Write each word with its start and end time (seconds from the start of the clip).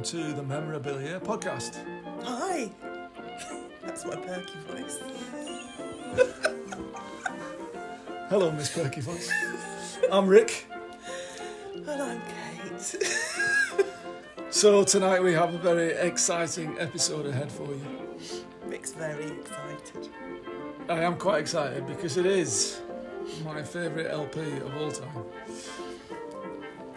welcome 0.00 0.18
to 0.18 0.32
the 0.32 0.42
Memorabilia 0.42 1.20
podcast. 1.20 1.76
Hi. 2.24 2.70
That's 3.82 4.06
my 4.06 4.16
perky 4.16 4.58
voice. 4.66 4.98
Hello, 8.30 8.50
Miss 8.50 8.74
Perky 8.74 9.02
Voice. 9.02 9.30
I'm 10.10 10.26
Rick. 10.26 10.66
And 11.74 11.90
I'm 12.02 12.22
Kate. 12.22 12.96
So, 14.52 14.82
tonight 14.82 15.22
we 15.22 15.32
have 15.34 15.54
a 15.54 15.58
very 15.58 15.92
exciting 15.92 16.76
episode 16.80 17.26
ahead 17.26 17.52
for 17.52 17.66
you. 17.66 17.86
Rick's 18.66 18.92
very 18.92 19.26
excited. 19.26 20.08
I 20.88 21.02
am 21.02 21.16
quite 21.18 21.40
excited 21.40 21.86
because 21.86 22.16
it 22.16 22.26
is 22.26 22.80
my 23.44 23.62
favourite 23.62 24.10
LP 24.10 24.40
of 24.40 24.76
all 24.76 24.90
time. 24.90 25.24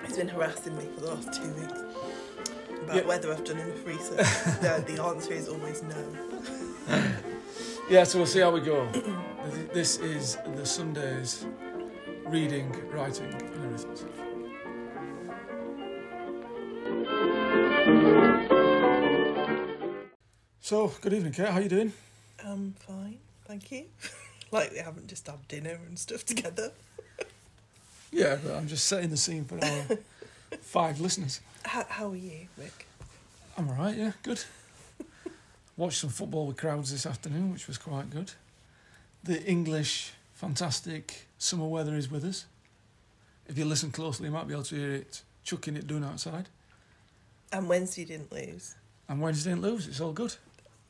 He's 0.05 0.17
been 0.17 0.29
harassing 0.29 0.75
me 0.77 0.85
for 0.95 1.01
the 1.01 1.13
last 1.13 1.33
two 1.33 1.53
weeks 1.53 1.92
about 2.83 2.95
Yeah. 2.95 3.01
whether 3.03 3.31
I've 3.31 3.43
done 3.43 3.59
enough 3.59 3.85
research. 3.85 4.17
the, 4.61 4.83
the 4.87 5.03
answer 5.03 5.33
is 5.33 5.47
always 5.49 5.83
no. 5.83 5.95
Yeah, 7.89 8.05
so 8.05 8.17
we'll 8.19 8.27
see 8.27 8.39
how 8.39 8.51
we 8.51 8.61
go. 8.61 8.87
This 9.73 9.97
is 9.99 10.37
the 10.55 10.65
Sundays 10.65 11.45
reading, 12.27 12.71
writing, 12.91 13.33
and 13.33 13.65
arithmetic. 13.65 14.07
So, 20.61 20.93
good 21.01 21.13
evening, 21.13 21.33
Kate. 21.33 21.49
How 21.49 21.57
are 21.59 21.61
you 21.61 21.69
doing? 21.69 21.93
Um, 22.43 22.73
fine, 22.79 23.17
thank 23.45 23.71
you. 23.71 23.85
like 24.51 24.71
we 24.71 24.77
haven't 24.77 25.07
just 25.07 25.27
had 25.27 25.45
dinner 25.47 25.77
and 25.87 25.99
stuff 25.99 26.25
together. 26.25 26.71
Yeah, 28.11 28.37
but 28.43 28.53
I'm 28.55 28.67
just 28.67 28.85
setting 28.85 29.09
the 29.09 29.17
scene 29.17 29.43
for 29.45 29.55
our 29.63 29.97
five 30.61 30.99
listeners. 30.99 31.41
How, 31.63 31.85
how 31.87 32.09
are 32.09 32.15
you, 32.15 32.47
Rick? 32.57 32.87
I'm 33.57 33.69
all 33.69 33.75
right, 33.75 33.95
yeah, 33.97 34.11
good. 34.23 34.43
Watched 35.77 35.99
some 35.99 36.09
football 36.09 36.47
with 36.47 36.57
crowds 36.57 36.91
this 36.91 37.05
afternoon, 37.05 37.51
which 37.51 37.67
was 37.67 37.77
quite 37.77 38.09
good. 38.09 38.31
The 39.23 39.43
English, 39.43 40.11
fantastic 40.33 41.27
summer 41.37 41.67
weather 41.67 41.95
is 41.95 42.11
with 42.11 42.25
us. 42.25 42.45
If 43.47 43.57
you 43.57 43.65
listen 43.65 43.91
closely, 43.91 44.27
you 44.27 44.31
might 44.31 44.47
be 44.47 44.53
able 44.53 44.63
to 44.63 44.75
hear 44.75 44.91
it 44.93 45.21
chucking 45.43 45.75
it 45.75 45.87
down 45.87 46.03
outside. 46.03 46.47
And 47.51 47.67
Wednesday 47.67 48.05
didn't 48.05 48.31
lose. 48.31 48.75
And 49.09 49.21
Wednesday 49.21 49.51
didn't 49.51 49.63
lose, 49.63 49.87
it's 49.87 49.99
all 49.99 50.13
good. 50.13 50.35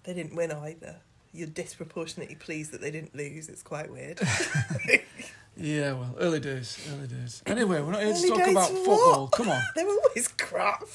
They 0.04 0.14
didn't 0.14 0.36
win 0.36 0.52
either. 0.52 0.98
You're 1.34 1.48
disproportionately 1.48 2.36
pleased 2.36 2.72
that 2.74 2.82
they 2.82 2.92
didn't 2.92 3.16
lose. 3.16 3.50
It's 3.50 3.64
quite 3.64 3.92
weird. 3.92 4.20
Yeah, 5.56 5.94
well, 5.94 6.16
early 6.20 6.40
days, 6.40 6.78
early 6.92 7.08
days. 7.08 7.44
Anyway, 7.46 7.80
we're 7.82 7.92
not 7.92 8.02
here 8.04 8.14
to 8.14 8.28
talk 8.28 8.48
about 8.50 8.70
for 8.70 8.76
football. 8.76 9.22
what? 9.24 9.32
Come 9.34 9.50
on. 9.50 9.62
They're 9.76 9.88
always 9.88 10.28
crap. 10.30 10.84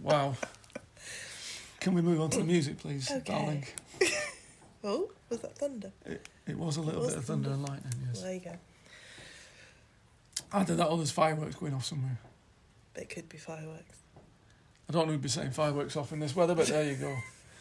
Wow. 0.00 0.36
Can 1.80 1.94
we 1.94 2.02
move 2.02 2.20
on 2.20 2.28
to 2.30 2.38
the 2.38 2.44
music, 2.44 2.78
please, 2.78 3.10
Okay. 3.10 3.32
darling? 3.32 3.66
Oh, 4.86 5.10
was 5.30 5.40
that 5.40 5.56
thunder? 5.56 5.90
It 6.04 6.58
was 6.58 6.76
a 6.76 6.82
little 6.82 7.00
was 7.00 7.14
bit 7.14 7.18
of 7.20 7.24
thunder 7.24 7.48
and 7.48 7.62
lightning, 7.62 7.94
yes. 8.06 8.20
There 8.20 8.34
you 8.34 8.40
go. 8.40 8.52
Either 10.52 10.76
that 10.76 10.88
or 10.88 10.98
there's 10.98 11.10
fireworks 11.10 11.54
going 11.56 11.72
off 11.72 11.86
somewhere. 11.86 12.18
It 12.94 13.08
could 13.08 13.30
be 13.30 13.38
fireworks. 13.38 13.96
I 14.90 14.92
don't 14.92 15.06
know 15.06 15.12
who'd 15.12 15.22
be 15.22 15.30
setting 15.30 15.52
fireworks 15.52 15.96
off 15.96 16.12
in 16.12 16.20
this 16.20 16.36
weather, 16.36 16.54
but 16.54 16.66
there 16.66 16.84
you 16.84 16.96
go. 16.96 17.16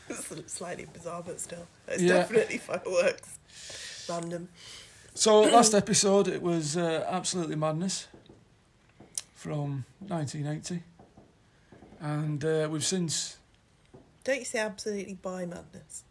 It's 0.09 0.51
slightly 0.51 0.85
bizarre, 0.91 1.23
but 1.25 1.39
still. 1.39 1.65
It's 1.87 2.03
Yeah. 2.03 2.15
definitely 2.15 2.57
fireworks. 2.57 3.39
Random. 4.09 4.49
So 5.13 5.41
last 5.41 5.73
episode 5.73 6.27
it 6.27 6.41
was 6.41 6.75
uh, 6.75 7.05
absolutely 7.09 7.55
madness 7.55 8.07
from 9.35 9.85
1980, 10.07 10.81
and 11.99 12.43
uh, 12.43 12.67
we've 12.71 12.83
since 12.83 13.37
Don't 14.23 14.39
you 14.39 14.45
say 14.45 14.59
absolutely 14.59 15.15
by 15.15 15.45
madness? 15.45 16.03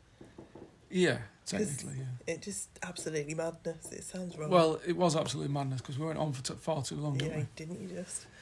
yeah 0.91 1.19
technically 1.47 1.95
yeah. 1.99 2.35
It 2.35 2.43
just 2.43 2.69
absolutely 2.83 3.35
madness. 3.35 3.91
It 3.93 4.05
sounds 4.05 4.37
wrong. 4.39 4.51
Well, 4.51 4.81
it 4.87 4.97
was 4.97 5.17
absolutely 5.17 5.53
madness 5.53 5.81
because 5.81 5.99
we 5.99 6.07
went 6.07 6.19
on 6.19 6.33
for 6.33 6.43
t- 6.43 6.55
far 6.61 6.83
too 6.83 6.97
long, 6.97 7.19
didn't 7.19 7.33
yeah, 7.33 7.39
we? 7.39 7.47
didn't 7.57 7.81
you 7.81 7.89
just? 7.89 8.27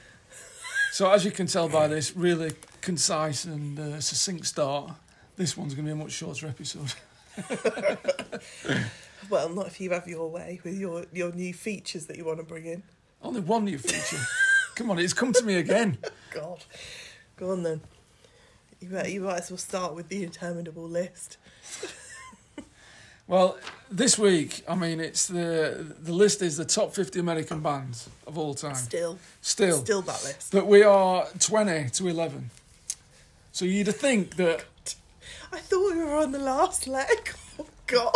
So 0.92 1.08
as 1.12 1.24
you 1.24 1.30
can 1.30 1.46
tell 1.46 1.68
by 1.68 1.86
this 1.86 2.16
really 2.16 2.50
concise 2.80 3.44
and 3.44 3.78
uh, 3.78 4.00
succinct 4.00 4.44
start, 4.44 4.90
this 5.36 5.56
one's 5.56 5.72
going 5.74 5.86
to 5.86 5.94
be 5.94 6.00
a 6.00 6.02
much 6.02 6.10
shorter 6.10 6.48
episode. 6.48 6.92
Well, 9.28 9.48
not 9.48 9.66
if 9.66 9.80
you 9.80 9.90
have 9.90 10.08
your 10.08 10.28
way 10.30 10.60
with 10.64 10.78
your, 10.78 11.04
your 11.12 11.32
new 11.32 11.52
features 11.52 12.06
that 12.06 12.16
you 12.16 12.24
want 12.24 12.38
to 12.38 12.44
bring 12.44 12.66
in. 12.66 12.82
Only 13.22 13.40
one 13.40 13.64
new 13.64 13.78
feature. 13.78 14.22
Come 14.74 14.90
on, 14.90 14.98
it's 14.98 15.12
come 15.12 15.32
to 15.34 15.44
me 15.44 15.56
again. 15.56 15.98
God. 16.30 16.64
Go 17.36 17.50
on 17.50 17.62
then. 17.62 17.82
You 18.80 18.88
might, 18.88 19.10
you 19.10 19.20
might 19.20 19.40
as 19.40 19.50
well 19.50 19.58
start 19.58 19.94
with 19.94 20.08
the 20.08 20.24
interminable 20.24 20.88
list. 20.88 21.36
Well, 23.30 23.58
this 23.88 24.18
week, 24.18 24.64
I 24.68 24.74
mean, 24.74 24.98
it's 24.98 25.28
the 25.28 25.94
the 26.00 26.12
list 26.12 26.42
is 26.42 26.56
the 26.56 26.64
top 26.64 26.92
50 26.92 27.20
American 27.20 27.60
bands 27.60 28.10
of 28.26 28.36
all 28.36 28.54
time. 28.54 28.74
Still. 28.74 29.20
Still. 29.40 29.78
Still 29.78 30.02
that 30.02 30.24
list. 30.24 30.50
But 30.50 30.66
we 30.66 30.82
are 30.82 31.28
20 31.38 31.90
to 31.90 32.08
11. 32.08 32.50
So 33.52 33.64
you'd 33.64 33.94
think 33.94 34.34
that. 34.34 34.64
I 35.52 35.58
thought 35.58 35.94
we 35.94 36.02
were 36.02 36.16
on 36.16 36.32
the 36.32 36.40
last 36.40 36.88
leg. 36.88 37.32
Oh, 37.60 37.66
God. 37.86 38.12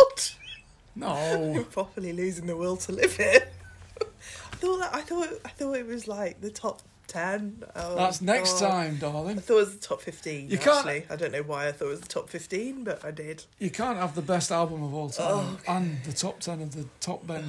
No. 0.95 1.51
You're 1.55 1.63
properly 1.63 2.13
losing 2.13 2.47
the 2.47 2.55
will 2.55 2.77
to 2.77 2.91
live 2.91 3.15
here. 3.17 3.47
I 4.01 4.55
thought 4.57 4.77
that 4.79 4.95
I 4.95 5.01
thought 5.01 5.27
I 5.45 5.49
thought 5.49 5.73
it 5.73 5.85
was 5.85 6.07
like 6.07 6.41
the 6.41 6.49
top 6.49 6.81
ten. 7.07 7.63
Oh, 7.75 7.95
That's 7.95 8.21
next 8.21 8.59
God. 8.59 8.69
time, 8.69 8.97
darling. 8.97 9.37
I 9.37 9.41
thought 9.41 9.57
it 9.57 9.59
was 9.59 9.77
the 9.77 9.85
top 9.87 10.01
fifteen. 10.01 10.49
You 10.49 10.57
can't- 10.57 10.77
actually, 10.87 11.05
I 11.09 11.15
don't 11.17 11.31
know 11.33 11.43
why 11.43 11.67
I 11.67 11.71
thought 11.71 11.87
it 11.87 11.89
was 11.89 12.01
the 12.01 12.07
top 12.07 12.29
fifteen, 12.29 12.83
but 12.83 13.03
I 13.03 13.11
did. 13.11 13.43
You 13.59 13.69
can't 13.69 13.97
have 13.97 14.15
the 14.15 14.21
best 14.21 14.51
album 14.51 14.81
of 14.83 14.93
all 14.93 15.09
time 15.09 15.25
Oh, 15.29 15.57
okay. 15.61 15.73
and 15.73 16.03
the 16.03 16.13
top 16.13 16.39
10 16.39 16.61
of 16.61 16.73
the 16.73 16.85
top 17.01 17.27
10 17.27 17.43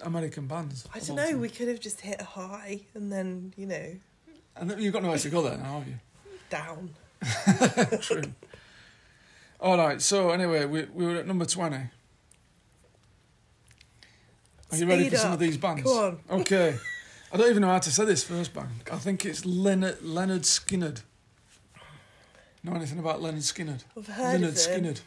American 0.00 0.46
bands. 0.46 0.86
I 0.94 0.98
don't 1.00 1.16
know. 1.16 1.26
time. 1.26 1.40
We 1.40 1.48
could 1.50 1.68
have 1.68 1.80
just 1.80 2.00
hit 2.00 2.20
a 2.20 2.24
high 2.24 2.80
and 2.94 3.12
then 3.12 3.52
you 3.56 3.66
know 3.66 3.96
And 4.56 4.70
then 4.70 4.80
you've 4.80 4.92
got 4.94 5.02
nowhere 5.02 5.18
to 5.18 5.30
go 5.30 5.42
there 5.42 5.58
now, 5.58 5.80
have 5.80 5.86
you? 5.88 5.98
down. 6.50 6.94
True. 8.00 8.22
All 9.60 9.76
right. 9.76 10.00
So 10.00 10.30
anyway, 10.30 10.64
we 10.64 10.84
we 10.94 11.04
were 11.06 11.16
at 11.16 11.26
number 11.26 11.44
twenty. 11.44 11.90
Are 14.70 14.76
you 14.76 14.86
ready 14.86 15.02
Speed 15.04 15.12
for 15.12 15.18
some 15.18 15.32
of 15.32 15.38
these 15.38 15.56
bands? 15.56 15.82
Come 15.82 15.92
on. 16.30 16.40
Okay. 16.40 16.76
I 17.32 17.36
don't 17.36 17.48
even 17.50 17.62
know 17.62 17.68
how 17.68 17.78
to 17.78 17.90
say 17.90 18.04
this 18.04 18.24
first 18.24 18.54
band. 18.54 18.70
I 18.90 18.96
think 18.96 19.24
it's 19.24 19.42
Lynyrd 19.42 19.96
Lynyrd 19.98 20.40
Skynyrd. 20.44 21.02
Know 22.62 22.72
anything 22.74 22.98
about 22.98 23.20
Lynyrd 23.20 23.42
Skynyrd? 23.52 23.84
I've 23.96 24.06
heard 24.06 24.40
Lynyrd 24.40 24.48
of 24.48 24.54
them. 24.54 24.84
Skynyrd. 24.84 25.00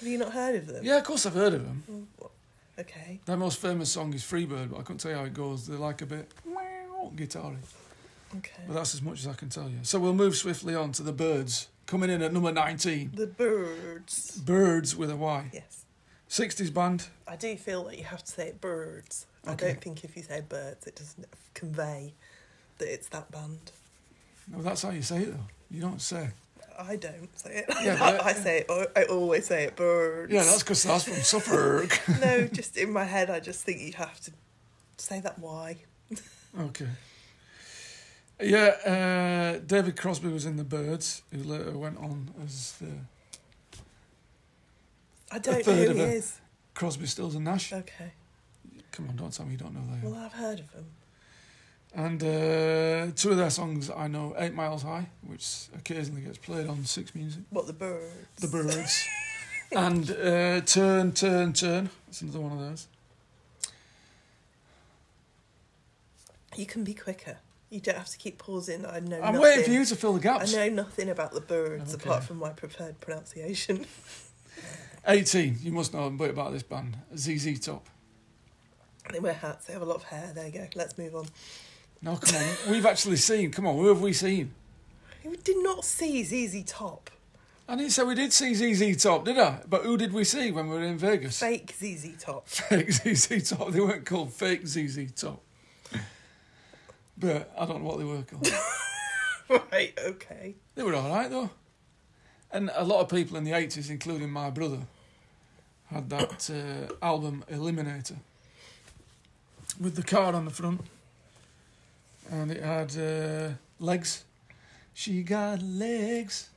Have 0.00 0.08
you 0.08 0.18
not 0.18 0.32
heard 0.32 0.54
of 0.56 0.66
them? 0.66 0.84
Yeah, 0.84 0.98
of 0.98 1.04
course 1.04 1.24
I've 1.26 1.34
heard 1.34 1.54
of 1.54 1.64
them. 1.64 2.08
Oh, 2.22 2.30
okay. 2.78 3.20
Their 3.24 3.36
most 3.36 3.58
famous 3.58 3.90
song 3.90 4.12
is 4.12 4.22
Freebird, 4.22 4.70
but 4.70 4.78
I 4.78 4.82
couldn't 4.82 4.98
tell 4.98 5.10
you 5.10 5.16
how 5.18 5.24
it 5.24 5.34
goes. 5.34 5.66
They're 5.66 5.78
like 5.78 6.02
a 6.02 6.06
bit 6.06 6.30
guitar 7.14 7.52
Okay. 8.36 8.62
but 8.66 8.74
that's 8.74 8.92
as 8.94 9.00
much 9.00 9.20
as 9.20 9.28
I 9.28 9.32
can 9.34 9.48
tell 9.48 9.70
you. 9.70 9.78
So 9.82 9.98
we'll 10.00 10.12
move 10.12 10.36
swiftly 10.36 10.74
on 10.74 10.90
to 10.92 11.02
the 11.02 11.12
Byrds, 11.12 11.68
coming 11.86 12.10
in 12.10 12.20
at 12.20 12.32
number 12.32 12.50
19. 12.52 13.12
The 13.14 13.26
Byrds. 13.28 14.38
Byrds 14.38 14.96
with 14.96 15.10
a 15.10 15.16
Y. 15.16 15.50
Yes. 15.54 15.84
60s 16.28 16.72
band, 16.72 17.08
I 17.26 17.36
do 17.36 17.56
feel 17.56 17.84
that 17.84 17.98
you 17.98 18.04
have 18.04 18.24
to 18.24 18.30
say 18.32 18.48
it 18.48 18.60
birds. 18.60 19.26
I 19.46 19.54
don't 19.54 19.80
think 19.80 20.04
if 20.04 20.16
you 20.16 20.22
say 20.22 20.40
birds, 20.40 20.86
it 20.86 20.96
doesn't 20.96 21.26
convey 21.54 22.12
that 22.78 22.92
it's 22.92 23.08
that 23.08 23.30
band. 23.30 23.70
No, 24.48 24.60
that's 24.62 24.82
how 24.82 24.90
you 24.90 25.02
say 25.02 25.22
it 25.22 25.32
though. 25.32 25.46
You 25.70 25.80
don't 25.80 26.00
say. 26.00 26.30
I 26.78 26.96
don't 26.96 27.38
say 27.38 27.64
it. 27.66 27.74
Yeah, 27.82 27.96
but- 27.98 28.24
I 28.24 28.32
say 28.32 28.64
it. 28.68 28.90
I 28.96 29.04
always 29.04 29.46
say 29.46 29.64
it. 29.64 29.76
Birds. 29.76 30.32
Yeah, 30.32 30.42
that's 30.42 30.62
because 30.62 30.82
that's 30.82 31.04
from 31.04 31.14
Suffolk. 31.14 32.00
no, 32.20 32.46
just 32.52 32.76
in 32.76 32.92
my 32.92 33.04
head, 33.04 33.30
I 33.30 33.40
just 33.40 33.64
think 33.64 33.80
you 33.80 33.92
have 33.94 34.20
to 34.20 34.32
say 34.98 35.20
that. 35.20 35.38
Why? 35.38 35.76
okay. 36.58 36.88
Yeah, 38.40 39.56
uh, 39.56 39.64
David 39.66 39.96
Crosby 39.96 40.28
was 40.28 40.44
in 40.44 40.56
the 40.56 40.64
Byrds, 40.64 41.22
who 41.32 41.42
later 41.42 41.78
went 41.78 41.96
on 41.96 42.30
as 42.44 42.72
the 42.72 42.92
I 45.36 45.38
don't 45.38 45.56
know 45.58 45.62
third 45.62 45.84
who 45.86 45.90
of 45.90 45.96
he 45.96 46.02
a- 46.02 46.06
is. 46.06 46.40
Crosby, 46.74 47.06
Stills 47.06 47.34
and 47.34 47.44
Nash. 47.44 47.72
Okay. 47.72 48.12
Come 48.92 49.08
on, 49.10 49.16
don't 49.16 49.32
tell 49.32 49.44
me 49.46 49.52
you 49.52 49.58
don't 49.58 49.74
know 49.74 49.82
they. 50.00 50.08
Well, 50.08 50.18
I've 50.18 50.32
heard 50.32 50.60
of 50.60 50.72
them. 50.72 50.86
And 51.94 52.22
uh, 52.22 53.12
two 53.14 53.30
of 53.30 53.36
their 53.36 53.50
songs 53.50 53.90
I 53.90 54.06
know, 54.08 54.34
Eight 54.38 54.54
Miles 54.54 54.82
High, 54.82 55.08
which 55.26 55.68
occasionally 55.74 56.22
gets 56.22 56.38
played 56.38 56.66
on 56.68 56.84
Six 56.84 57.14
Music, 57.14 57.42
What 57.50 57.66
the 57.66 57.72
Byrds? 57.72 58.12
The 58.36 58.48
Byrds, 58.48 59.06
and 59.72 60.10
uh, 60.10 60.60
Turn, 60.62 61.12
Turn, 61.12 61.52
Turn. 61.52 61.90
That's 62.06 62.20
another 62.22 62.40
one 62.40 62.52
of 62.52 62.58
those. 62.60 62.88
You 66.56 66.66
can 66.66 66.84
be 66.84 66.94
quicker. 66.94 67.36
You 67.70 67.80
don't 67.80 67.96
have 67.96 68.08
to 68.08 68.18
keep 68.18 68.38
pausing. 68.38 68.86
I 68.86 69.00
know. 69.00 69.16
I'm 69.16 69.34
nothing. 69.34 69.40
waiting 69.40 69.64
for 69.64 69.70
you 69.70 69.84
to 69.84 69.96
fill 69.96 70.12
the 70.14 70.20
gaps. 70.20 70.54
I 70.54 70.68
know 70.68 70.82
nothing 70.84 71.08
about 71.10 71.32
the 71.32 71.40
Byrds 71.40 71.94
Okay. 71.94 72.08
apart 72.08 72.24
from 72.24 72.38
my 72.38 72.50
preferred 72.50 73.00
pronunciation. 73.00 73.86
18, 75.06 75.58
you 75.62 75.72
must 75.72 75.94
know 75.94 76.04
a 76.04 76.10
bit 76.10 76.30
about 76.30 76.52
this 76.52 76.62
band, 76.62 76.96
ZZ 77.16 77.60
Top. 77.60 77.88
They 79.12 79.20
wear 79.20 79.34
hats. 79.34 79.66
They 79.66 79.72
have 79.72 79.82
a 79.82 79.86
lot 79.86 79.96
of 79.96 80.02
hair. 80.04 80.32
There 80.34 80.46
you 80.46 80.52
go. 80.52 80.66
Let's 80.74 80.98
move 80.98 81.14
on. 81.14 81.26
No, 82.02 82.16
come 82.16 82.36
on. 82.36 82.70
We've 82.70 82.86
actually 82.86 83.16
seen. 83.16 83.50
Come 83.52 83.66
on, 83.66 83.76
who 83.76 83.86
have 83.88 84.00
we 84.00 84.12
seen? 84.12 84.52
We 85.24 85.36
did 85.36 85.62
not 85.62 85.84
see 85.84 86.22
ZZ 86.22 86.64
Top. 86.64 87.10
I 87.68 87.74
didn't 87.74 87.90
say 87.92 88.04
we 88.04 88.14
did 88.14 88.32
see 88.32 88.54
ZZ 88.54 89.02
Top, 89.02 89.24
did 89.24 89.38
I? 89.38 89.60
But 89.68 89.82
who 89.82 89.96
did 89.96 90.12
we 90.12 90.24
see 90.24 90.50
when 90.52 90.68
we 90.68 90.76
were 90.76 90.84
in 90.84 90.98
Vegas? 90.98 91.40
Fake 91.40 91.74
ZZ 91.76 92.16
Top. 92.18 92.48
Fake 92.48 92.92
ZZ 92.92 93.50
Top. 93.50 93.70
They 93.70 93.80
weren't 93.80 94.06
called 94.06 94.32
fake 94.32 94.66
ZZ 94.66 95.12
Top. 95.12 95.42
But 97.18 97.52
I 97.58 97.64
don't 97.64 97.82
know 97.82 97.88
what 97.88 97.98
they 97.98 98.04
were 98.04 98.22
called. 98.22 98.48
right, 99.72 99.98
okay. 99.98 100.54
They 100.74 100.82
were 100.82 100.94
all 100.94 101.08
right 101.08 101.30
though. 101.30 101.50
And 102.52 102.70
a 102.74 102.84
lot 102.84 103.00
of 103.00 103.08
people 103.08 103.36
in 103.36 103.44
the 103.44 103.50
80s, 103.50 103.90
including 103.90 104.30
my 104.30 104.50
brother, 104.50 104.82
had 105.90 106.10
that 106.10 106.50
uh, 106.50 106.94
album 107.04 107.44
Eliminator 107.50 108.16
with 109.80 109.94
the 109.96 110.02
car 110.02 110.34
on 110.34 110.44
the 110.44 110.50
front. 110.50 110.80
And 112.30 112.50
it 112.50 112.62
had 112.62 112.96
uh, 112.98 113.54
legs. 113.78 114.24
She 114.94 115.22
got 115.22 115.62
legs. 115.62 116.48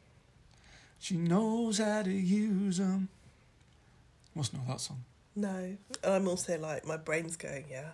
She 0.99 1.15
knows 1.15 1.77
how 1.77 2.01
to 2.03 2.11
use 2.11 2.77
them. 2.77 3.09
Must 4.35 4.53
know 4.53 4.61
that 4.67 4.81
song. 4.81 5.03
No. 5.35 5.49
And 6.03 6.13
I'm 6.13 6.27
also 6.27 6.57
like, 6.59 6.85
my 6.85 6.97
brain's 6.97 7.35
going, 7.35 7.65
yeah. 7.69 7.89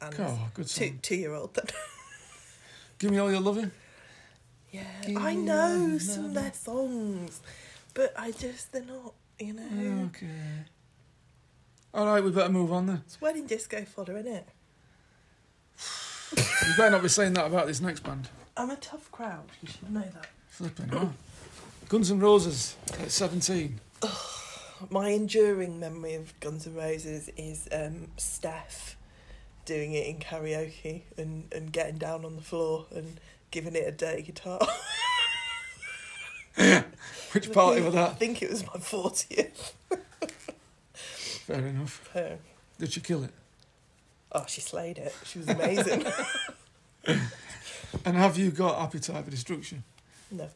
And 0.00 0.14
Oh, 0.18 0.38
good 0.54 0.66
two, 0.66 0.86
song. 0.86 0.98
two 1.02 1.16
year 1.16 1.34
old 1.34 1.54
then. 1.54 1.66
Give 2.98 3.10
me 3.10 3.18
all 3.18 3.30
your 3.30 3.40
loving. 3.40 3.70
yeah. 4.72 4.82
Give 5.06 5.16
I 5.18 5.34
know 5.34 5.98
some 5.98 6.26
of 6.26 6.34
their 6.34 6.52
songs. 6.52 7.40
But 7.94 8.12
I 8.18 8.32
just, 8.32 8.72
they're 8.72 8.82
not, 8.82 9.14
you 9.38 9.52
know. 9.54 10.04
Okay. 10.06 10.26
All 11.94 12.06
right, 12.06 12.22
we 12.22 12.30
better 12.30 12.52
move 12.52 12.72
on 12.72 12.86
then. 12.86 13.02
It's 13.06 13.20
wedding 13.20 13.46
disco 13.46 13.84
fodder, 13.84 14.16
isn't 14.18 14.32
it? 14.32 14.48
You 16.36 16.74
better 16.76 16.90
not 16.90 17.02
be 17.02 17.08
saying 17.08 17.32
that 17.34 17.46
about 17.46 17.66
this 17.66 17.80
next 17.80 18.00
band. 18.00 18.28
I'm 18.56 18.70
a 18.70 18.76
tough 18.76 19.10
crowd. 19.10 19.46
You 19.62 19.68
should 19.68 19.90
know 19.90 20.00
that. 20.00 20.26
Flipping 20.48 20.88
hell. 20.88 21.14
Guns 21.88 22.10
N' 22.10 22.20
Roses 22.20 22.76
at 23.00 23.10
17. 23.10 23.80
My 24.90 25.08
enduring 25.08 25.80
memory 25.80 26.14
of 26.14 26.38
Guns 26.40 26.66
N' 26.66 26.74
Roses 26.74 27.30
is 27.36 27.68
um, 27.72 28.08
Steph 28.16 28.96
doing 29.64 29.92
it 29.92 30.06
in 30.06 30.18
karaoke 30.18 31.02
and, 31.16 31.44
and 31.52 31.72
getting 31.72 31.96
down 31.96 32.24
on 32.24 32.36
the 32.36 32.42
floor 32.42 32.86
and 32.94 33.18
giving 33.50 33.74
it 33.74 33.86
a 33.86 33.92
dirty 33.92 34.22
guitar. 34.22 34.60
Which 37.32 37.52
party 37.52 37.80
was 37.82 37.94
that? 37.94 38.10
I 38.10 38.14
think 38.14 38.42
it 38.42 38.50
was 38.50 38.64
my 38.66 38.74
40th. 38.74 39.72
Fair 40.92 41.66
enough. 41.66 42.08
Oh, 42.14 42.38
Did 42.78 42.92
she 42.92 43.00
kill 43.00 43.24
it? 43.24 43.32
oh, 44.32 44.44
she 44.46 44.60
slayed 44.60 44.98
it. 44.98 45.14
She 45.24 45.38
was 45.38 45.48
amazing. 45.48 46.04
And 48.04 48.16
have 48.18 48.36
you 48.36 48.50
got 48.50 48.78
Appetite 48.82 49.24
for 49.24 49.30
Destruction? 49.30 49.82
no, 50.30 50.48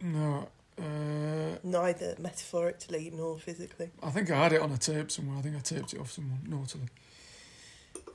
No. 0.00 0.48
Uh, 0.80 1.56
neither 1.64 2.14
metaphorically 2.20 3.10
nor 3.14 3.36
physically. 3.38 3.90
I 4.02 4.10
think 4.10 4.30
I 4.30 4.36
had 4.44 4.52
it 4.52 4.62
on 4.62 4.70
a 4.70 4.78
tape 4.78 5.10
somewhere. 5.10 5.38
I 5.38 5.42
think 5.42 5.56
I 5.56 5.58
taped 5.58 5.92
it 5.92 6.00
off 6.00 6.12
someone, 6.12 6.38
naughtily. 6.46 6.86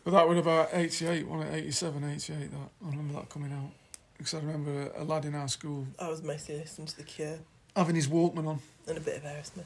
But 0.03 0.11
that 0.11 0.27
was 0.27 0.37
about 0.37 0.69
88, 0.71 1.27
wasn't 1.27 1.53
it? 1.53 1.57
87, 1.57 2.03
88, 2.03 2.51
that. 2.51 2.57
I 2.57 2.89
remember 2.89 3.13
that 3.15 3.29
coming 3.29 3.51
out. 3.51 3.71
Because 4.17 4.33
I 4.33 4.37
remember 4.37 4.91
a, 4.95 5.03
lad 5.03 5.25
in 5.25 5.35
our 5.35 5.47
school 5.47 5.85
I 5.99 6.09
was 6.09 6.23
mostly 6.23 6.57
listening 6.57 6.87
to 6.87 6.97
The 6.97 7.03
Cure 7.03 7.37
having 7.75 7.95
his 7.95 8.07
Walkman 8.07 8.47
on. 8.47 8.59
and 8.87 8.97
a 8.97 9.01
bit 9.01 9.17
of 9.17 9.23
Aerosmith 9.23 9.65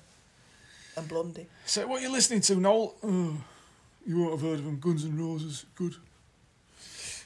and 0.98 1.08
Blondie. 1.08 1.48
So, 1.66 1.88
what 1.88 2.00
are 2.00 2.04
you 2.04 2.12
listening 2.12 2.42
to, 2.42 2.56
Noel? 2.56 2.96
Oh, 3.04 3.38
you 4.06 4.20
won't 4.20 4.32
have 4.32 4.42
heard 4.42 4.60
of 4.60 4.66
them. 4.66 4.80
Guns 4.80 5.06
N' 5.06 5.18
Roses. 5.18 5.66
Good. 5.76 5.96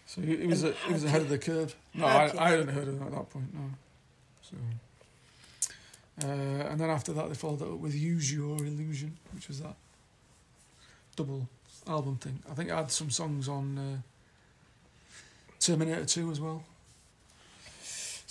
So 0.05 0.21
he, 0.21 0.37
he 0.37 0.47
was 0.47 0.63
a, 0.63 0.73
he 0.85 0.93
was 0.93 1.03
ahead 1.03 1.21
of 1.21 1.29
the 1.29 1.37
curve. 1.37 1.75
No, 1.93 2.05
I, 2.05 2.31
I 2.37 2.49
hadn't 2.51 2.67
heard 2.67 2.87
of 2.87 2.99
them 2.99 3.07
at 3.07 3.13
that 3.13 3.29
point. 3.29 3.53
No. 3.53 3.61
So, 4.41 4.55
uh, 6.27 6.69
and 6.69 6.79
then 6.79 6.89
after 6.89 7.13
that, 7.13 7.29
they 7.29 7.35
followed 7.35 7.59
that 7.59 7.71
up 7.71 7.79
with 7.79 7.95
"Use 7.95 8.31
Your 8.31 8.57
Illusion," 8.57 9.17
which 9.33 9.47
was 9.47 9.61
that 9.61 9.75
double 11.15 11.47
album 11.87 12.17
thing. 12.17 12.39
I 12.49 12.53
think 12.53 12.69
I 12.69 12.77
had 12.77 12.91
some 12.91 13.09
songs 13.09 13.47
on 13.47 13.77
uh, 13.77 13.97
Terminator 15.59 16.05
Two 16.05 16.29
as 16.29 16.39
well. 16.39 16.63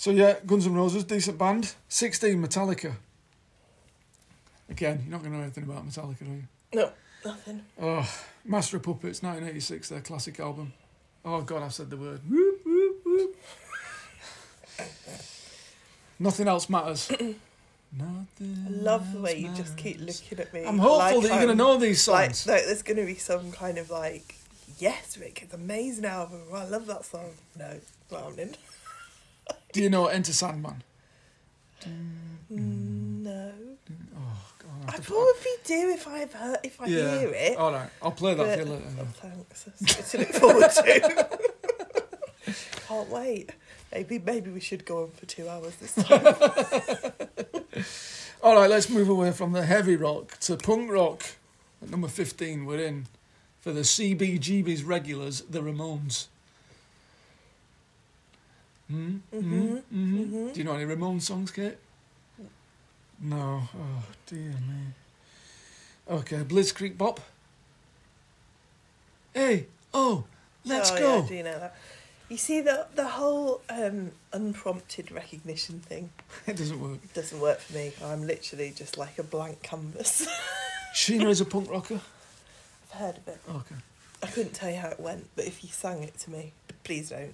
So 0.03 0.11
yeah, 0.11 0.35
Guns 0.45 0.67
N' 0.67 0.73
Roses, 0.73 1.05
decent 1.05 1.37
band. 1.37 1.75
Sixteen, 1.87 2.45
Metallica. 2.45 2.95
Again, 4.69 4.99
you're 5.01 5.11
not 5.11 5.21
going 5.21 5.31
to 5.31 5.37
know 5.37 5.43
anything 5.43 5.63
about 5.63 5.87
Metallica, 5.87 6.23
are 6.23 6.25
you? 6.25 6.43
No, 6.73 6.91
nothing. 7.23 7.61
Oh, 7.81 8.13
Master 8.43 8.75
of 8.75 8.83
Puppets, 8.83 9.23
1986, 9.23 9.87
their 9.87 10.01
classic 10.01 10.41
album. 10.41 10.73
Oh 11.23 11.39
God, 11.39 11.63
I've 11.63 11.73
said 11.73 11.89
the 11.89 11.95
word. 11.95 12.19
Whoop, 12.29 12.65
whoop, 12.65 13.01
whoop. 13.05 13.35
Nothing 16.19 16.49
else 16.49 16.69
matters. 16.69 17.09
Nothing. 17.97 18.65
I 18.67 18.71
love 18.71 19.13
the 19.13 19.21
way 19.21 19.37
you 19.37 19.53
just 19.55 19.77
keep 19.77 20.01
looking 20.01 20.37
at 20.37 20.53
me. 20.53 20.65
I'm 20.65 20.79
hopeful 20.79 20.97
like 20.97 21.13
that 21.21 21.21
you're 21.29 21.45
going 21.45 21.47
to 21.47 21.51
um, 21.53 21.57
know 21.57 21.77
these 21.77 22.05
Like, 22.09 22.35
songs. 22.35 22.47
no, 22.47 22.65
there's 22.65 22.81
going 22.81 22.97
to 22.97 23.05
be 23.05 23.15
some 23.15 23.53
kind 23.53 23.77
of 23.77 23.89
like, 23.89 24.35
yes, 24.79 25.17
Rick, 25.17 25.43
it's 25.43 25.53
an 25.53 25.61
amazing 25.61 26.03
album. 26.03 26.41
I 26.53 26.65
love 26.65 26.87
that 26.87 27.05
song. 27.05 27.29
No, 27.57 27.79
happening. 28.11 28.55
Do 29.71 29.81
you 29.81 29.89
know 29.89 30.07
Enter 30.07 30.33
Sandman? 30.33 30.83
Mm, 31.83 31.91
no. 32.51 33.51
Mm, 33.91 33.95
oh 34.15 34.51
God, 34.59 34.69
I 34.87 34.89
I 34.89 34.91
have 34.91 35.05
probably 35.05 35.51
do 35.65 35.89
if 35.89 36.07
I've 36.07 36.33
heard, 36.33 36.57
if 36.63 36.79
I 36.79 36.85
yeah. 36.85 37.19
hear 37.19 37.29
it. 37.33 37.57
All 37.57 37.71
right, 37.71 37.89
I'll 38.01 38.11
play 38.11 38.33
that 38.35 38.59
for 38.59 38.65
you 38.65 38.71
later. 38.71 38.83
oh, 38.99 39.05
thanks. 39.13 39.63
That's 39.81 40.11
to 40.11 40.17
look 40.19 40.29
forward 40.29 40.71
to. 40.71 41.27
Can't 42.87 43.09
wait. 43.09 43.51
Maybe, 43.91 44.19
maybe 44.19 44.51
we 44.51 44.59
should 44.59 44.85
go 44.85 45.03
on 45.03 45.11
for 45.11 45.25
two 45.25 45.47
hours 45.47 45.75
this 45.75 45.95
time. 45.95 46.25
All 48.43 48.55
right, 48.55 48.69
let's 48.69 48.89
move 48.89 49.07
away 49.07 49.31
from 49.31 49.51
the 49.51 49.65
heavy 49.65 49.95
rock 49.95 50.37
to 50.41 50.57
punk 50.57 50.91
rock. 50.91 51.23
At 51.81 51.89
number 51.89 52.07
15, 52.07 52.65
we're 52.65 52.83
in 52.83 53.05
for 53.59 53.71
the 53.71 53.81
CBGB's 53.81 54.83
regulars, 54.83 55.41
the 55.41 55.59
Ramones. 55.59 56.27
Hmm? 58.89 59.17
hmm 59.31 59.77
hmm 59.77 60.23
mhm. 60.23 60.53
Do 60.53 60.59
you 60.59 60.63
know 60.65 60.75
any 60.75 60.85
Ramones 60.85 61.23
songs, 61.23 61.51
Kate? 61.51 61.77
No. 63.19 63.63
Oh, 63.75 64.03
dear 64.25 64.39
me. 64.39 64.93
Okay, 66.09 66.43
Blitzkrieg 66.43 66.97
Bop. 66.97 67.21
Hey, 69.33 69.67
oh, 69.93 70.25
let's 70.65 70.91
oh, 70.91 70.99
go. 70.99 71.15
Yeah, 71.15 71.23
I 71.23 71.27
do 71.27 71.43
know 71.43 71.59
that. 71.59 71.75
You 72.29 72.37
see, 72.37 72.61
the 72.61 72.87
the 72.95 73.07
whole 73.07 73.61
um, 73.69 74.11
unprompted 74.31 75.11
recognition 75.11 75.79
thing 75.79 76.09
It 76.47 76.57
doesn't 76.57 76.81
work. 76.81 76.99
doesn't 77.13 77.39
work 77.39 77.59
for 77.59 77.73
me. 77.73 77.93
I'm 78.03 78.25
literally 78.27 78.73
just 78.75 78.97
like 78.97 79.17
a 79.19 79.23
blank 79.23 79.61
canvas. 79.61 80.27
Sheena 80.93 81.27
is 81.29 81.41
a 81.41 81.45
punk 81.45 81.71
rocker. 81.71 82.01
I've 82.83 82.99
heard 82.99 83.17
of 83.17 83.27
it. 83.27 83.39
Okay. 83.49 83.75
I 84.21 84.27
couldn't 84.27 84.53
tell 84.53 84.69
you 84.69 84.77
how 84.77 84.89
it 84.89 84.99
went, 84.99 85.27
but 85.35 85.45
if 85.45 85.63
you 85.63 85.69
sang 85.69 86.03
it 86.03 86.17
to 86.19 86.31
me, 86.31 86.53
please 86.83 87.09
don't. 87.09 87.33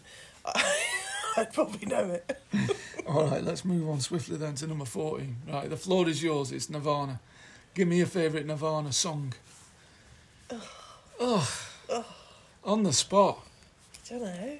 I'd 1.37 1.53
probably 1.53 1.85
know 1.87 2.11
it. 2.11 2.39
All 3.07 3.25
right, 3.27 3.43
let's 3.43 3.65
move 3.65 3.89
on 3.89 3.99
swiftly 3.99 4.37
then 4.37 4.55
to 4.55 4.67
number 4.67 4.85
14. 4.85 5.35
Right, 5.51 5.69
the 5.69 5.77
floor 5.77 6.07
is 6.07 6.21
yours. 6.21 6.51
It's 6.51 6.69
Nirvana. 6.69 7.19
Give 7.73 7.87
me 7.87 7.97
your 7.97 8.07
favourite 8.07 8.45
Nirvana 8.45 8.91
song. 8.91 9.33
Oh, 11.19 11.69
on 12.63 12.83
the 12.83 12.93
spot. 12.93 13.39
I 13.93 14.09
don't 14.09 14.23
know. 14.23 14.57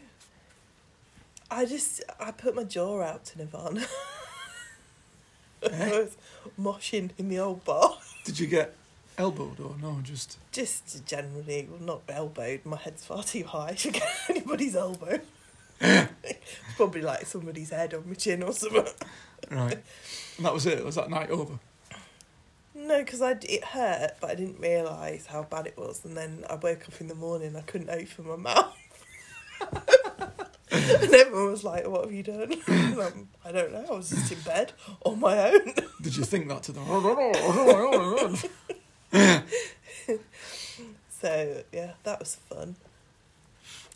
I 1.52 1.66
just 1.66 2.04
I 2.20 2.32
put 2.32 2.56
my 2.56 2.64
jaw 2.64 3.02
out 3.02 3.26
to 3.26 3.40
Nirvana. 3.40 3.86
Eh? 5.62 5.90
I 5.94 6.00
was 6.00 6.16
moshing 6.58 7.10
in 7.18 7.28
the 7.28 7.38
old 7.40 7.66
bar. 7.66 7.98
Did 8.24 8.40
you 8.40 8.48
get 8.48 8.74
elbowed 9.18 9.60
or 9.60 9.76
no? 9.82 10.00
Just 10.02 10.38
Just 10.54 11.06
generally, 11.06 11.68
well, 11.70 11.82
not 11.82 12.02
elbowed. 12.08 12.62
My 12.64 12.78
head's 12.78 13.04
far 13.04 13.24
too 13.24 13.44
high 13.44 13.74
to 13.74 13.92
get 13.92 14.08
anybody's 14.30 14.78
elbow. 14.78 15.20
It's 15.82 16.76
probably 16.76 17.02
like 17.02 17.26
somebody's 17.26 17.70
head 17.70 17.94
on 17.94 18.08
my 18.08 18.16
chin 18.16 18.44
or 18.44 18.54
something. 18.54 18.86
right. 19.52 19.78
And 20.38 20.46
that 20.46 20.54
was 20.54 20.66
it. 20.66 20.84
Was 20.84 20.96
that 20.96 21.10
night 21.10 21.30
over? 21.30 21.60
No, 22.76 23.00
because 23.00 23.22
I 23.22 23.32
it 23.32 23.64
hurt, 23.64 24.12
but 24.22 24.30
I 24.30 24.36
didn't 24.36 24.60
realise 24.60 25.26
how 25.26 25.44
bad 25.44 25.68
it 25.68 25.78
was. 25.78 26.06
And 26.06 26.16
then 26.16 26.46
I 26.50 26.56
woke 26.56 26.88
up 26.88 27.02
in 27.02 27.08
the 27.08 27.16
morning, 27.16 27.56
I 27.56 27.62
couldn't 27.62 27.90
open 27.90 28.28
my 28.28 28.36
mouth. 28.38 28.76
and 30.72 31.14
everyone 31.14 31.52
was 31.52 31.64
like, 31.64 31.88
"What 31.88 32.06
have 32.06 32.14
you 32.14 32.24
done?" 32.24 32.54
I'm, 32.68 33.28
I 33.44 33.52
don't 33.52 33.74
know. 33.74 33.86
I 33.90 33.96
was 33.96 34.10
just 34.10 34.32
in 34.32 34.40
bed 34.42 34.72
on 35.04 35.20
my 35.20 35.52
own. 35.52 35.74
Did 36.02 36.16
you 36.16 36.24
think 36.24 36.48
that 36.48 36.64
to 36.64 36.72
them? 36.72 36.86
Oh, 36.88 37.32
oh, 37.36 38.40
oh, 39.14 39.50
so 41.10 41.64
yeah, 41.74 41.92
that 42.04 42.20
was 42.20 42.36
fun. 42.36 42.76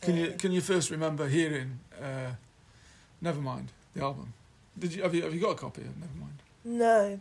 Can 0.04 0.18
you 0.18 0.32
can 0.38 0.52
you 0.52 0.62
first 0.62 0.90
remember 0.92 1.28
hearing 1.28 1.80
uh, 2.02 2.32
Nevermind 3.24 3.68
the 3.96 4.02
album? 4.04 4.34
Did 4.78 4.94
you 4.94 5.04
have 5.04 5.14
you 5.16 5.24
have 5.24 5.34
you 5.34 5.40
got 5.42 5.52
a 5.52 5.56
copy 5.56 5.82
of 5.82 5.90
Nevermind? 5.90 6.40
No, 6.66 7.20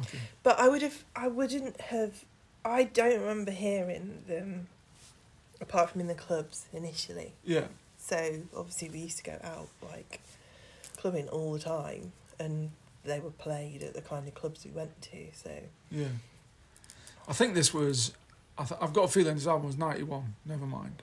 Okay. 0.00 0.18
but 0.42 0.58
I 0.58 0.68
would 0.68 0.82
have. 0.82 1.04
I 1.16 1.28
wouldn't 1.28 1.80
have. 1.80 2.24
I 2.64 2.84
don't 2.84 3.20
remember 3.20 3.50
hearing 3.50 4.22
them 4.28 4.68
apart 5.60 5.90
from 5.90 6.00
in 6.02 6.06
the 6.06 6.14
clubs 6.14 6.66
initially. 6.72 7.32
Yeah. 7.44 7.66
So 7.98 8.40
obviously 8.56 8.90
we 8.90 8.98
used 9.00 9.18
to 9.18 9.24
go 9.24 9.38
out 9.42 9.68
like 9.90 10.20
clubbing 10.96 11.28
all 11.28 11.52
the 11.52 11.58
time, 11.58 12.12
and 12.38 12.70
they 13.04 13.18
were 13.20 13.30
played 13.30 13.82
at 13.82 13.94
the 13.94 14.02
kind 14.02 14.26
of 14.28 14.34
clubs 14.34 14.64
we 14.64 14.70
went 14.70 15.00
to. 15.02 15.26
So 15.34 15.50
Yeah. 15.90 16.08
I 17.26 17.32
think 17.32 17.54
this 17.54 17.72
was. 17.74 18.12
I 18.56 18.64
th- 18.64 18.80
I've 18.80 18.92
got 18.92 19.04
a 19.04 19.08
feeling 19.08 19.34
this 19.34 19.46
album 19.46 19.66
was 19.66 19.78
ninety 19.78 20.02
one. 20.02 20.34
Never 20.44 20.66
mind, 20.66 21.02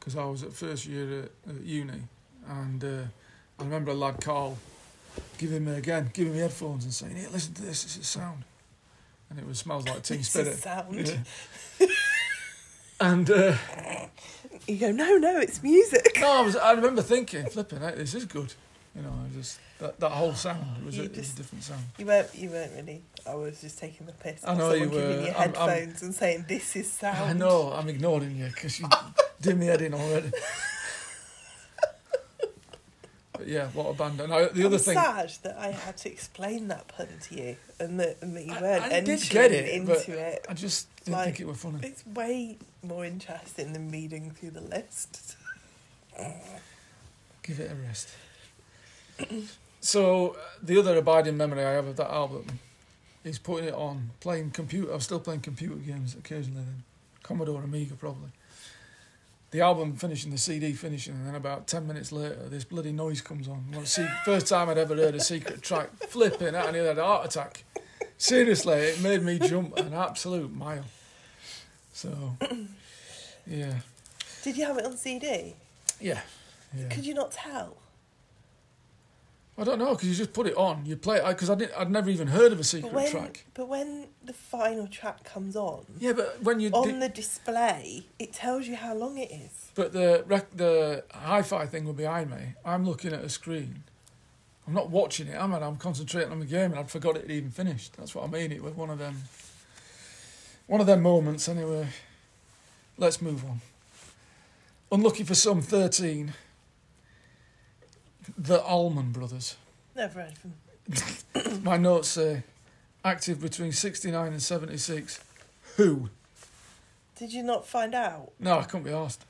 because 0.00 0.16
I 0.16 0.24
was 0.24 0.42
at 0.42 0.52
first 0.52 0.86
year 0.86 1.20
at, 1.46 1.54
at 1.54 1.62
uni, 1.62 2.02
and 2.48 2.82
uh, 2.82 3.02
I 3.58 3.62
remember 3.62 3.92
a 3.92 3.94
lad 3.94 4.20
Carl 4.20 4.58
giving 5.38 5.66
me 5.66 5.74
again, 5.74 6.10
giving 6.12 6.32
me 6.32 6.38
headphones 6.40 6.84
and 6.84 6.92
saying, 6.92 7.14
"Here, 7.14 7.28
listen 7.30 7.54
to 7.54 7.62
this. 7.62 7.84
This 7.84 7.98
is 7.98 8.08
sound," 8.08 8.44
and 9.28 9.38
it 9.38 9.46
was 9.46 9.58
smells 9.58 9.86
like 9.86 10.10
is 10.10 10.28
Spirit. 10.28 10.56
sound. 10.58 11.06
Yeah. 11.78 11.86
and 13.00 13.30
uh, 13.30 13.56
you 14.66 14.76
go, 14.76 14.92
no, 14.92 15.16
no, 15.16 15.38
it's 15.40 15.62
music. 15.62 16.16
no, 16.20 16.30
I 16.30 16.42
was. 16.42 16.56
I 16.56 16.72
remember 16.72 17.02
thinking, 17.02 17.46
flipping, 17.46 17.80
hey, 17.80 17.94
this 17.96 18.14
is 18.14 18.24
good. 18.24 18.54
You 18.96 19.02
know, 19.02 19.12
I 19.24 19.28
just 19.36 19.60
that, 19.78 20.00
that 20.00 20.10
whole 20.10 20.34
sound 20.34 20.84
was 20.84 20.98
a, 20.98 21.02
was 21.02 21.08
a 21.32 21.36
different 21.36 21.62
sound. 21.62 21.84
You 21.96 22.06
weren't. 22.06 22.34
You 22.34 22.50
weren't 22.50 22.72
really. 22.74 23.02
I 23.24 23.34
was 23.36 23.60
just 23.60 23.78
taking 23.78 24.06
the 24.06 24.12
piss. 24.12 24.42
I 24.44 24.54
know 24.54 24.72
you 24.74 24.88
were. 24.88 24.98
you 24.98 25.26
I'm- 25.28 25.54
I'm- 25.56 25.68
headphones 25.68 26.02
and 26.02 26.12
saying 26.14 26.46
this 26.48 26.74
is 26.74 26.90
sound. 26.92 27.18
I 27.18 27.32
know, 27.32 27.72
I'm 27.72 27.88
ignoring 27.88 28.36
you 28.36 28.46
because 28.46 28.80
you 28.80 28.88
did 29.40 29.56
me 29.58 29.66
head 29.66 29.82
in 29.82 29.94
already. 29.94 30.32
but 33.32 33.46
yeah, 33.46 33.68
what 33.68 33.86
a 33.90 33.94
band. 33.94 34.20
And 34.20 34.32
I, 34.34 34.46
the 34.48 34.66
other 34.66 34.76
I'm 34.76 34.82
thing, 34.82 34.94
sad 34.96 35.30
that 35.44 35.56
I 35.56 35.68
had 35.70 35.96
to 35.98 36.10
explain 36.10 36.66
that 36.68 36.88
pun 36.88 37.06
to 37.28 37.34
you, 37.34 37.56
and 37.78 38.00
that, 38.00 38.16
and 38.22 38.36
that 38.36 38.44
you 38.44 38.52
I- 38.54 38.60
weren't 38.60 38.82
I 38.84 38.88
did 39.00 39.08
entering 39.10 39.30
get 39.30 39.52
it, 39.52 39.68
into 39.68 40.18
it. 40.18 40.46
I 40.48 40.54
just 40.54 40.88
didn't 41.04 41.12
Like- 41.16 41.24
think 41.26 41.40
it 41.40 41.46
was 41.46 41.58
funny. 41.58 41.78
It's 41.86 42.04
way 42.06 42.58
more 42.82 43.04
interesting 43.04 43.72
than 43.72 43.90
reading 43.92 44.32
through 44.32 44.50
the 44.50 44.60
list. 44.62 45.36
Give 47.44 47.60
it 47.60 47.70
a 47.70 47.74
rest. 47.76 48.08
So, 49.80 50.36
the 50.62 50.78
other 50.78 50.96
abiding 50.96 51.36
memory 51.36 51.64
I 51.64 51.72
have 51.72 51.86
of 51.86 51.96
that 51.96 52.10
album 52.10 52.46
is 53.24 53.38
putting 53.38 53.68
it 53.68 53.74
on, 53.74 54.10
playing 54.20 54.50
computer. 54.50 54.92
I 54.92 54.94
was 54.96 55.04
still 55.04 55.20
playing 55.20 55.40
computer 55.40 55.76
games 55.76 56.14
occasionally 56.14 56.62
then. 56.62 56.82
Commodore 57.22 57.62
Amiga, 57.62 57.94
probably. 57.94 58.30
The 59.50 59.60
album 59.60 59.96
finishing, 59.96 60.30
the 60.30 60.38
CD 60.38 60.72
finishing, 60.72 61.14
and 61.14 61.26
then 61.26 61.34
about 61.34 61.66
10 61.66 61.86
minutes 61.86 62.12
later, 62.12 62.36
this 62.48 62.64
bloody 62.64 62.92
noise 62.92 63.20
comes 63.20 63.48
on. 63.48 63.64
Well, 63.72 63.84
see, 63.84 64.06
first 64.24 64.46
time 64.46 64.68
I'd 64.68 64.78
ever 64.78 64.94
heard 64.94 65.14
a 65.16 65.20
secret 65.20 65.60
track 65.60 65.90
flipping 66.08 66.54
out, 66.54 66.66
and 66.66 66.76
he 66.76 66.84
had 66.84 66.98
a 66.98 67.04
heart 67.04 67.26
attack. 67.26 67.64
Seriously, 68.16 68.74
it 68.74 69.00
made 69.00 69.22
me 69.22 69.38
jump 69.38 69.76
an 69.78 69.92
absolute 69.92 70.54
mile. 70.54 70.84
So, 71.92 72.36
yeah. 73.46 73.80
Did 74.42 74.56
you 74.56 74.66
have 74.66 74.78
it 74.78 74.86
on 74.86 74.96
CD? 74.96 75.54
Yeah. 76.00 76.20
yeah. 76.76 76.88
Could 76.88 77.04
you 77.04 77.14
not 77.14 77.32
tell? 77.32 77.76
I 79.60 79.64
don't 79.64 79.78
know 79.78 79.90
because 79.94 80.08
you 80.08 80.14
just 80.14 80.32
put 80.32 80.46
it 80.46 80.56
on, 80.56 80.86
you 80.86 80.96
play 80.96 81.18
it 81.18 81.26
because 81.26 81.50
I 81.50 81.54
didn't. 81.54 81.74
I'd 81.76 81.90
never 81.90 82.08
even 82.08 82.28
heard 82.28 82.50
of 82.52 82.58
a 82.60 82.64
secret 82.64 82.92
But 82.92 83.02
when, 83.02 83.10
track. 83.10 83.44
but 83.52 83.68
when 83.68 84.06
the 84.24 84.32
final 84.32 84.86
track 84.86 85.22
comes 85.24 85.54
on, 85.54 85.84
Yeah, 85.98 86.12
but 86.14 86.42
when 86.42 86.60
you 86.60 86.70
on 86.70 86.88
di- 86.88 86.98
the 86.98 87.08
display, 87.10 88.06
it 88.18 88.32
tells 88.32 88.66
you 88.66 88.76
how 88.76 88.94
long 88.94 89.18
it 89.18 89.30
is. 89.30 89.70
but 89.74 89.92
the 89.92 90.24
rec- 90.26 90.56
the 90.56 91.04
hi-fi 91.12 91.66
thing 91.66 91.84
will 91.84 91.92
behind 91.92 92.30
me. 92.30 92.54
I'm 92.64 92.86
looking 92.86 93.12
at 93.12 93.22
a 93.22 93.28
screen. 93.28 93.82
I'm 94.66 94.72
not 94.72 94.88
watching 94.88 95.26
it. 95.28 95.36
I'm 95.38 95.52
I'm 95.52 95.76
concentrating 95.76 96.32
on 96.32 96.40
the 96.40 96.46
game, 96.46 96.70
and 96.70 96.78
I'd 96.80 96.90
forgot 96.90 97.16
it 97.16 97.22
had 97.22 97.30
even 97.30 97.50
finished. 97.50 97.96
That's 97.98 98.14
what 98.14 98.24
I 98.24 98.28
mean. 98.28 98.52
It 98.52 98.62
was 98.62 98.74
one 98.74 98.88
of 98.88 98.98
them. 98.98 99.24
One 100.68 100.80
of 100.80 100.86
them 100.86 101.02
moments. 101.02 101.48
Anyway, 101.48 101.88
let's 102.96 103.20
move 103.20 103.44
on. 103.44 103.60
Unlucky 104.92 105.24
for 105.24 105.34
some, 105.34 105.60
thirteen. 105.60 106.32
The 108.38 108.62
Allman 108.62 109.12
Brothers. 109.12 109.56
Never 109.94 110.20
heard 110.22 110.32
of 110.32 110.42
them. 110.42 111.62
My 111.64 111.76
notes 111.76 112.08
say 112.08 112.42
active 113.04 113.40
between 113.40 113.72
69 113.72 114.32
and 114.32 114.42
76. 114.42 115.20
Who? 115.76 116.10
Did 117.16 117.32
you 117.32 117.42
not 117.42 117.66
find 117.66 117.94
out? 117.94 118.32
No, 118.38 118.58
I 118.58 118.62
couldn't 118.64 118.84
be 118.84 118.92
asked 118.92 119.24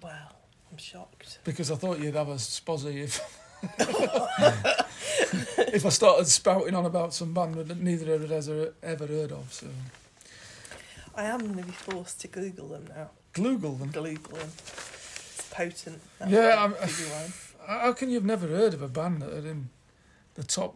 Wow, 0.00 0.28
I'm 0.70 0.78
shocked. 0.78 1.38
because 1.44 1.70
I 1.70 1.74
thought 1.74 1.98
you'd 1.98 2.14
have 2.14 2.28
a 2.28 2.34
spozzy 2.34 3.02
if 3.02 3.20
if 5.74 5.84
I 5.84 5.88
started 5.88 6.26
spouting 6.28 6.74
on 6.74 6.86
about 6.86 7.12
some 7.14 7.34
band 7.34 7.56
that 7.56 7.78
neither 7.78 8.14
of 8.14 8.30
us 8.30 8.46
had 8.46 8.72
ever 8.82 9.06
heard 9.06 9.32
of. 9.32 9.52
So 9.52 9.66
I 11.16 11.24
am 11.24 11.40
going 11.40 11.56
to 11.58 11.64
be 11.64 11.72
forced 11.72 12.20
to 12.20 12.28
Google 12.28 12.68
them 12.68 12.86
now. 12.94 13.10
Google 13.32 13.74
them. 13.74 13.90
Google 13.90 14.38
them. 14.38 14.48
It's 14.48 15.48
potent. 15.50 16.00
Yeah, 16.28 16.64
I'm-. 16.64 16.74
How 17.68 17.92
can 17.92 18.08
you 18.08 18.14
have 18.14 18.24
never 18.24 18.46
heard 18.46 18.72
of 18.72 18.80
a 18.80 18.88
band 18.88 19.20
that 19.20 19.30
are 19.30 19.46
in 19.46 19.68
the 20.34 20.42
top 20.42 20.74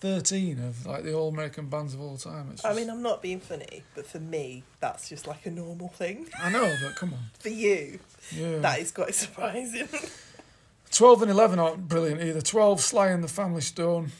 13 0.00 0.58
of 0.58 0.86
like 0.86 1.04
the 1.04 1.12
all 1.12 1.28
American 1.28 1.68
bands 1.68 1.92
of 1.92 2.00
all 2.00 2.16
time? 2.16 2.48
It's 2.52 2.64
I 2.64 2.72
mean, 2.72 2.88
I'm 2.88 3.02
not 3.02 3.20
being 3.20 3.38
funny, 3.38 3.82
but 3.94 4.06
for 4.06 4.18
me, 4.18 4.62
that's 4.80 5.10
just 5.10 5.26
like 5.26 5.44
a 5.44 5.50
normal 5.50 5.88
thing. 5.88 6.26
I 6.42 6.50
know, 6.50 6.74
but 6.82 6.96
come 6.96 7.12
on. 7.12 7.20
For 7.38 7.50
you, 7.50 7.98
Yeah. 8.34 8.58
that 8.60 8.80
is 8.80 8.92
quite 8.92 9.14
surprising. 9.14 9.86
12 10.90 11.22
and 11.22 11.30
11 11.30 11.58
aren't 11.58 11.86
brilliant 11.86 12.22
either. 12.22 12.40
12, 12.40 12.80
Sly 12.80 13.08
and 13.08 13.22
the 13.22 13.28
Family 13.28 13.60
Stone. 13.60 14.12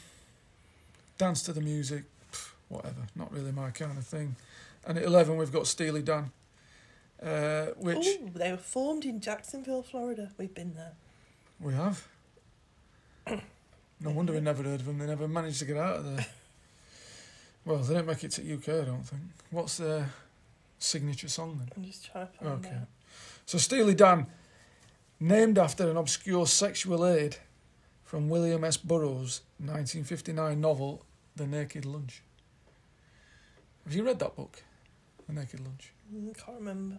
Dance 1.17 1.41
to 1.43 1.53
the 1.53 1.61
music. 1.61 2.03
pff, 2.31 2.51
Whatever. 2.67 3.07
Not 3.15 3.31
really 3.33 3.51
my 3.51 3.71
kind 3.71 3.97
of 3.97 4.05
thing. 4.05 4.35
And 4.85 4.99
at 4.99 5.03
11, 5.03 5.35
we've 5.37 5.51
got 5.51 5.65
Steely 5.65 6.03
Dan. 6.03 6.31
Uh, 7.23 7.67
which 7.77 8.05
Ooh, 8.05 8.29
they 8.35 8.51
were 8.51 8.57
formed 8.57 9.03
in 9.05 9.19
Jacksonville, 9.19 9.81
Florida. 9.81 10.29
We've 10.37 10.53
been 10.53 10.75
there. 10.75 10.91
We 11.59 11.73
have. 11.73 12.07
No 14.01 14.11
wonder 14.11 14.33
we 14.33 14.41
never 14.41 14.61
heard 14.63 14.81
of 14.81 14.85
them. 14.85 14.97
They 14.99 15.05
never 15.07 15.27
managed 15.27 15.59
to 15.59 15.65
get 15.65 15.77
out 15.77 15.97
of 15.97 16.15
there. 16.15 16.25
Well, 17.63 17.77
they 17.79 17.95
don't 17.95 18.05
make 18.05 18.23
it 18.23 18.31
to 18.31 18.53
UK, 18.53 18.67
I 18.83 18.85
don't 18.85 19.03
think. 19.03 19.23
What's 19.51 19.77
their 19.77 20.09
signature 20.77 21.29
song 21.29 21.57
then? 21.59 21.69
I'm 21.75 21.83
just 21.83 22.05
trying 22.11 22.27
to 22.27 22.33
find 22.33 22.65
Okay. 22.65 22.75
out. 22.75 22.87
So 23.45 23.57
Steely 23.57 23.95
Dan, 23.95 24.27
named 25.19 25.57
after 25.57 25.89
an 25.89 25.97
obscure 25.97 26.45
sexual 26.45 27.05
aid 27.07 27.37
from 28.03 28.29
William 28.29 28.63
S. 28.63 28.77
Burroughs' 28.77 29.41
1959 29.59 30.59
novel 30.61 31.05
The 31.35 31.47
Naked 31.47 31.85
Lunch. 31.85 32.21
Have 33.85 33.93
you 33.95 34.03
read 34.03 34.19
that 34.19 34.35
book, 34.35 34.61
The 35.27 35.33
Naked 35.33 35.61
Lunch? 35.61 35.91
Mm, 36.13 36.37
Can't 36.37 36.57
remember. 36.59 36.97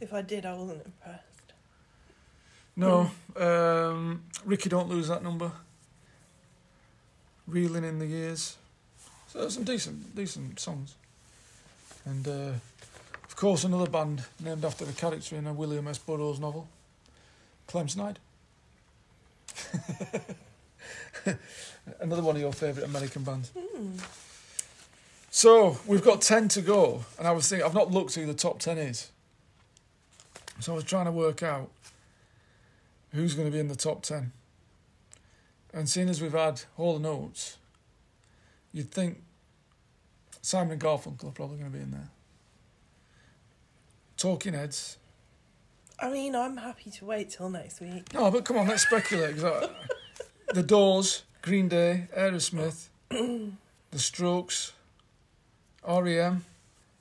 If 0.00 0.12
I 0.12 0.22
did, 0.22 0.46
I 0.46 0.54
wasn't 0.54 0.84
impressed. 0.86 1.22
No. 2.76 3.10
Um, 3.36 4.22
Rikki, 4.44 4.68
don't 4.68 4.88
lose 4.88 5.08
that 5.08 5.22
number. 5.22 5.50
Reeling 7.46 7.84
in 7.84 7.98
the 7.98 8.06
years. 8.06 8.56
So 9.28 9.48
some 9.48 9.64
decent, 9.64 10.14
decent 10.14 10.60
songs. 10.60 10.94
And 12.04 12.26
uh, 12.28 12.52
of 13.24 13.36
course, 13.36 13.64
another 13.64 13.90
band 13.90 14.24
named 14.42 14.64
after 14.64 14.84
a 14.84 14.92
character 14.92 15.36
in 15.36 15.46
a 15.46 15.52
William 15.52 15.88
S. 15.88 15.98
Burroughs 15.98 16.38
novel, 16.38 16.68
Clem 17.66 17.88
Snide. 17.88 18.18
another 22.00 22.22
one 22.22 22.36
of 22.36 22.42
your 22.42 22.52
favourite 22.52 22.88
American 22.88 23.22
bands. 23.24 23.50
Hmm. 23.56 23.96
So 25.30 25.78
we've 25.86 26.04
got 26.04 26.22
ten 26.22 26.48
to 26.48 26.62
go, 26.62 27.04
and 27.18 27.26
I 27.28 27.32
was 27.32 27.48
thinking 27.48 27.66
I've 27.66 27.74
not 27.74 27.90
looked 27.90 28.14
who 28.14 28.26
the 28.26 28.34
top 28.34 28.58
ten 28.58 28.78
is. 28.78 29.10
So 30.60 30.72
I 30.72 30.74
was 30.76 30.84
trying 30.84 31.04
to 31.04 31.12
work 31.12 31.42
out 31.42 31.70
who's 33.16 33.34
going 33.34 33.48
to 33.48 33.52
be 33.52 33.58
in 33.58 33.68
the 33.68 33.76
top 33.76 34.02
ten. 34.02 34.32
And 35.72 35.88
seeing 35.88 36.08
as 36.08 36.22
we've 36.22 36.32
had 36.32 36.62
Hall 36.76 36.96
and 36.96 37.06
Oates, 37.06 37.58
you'd 38.72 38.90
think 38.90 39.22
Simon 40.42 40.72
and 40.72 40.80
Garfunkel 40.80 41.28
are 41.28 41.32
probably 41.32 41.58
going 41.58 41.70
to 41.70 41.76
be 41.76 41.82
in 41.82 41.90
there. 41.90 42.08
Talking 44.16 44.54
Heads. 44.54 44.96
I 45.98 46.10
mean, 46.10 46.34
I'm 46.34 46.56
happy 46.56 46.90
to 46.90 47.04
wait 47.04 47.30
till 47.30 47.50
next 47.50 47.80
week. 47.80 48.12
No, 48.14 48.30
but 48.30 48.44
come 48.44 48.58
on, 48.58 48.68
let's 48.68 48.82
speculate. 48.82 49.42
I- 49.42 49.68
the 50.54 50.62
Doors, 50.62 51.24
Green 51.42 51.68
Day, 51.68 52.08
Aerosmith, 52.16 52.88
The 53.10 53.98
Strokes, 53.98 54.72
REM, 55.86 56.44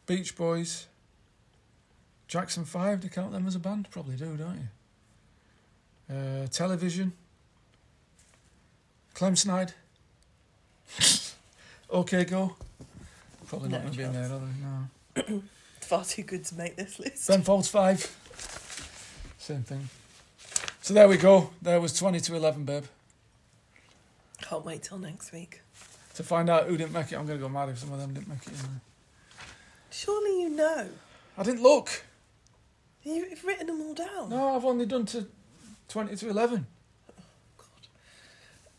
Beach 0.05 0.35
Boys, 0.35 0.87
Jackson 2.27 2.65
5. 2.65 3.01
Do 3.01 3.05
you 3.05 3.11
count 3.11 3.31
them 3.31 3.47
as 3.47 3.55
a 3.55 3.59
band? 3.59 3.89
Probably 3.91 4.15
do, 4.15 4.35
don't 4.35 4.55
you? 4.55 4.67
Uh, 6.09 6.47
television, 6.51 7.13
Clem 9.13 9.35
Snide, 9.35 9.73
OK 11.89 12.25
Go. 12.25 12.55
Probably 13.47 13.69
not 13.69 13.83
No 13.83 13.89
going 13.89 13.91
to 13.91 13.97
be 13.97 14.03
in 14.03 14.13
there, 14.13 14.23
are 14.23 14.39
they? 15.25 15.33
No. 15.33 15.43
Far 15.81 16.03
too 16.03 16.23
good 16.23 16.43
to 16.45 16.55
make 16.55 16.75
this 16.75 16.99
list. 16.99 17.27
Ben 17.27 17.43
Folds 17.43 17.67
5. 17.67 19.35
Same 19.37 19.63
thing. 19.63 19.87
So 20.81 20.93
there 20.93 21.07
we 21.07 21.17
go. 21.17 21.51
There 21.61 21.79
was 21.79 21.93
20 21.93 22.19
to 22.21 22.35
11, 22.35 22.65
babe. 22.65 22.85
Can't 24.41 24.65
wait 24.65 24.83
till 24.83 24.97
next 24.97 25.31
week. 25.31 25.61
To 26.15 26.23
find 26.23 26.49
out 26.49 26.65
who 26.65 26.77
didn't 26.77 26.93
make 26.93 27.11
it, 27.11 27.15
I'm 27.17 27.25
going 27.25 27.39
to 27.39 27.43
go 27.43 27.49
mad 27.49 27.69
if 27.69 27.79
some 27.79 27.91
of 27.91 27.99
them 27.99 28.13
didn't 28.13 28.27
make 28.27 28.41
it 28.43 28.49
in 28.49 28.55
there. 28.55 28.81
Surely 29.91 30.41
you 30.41 30.49
know. 30.49 30.87
I 31.37 31.43
didn't 31.43 31.61
look. 31.61 32.03
You've 33.03 33.43
written 33.43 33.67
them 33.67 33.81
all 33.81 33.93
down. 33.93 34.29
No, 34.29 34.55
I've 34.55 34.65
only 34.65 34.85
done 34.85 35.05
to 35.07 35.27
twenty 35.87 36.15
to 36.15 36.29
eleven. 36.29 36.67
God. 37.57 37.67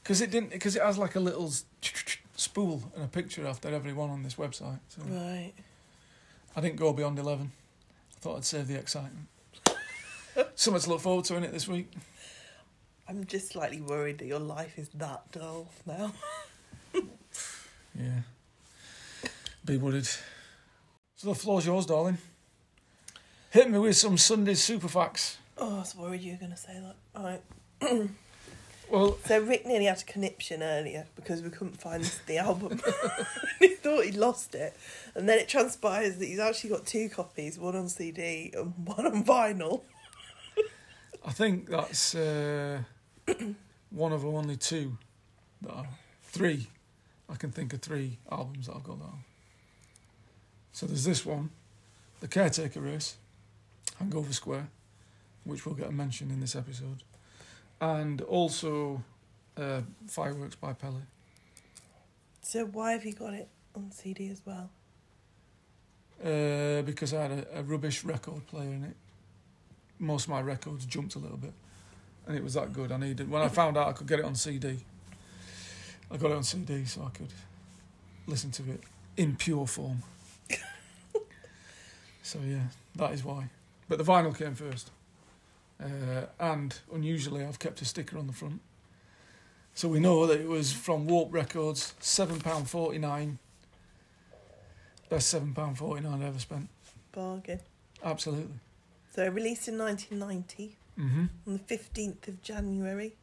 Because 0.02 0.20
it 0.20 0.30
didn't. 0.30 0.50
Because 0.50 0.76
it 0.76 0.82
has 0.82 0.98
like 0.98 1.14
a 1.16 1.20
little 1.20 1.52
spool 2.36 2.82
and 2.94 3.04
a 3.04 3.08
picture 3.08 3.46
after 3.46 3.68
every 3.68 3.92
one 3.92 4.10
on 4.10 4.22
this 4.22 4.34
website. 4.34 4.78
So 4.88 5.02
Right. 5.06 5.52
I 6.54 6.60
didn't 6.60 6.76
go 6.76 6.92
beyond 6.92 7.18
eleven. 7.18 7.52
I 8.16 8.20
thought 8.20 8.36
I'd 8.36 8.44
save 8.44 8.66
the 8.68 8.78
excitement. 8.78 9.26
Something 10.54 10.82
to 10.82 10.90
look 10.90 11.00
forward 11.00 11.24
to 11.26 11.36
in 11.36 11.44
it 11.44 11.52
this 11.52 11.68
week. 11.68 11.90
I'm 13.08 13.24
just 13.24 13.48
slightly 13.52 13.80
worried 13.80 14.18
that 14.18 14.26
your 14.26 14.40
life 14.40 14.78
is 14.78 14.88
that 14.94 15.30
dull 15.32 15.68
now. 15.86 16.12
Yeah. 17.98 18.20
Be 19.64 19.78
worried. 19.78 20.04
So 20.04 21.28
the 21.28 21.34
floor's 21.34 21.64
yours, 21.64 21.86
darling. 21.86 22.18
Hit 23.50 23.70
me 23.70 23.78
with 23.78 23.96
some 23.96 24.18
Sunday 24.18 24.52
super 24.52 24.88
facts. 24.88 25.38
Oh, 25.58 25.76
I 25.76 25.78
was 25.80 25.94
worried 25.94 26.20
you 26.20 26.32
were 26.32 26.38
going 26.38 26.52
to 26.52 26.56
say 26.56 26.78
that. 26.80 26.96
All 27.14 27.24
right. 27.24 28.10
Well, 28.88 29.18
So 29.24 29.40
Rick 29.40 29.66
nearly 29.66 29.86
had 29.86 30.00
a 30.00 30.04
conniption 30.04 30.62
earlier 30.62 31.06
because 31.16 31.42
we 31.42 31.50
couldn't 31.50 31.80
find 31.80 32.04
the 32.26 32.38
album. 32.38 32.80
he 33.58 33.68
thought 33.68 34.04
he'd 34.04 34.14
lost 34.14 34.54
it, 34.54 34.76
and 35.14 35.28
then 35.28 35.38
it 35.38 35.48
transpires 35.48 36.18
that 36.18 36.26
he's 36.26 36.38
actually 36.38 36.70
got 36.70 36.86
two 36.86 37.08
copies, 37.08 37.58
one 37.58 37.74
on 37.74 37.88
CD 37.88 38.52
and 38.56 38.72
one 38.84 39.06
on 39.06 39.24
vinyl. 39.24 39.82
I 41.24 41.32
think 41.32 41.68
that's 41.68 42.14
uh, 42.14 42.82
one 43.90 44.12
of 44.12 44.24
only 44.24 44.56
two 44.56 44.96
that 45.62 45.72
are 45.72 45.88
three. 46.22 46.68
I 47.28 47.34
can 47.34 47.50
think 47.50 47.72
of 47.72 47.82
three 47.82 48.18
albums 48.30 48.68
that 48.68 48.76
I've 48.76 48.84
got 48.84 49.00
on. 49.00 49.24
So 50.72 50.86
there's 50.86 51.04
this 51.04 51.26
one, 51.26 51.50
The 52.20 52.28
Caretaker 52.28 52.80
Race, 52.80 53.16
Hangover 53.98 54.32
Square, 54.32 54.68
which 55.46 55.64
will 55.64 55.74
get 55.74 55.88
a 55.88 55.92
mention 55.92 56.30
in 56.30 56.40
this 56.40 56.56
episode, 56.56 57.02
and 57.80 58.20
also 58.22 59.02
uh, 59.56 59.80
Fireworks 60.06 60.56
by 60.56 60.72
Pele. 60.72 61.00
So 62.42 62.66
why 62.66 62.92
have 62.92 63.04
you 63.04 63.12
got 63.12 63.34
it 63.34 63.48
on 63.74 63.90
CD 63.90 64.28
as 64.28 64.42
well? 64.44 64.70
Uh, 66.22 66.82
because 66.82 67.12
I 67.12 67.22
had 67.22 67.30
a, 67.30 67.58
a 67.58 67.62
rubbish 67.62 68.04
record 68.04 68.46
player 68.46 68.72
in 68.72 68.84
it. 68.84 68.96
Most 69.98 70.24
of 70.24 70.30
my 70.30 70.40
records 70.40 70.84
jumped 70.86 71.14
a 71.14 71.18
little 71.18 71.36
bit, 71.36 71.52
and 72.26 72.36
it 72.36 72.42
was 72.42 72.54
that 72.54 72.72
good. 72.72 72.92
I 72.92 72.96
needed 72.96 73.30
when 73.30 73.42
I 73.42 73.48
found 73.48 73.76
out 73.76 73.88
I 73.88 73.92
could 73.92 74.06
get 74.06 74.18
it 74.18 74.24
on 74.24 74.34
CD. 74.34 74.78
I 76.10 76.16
got 76.16 76.30
it 76.30 76.36
on 76.36 76.44
CD 76.44 76.84
so 76.84 77.02
I 77.02 77.10
could 77.10 77.32
listen 78.26 78.50
to 78.52 78.62
it 78.70 78.80
in 79.16 79.36
pure 79.36 79.66
form. 79.66 80.02
so 82.22 82.38
yeah, 82.46 82.64
that 82.96 83.12
is 83.12 83.24
why. 83.24 83.48
But 83.88 83.98
the 83.98 84.04
vinyl 84.04 84.36
came 84.36 84.54
first, 84.54 84.90
uh, 85.82 86.26
and 86.38 86.78
unusually 86.92 87.44
I've 87.44 87.58
kept 87.58 87.80
a 87.82 87.84
sticker 87.84 88.18
on 88.18 88.26
the 88.26 88.32
front, 88.32 88.60
so 89.74 89.88
we 89.88 90.00
know 90.00 90.26
that 90.26 90.40
it 90.40 90.48
was 90.48 90.72
from 90.72 91.06
Warp 91.06 91.32
Records, 91.32 91.94
seven 92.00 92.40
pound 92.40 92.68
forty 92.70 92.98
nine. 92.98 93.38
Best 95.08 95.28
seven 95.28 95.54
pound 95.54 95.78
forty 95.78 96.02
nine 96.02 96.22
I 96.22 96.26
ever 96.28 96.38
spent. 96.38 96.68
Bargain. 97.12 97.60
Absolutely. 98.04 98.60
So 99.14 99.26
released 99.28 99.68
in 99.68 99.78
1990 99.78 100.76
Mm-hmm. 100.98 101.24
on 101.46 101.60
the 101.66 101.76
15th 101.76 102.26
of 102.28 102.40
January. 102.40 103.16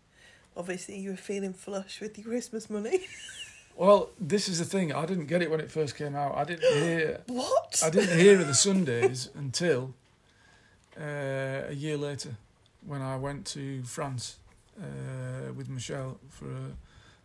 Obviously, 0.55 0.99
you 0.99 1.09
were 1.09 1.15
feeling 1.17 1.53
flush 1.53 1.99
with 2.01 2.15
your 2.19 2.27
Christmas 2.27 2.69
money. 2.69 3.01
Well, 3.75 4.09
this 4.19 4.47
is 4.47 4.59
the 4.59 4.65
thing. 4.65 4.93
I 4.93 5.07
didn't 5.07 5.25
get 5.25 5.41
it 5.41 5.49
when 5.49 5.59
it 5.59 5.71
first 5.71 5.95
came 5.95 6.15
out. 6.15 6.35
I 6.35 6.43
didn't 6.43 6.71
hear. 6.77 7.21
what? 7.27 7.81
I 7.83 7.89
didn't 7.89 8.19
hear 8.19 8.39
of 8.39 8.45
the 8.45 8.53
Sundays 8.53 9.29
until 9.33 9.95
uh, 10.95 11.63
a 11.69 11.73
year 11.73 11.97
later, 11.97 12.35
when 12.85 13.01
I 13.01 13.17
went 13.17 13.45
to 13.47 13.83
France 13.83 14.37
uh, 14.79 15.53
with 15.53 15.69
Michelle 15.69 16.19
for 16.29 16.45
a 16.45 16.71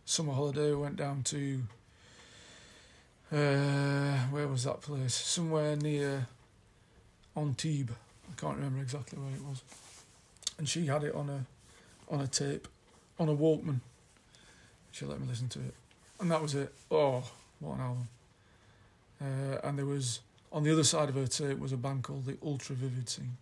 summer 0.05 0.33
holiday. 0.33 0.69
We 0.69 0.77
went 0.77 0.95
down 0.95 1.23
to 1.23 1.61
uh, 3.31 4.17
where 4.31 4.47
was 4.47 4.63
that 4.63 4.81
place? 4.81 5.13
Somewhere 5.13 5.75
near 5.75 6.27
Antibes. 7.35 7.91
I 7.91 8.39
can't 8.39 8.55
remember 8.55 8.81
exactly 8.81 9.19
where 9.19 9.33
it 9.33 9.43
was. 9.43 9.63
And 10.57 10.67
she 10.67 10.85
had 10.87 11.03
it 11.03 11.15
on 11.15 11.29
a 11.29 11.45
on 12.11 12.21
a 12.21 12.27
tape, 12.27 12.67
on 13.19 13.29
a 13.29 13.35
Walkman. 13.35 13.81
She 14.91 15.05
let 15.05 15.21
me 15.21 15.27
listen 15.27 15.47
to 15.49 15.59
it, 15.59 15.73
and 16.19 16.31
that 16.31 16.41
was 16.41 16.55
it. 16.55 16.73
Oh, 16.89 17.23
what 17.59 17.75
an 17.75 17.81
album! 17.81 18.07
Uh, 19.21 19.67
and 19.67 19.77
there 19.77 19.85
was 19.85 20.21
on 20.51 20.63
the 20.63 20.71
other 20.71 20.83
side 20.83 21.09
of 21.09 21.15
her 21.15 21.27
tape 21.27 21.59
was 21.59 21.71
a 21.71 21.77
band 21.77 22.03
called 22.03 22.25
the 22.25 22.37
Ultra 22.43 22.75
Vivid 22.75 23.07
Scene, 23.07 23.37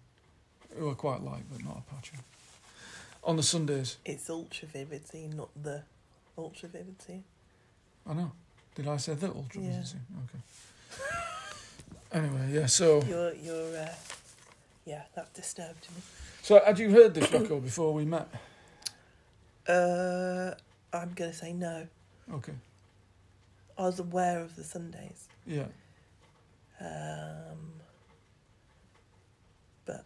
who 0.78 0.90
I 0.92 0.94
quite 0.94 1.22
like, 1.24 1.44
but 1.52 1.64
not 1.64 1.84
Apache. 1.88 2.18
On 3.24 3.36
the 3.36 3.44
Sundays, 3.44 3.98
It's 4.06 4.30
ultra 4.30 4.68
vivid 4.68 5.08
scene, 5.08 5.36
not 5.36 5.50
the 5.62 5.84
ultra 6.38 6.70
vivid 6.70 7.02
scene. 7.02 7.24
I 8.06 8.14
know. 8.14 8.32
Did 8.76 8.88
I 8.88 8.98
say 8.98 9.16
the 9.16 9.28
Ultra 9.28 9.62
Yeah. 9.62 9.70
Vivid 9.72 9.88
Scene? 9.88 10.06
Okay. 10.26 10.40
Anyway, 12.14 12.50
yeah. 12.54 12.66
So, 12.68 13.02
You're, 13.04 13.34
you're, 13.34 13.78
uh, 13.78 13.94
yeah, 14.86 15.02
that 15.16 15.34
disturbed 15.34 15.88
me. 15.94 16.02
so 16.42 16.62
had 16.66 16.80
you 16.80 16.90
heard 16.90 17.14
this 17.14 17.30
record 17.34 17.62
before 17.66 17.94
we 17.94 18.06
met? 18.06 18.30
Uh, 19.68 20.52
I'm 20.94 21.12
gonna 21.14 21.34
say 21.34 21.52
no. 21.52 21.86
Okay. 22.34 22.54
I 23.78 23.82
was 23.82 24.00
aware 24.00 24.40
of 24.40 24.56
the 24.56 24.64
Sundays, 24.64 25.28
Yeah. 25.46 25.66
um, 26.80 27.74
but 29.86 30.06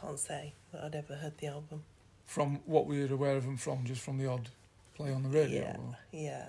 can't 0.00 0.18
say 0.18 0.54
that 0.72 0.84
I'd 0.84 0.94
ever 0.94 1.14
heard 1.16 1.38
the 1.38 1.48
album. 1.48 1.84
From 2.24 2.60
what 2.66 2.86
we 2.86 3.00
were 3.04 3.14
aware 3.14 3.36
of 3.36 3.44
them 3.44 3.56
from, 3.56 3.84
just 3.84 4.02
from 4.02 4.18
the 4.18 4.28
odd 4.28 4.48
play 4.94 5.12
on 5.12 5.22
the 5.22 5.28
radio. 5.28 5.94
Yeah, 6.12 6.20
yeah. 6.20 6.46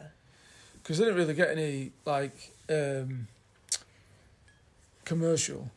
Because 0.78 0.98
they 0.98 1.06
didn't 1.06 1.20
really 1.20 1.34
get 1.34 1.50
any 1.50 1.92
like 2.06 2.54
um, 2.70 3.28
commercial, 5.06 5.70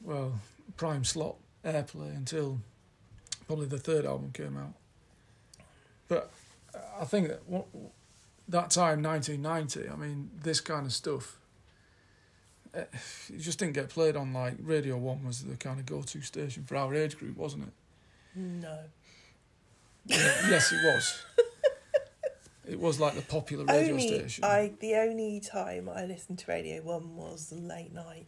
well, 0.00 0.40
prime 0.76 1.04
slot 1.04 1.36
airplay 1.64 2.16
until 2.16 2.58
probably 3.46 3.66
the 3.66 3.78
third 3.78 4.06
album 4.06 4.30
came 4.32 4.56
out. 4.56 4.72
But 6.08 6.30
I 7.00 7.04
think 7.04 7.28
that 7.28 7.42
what, 7.46 7.66
that 8.48 8.70
time, 8.70 9.02
1990, 9.02 9.88
I 9.88 9.96
mean, 9.96 10.30
this 10.42 10.60
kind 10.60 10.86
of 10.86 10.92
stuff, 10.92 11.38
it 12.74 13.38
just 13.38 13.58
didn't 13.58 13.74
get 13.74 13.88
played 13.88 14.16
on 14.16 14.32
like 14.32 14.54
Radio 14.62 14.96
1 14.96 15.24
was 15.24 15.44
the 15.44 15.56
kind 15.56 15.78
of 15.78 15.86
go 15.86 16.02
to 16.02 16.20
station 16.22 16.64
for 16.64 16.76
our 16.76 16.94
age 16.94 17.18
group, 17.18 17.36
wasn't 17.36 17.64
it? 17.64 17.72
No. 18.36 18.78
Yeah, 20.06 20.16
yes, 20.48 20.72
it 20.72 20.84
was. 20.84 21.22
It 22.64 22.78
was 22.78 23.00
like 23.00 23.14
the 23.14 23.22
popular 23.22 23.64
radio 23.64 23.90
only 23.90 24.06
station. 24.06 24.44
I 24.44 24.72
the 24.78 24.94
only 24.94 25.40
time 25.40 25.88
I 25.88 26.04
listened 26.04 26.38
to 26.38 26.50
Radio 26.50 26.80
One 26.80 27.16
was 27.16 27.50
the 27.50 27.56
late 27.56 27.92
night 27.92 28.26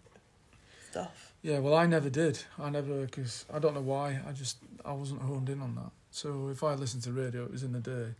stuff. 0.90 1.32
Yeah, 1.42 1.58
well, 1.58 1.74
I 1.74 1.86
never 1.86 2.10
did. 2.10 2.40
I 2.58 2.70
never, 2.70 3.04
because 3.04 3.44
I 3.52 3.58
don't 3.58 3.74
know 3.74 3.80
why. 3.80 4.20
I 4.26 4.32
just, 4.32 4.58
I 4.84 4.92
wasn't 4.92 5.20
honed 5.22 5.50
in 5.50 5.60
on 5.60 5.74
that. 5.74 5.90
So 6.10 6.48
if 6.48 6.64
I 6.64 6.74
listened 6.74 7.02
to 7.04 7.12
radio, 7.12 7.44
it 7.44 7.52
was 7.52 7.62
in 7.62 7.72
the 7.72 7.80
day. 7.80 8.14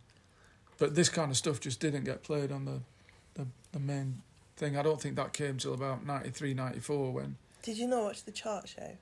But 0.77 0.93
this 0.95 1.09
kind 1.09 1.31
of 1.31 1.37
stuff 1.37 1.59
just 1.59 1.79
didn't 1.79 2.03
get 2.03 2.21
played 2.21 2.51
on 2.51 2.65
the, 2.65 2.81
the, 3.33 3.47
the 3.71 3.79
main 3.79 4.21
thing. 4.57 4.77
I 4.77 4.81
don't 4.83 5.01
think 5.01 5.15
that 5.15 5.33
came 5.33 5.57
till 5.57 5.73
about 5.73 6.05
93, 6.05 6.53
94 6.53 7.11
when. 7.11 7.35
Did 7.61 7.77
you 7.77 7.87
not 7.87 8.03
watch 8.03 8.23
the 8.23 8.31
chart 8.31 8.67
show? 8.69 8.97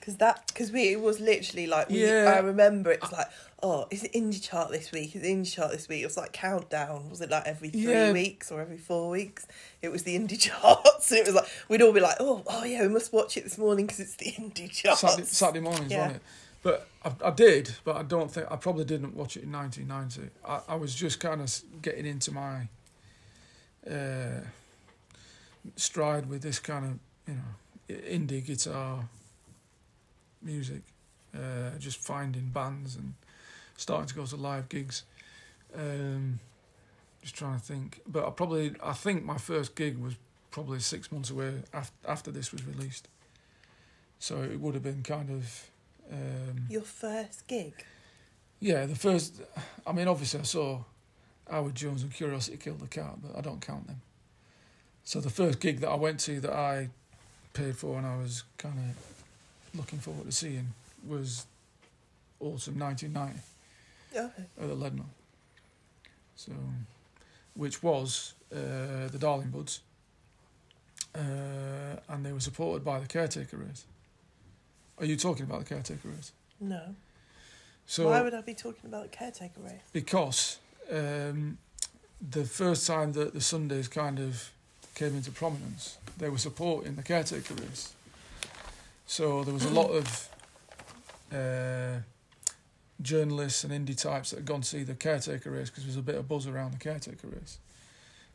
Because 0.00 0.16
that, 0.16 0.48
because 0.48 0.72
we, 0.72 0.88
it 0.92 1.00
was 1.00 1.20
literally 1.20 1.66
like, 1.68 1.88
we, 1.88 2.04
Yeah. 2.04 2.34
I 2.36 2.40
remember 2.40 2.90
it 2.90 3.00
was 3.00 3.12
like, 3.12 3.28
oh, 3.62 3.86
is 3.90 4.02
it 4.02 4.12
indie 4.14 4.42
chart 4.42 4.72
this 4.72 4.90
week? 4.90 5.14
Is 5.14 5.22
it 5.22 5.26
indie 5.26 5.52
chart 5.52 5.70
this 5.70 5.88
week? 5.88 6.02
It 6.02 6.06
was 6.06 6.16
like 6.16 6.32
countdown. 6.32 7.08
Was 7.08 7.20
it 7.20 7.30
like 7.30 7.46
every 7.46 7.68
three 7.68 7.82
Yeah. 7.82 8.10
weeks 8.12 8.50
or 8.50 8.60
every 8.60 8.78
four 8.78 9.10
weeks? 9.10 9.46
It 9.80 9.92
was 9.92 10.02
the 10.02 10.18
indie 10.18 10.40
charts, 10.40 11.10
and 11.12 11.20
it 11.20 11.26
was 11.26 11.36
like 11.36 11.46
we'd 11.68 11.82
all 11.82 11.92
be 11.92 12.00
like, 12.00 12.16
oh, 12.18 12.42
oh 12.48 12.64
yeah, 12.64 12.82
we 12.82 12.88
must 12.88 13.12
watch 13.12 13.36
it 13.36 13.44
this 13.44 13.58
morning 13.58 13.86
because 13.86 14.00
it's 14.00 14.16
the 14.16 14.32
indie 14.32 14.68
charts. 14.72 15.02
Saturday, 15.02 15.26
Saturday 15.26 15.60
mornings, 15.60 15.92
Yeah. 15.92 15.98
wasn't 15.98 16.16
it? 16.16 16.22
But 16.64 16.88
I, 17.04 17.28
I 17.28 17.30
did, 17.30 17.74
but 17.84 17.96
I 17.96 18.02
don't 18.02 18.30
think, 18.30 18.46
I 18.50 18.56
probably 18.56 18.84
didn't 18.84 19.14
watch 19.16 19.36
it 19.36 19.44
in 19.44 19.52
1990. 19.52 20.32
I, 20.44 20.60
I 20.72 20.76
was 20.76 20.94
just 20.96 21.20
kind 21.20 21.40
of 21.40 21.60
getting 21.80 22.06
into 22.06 22.32
my 22.32 22.68
uh, 23.90 24.40
stride 25.76 26.28
with 26.28 26.42
this 26.42 26.58
kind 26.58 26.84
of, 26.84 26.98
you 27.28 27.34
know, 27.34 28.00
indie 28.10 28.44
guitar 28.44 29.08
music. 30.42 30.82
Uh, 31.34 31.78
just 31.78 31.98
finding 31.98 32.48
bands 32.48 32.96
and 32.96 33.14
starting 33.76 34.06
to 34.06 34.14
go 34.14 34.26
to 34.26 34.36
live 34.36 34.68
gigs. 34.68 35.04
Um, 35.74 36.40
just 37.22 37.34
trying 37.34 37.58
to 37.58 37.64
think. 37.64 38.00
But 38.06 38.26
I 38.26 38.30
probably, 38.30 38.74
I 38.82 38.92
think 38.92 39.24
my 39.24 39.38
first 39.38 39.74
gig 39.74 39.96
was 39.98 40.14
probably 40.50 40.80
six 40.80 41.10
months 41.10 41.30
away 41.30 41.62
after, 41.72 41.94
after 42.06 42.30
this 42.30 42.52
was 42.52 42.66
released. 42.66 43.08
So 44.18 44.42
it 44.42 44.60
would 44.60 44.74
have 44.74 44.82
been 44.82 45.02
kind 45.02 45.30
of. 45.30 45.70
Um, 46.12 46.66
Your 46.68 46.82
first 46.82 47.46
gig. 47.46 47.72
yeah, 48.60 48.84
the 48.86 48.94
first. 48.94 49.40
I 49.86 49.92
mean, 49.92 50.08
obviously, 50.08 50.40
I 50.40 50.42
saw 50.44 50.80
Howard 51.50 51.74
Jones 51.74 52.02
and 52.02 52.12
Curiosity 52.12 52.56
Killed 52.56 52.80
the 52.80 52.86
Cat, 52.86 53.16
but 53.22 53.36
I 53.36 53.40
don't 53.40 53.60
count 53.60 53.86
them. 53.86 54.00
So 55.04 55.20
the 55.20 55.30
first 55.30 55.60
gig 55.60 55.80
that 55.80 55.88
I 55.90 55.96
went 55.96 56.20
to 56.20 56.40
that 56.40 56.52
I 56.52 56.88
paid 57.52 57.76
for 57.76 57.98
and 57.98 58.06
I 58.06 58.16
was 58.16 58.44
kind 58.58 58.78
of 58.78 59.78
looking 59.78 59.98
forward 59.98 60.26
to 60.26 60.32
seeing 60.32 60.68
was 61.06 61.46
autumn 62.40 62.78
1990 62.78 63.40
yeah. 64.14 64.28
at 64.60 64.68
the 64.68 64.74
Leadenhall. 64.74 65.06
So, 66.36 66.52
which 67.54 67.82
was 67.82 68.34
uh, 68.52 69.08
the 69.10 69.18
Darling 69.18 69.50
Buds, 69.50 69.80
uh, 71.14 71.18
and 72.08 72.24
they 72.24 72.32
were 72.32 72.40
supported 72.40 72.84
by 72.84 72.98
the 72.98 73.06
caretaker 73.06 73.58
race. 73.58 73.84
Are 74.98 75.04
you 75.04 75.16
talking 75.16 75.44
about 75.44 75.60
the 75.60 75.66
caretaker 75.66 76.08
race? 76.08 76.32
No. 76.60 76.94
So, 77.86 78.08
Why 78.08 78.22
would 78.22 78.34
I 78.34 78.40
be 78.40 78.54
talking 78.54 78.86
about 78.86 79.10
the 79.10 79.16
caretaker 79.16 79.60
race? 79.60 79.80
because 79.92 80.58
um, 80.92 81.58
the 82.20 82.44
first 82.44 82.86
time 82.86 83.12
that 83.12 83.32
the 83.32 83.40
Sundays 83.40 83.88
kind 83.88 84.18
of 84.18 84.50
came 84.94 85.16
into 85.16 85.30
prominence, 85.30 85.98
they 86.18 86.28
were 86.28 86.38
supporting 86.38 86.96
the 86.96 87.02
caretaker 87.02 87.54
race. 87.54 87.92
So 89.06 89.42
there 89.44 89.54
was 89.54 89.64
a 89.64 89.70
lot 89.70 89.90
of 89.90 90.28
uh, 91.32 92.00
journalists 93.00 93.64
and 93.64 93.72
indie 93.72 94.00
types 94.00 94.30
that 94.30 94.36
had 94.36 94.46
gone 94.46 94.60
to 94.60 94.68
see 94.68 94.84
the 94.84 94.94
caretaker 94.94 95.50
race 95.50 95.70
because 95.70 95.84
there 95.84 95.90
was 95.90 95.96
a 95.96 96.02
bit 96.02 96.14
of 96.14 96.28
buzz 96.28 96.46
around 96.46 96.72
the 96.72 96.78
caretaker 96.78 97.26
race. 97.28 97.58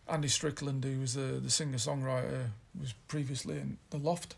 Andy 0.10 0.28
Strickland, 0.28 0.84
who 0.84 1.00
was 1.00 1.13
the, 1.13 1.39
the 1.39 1.50
singer 1.50 1.78
songwriter, 1.78 2.48
was 2.80 2.93
previously 3.08 3.58
in 3.58 3.78
The 3.89 3.98
Loft, 3.98 4.36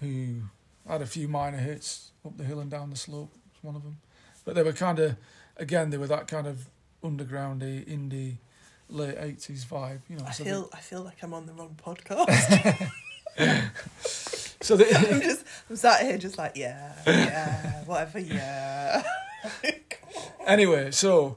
who 0.00 0.42
had 0.88 1.02
a 1.02 1.06
few 1.06 1.28
minor 1.28 1.58
hits 1.58 2.10
up 2.24 2.36
the 2.36 2.44
hill 2.44 2.60
and 2.60 2.70
down 2.70 2.90
the 2.90 2.96
slope, 2.96 3.32
was 3.32 3.62
one 3.62 3.76
of 3.76 3.82
them. 3.82 3.98
But 4.44 4.54
they 4.54 4.62
were 4.62 4.72
kind 4.72 4.98
of, 4.98 5.16
again, 5.56 5.90
they 5.90 5.98
were 5.98 6.06
that 6.06 6.26
kind 6.26 6.46
of 6.46 6.66
undergroundy, 7.02 7.86
eh, 7.86 7.92
indie, 7.92 8.36
late 8.88 9.16
80s 9.16 9.64
vibe. 9.66 10.00
You 10.08 10.16
know, 10.16 10.24
I 10.26 10.32
so 10.32 10.44
feel 10.44 10.70
I 10.72 10.78
feel 10.78 11.02
like 11.02 11.22
I'm 11.22 11.34
on 11.34 11.46
the 11.46 11.52
wrong 11.52 11.76
podcast. 11.82 12.90
so 14.60 14.76
they, 14.76 14.92
I'm 14.92 15.20
just 15.20 15.44
I'm 15.68 15.76
sat 15.76 16.02
here 16.02 16.18
just 16.18 16.36
like 16.36 16.56
yeah 16.56 16.94
yeah 17.06 17.84
whatever 17.84 18.18
yeah. 18.18 19.02
anyway, 20.46 20.90
so 20.90 21.36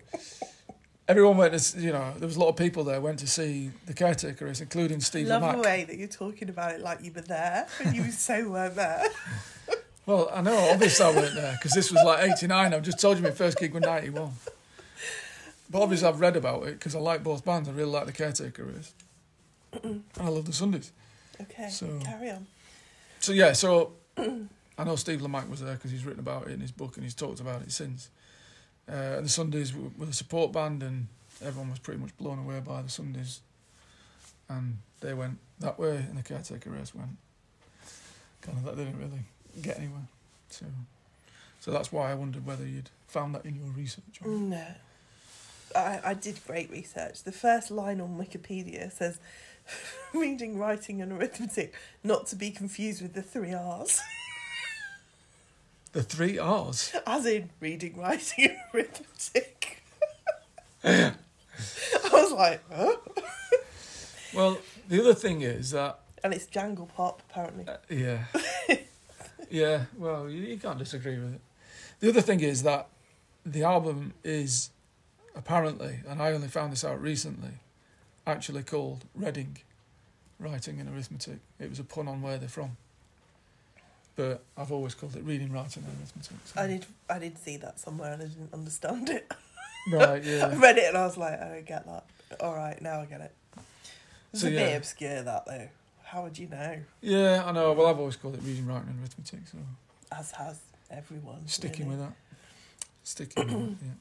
everyone 1.08 1.38
went 1.38 1.58
to, 1.58 1.80
you 1.80 1.92
know, 1.92 2.14
there 2.18 2.28
was 2.28 2.36
a 2.36 2.40
lot 2.40 2.50
of 2.50 2.56
people 2.56 2.84
there 2.84 3.02
went 3.02 3.20
to 3.20 3.28
see 3.28 3.72
the 3.86 3.94
caretaker 3.94 4.46
race, 4.46 4.62
including 4.62 5.00
Steve 5.00 5.28
Love 5.28 5.44
Lamacq. 5.44 5.56
the 5.56 5.62
way 5.62 5.84
that 5.86 5.98
you're 5.98 6.08
talking 6.08 6.50
about 6.50 6.74
it 6.74 6.82
like 6.82 7.04
you 7.04 7.12
were 7.12 7.22
there, 7.22 7.68
and 7.84 7.96
you 7.96 8.12
so 8.12 8.50
weren't 8.50 8.76
there. 8.76 9.04
Well, 10.06 10.30
I 10.34 10.42
know, 10.42 10.70
obviously 10.72 11.06
I 11.06 11.12
weren't 11.12 11.36
there 11.36 11.54
because 11.54 11.72
this 11.72 11.92
was 11.92 12.04
like 12.04 12.30
89. 12.30 12.74
I've 12.74 12.84
just 12.84 13.00
told 13.00 13.18
you 13.18 13.24
my 13.24 13.32
first 13.32 13.58
gig 13.58 13.74
was 13.74 13.84
91. 13.84 14.32
But 15.74 15.82
obviously 15.82 16.08
I've 16.08 16.22
read 16.22 16.36
about 16.38 16.68
it 16.68 16.74
because 16.74 16.96
I 16.96 17.00
like 17.00 17.24
both 17.24 17.44
bands. 17.44 17.68
I 17.68 17.72
really 17.72 17.90
like 17.90 18.06
the 18.06 18.12
caretaker 18.12 18.64
race. 18.64 18.94
and 19.84 20.04
I 20.20 20.30
love 20.30 20.46
the 20.46 20.54
Sundays. 20.54 20.92
Okay, 21.42 21.68
So- 21.68 22.00
carry 22.04 22.30
on. 22.30 22.46
So 23.20 23.32
yeah, 23.32 23.54
so 23.54 23.94
I 24.18 24.84
know 24.84 24.96
Steve 24.96 25.22
Lamacq 25.22 25.50
was 25.50 25.62
there 25.62 25.74
because 25.74 25.90
he's 25.90 26.06
written 26.06 26.20
about 26.20 26.46
it 26.48 26.52
in 26.52 26.60
his 26.60 26.72
book 26.72 26.96
and 26.96 27.04
he's 27.04 27.16
talked 27.16 27.40
about 27.40 27.64
it 27.64 27.72
since. 27.72 28.10
Uh, 28.88 29.16
and 29.18 29.26
the 29.26 29.30
Sundays 29.30 29.74
were, 29.74 29.90
were 29.98 30.06
the 30.06 30.14
support 30.14 30.52
band, 30.52 30.84
and 30.84 31.08
everyone 31.44 31.72
was 31.72 31.80
pretty 31.80 32.00
much 32.00 32.16
blown 32.18 32.38
away 32.38 32.60
by 32.60 32.82
the 32.84 32.90
Sundays. 32.90 33.40
And 34.50 34.78
they 35.00 35.16
went 35.16 35.40
that 35.60 35.80
way, 35.80 35.96
and 35.96 36.18
the 36.18 36.22
caretaker 36.22 36.70
race 36.70 36.94
went 36.94 37.18
kind 38.42 38.58
of 38.58 38.66
that 38.66 38.76
didn't 38.76 39.00
really 39.00 39.24
get 39.62 39.80
anywhere. 39.80 40.08
So, 40.50 40.66
so 41.62 41.72
that's 41.72 41.92
why 41.92 42.12
I 42.12 42.14
wondered 42.14 42.46
whether 42.46 42.68
you'd 42.68 42.90
found 43.08 43.34
that 43.34 43.46
in 43.46 43.56
your 43.56 43.70
research. 43.70 44.20
Or... 44.24 44.28
No. 44.28 44.66
I, 45.76 46.00
I 46.04 46.14
did 46.14 46.40
great 46.46 46.70
research. 46.72 47.24
The 47.24 47.32
first 47.32 47.72
line 47.72 48.02
on 48.02 48.18
Wikipedia 48.18 48.92
says 48.92 49.20
reading, 50.14 50.58
writing, 50.58 51.02
and 51.02 51.12
arithmetic, 51.12 51.74
not 52.04 52.28
to 52.28 52.36
be 52.36 52.52
confused 52.52 53.02
with 53.02 53.14
the 53.14 53.22
three 53.22 53.54
R's. 53.54 54.02
The 55.94 56.04
three 56.04 56.40
R's. 56.40 56.94
As 57.06 57.26
in 57.26 57.50
reading, 57.60 57.98
writing, 57.98 58.46
and 58.46 58.58
arithmetic. 58.74 59.84
I 60.84 61.14
was 62.12 62.32
like, 62.32 62.62
huh? 62.72 62.96
Well, 64.34 64.58
the 64.90 65.00
other 65.00 65.14
thing 65.14 65.42
is 65.42 65.72
that 65.72 66.00
And 66.24 66.34
it's 66.34 66.48
Jangle 66.48 66.88
Pop, 66.88 67.22
apparently. 67.30 67.68
Uh, 67.68 67.78
yeah. 67.90 68.26
yeah, 69.52 69.86
well, 69.98 70.28
you, 70.30 70.42
you 70.42 70.58
can't 70.58 70.80
disagree 70.80 71.20
with 71.20 71.36
it. 71.36 71.42
The 72.00 72.10
other 72.10 72.22
thing 72.22 72.40
is 72.40 72.64
that 72.64 72.88
the 73.46 73.64
album 73.64 74.14
is 74.24 74.72
apparently, 75.36 76.00
and 76.08 76.22
I 76.22 76.32
only 76.32 76.48
found 76.48 76.72
this 76.72 76.84
out 76.84 77.02
recently, 77.02 77.52
actually 78.28 78.64
called 78.64 79.06
Reading 79.16 79.58
Writing 80.40 80.80
and 80.80 80.90
Arithmetic. 80.94 81.40
It 81.60 81.70
was 81.70 81.80
a 81.80 81.84
pun 81.84 82.08
on 82.08 82.22
where 82.22 82.38
they're 82.38 82.50
from. 82.50 82.78
But 84.16 84.44
I've 84.58 84.72
always 84.72 84.94
called 84.94 85.16
it 85.16 85.24
Reading, 85.24 85.52
Writing 85.52 85.84
and 85.88 85.98
Arithmetic. 86.00 86.38
so- 86.46 86.62
I 86.62 86.68
did 86.68 86.86
I 87.10 87.20
did 87.20 87.38
see 87.38 87.58
that 87.58 87.80
somewhere 87.80 88.14
and 88.14 88.22
I 88.22 88.26
didn't 88.26 88.54
understand 88.54 89.10
it. 89.10 89.32
Right, 89.92 90.08
I 90.10 90.16
yeah. 90.24 90.60
read 90.62 90.78
it 90.78 90.86
and 90.86 90.98
I 90.98 91.04
was 91.06 91.18
like, 91.18 91.38
oh, 91.42 91.46
I 91.46 91.50
don't 91.56 91.66
get 91.66 91.86
that. 91.86 92.06
All 92.40 92.56
right, 92.56 92.82
now 92.82 93.02
I 93.02 93.06
get 93.06 93.20
it. 93.20 93.34
It's 94.32 94.40
So, 94.42 94.48
a 94.48 94.52
bit 94.52 94.78
obscure, 94.78 95.22
that, 95.24 95.46
though. 95.46 95.68
How 96.04 96.24
would 96.24 96.38
you 96.38 96.48
know? 96.48 96.78
Yeah, 97.02 97.44
I 97.46 97.52
know. 97.52 97.74
Well, 97.74 97.88
I've 97.88 98.00
always 98.00 98.16
called 98.16 98.36
it 98.36 98.42
Reading, 98.44 98.66
Writing 98.66 98.88
and 98.88 99.02
Arithmetic, 99.02 99.46
so 99.46 99.58
As 100.18 100.32
has 100.32 100.62
everyone. 100.90 101.46
sticking 101.50 101.90
really. 101.90 101.98
with 102.00 102.08
that. 102.08 102.16
Sticking 103.04 103.46
with 103.46 103.72
it, 103.74 103.78
yeah. 103.84 103.92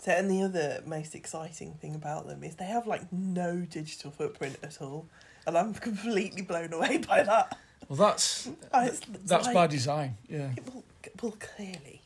So, 0.00 0.12
and 0.12 0.30
the 0.30 0.42
other 0.42 0.82
most 0.86 1.14
exciting 1.14 1.74
thing 1.74 1.94
about 1.94 2.26
them 2.26 2.42
is 2.42 2.54
they 2.54 2.64
have 2.64 2.86
like 2.86 3.12
no 3.12 3.60
digital 3.68 4.10
footprint 4.10 4.56
at 4.62 4.80
all, 4.80 5.06
and 5.46 5.58
I'm 5.58 5.74
completely 5.74 6.40
blown 6.42 6.72
away 6.72 6.98
by 7.08 7.22
that. 7.22 7.58
Well, 7.88 7.96
that's 7.96 8.46
it's 8.74 9.00
that's 9.26 9.46
like- 9.46 9.54
by 9.54 9.66
design, 9.66 10.16
yeah. 10.28 10.50
Well, 10.72 10.84
well, 11.22 11.36
clearly. 11.38 12.00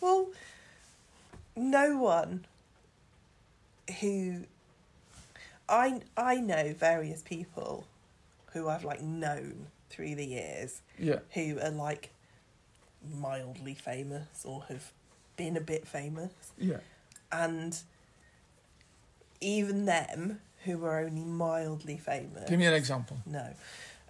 Well, 0.00 0.30
no 1.54 1.96
one 1.98 2.46
who 4.00 4.44
I 5.68 6.00
I 6.16 6.36
know 6.40 6.72
various 6.72 7.22
people 7.22 7.86
who 8.54 8.68
I've 8.68 8.84
like 8.84 9.00
known 9.02 9.66
through 9.88 10.16
the 10.16 10.26
years 10.26 10.82
Yeah, 10.98 11.20
who 11.34 11.60
are 11.60 11.70
like 11.70 12.10
mildly 13.14 13.74
famous 13.74 14.44
or 14.44 14.64
have 14.68 14.90
been 15.42 15.56
a 15.56 15.60
bit 15.60 15.86
famous 15.86 16.32
yeah. 16.58 16.78
and 17.32 17.80
even 19.40 19.86
them 19.86 20.40
who 20.64 20.84
are 20.84 21.00
only 21.00 21.24
mildly 21.24 21.96
famous 21.96 22.48
Give 22.48 22.58
me 22.58 22.66
an 22.66 22.74
example. 22.74 23.18
no 23.26 23.54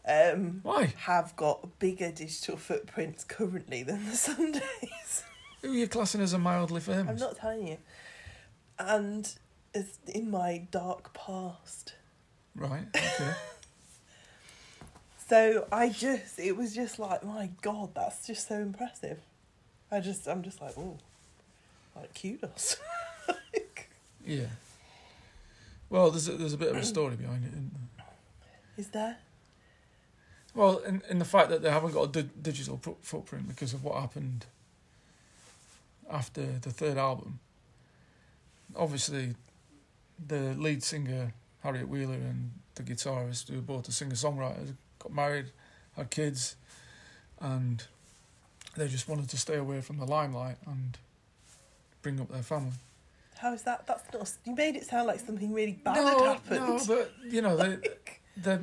um 0.06 0.60
Why? 0.62 0.92
have 0.98 1.34
got 1.36 1.78
bigger 1.78 2.10
digital 2.10 2.56
footprints 2.56 3.24
currently 3.24 3.82
than 3.82 4.04
the 4.04 4.16
Sundays. 4.28 5.24
Who 5.62 5.70
are 5.70 5.74
you 5.74 5.86
classing 5.88 6.20
as 6.20 6.32
a 6.32 6.38
mildly 6.38 6.80
famous? 6.80 7.08
I'm 7.08 7.16
not 7.16 7.36
telling 7.38 7.68
you. 7.68 7.78
And 8.78 9.32
it's 9.72 9.98
in 10.08 10.28
my 10.30 10.66
dark 10.72 11.14
past. 11.14 11.94
Right, 12.56 12.84
okay. 12.96 13.32
So 15.28 15.66
I 15.72 15.88
just, 15.88 16.38
it 16.38 16.56
was 16.56 16.74
just 16.74 16.98
like, 16.98 17.24
my 17.24 17.48
God, 17.62 17.94
that's 17.94 18.26
just 18.26 18.48
so 18.48 18.56
impressive. 18.56 19.18
I 19.90 20.00
just, 20.00 20.26
I'm 20.26 20.42
just 20.42 20.60
like, 20.60 20.76
oh, 20.76 20.98
like 21.96 22.14
kudos. 22.20 22.76
yeah. 24.26 24.46
Well, 25.90 26.11
there's 26.11 26.28
a, 26.28 26.33
there's 26.33 26.55
a 26.55 26.59
bit 26.59 26.70
of 26.70 26.76
a 26.76 26.85
story 26.85 27.16
behind 27.16 27.44
it, 27.44 27.48
isn't 27.48 27.72
there? 27.72 28.07
Is 28.78 28.88
there? 28.88 29.16
Well, 30.55 30.78
in, 30.78 31.02
in 31.09 31.18
the 31.18 31.24
fact 31.24 31.50
that 31.50 31.62
they 31.62 31.70
haven't 31.70 31.92
got 31.92 32.16
a 32.16 32.22
di- 32.22 32.31
digital 32.40 32.78
pro- 32.78 32.96
footprint 33.00 33.48
because 33.48 33.74
of 33.74 33.85
what 33.85 34.00
happened 34.00 34.46
after 36.11 36.46
the 36.61 36.70
third 36.70 36.98
album. 36.98 37.40
Obviously, 38.76 39.35
the 40.26 40.55
lead 40.57 40.83
singer, 40.83 41.33
Harriet 41.62 41.88
Wheeler, 41.88 42.14
and 42.14 42.52
the 42.74 42.83
guitarist, 42.83 43.48
who 43.48 43.57
were 43.57 43.62
both 43.62 43.85
the 43.85 43.92
singer 43.92 44.14
songwriters, 44.14 44.74
got 44.98 45.12
married, 45.12 45.46
had 45.96 46.11
kids, 46.11 46.57
and 47.40 47.85
they 48.76 48.88
just 48.88 49.09
wanted 49.09 49.28
to 49.31 49.37
stay 49.37 49.57
away 49.57 49.81
from 49.81 49.98
the 49.98 50.07
limelight 50.07 50.57
and 50.66 50.98
bring 52.02 52.20
up 52.20 52.30
their 52.30 52.42
family. 52.42 52.72
How 53.38 53.52
is 53.52 53.62
that? 53.62 53.86
That's 53.86 54.04
not, 54.12 54.32
you 54.44 54.54
made 54.54 54.76
it 54.76 54.86
sound 54.86 55.08
like 55.08 55.20
something 55.20 55.52
really 55.52 55.72
bad 55.72 55.96
had 55.96 56.04
no, 56.04 56.24
happened. 56.24 56.60
no, 56.60 56.80
but 56.86 57.12
you 57.28 57.42
know, 57.42 57.56
they, 57.56 57.78
they, 58.36 58.58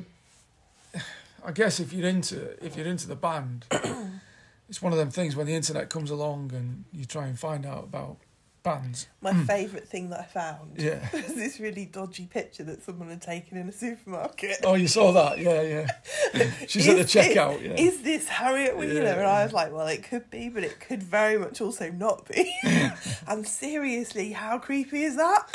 I 1.44 1.52
guess 1.52 1.80
if 1.80 1.92
you're 1.92 2.08
into 2.08 2.64
if 2.64 2.76
you're 2.76 2.86
into 2.86 3.06
the 3.06 3.16
band, 3.16 3.66
it's 4.68 4.80
one 4.80 4.92
of 4.92 4.98
them 4.98 5.10
things 5.10 5.36
when 5.36 5.46
the 5.46 5.54
internet 5.54 5.90
comes 5.90 6.10
along 6.10 6.52
and 6.54 6.84
you 6.92 7.04
try 7.04 7.26
and 7.26 7.38
find 7.38 7.66
out 7.66 7.84
about 7.84 8.16
bands. 8.62 9.08
My 9.20 9.32
hmm. 9.32 9.44
favourite 9.44 9.88
thing 9.88 10.10
that 10.10 10.20
I 10.20 10.24
found 10.24 10.72
Yeah. 10.78 11.06
was 11.12 11.34
this 11.34 11.60
really 11.60 11.86
dodgy 11.86 12.26
picture 12.26 12.62
that 12.64 12.82
someone 12.82 13.08
had 13.08 13.22
taken 13.22 13.56
in 13.56 13.68
a 13.68 13.72
supermarket. 13.72 14.58
Oh, 14.64 14.74
you 14.74 14.88
saw 14.88 15.12
that? 15.12 15.38
Yeah, 15.38 15.62
yeah. 15.62 16.50
She's 16.68 16.88
at 16.88 16.96
the 16.96 17.04
checkout. 17.04 17.62
Yeah. 17.62 17.74
Is 17.74 18.02
this 18.02 18.28
Harriet 18.28 18.76
Wheeler? 18.76 19.02
Yeah, 19.02 19.14
and 19.14 19.26
I 19.26 19.44
was 19.44 19.52
like, 19.52 19.72
well, 19.72 19.86
it 19.86 20.02
could 20.02 20.30
be, 20.30 20.48
but 20.48 20.64
it 20.64 20.80
could 20.80 21.02
very 21.02 21.38
much 21.38 21.60
also 21.60 21.90
not 21.90 22.28
be. 22.28 22.54
and 23.26 23.46
seriously, 23.46 24.32
how 24.32 24.58
creepy 24.58 25.02
is 25.04 25.16
that? 25.16 25.46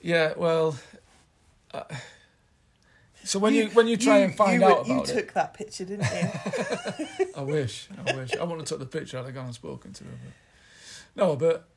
Yeah. 0.00 0.32
Well, 0.36 0.76
uh, 1.72 1.84
So 3.24 3.38
when 3.38 3.54
you, 3.54 3.68
when 3.68 3.86
you 3.86 3.96
try 3.96 4.18
and 4.18 4.34
find 4.34 4.60
you, 4.60 4.66
out 4.66 4.86
you 4.86 4.94
about 4.94 5.08
it, 5.08 5.14
you 5.14 5.20
took 5.20 5.32
that 5.34 5.54
picture, 5.54 5.84
didn't 5.84 6.06
you? 6.10 7.26
I 7.36 7.42
wish, 7.42 7.88
I 8.06 8.16
wish. 8.16 8.34
I 8.36 8.42
wouldn't 8.42 8.60
have 8.60 8.68
took 8.68 8.78
the 8.80 8.98
picture. 8.98 9.18
I'd 9.18 9.26
have 9.26 9.34
gone 9.34 9.46
and 9.46 9.54
spoken 9.54 9.92
to 9.92 10.04
her. 10.04 10.10
But... 10.10 11.22
No, 11.22 11.36
but 11.36 11.68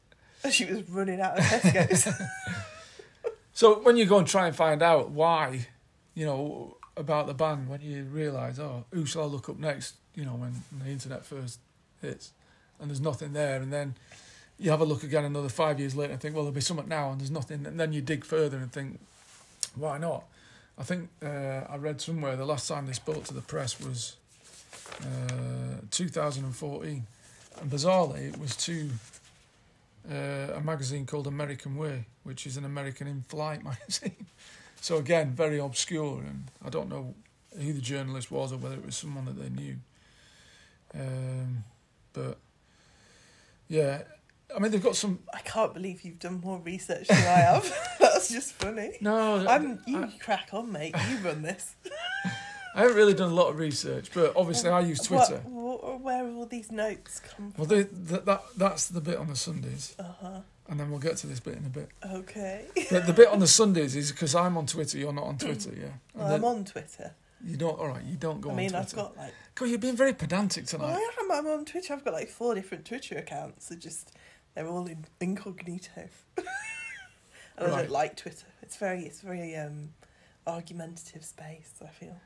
she 0.52 0.66
was 0.66 0.88
running 0.90 1.22
out 1.22 1.38
of 1.38 1.44
Tesco's. 1.44 2.14
so 3.54 3.80
when 3.80 3.98
you 3.98 4.06
go 4.06 4.18
and 4.18 4.28
try 4.28 4.48
and 4.48 4.56
find 4.56 4.82
out 4.82 5.12
why, 5.12 5.68
you 6.14 6.26
know, 6.26 6.78
about 6.98 7.28
the 7.28 7.34
band, 7.34 7.70
when 7.70 7.82
you 7.82 8.04
realise, 8.04 8.60
oh, 8.60 8.86
who 8.92 9.06
shall 9.06 9.24
I 9.24 9.26
look 9.26 9.50
up 9.50 9.60
next? 9.60 9.96
You 10.16 10.26
know, 10.26 10.34
when, 10.34 10.64
when 10.72 10.86
the 10.86 10.92
internet 10.92 11.26
first 11.26 11.60
hits, 12.02 12.32
and 12.80 12.90
there's 12.90 13.02
nothing 13.02 13.34
there, 13.34 13.62
and 13.62 13.72
then 13.72 13.96
you 14.58 14.72
have 14.72 14.82
a 14.82 14.86
look 14.86 15.04
again 15.04 15.26
another 15.26 15.50
five 15.50 15.80
years 15.80 15.96
later 15.96 16.14
and 16.14 16.22
think, 16.22 16.36
well, 16.36 16.44
there'll 16.44 16.56
be 16.56 16.62
something 16.62 16.88
now, 16.88 17.12
and 17.12 17.20
there's 17.20 17.32
nothing, 17.32 17.66
and 17.66 17.80
then 17.80 17.92
you 17.92 18.02
dig 18.02 18.24
further 18.24 18.58
and 18.58 18.72
think, 18.72 19.00
why 19.76 19.98
not? 19.98 20.24
I 20.78 20.84
think 20.84 21.10
uh, 21.24 21.62
I 21.70 21.78
read 21.78 22.02
somewhere 22.02 22.36
the 22.36 22.46
last 22.46 22.68
time 22.68 22.86
they 22.86 22.94
spoke 22.94 23.24
to 23.26 23.34
the 23.34 23.42
press 23.42 23.80
was 23.80 24.18
uh, 25.02 25.82
2014, 25.92 27.08
and 27.62 27.72
bizarrely 27.72 28.34
it 28.34 28.38
was 28.38 28.56
to 28.58 28.90
uh, 30.12 30.54
a 30.56 30.62
magazine 30.62 31.06
called 31.06 31.28
American 31.28 31.78
Way, 31.78 32.06
which 32.24 32.46
is 32.46 32.58
an 32.58 32.66
American 32.66 33.08
in-flight 33.08 33.64
magazine. 33.72 34.26
so 34.82 34.98
again, 34.98 35.32
very 35.32 35.60
obscure, 35.60 36.20
and 36.20 36.46
I 36.64 36.70
don't 36.70 36.90
know 36.90 37.14
who 37.58 37.74
the 37.74 37.82
journalist 37.82 38.30
was 38.32 38.52
or 38.52 38.58
whether 38.58 38.76
it 38.76 38.86
was 38.86 38.98
someone 38.98 39.26
that 39.26 39.40
they 39.40 39.50
knew. 39.50 39.78
Um, 40.94 41.64
but 42.14 42.38
yeah, 43.68 44.02
I 44.56 44.60
mean 44.60 44.72
they've 44.72 44.84
got 44.84 44.96
some. 44.96 45.20
I 45.34 45.40
can't 45.40 45.74
believe 45.74 46.02
you've 46.04 46.20
done 46.20 46.42
more 46.42 46.60
research 46.60 47.08
than 47.08 47.18
I 47.18 47.40
have. 47.40 47.98
That's 48.16 48.30
just 48.32 48.54
funny. 48.54 48.98
No, 49.02 49.46
I'm. 49.48 49.80
You 49.86 50.04
I, 50.04 50.14
crack 50.20 50.50
on, 50.54 50.72
mate. 50.72 50.96
You 51.10 51.18
run 51.18 51.42
this. 51.42 51.76
I 52.76 52.80
haven't 52.82 52.98
really 52.98 53.14
done 53.14 53.32
a 53.32 53.34
lot 53.34 53.50
of 53.50 53.58
research, 53.58 54.10
but 54.14 54.34
obviously 54.36 54.70
I 54.70 54.82
use 54.82 55.00
Twitter. 55.00 55.38
What, 55.46 55.82
what, 55.84 56.02
where 56.02 56.26
have 56.26 56.36
all 56.36 56.46
these 56.46 56.72
notes 56.72 57.20
come 57.22 57.52
from? 57.52 57.68
Well, 57.68 57.84
that, 57.84 58.26
that 58.26 58.42
that's 58.58 58.88
the 58.88 59.00
bit 59.00 59.18
on 59.18 59.28
the 59.28 59.36
Sundays, 59.36 59.96
Uh 59.98 60.04
huh. 60.22 60.40
and 60.68 60.78
then 60.80 60.90
we'll 60.90 61.00
get 61.00 61.16
to 61.18 61.28
this 61.28 61.40
bit 61.40 61.56
in 61.56 61.66
a 61.66 61.70
bit. 61.70 61.90
Okay. 62.06 62.66
The, 62.90 63.00
the 63.00 63.14
bit 63.14 63.30
on 63.30 63.40
the 63.40 63.48
Sundays 63.48 63.96
is 63.96 64.12
because 64.12 64.36
I'm 64.36 64.58
on 64.58 64.66
Twitter, 64.66 64.98
you're 64.98 65.14
not 65.14 65.24
on 65.26 65.38
Twitter, 65.38 65.72
yeah. 65.74 65.88
Well, 66.14 66.28
then- 66.28 66.40
I'm 66.40 66.46
on 66.46 66.66
Twitter. 66.66 67.14
You 67.46 67.58
don't. 67.58 67.78
All 67.80 67.88
right, 67.90 68.04
you 68.04 68.16
don't 68.18 68.42
go 68.42 68.50
on. 68.50 68.56
I 68.56 68.58
mean. 68.58 68.74
I've 68.76 68.94
got 68.94 69.16
like. 69.16 69.34
God, 69.56 69.66
you're 69.70 69.78
being 69.78 69.96
very 69.96 70.14
pedantic 70.14 70.66
Well, 70.74 70.80
tonight. 70.88 71.00
I 71.00 71.22
am. 71.24 71.32
I'm 71.32 71.48
on 71.60 71.66
Twitter. 71.66 71.94
I've 71.94 72.04
got 72.04 72.14
like 72.14 72.28
four 72.30 72.56
different 72.56 72.86
Twitter 72.86 73.18
accounts. 73.18 73.70
They're 73.70 73.78
just 73.78 74.12
they're 74.56 74.68
all 74.68 74.86
in 74.88 75.06
incognito. 75.22 76.10
and 77.58 77.72
I 77.72 77.82
don't 77.82 77.92
like 77.92 78.16
Twitter. 78.16 78.46
It's 78.62 78.78
very 78.78 79.04
it's 79.04 79.22
very 79.22 79.56
um 79.56 79.90
argumentative 80.48 81.24
space. 81.24 81.74
I 81.84 81.88
feel. 81.88 82.18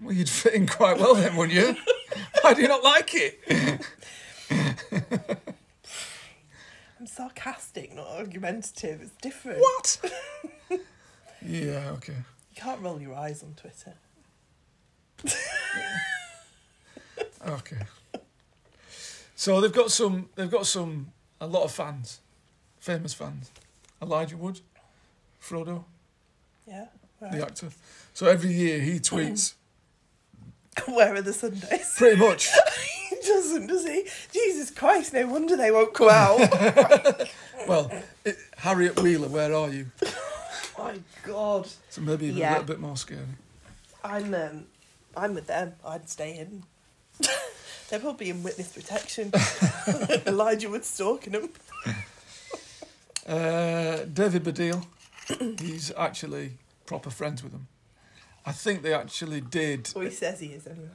Well, 0.00 0.12
you'd 0.12 0.28
fit 0.28 0.54
in 0.54 0.66
quite 0.66 0.98
well 0.98 1.14
then, 1.14 1.36
wouldn't 1.36 1.56
you? 1.56 1.76
Why 2.40 2.54
do 2.54 2.62
you 2.62 2.68
not 2.68 2.82
like 2.82 3.10
it? 3.14 3.86
I'm 6.98 7.06
sarcastic, 7.06 7.94
not 7.94 8.06
argumentative. 8.08 9.02
It's 9.02 9.16
different. 9.20 9.60
What? 9.60 10.12
yeah. 11.46 11.90
Okay. 11.92 12.14
You 12.14 12.56
can't 12.56 12.80
roll 12.80 13.00
your 13.00 13.14
eyes 13.14 13.42
on 13.42 13.54
Twitter. 13.54 13.94
Okay. 17.46 17.78
So 19.34 19.60
they've 19.60 19.72
got 19.72 19.90
some. 19.90 20.28
They've 20.34 20.50
got 20.50 20.66
some. 20.66 21.12
A 21.40 21.46
lot 21.46 21.64
of 21.64 21.72
fans, 21.72 22.20
famous 22.78 23.14
fans. 23.14 23.50
Elijah 24.00 24.36
Wood, 24.36 24.60
Frodo, 25.42 25.84
Yeah. 26.66 26.86
the 27.20 27.42
actor. 27.42 27.68
So 28.14 28.26
every 28.26 28.52
year 28.52 28.80
he 28.80 28.98
tweets. 29.00 29.54
Where 30.86 31.14
are 31.14 31.22
the 31.22 31.32
Sundays? 31.32 31.94
Pretty 31.98 32.16
much. 32.18 32.48
he 33.10 33.16
doesn't, 33.16 33.66
does 33.66 33.84
he? 33.86 34.06
Jesus 34.32 34.70
Christ! 34.70 35.12
No 35.12 35.26
wonder 35.26 35.56
they 35.56 35.70
won't 35.70 35.92
come 35.94 36.08
out. 36.10 36.40
Well, 37.68 37.92
it, 38.24 38.36
Harriet 38.56 39.00
Wheeler, 39.00 39.28
where 39.28 39.54
are 39.54 39.70
you? 39.70 39.86
My 40.76 40.98
God. 41.22 41.68
So 41.90 42.00
maybe 42.00 42.26
even 42.26 42.42
a 42.42 42.48
little 42.50 42.64
bit 42.64 42.80
more 42.80 42.96
scary. 42.96 43.20
I'm 44.02 44.34
um, 44.34 44.64
I'm 45.16 45.32
with 45.34 45.46
them. 45.46 45.74
I'd 45.86 46.08
stay 46.10 46.32
hidden. 46.32 46.64
They're 47.88 48.00
probably 48.00 48.30
in 48.30 48.42
witness 48.42 48.72
protection. 48.72 49.30
Elijah 50.26 50.70
was 50.70 50.86
stalking 50.86 51.34
them. 51.34 51.50
Uh, 53.24 54.04
David 54.12 54.42
Baddiel, 54.42 54.84
he's 55.60 55.92
actually 55.96 56.52
proper 56.86 57.10
friends 57.10 57.42
with 57.42 57.52
them. 57.52 57.68
I 58.44 58.52
think 58.52 58.82
they 58.82 58.92
actually 58.94 59.40
did. 59.40 59.90
Or 59.94 60.02
he 60.02 60.10
says 60.10 60.40
he 60.40 60.48
is 60.48 60.66
anyway. 60.66 60.88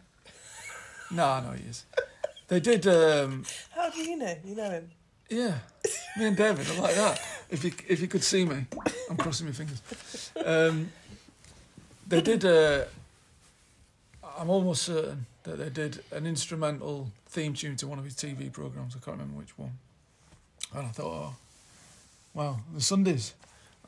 No, 1.12 1.40
no, 1.40 1.52
he 1.52 1.64
is. 1.64 1.86
They 2.48 2.60
did. 2.60 2.86
Um, 2.88 3.44
How 3.72 3.90
do 3.90 4.00
you 4.00 4.18
know? 4.18 4.36
You 4.44 4.56
know 4.56 4.70
him. 4.70 4.92
yeah, 5.30 5.56
me 6.18 6.26
and 6.26 6.38
David 6.38 6.70
are 6.72 6.82
like 6.82 6.96
that. 6.96 7.22
If 7.50 7.64
you 7.64 7.72
if 7.88 8.02
you 8.02 8.08
could 8.08 8.24
see 8.24 8.46
me, 8.46 8.66
I'm 9.10 9.18
crossing 9.18 9.48
my 9.48 9.54
fingers. 9.54 9.82
Um, 10.46 10.92
they 12.08 12.22
did. 12.22 12.44
Uh, 12.46 12.86
I'm 14.38 14.50
almost 14.50 14.84
certain 14.84 15.26
that 15.44 15.58
they 15.58 15.70
did 15.70 16.04
an 16.12 16.26
instrumental 16.28 17.12
theme 17.28 17.54
tune 17.54 17.76
to 17.78 17.88
one 17.88 18.00
of 18.00 18.06
his 18.06 18.16
TV 18.16 18.52
programs. 18.52 18.96
I 18.96 19.00
can't 19.00 19.18
remember 19.18 19.40
which 19.40 19.58
one. 19.58 19.72
And 20.76 20.86
I 20.88 20.90
thought, 20.90 21.06
oh, 21.06 21.36
wow, 22.34 22.60
the 22.74 22.82
Sundays. 22.82 23.34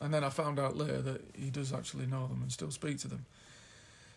And 0.00 0.14
then 0.14 0.24
I 0.24 0.30
found 0.30 0.58
out 0.58 0.76
later 0.76 1.02
that 1.02 1.22
he 1.34 1.50
does 1.50 1.72
actually 1.72 2.06
know 2.06 2.26
them 2.26 2.40
and 2.42 2.50
still 2.50 2.70
speak 2.70 2.98
to 3.00 3.08
them. 3.08 3.26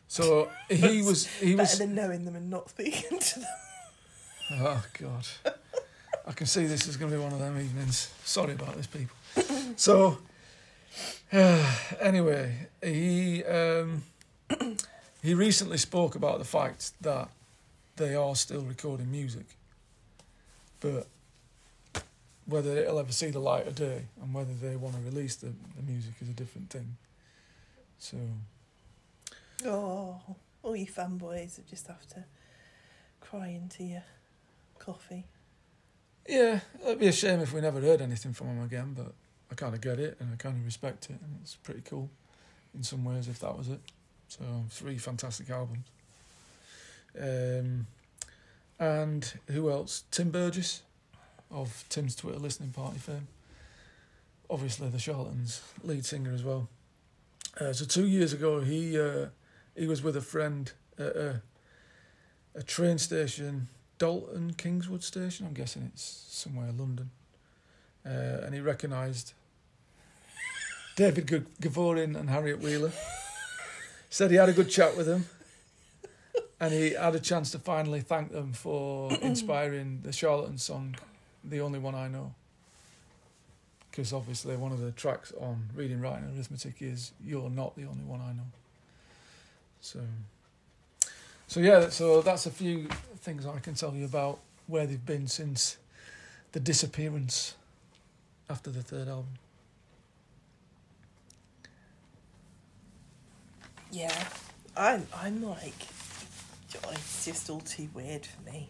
So 0.07 0.49
he 0.69 1.01
was 1.01 1.25
he 1.25 1.55
Better 1.55 1.63
was 1.63 1.79
than 1.79 1.95
knowing 1.95 2.25
them 2.25 2.35
and 2.35 2.49
not 2.49 2.69
speaking 2.69 3.19
to 3.19 3.39
them. 3.39 3.49
Oh 4.51 4.85
God, 4.99 5.25
I 6.27 6.31
can 6.33 6.47
see 6.47 6.65
this 6.65 6.87
is 6.87 6.97
going 6.97 7.11
to 7.11 7.17
be 7.17 7.23
one 7.23 7.33
of 7.33 7.39
them 7.39 7.59
evenings. 7.59 8.13
Sorry 8.23 8.53
about 8.53 8.75
this, 8.75 8.87
people. 8.87 9.15
So, 9.75 10.19
anyway, 11.31 12.67
he 12.81 13.43
um, 13.45 14.03
he 15.23 15.33
recently 15.33 15.77
spoke 15.77 16.15
about 16.15 16.39
the 16.39 16.45
fact 16.45 16.91
that 17.01 17.29
they 17.95 18.13
are 18.15 18.35
still 18.35 18.61
recording 18.61 19.11
music, 19.11 19.45
but 20.79 21.07
whether 22.45 22.77
it'll 22.77 22.99
ever 22.99 23.11
see 23.11 23.29
the 23.29 23.39
light 23.39 23.67
of 23.67 23.75
day 23.75 24.03
and 24.21 24.33
whether 24.33 24.53
they 24.53 24.75
want 24.75 24.95
to 24.95 25.01
release 25.01 25.35
the, 25.35 25.47
the 25.47 25.83
music 25.85 26.13
is 26.21 26.29
a 26.29 26.33
different 26.33 26.69
thing. 26.69 26.97
So, 27.99 28.17
Oh, 29.65 30.19
all 30.61 30.75
you 30.75 30.87
fanboys 30.87 31.55
that 31.55 31.67
just 31.67 31.87
have 31.87 32.05
to 32.09 32.25
cry 33.21 33.47
into 33.47 33.83
your 33.83 34.03
coffee. 34.77 35.25
Yeah, 36.27 36.59
it'd 36.83 36.99
be 36.99 37.07
a 37.07 37.13
shame 37.13 37.39
if 37.39 37.53
we 37.53 37.61
never 37.61 37.79
heard 37.79 38.01
anything 38.01 38.33
from 38.33 38.47
them 38.47 38.63
again, 38.63 38.93
but 38.97 39.13
I 39.51 39.55
kind 39.55 39.73
of 39.73 39.81
get 39.81 39.99
it 39.99 40.17
and 40.19 40.33
I 40.33 40.35
kind 40.35 40.57
of 40.57 40.65
respect 40.65 41.05
it, 41.05 41.17
and 41.21 41.37
it's 41.41 41.55
pretty 41.55 41.81
cool 41.81 42.09
in 42.75 42.83
some 42.83 43.05
ways 43.05 43.27
if 43.27 43.39
that 43.39 43.57
was 43.57 43.69
it. 43.69 43.79
So, 44.27 44.43
three 44.69 44.97
fantastic 44.97 45.49
albums. 45.49 45.85
Um, 47.19 47.87
and 48.79 49.33
who 49.51 49.69
else? 49.69 50.03
Tim 50.11 50.31
Burgess 50.31 50.81
of 51.53 51.85
Tim's 51.89 52.15
Twitter 52.15 52.39
listening 52.39 52.71
party 52.71 52.99
fame. 52.99 53.27
Obviously, 54.49 54.89
the 54.89 54.99
Charlatans 54.99 55.61
lead 55.83 56.05
singer 56.05 56.33
as 56.33 56.43
well. 56.43 56.67
Uh, 57.59 57.71
so, 57.71 57.85
two 57.85 58.07
years 58.07 58.33
ago, 58.33 58.61
he 58.61 58.99
uh, 58.99 59.27
he 59.75 59.87
was 59.87 60.03
with 60.03 60.17
a 60.17 60.21
friend 60.21 60.71
at 60.97 61.15
a, 61.15 61.41
a 62.55 62.63
train 62.63 62.97
station 62.97 63.67
Dalston 63.97 64.53
Kingsland 64.57 65.03
Station. 65.03 65.45
I'm 65.45 65.53
guessing 65.53 65.89
it's 65.93 66.25
somewhere 66.27 66.67
in 66.67 66.77
London. 66.77 67.09
Uh, 68.05 68.43
and 68.45 68.53
he 68.53 68.59
recognised 68.59 69.33
David 70.97 71.27
G- 71.27 71.43
Gavurin 71.61 72.17
and 72.19 72.29
Harriet 72.29 72.59
Wheeler. 72.59 72.91
Said 74.09 74.31
he 74.31 74.37
had 74.37 74.49
a 74.49 74.53
good 74.53 74.69
chat 74.69 74.97
with 74.97 75.05
them. 75.05 75.25
And 76.59 76.73
he 76.73 76.91
had 76.91 77.15
a 77.15 77.19
chance 77.19 77.51
to 77.51 77.59
finally 77.59 78.01
thank 78.01 78.31
them 78.31 78.53
for 78.53 79.11
inspiring 79.21 80.01
the 80.03 80.11
Charlatan 80.11 80.57
song, 80.57 80.95
The 81.43 81.61
Only 81.61 81.79
One 81.79 81.95
I 81.95 82.07
Know. 82.07 82.33
Because 83.89 84.11
obviously, 84.11 84.55
one 84.55 84.71
of 84.71 84.79
the 84.79 84.91
tracks 84.91 85.31
on 85.39 85.69
Reading, 85.75 86.01
Writing, 86.01 86.25
and 86.25 86.37
Arithmetic 86.37 86.81
is 86.81 87.11
You're 87.23 87.49
Not 87.49 87.75
the 87.75 87.83
Only 87.83 88.03
One 88.03 88.21
I 88.21 88.33
Know. 88.33 88.47
So. 89.81 89.99
So 91.47 91.59
yeah, 91.59 91.89
so 91.89 92.21
that's 92.21 92.45
a 92.47 92.51
few 92.51 92.87
things 93.17 93.45
I 93.45 93.59
can 93.59 93.75
tell 93.75 93.93
you 93.93 94.05
about 94.05 94.39
where 94.67 94.87
they've 94.87 95.05
been 95.05 95.27
since 95.27 95.77
the 96.53 96.59
disappearance 96.59 97.55
after 98.49 98.71
the 98.71 98.81
third 98.81 99.07
album. 99.07 99.37
Yeah, 103.91 104.27
I'm. 104.75 105.05
I'm 105.15 105.43
like, 105.43 105.75
oh, 106.83 106.89
it's 106.91 107.25
just 107.25 107.49
all 107.49 107.59
too 107.59 107.89
weird 107.93 108.25
for 108.25 108.41
me. 108.51 108.69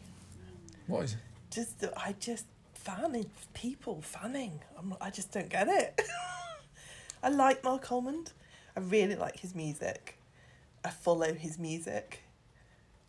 What 0.87 1.05
is 1.05 1.13
it? 1.13 1.19
Just 1.49 1.85
I 1.95 2.15
just 2.19 2.45
fanning 2.83 3.29
people 3.53 4.01
fanning. 4.01 4.59
I'm. 4.77 4.95
I 4.99 5.09
just 5.09 5.31
don't 5.31 5.49
get 5.49 5.67
it. 5.67 6.01
I 7.23 7.29
like 7.29 7.63
Marc 7.63 7.91
Almond. 7.91 8.33
I 8.75 8.81
really 8.81 9.15
like 9.15 9.39
his 9.39 9.55
music. 9.55 10.17
I 10.83 10.89
follow 10.89 11.33
his 11.33 11.57
music. 11.57 12.23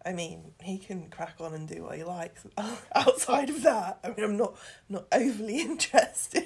I 0.07 0.13
mean, 0.13 0.53
he 0.63 0.79
can 0.79 1.09
crack 1.09 1.37
on 1.41 1.55
and 1.55 1.67
do 1.67 1.85
what 1.85 1.97
he 1.97 2.05
likes. 2.05 2.47
Outside 2.95 3.49
of 3.49 3.63
that, 3.63 3.99
I 4.05 4.09
mean, 4.09 4.25
I'm 4.25 4.37
not 4.37 4.55
not 4.89 5.07
overly 5.11 5.61
interested. 5.61 6.45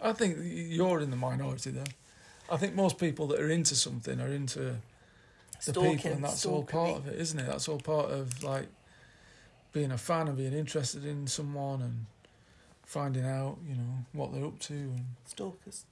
I 0.00 0.12
think 0.12 0.36
you're 0.40 1.00
in 1.00 1.10
the 1.10 1.16
minority 1.16 1.70
there. 1.70 1.84
I 2.50 2.58
think 2.58 2.74
most 2.74 2.98
people 2.98 3.26
that 3.28 3.40
are 3.40 3.50
into 3.50 3.74
something 3.74 4.20
are 4.20 4.28
into 4.28 4.76
the 5.64 5.72
Stalking, 5.72 5.96
people, 5.96 6.12
and 6.12 6.24
that's 6.24 6.46
all 6.46 6.62
part 6.62 6.98
of 6.98 7.08
it, 7.08 7.18
isn't 7.18 7.40
it? 7.40 7.46
That's 7.46 7.68
all 7.68 7.80
part 7.80 8.10
of 8.10 8.42
like 8.44 8.68
being 9.76 9.92
a 9.92 9.98
fan 9.98 10.26
and 10.26 10.38
being 10.38 10.54
interested 10.54 11.04
in 11.04 11.26
someone 11.26 11.82
and 11.82 12.06
finding 12.86 13.26
out, 13.26 13.58
you 13.68 13.74
know, 13.74 14.06
what 14.14 14.32
they're 14.32 14.46
up 14.46 14.58
to 14.58 14.72
and 14.72 15.04
Stalkers. 15.26 15.84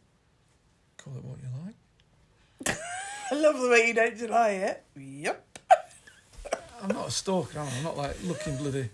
call 0.96 1.14
it 1.18 1.22
what 1.22 1.36
you 1.42 1.48
like. 1.66 2.78
I 3.30 3.34
love 3.34 3.60
the 3.60 3.68
way 3.68 3.88
you 3.88 3.92
don't 3.92 4.16
deny 4.16 4.48
it. 4.52 4.82
Yep. 4.96 5.58
I'm 6.82 6.88
not 6.96 7.08
a 7.08 7.10
stalker? 7.10 7.58
I'm 7.58 7.82
not 7.84 7.94
like 7.98 8.16
looking 8.24 8.56
bloody 8.56 8.88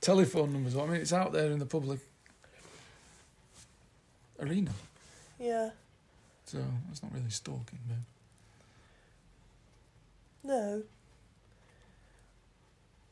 telephone 0.00 0.52
numbers. 0.52 0.76
I 0.76 0.86
mean, 0.86 0.96
it's 1.00 1.12
out 1.12 1.32
there 1.32 1.52
in 1.52 1.60
the 1.60 1.66
public 1.66 2.00
arena, 4.40 4.72
Yeah. 5.38 5.70
so 6.46 6.58
it's 6.90 7.00
not 7.00 7.12
really 7.14 7.30
stalking, 7.30 7.78
babe. 7.86 7.98
No. 10.42 10.82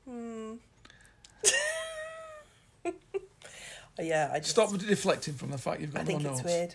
Hmm. 0.09 0.55
Yeah, 3.98 4.31
I 4.33 4.38
just 4.38 4.50
Stop 4.53 4.70
deflecting 4.79 5.35
from 5.35 5.50
the 5.50 5.59
fact 5.59 5.81
you've 5.83 5.92
got 5.92 6.03
I 6.03 6.05
think 6.05 6.22
no 6.22 6.31
it's 6.31 6.42
notes. 6.42 6.50
weird. 6.55 6.74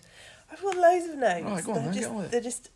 I've 0.50 0.62
got 0.62 0.76
loads 0.76 1.06
of 1.06 1.16
notes. 1.18 1.44
Right, 1.44 1.64
go 1.64 1.72
on 1.72 1.74
they're 1.74 1.84
then, 1.84 1.92
get 1.92 1.98
just 1.98 2.08
on 2.10 2.16
with 2.16 2.24
it. 2.26 2.30
they're 2.30 2.40
just 2.40 2.70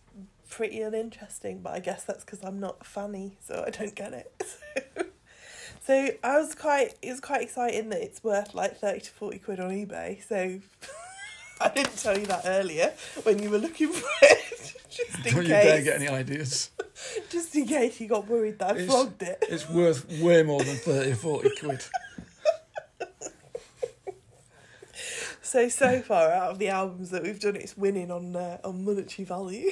pretty 0.48 0.80
uninteresting, 0.82 1.60
but 1.60 1.72
I 1.72 1.78
guess 1.78 2.02
that's 2.02 2.24
because 2.24 2.42
I'm 2.42 2.58
not 2.58 2.84
funny, 2.84 3.36
so 3.40 3.62
I 3.64 3.70
don't 3.70 3.94
get 3.94 4.12
it. 4.12 5.12
so 5.86 6.08
I 6.24 6.38
was 6.38 6.56
quite 6.56 6.94
it 7.00 7.10
was 7.10 7.20
quite 7.20 7.42
exciting 7.42 7.90
that 7.90 8.00
it's 8.02 8.24
worth 8.24 8.52
like 8.54 8.76
thirty 8.78 9.00
to 9.02 9.10
forty 9.12 9.38
quid 9.38 9.60
on 9.60 9.70
eBay. 9.70 10.20
So 10.26 10.58
I 11.60 11.68
didn't 11.68 11.96
tell 11.96 12.18
you 12.18 12.26
that 12.26 12.42
earlier 12.44 12.92
when 13.22 13.40
you 13.40 13.50
were 13.50 13.58
looking 13.58 13.92
for 13.92 14.08
it, 14.22 14.74
just 14.90 15.26
in 15.26 15.32
Don't 15.34 15.42
you 15.42 15.48
dare 15.48 15.76
case, 15.76 15.84
get 15.84 15.96
any 15.96 16.08
ideas. 16.08 16.70
just 17.30 17.54
in 17.56 17.66
case 17.66 18.00
you 18.00 18.08
got 18.08 18.26
worried 18.28 18.58
that 18.58 18.68
I 18.70 18.72
It's- 18.72 18.86
flogged 18.88 19.22
it. 19.22 19.44
It's 19.48 19.68
worth 19.68 20.06
way 20.20 20.42
more 20.42 20.62
than 20.62 20.76
30 20.76 21.12
or 21.12 21.14
40 21.14 21.50
quid. 21.60 21.84
So 25.42 25.68
so 25.68 26.00
far 26.00 26.30
out 26.30 26.52
of 26.52 26.58
the 26.60 26.68
albums 26.68 27.10
that 27.10 27.24
we've 27.24 27.40
done, 27.40 27.56
it's 27.56 27.76
winning 27.76 28.10
on 28.12 28.36
uh, 28.36 28.58
on 28.62 28.84
monetary 28.84 29.24
value. 29.26 29.68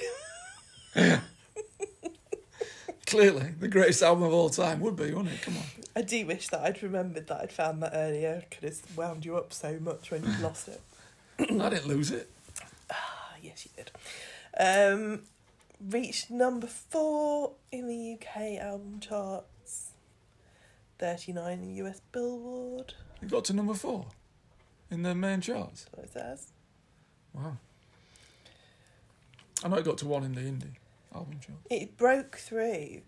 Clearly, 3.07 3.54
the 3.61 3.68
greatest 3.68 4.02
album 4.02 4.24
of 4.24 4.33
all 4.33 4.50
time 4.50 4.81
would 4.81 4.96
be, 4.96 5.12
wouldn't 5.12 5.28
it? 5.35 5.40
Come 5.42 5.57
on. 5.57 5.62
I 5.96 6.02
do 6.02 6.26
wish 6.26 6.48
that 6.48 6.61
I'd 6.61 6.83
remembered 6.83 7.28
that 7.28 7.40
I'd 7.40 7.52
found 7.52 7.83
that 7.83 7.92
earlier. 7.94 8.42
Could 8.50 8.64
have 8.64 8.96
wound 8.96 9.24
you 9.24 9.37
up 9.37 9.52
so 9.52 9.78
much 9.81 10.11
when 10.11 10.24
you 10.24 10.33
lost 10.42 10.68
it. 10.68 10.81
I 11.38 11.44
didn't 11.70 11.87
lose 11.87 12.11
it. 12.11 12.28
Ah, 12.92 13.35
yes, 13.42 13.64
you 13.64 13.70
did. 13.76 13.90
Um, 14.59 15.23
reached 15.81 16.31
number 16.31 16.66
four 16.66 17.53
in 17.71 17.87
the 17.87 18.14
UK 18.14 18.61
album 18.61 19.01
charts. 19.01 19.92
Thirty 20.99 21.33
nine 21.33 21.61
in 21.61 21.75
the 21.75 21.83
US 21.85 22.01
Billboard. 22.12 22.94
It 23.23 23.29
got 23.29 23.44
to 23.47 23.53
number 23.53 23.75
four 23.75 24.07
in 24.90 25.03
the 25.03 25.14
main 25.14 25.40
charts. 25.40 25.85
That's 25.85 25.97
what 25.97 26.05
it 26.07 26.12
says. 26.12 26.53
Wow. 27.33 27.57
I 29.64 29.68
know 29.68 29.77
it 29.77 29.85
got 29.85 29.99
to 29.99 30.07
one 30.07 30.25
in 30.25 30.35
the 30.35 30.40
indie 30.40 30.77
album 31.14 31.38
chart. 31.40 31.59
It 31.71 31.97
broke 31.97 32.37
through. 32.37 33.03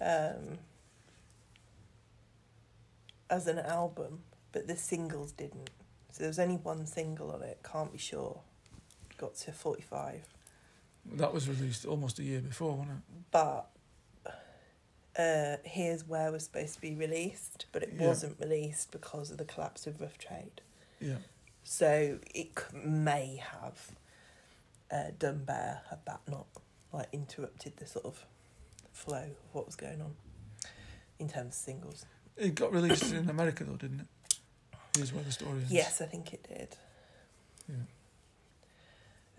Um, 0.00 0.58
as 3.30 3.46
an 3.46 3.58
album, 3.58 4.20
but 4.52 4.66
the 4.66 4.76
singles 4.76 5.32
didn't. 5.32 5.70
So 6.10 6.24
there 6.24 6.28
was 6.28 6.38
only 6.38 6.56
one 6.56 6.84
single 6.86 7.30
on 7.30 7.42
it. 7.42 7.60
Can't 7.62 7.92
be 7.92 7.98
sure. 7.98 8.40
Got 9.16 9.36
to 9.36 9.52
forty 9.52 9.82
five. 9.82 10.26
That 11.14 11.32
was 11.34 11.48
released 11.48 11.84
almost 11.86 12.18
a 12.18 12.22
year 12.22 12.40
before, 12.40 12.72
wasn't 12.76 12.98
it? 12.98 13.02
but 13.32 13.70
uh, 15.18 15.56
here's 15.64 16.06
where 16.06 16.30
was 16.32 16.44
supposed 16.44 16.74
to 16.74 16.80
be 16.80 16.94
released, 16.94 17.66
but 17.72 17.82
it 17.82 17.92
Yeah. 17.94 18.06
wasn't 18.06 18.38
released 18.40 18.90
because 18.92 19.30
of 19.30 19.38
the 19.38 19.44
collapse 19.44 19.86
of 19.86 20.00
rough 20.00 20.18
trade. 20.18 20.60
Yeah. 21.00 21.18
So 21.64 22.18
it 22.34 22.52
may 22.72 23.36
have 23.36 23.90
uh, 24.90 25.10
done 25.18 25.44
better 25.44 25.80
had 25.90 26.04
that 26.06 26.20
not 26.28 26.46
like 26.92 27.08
interrupted 27.12 27.76
the 27.76 27.86
sort 27.86 28.04
of 28.06 28.24
flow 28.92 29.18
of 29.22 29.54
what 29.54 29.66
was 29.66 29.76
going 29.76 30.00
on 30.00 30.14
in 31.18 31.28
terms 31.28 31.48
of 31.48 31.54
singles. 31.54 32.06
It 32.36 32.54
got 32.54 32.72
released 32.72 33.12
in 33.12 33.28
America, 33.28 33.64
though, 33.64 33.76
didn't 33.76 34.00
it? 34.00 34.06
Here's 34.96 35.12
where 35.12 35.22
the 35.22 35.30
story 35.32 35.58
ends. 35.60 35.70
Yes, 35.70 36.00
I 36.00 36.06
think 36.06 36.32
it 36.32 36.46
did. 36.48 36.76
Yeah. 37.68 37.76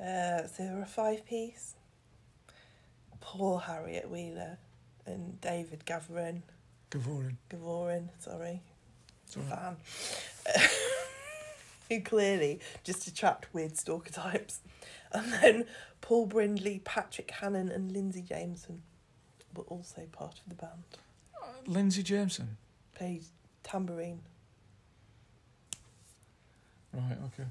Uh, 0.01 0.47
so 0.47 0.63
there 0.63 0.75
were 0.75 0.81
a 0.81 0.85
five 0.85 1.25
piece. 1.25 1.75
Paul 3.19 3.59
Harriet 3.59 4.09
Wheeler 4.09 4.57
and 5.05 5.39
David 5.39 5.83
Gavrin, 5.85 6.41
Gavurin. 6.89 7.35
Gavurin, 7.49 8.09
sorry, 8.19 8.61
right. 9.35 9.45
fan 9.47 9.77
who 11.89 12.01
clearly 12.01 12.59
just 12.83 13.07
attract 13.07 13.53
weird 13.53 13.77
stalker 13.77 14.11
types. 14.11 14.61
And 15.13 15.33
then 15.33 15.65
Paul 15.99 16.25
Brindley, 16.25 16.81
Patrick 16.83 17.31
Hannan, 17.31 17.69
and 17.69 17.91
Lindsay 17.91 18.21
Jameson 18.21 18.81
were 19.55 19.63
also 19.63 20.07
part 20.11 20.39
of 20.39 20.49
the 20.49 20.55
band. 20.55 20.83
Uh, 21.35 21.47
Lindsay 21.67 22.01
Jameson. 22.01 22.57
Played 22.95 23.23
tambourine. 23.63 24.21
Right, 26.93 27.17
okay. 27.27 27.49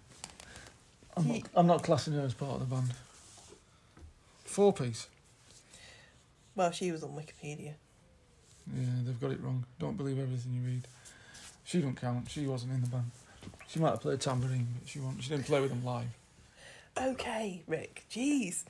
I'm 1.16 1.29
not, 1.29 1.40
I'm 1.55 1.66
not 1.66 1.83
classing 1.83 2.14
her 2.14 2.23
as 2.23 2.35
part 2.35 2.61
of 2.61 2.68
the 2.68 2.75
band. 2.75 2.92
Four 4.44 4.73
piece. 4.73 5.09
Well, 6.57 6.70
she 6.70 6.92
was 6.92 7.03
on 7.03 7.11
Wikipedia. 7.11 7.75
Yeah, 8.75 8.87
they've 9.05 9.20
got 9.20 9.33
it 9.33 9.40
wrong. 9.42 9.64
Don't 9.79 9.96
believe 9.96 10.18
everything 10.18 10.53
you 10.55 10.62
read. 10.62 10.87
She 11.64 11.81
don't 11.81 11.94
count. 11.94 12.31
She 12.31 12.46
wasn't 12.46 12.73
in 12.73 12.81
the 12.81 12.87
band. 12.88 13.11
She 13.68 13.79
might 13.79 13.90
have 13.90 14.01
played 14.01 14.20
tambourine, 14.20 14.66
but 14.79 14.88
she 14.88 14.99
won't. 14.99 15.23
She 15.23 15.31
didn't 15.31 15.46
play 15.46 15.61
with 15.61 15.70
them 15.70 15.85
live. 15.85 16.09
Okay, 17.01 17.62
Rick. 17.66 18.05
Jeez. 18.11 18.64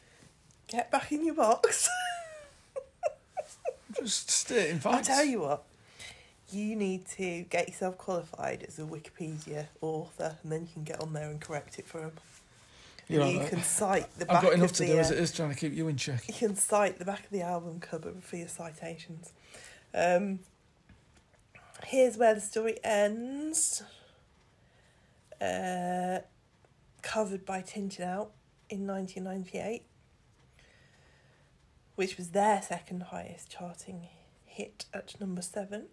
Get 0.69 0.91
back 0.91 1.11
in 1.11 1.25
your 1.25 1.35
box. 1.35 1.89
Just 3.99 4.31
stating 4.31 4.77
I'll 4.85 4.93
facts. 4.95 5.09
tell 5.09 5.25
you 5.25 5.41
what. 5.41 5.65
You 6.53 6.77
need 6.77 7.07
to 7.11 7.43
get 7.43 7.69
yourself 7.69 7.97
qualified 7.97 8.65
as 8.67 8.79
a 8.79 8.83
Wikipedia 8.83 9.67
author, 9.81 10.37
and 10.43 10.53
then 10.53 10.63
you 10.63 10.69
can 10.73 10.85
get 10.85 11.01
on 11.01 11.13
there 11.13 11.31
and 11.31 11.41
correct 11.41 11.79
it 11.79 11.87
for 11.87 12.01
them. 12.01 12.13
You 13.11 13.19
know, 13.19 13.29
you 13.29 13.41
can 13.49 13.63
cite 13.63 14.19
the 14.19 14.27
back 14.27 14.37
I've 14.37 14.43
got 14.43 14.53
enough 14.53 14.71
of 14.71 14.77
to 14.77 14.83
the, 14.85 14.93
do 14.93 14.99
as 14.99 15.11
uh, 15.11 15.15
it 15.15 15.21
is 15.21 15.33
trying 15.33 15.51
to 15.51 15.57
keep 15.57 15.73
you 15.73 15.89
in 15.89 15.97
check. 15.97 16.29
You 16.29 16.35
can 16.35 16.55
cite 16.55 16.99
the 17.01 17.05
back 17.05 17.25
of 17.25 17.31
the 17.31 17.43
album 17.43 17.81
cover 17.81 18.13
for 18.21 18.37
your 18.37 18.47
citations. 18.47 19.33
Um, 19.93 20.39
here's 21.85 22.17
where 22.17 22.35
the 22.35 22.41
story 22.41 22.79
ends. 22.85 23.83
Uh, 25.41 26.21
covered 27.03 27.45
by 27.45 27.63
Tin 27.63 27.89
Tin 27.89 28.07
Out 28.07 28.31
in 28.69 28.87
1998, 28.87 29.83
which 31.97 32.17
was 32.17 32.29
their 32.29 32.63
second 32.63 33.05
highest 33.05 33.51
charting 33.51 34.07
hit 34.45 34.85
at 34.95 35.19
number 35.21 35.43
seven. 35.43 35.87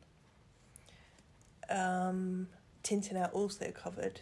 Um, 1.70 2.50
Tin 2.84 3.02
Tin 3.02 3.18
Out 3.18 3.34
also 3.34 3.72
covered. 3.72 4.22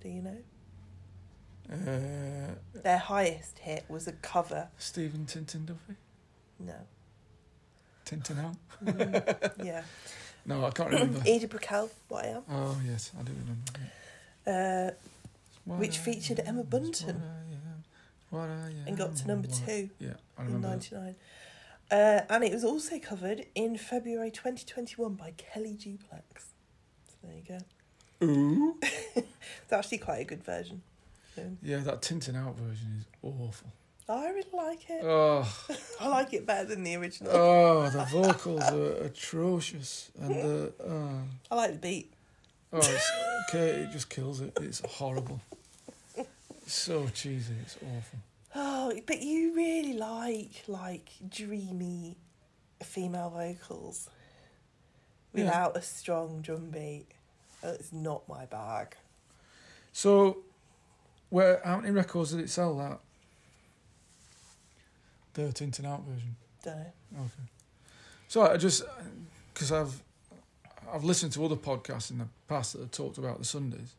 Do 0.00 0.08
you 0.08 0.22
know? 0.22 0.38
Uh, 1.70 2.54
Their 2.82 2.98
highest 2.98 3.58
hit 3.58 3.84
was 3.88 4.06
a 4.06 4.12
cover. 4.12 4.68
Stephen 4.78 5.26
Tintin 5.26 5.66
Duffy? 5.66 5.96
No. 6.58 6.74
Tin 8.04 8.20
Tin 8.22 8.38
Out? 8.38 8.56
Mm, 8.84 9.64
yeah. 9.64 9.82
No, 10.46 10.64
I 10.64 10.70
can't 10.70 10.90
remember. 10.90 11.20
Edith 11.26 11.50
Brickell, 11.50 11.90
What 12.08 12.24
I 12.24 12.28
Am, 12.28 12.42
oh, 12.50 12.76
yes, 12.86 13.10
I 13.18 13.22
do 13.22 13.32
remember. 13.32 14.94
uh, 15.72 15.76
Which 15.78 15.98
I 15.98 16.02
featured 16.02 16.40
Emma 16.46 16.60
am 16.60 16.66
Bunton. 16.66 17.20
What 18.30 18.48
I 18.48 18.48
am, 18.52 18.70
what 18.70 18.84
I 18.84 18.88
and 18.88 18.96
got 18.96 19.16
to 19.16 19.26
number 19.26 19.48
two 19.48 19.90
Yeah, 19.98 20.10
I 20.38 20.42
in 20.42 20.46
remember. 20.54 20.68
that. 20.78 20.92
99. 20.92 21.14
Uh, 21.90 22.20
and 22.30 22.44
it 22.44 22.52
was 22.52 22.64
also 22.64 22.98
covered 22.98 23.46
in 23.54 23.76
February 23.76 24.30
2021 24.30 25.14
by 25.14 25.32
Kelly 25.36 25.74
Duplex. 25.74 26.50
So 27.08 27.14
there 27.24 27.34
you 27.34 27.42
go. 27.46 28.26
Ooh. 28.26 28.76
It's 29.16 29.72
actually 29.72 29.98
quite 29.98 30.20
a 30.20 30.24
good 30.24 30.44
version. 30.44 30.82
So, 31.38 31.50
Yeah, 31.62 31.78
that 31.78 32.02
Tin 32.02 32.20
Tin 32.20 32.36
Out 32.36 32.56
version 32.56 32.88
is 32.98 33.04
awful. 33.22 33.72
I 34.08 34.28
really 34.30 34.48
like 34.54 34.88
it. 34.88 35.04
Oh, 35.04 35.46
I 36.00 36.08
like 36.08 36.32
it 36.32 36.46
better 36.46 36.64
than 36.68 36.82
the 36.82 36.96
original. 36.96 37.30
oh, 37.34 37.90
the 37.90 38.04
vocals 38.10 38.62
are 38.62 38.92
atrocious, 39.04 40.10
and 40.20 40.34
the 40.34 40.72
uh, 40.82 41.22
I 41.50 41.54
like 41.54 41.72
the 41.72 41.78
beat. 41.78 42.12
oh, 42.72 42.78
it's, 42.78 43.10
okay, 43.50 43.68
it 43.82 43.90
just 43.92 44.08
kills 44.08 44.40
it. 44.40 44.56
It's 44.62 44.80
horrible. 44.80 45.40
It's 46.16 46.72
so 46.74 47.06
cheesy. 47.14 47.54
It's 47.62 47.76
awful. 47.76 48.18
Oh 48.54 48.90
Oh, 48.94 49.00
but 49.06 49.20
you 49.22 49.54
really 49.54 49.92
like 49.92 50.64
like 50.66 51.10
dreamy 51.28 52.16
female 52.82 53.28
vocals 53.30 54.08
Yeah. 55.34 55.44
without 55.44 55.76
a 55.76 55.82
strong 55.82 56.40
drum 56.40 56.70
beat. 56.70 57.06
It's 57.62 57.92
not 57.92 58.26
my 58.28 58.46
bag. 58.46 58.96
So, 59.92 60.38
where 61.30 61.60
how 61.64 61.78
many 61.78 61.90
records 61.92 62.32
did 62.32 62.40
it 62.40 62.50
sell 62.50 62.76
that? 62.78 62.98
The 65.34 65.52
Tin 65.52 65.70
Tin 65.70 65.86
Out 65.86 66.02
version. 66.04 66.36
Don't 66.64 66.76
know. 66.76 67.20
Okay. 67.20 67.48
So 68.28 68.42
I 68.42 68.56
just 68.56 68.82
because 69.52 69.72
I've 69.72 70.02
I've 70.92 71.04
listened 71.04 71.32
to 71.32 71.44
other 71.44 71.56
podcasts 71.56 72.10
in 72.10 72.18
the 72.18 72.26
past 72.48 72.72
that 72.72 72.80
have 72.80 72.90
talked 72.90 73.18
about 73.18 73.38
the 73.38 73.44
Sundays, 73.44 73.94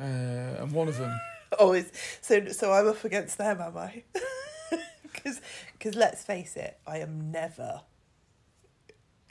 uh, 0.00 0.02
and 0.02 0.72
one 0.72 0.88
of 0.88 0.96
them. 0.96 1.18
Oh, 1.56 1.72
is 1.72 1.92
so 2.20 2.48
so 2.48 2.72
I'm 2.72 2.88
up 2.88 3.04
against 3.04 3.38
them, 3.38 3.60
am 3.60 3.76
I? 3.76 4.02
Because 5.02 5.40
Because 5.74 5.94
let's 5.94 6.24
face 6.24 6.56
it, 6.56 6.76
I 6.84 6.98
am 6.98 7.30
never 7.30 7.82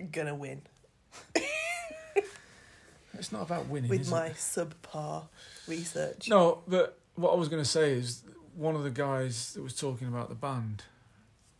gonna 0.09 0.33
win 0.33 0.61
It's 3.23 3.31
not 3.31 3.43
about 3.43 3.67
winning. 3.69 3.89
with 3.89 4.09
my 4.11 4.27
It? 4.27 4.35
subpar 4.35 5.23
research. 5.65 6.27
No, 6.27 6.61
but 6.67 6.99
what 7.15 7.31
I 7.31 7.35
was 7.35 7.47
going 7.47 7.63
to 7.63 7.69
say 7.69 7.93
is 7.93 8.21
one 8.53 8.75
of 8.75 8.83
the 8.83 8.89
guys 8.91 9.53
that 9.53 9.63
was 9.63 9.73
talking 9.73 10.09
about 10.09 10.27
the 10.27 10.35
band, 10.35 10.83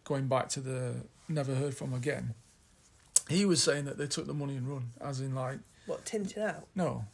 going 0.04 0.28
back 0.28 0.50
to 0.50 0.60
the 0.60 0.96
Never 1.30 1.56
Heard 1.56 1.74
From 1.74 1.94
Again, 1.94 2.34
he 3.30 3.46
was 3.46 3.64
saying 3.64 3.86
that 3.86 3.98
they 3.98 4.08
took 4.08 4.28
the 4.28 4.34
money 4.34 4.58
and 4.58 4.68
run, 4.68 4.92
as 5.00 5.22
in 5.22 5.34
like 5.34 5.60
What 5.86 6.04
tinted 6.04 6.38
out? 6.44 6.68
no, 6.76 7.06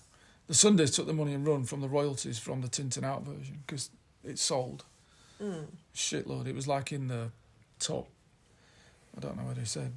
the 0.48 0.56
Sundays 0.56 0.90
took 0.90 1.06
the 1.06 1.14
money 1.14 1.36
and 1.36 1.46
run 1.46 1.64
from 1.66 1.82
the 1.82 1.88
royalties 1.88 2.40
from 2.40 2.62
the 2.62 2.68
Tin 2.68 2.90
Tin 2.90 3.04
Out 3.04 3.22
version 3.24 3.62
because 3.68 3.92
it 4.24 4.40
sold 4.40 4.84
Mm. 5.40 5.68
shitload. 5.94 6.48
It 6.48 6.56
was 6.56 6.68
like 6.68 6.92
in 6.92 7.08
the 7.08 7.30
top, 7.78 8.08
I 9.16 9.20
don't 9.22 9.38
know 9.38 9.44
what 9.44 9.58
they 9.58 9.64
said, 9.66 9.94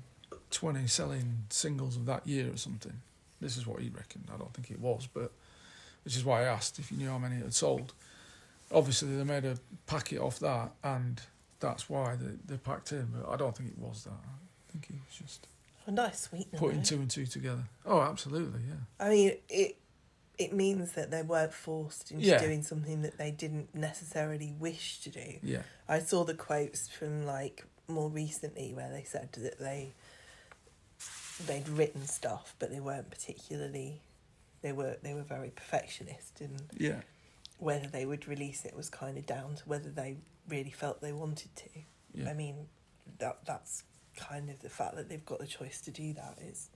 20 0.50 0.86
selling 0.88 1.46
singles 1.48 1.96
of 1.96 2.04
that 2.04 2.26
year 2.26 2.52
or 2.52 2.58
something. 2.58 3.00
This 3.42 3.56
is 3.58 3.66
what 3.66 3.80
he 3.80 3.88
reckoned. 3.90 4.28
I 4.34 4.38
don't 4.38 4.52
think 4.54 4.70
it 4.70 4.80
was, 4.80 5.06
but 5.12 5.30
which 6.04 6.16
is 6.16 6.24
why 6.24 6.42
I 6.42 6.44
asked 6.44 6.78
if 6.78 6.90
you 6.90 6.96
knew 6.98 7.08
how 7.08 7.18
many 7.18 7.36
it 7.36 7.42
had 7.42 7.54
sold. 7.54 7.92
Obviously, 8.72 9.14
they 9.16 9.24
made 9.24 9.44
a 9.44 9.58
packet 9.86 10.18
off 10.18 10.38
that, 10.38 10.70
and 10.82 11.20
that's 11.60 11.90
why 11.90 12.16
they, 12.16 12.32
they 12.46 12.56
packed 12.56 12.90
in, 12.92 13.08
but 13.14 13.28
I 13.30 13.36
don't 13.36 13.54
think 13.56 13.70
it 13.70 13.78
was 13.78 14.04
that. 14.04 14.10
I 14.12 14.72
think 14.72 14.86
it 14.88 14.96
was 15.06 15.14
just 15.18 15.46
A 15.86 15.90
nice 15.90 16.20
sweetener. 16.20 16.58
putting 16.58 16.78
though. 16.78 16.84
two 16.84 16.96
and 16.96 17.10
two 17.10 17.26
together. 17.26 17.64
Oh, 17.84 18.00
absolutely, 18.00 18.60
yeah. 18.68 19.04
I 19.06 19.10
mean, 19.10 19.32
it 19.48 19.76
it 20.38 20.52
means 20.54 20.92
that 20.92 21.10
they 21.10 21.22
weren't 21.22 21.52
forced 21.52 22.10
into 22.10 22.24
Yeah. 22.24 22.38
doing 22.40 22.62
something 22.62 23.02
that 23.02 23.18
they 23.18 23.30
didn't 23.30 23.74
necessarily 23.74 24.54
wish 24.58 25.00
to 25.00 25.10
do. 25.10 25.34
Yeah, 25.42 25.62
I 25.88 25.98
saw 26.00 26.24
the 26.24 26.34
quotes 26.34 26.88
from 26.88 27.26
like 27.26 27.64
more 27.86 28.08
recently 28.08 28.72
where 28.72 28.90
they 28.90 29.04
said 29.04 29.28
that 29.32 29.58
they 29.60 29.92
they'd 31.46 31.68
written 31.68 32.06
stuff, 32.06 32.54
but 32.58 32.70
they 32.70 32.80
weren't 32.80 33.10
particularly 33.10 34.00
they 34.62 34.72
were 34.72 34.96
they 35.02 35.12
were 35.14 35.22
very 35.22 35.50
perfectionist 35.50 36.40
and 36.40 36.62
yeah, 36.76 37.00
whether 37.58 37.86
they 37.88 38.06
would 38.06 38.28
release 38.28 38.64
it 38.64 38.76
was 38.76 38.88
kind 38.88 39.18
of 39.18 39.26
down 39.26 39.56
to 39.56 39.62
whether 39.68 39.90
they 39.90 40.16
really 40.48 40.70
felt 40.70 41.00
they 41.00 41.12
wanted 41.12 41.54
to. 41.56 41.68
yeah. 42.14 42.28
I 42.30 42.34
mean, 42.34 42.66
that 43.18 43.38
that's 43.46 43.82
kind 44.16 44.50
of 44.50 44.60
the 44.60 44.68
fact 44.68 44.96
that 44.96 45.08
they've 45.08 45.24
got 45.24 45.38
the 45.38 45.46
choice 45.46 45.80
to 45.82 45.90
do 45.90 46.12
that 46.14 46.38
is. 46.42 46.68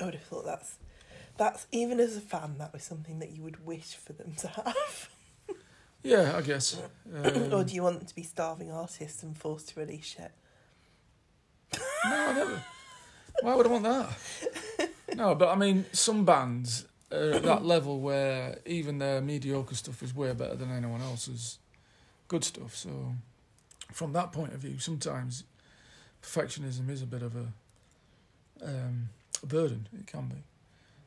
I 0.00 0.04
would 0.04 0.14
have 0.14 0.22
thought 0.22 0.44
that's 0.44 0.78
that's 1.36 1.66
even 1.72 1.98
as 2.00 2.16
a 2.16 2.20
fan 2.20 2.56
that 2.58 2.72
was 2.72 2.84
something 2.84 3.18
that 3.18 3.30
you 3.30 3.42
would 3.42 3.64
wish 3.66 3.94
for 3.96 4.12
them 4.12 4.34
to 4.38 4.48
have. 4.48 5.08
yeah, 6.02 6.34
I 6.36 6.40
guess. 6.42 6.80
or 7.12 7.26
Um, 7.26 7.64
do 7.66 7.74
you 7.74 7.82
want 7.82 7.98
them 7.98 8.06
to 8.06 8.14
be 8.14 8.22
starving 8.22 8.70
artists 8.70 9.22
and 9.22 9.36
forced 9.36 9.70
to 9.70 9.80
release 9.80 10.04
shit? 10.06 10.30
No, 11.76 11.80
I 12.04 12.32
never. 12.32 12.64
Why 13.42 13.54
would 13.54 13.66
I 13.66 13.70
want 13.70 13.84
that? 13.84 14.88
No, 15.16 15.34
but 15.34 15.48
I 15.48 15.56
mean, 15.56 15.84
some 15.92 16.24
bands 16.24 16.84
are 17.10 17.32
at 17.32 17.42
that 17.42 17.64
level 17.64 18.00
where 18.00 18.58
even 18.66 18.98
their 18.98 19.20
mediocre 19.20 19.74
stuff 19.74 20.02
is 20.02 20.14
way 20.14 20.32
better 20.32 20.54
than 20.54 20.70
anyone 20.70 21.00
else's 21.00 21.58
good 22.28 22.44
stuff. 22.44 22.76
So, 22.76 23.14
from 23.92 24.12
that 24.12 24.32
point 24.32 24.52
of 24.52 24.60
view, 24.60 24.78
sometimes 24.78 25.44
perfectionism 26.22 26.88
is 26.90 27.02
a 27.02 27.06
bit 27.06 27.22
of 27.22 27.34
a, 27.34 27.46
um, 28.64 29.08
a 29.42 29.46
burden. 29.46 29.88
It 29.98 30.06
can 30.06 30.26
be. 30.28 30.36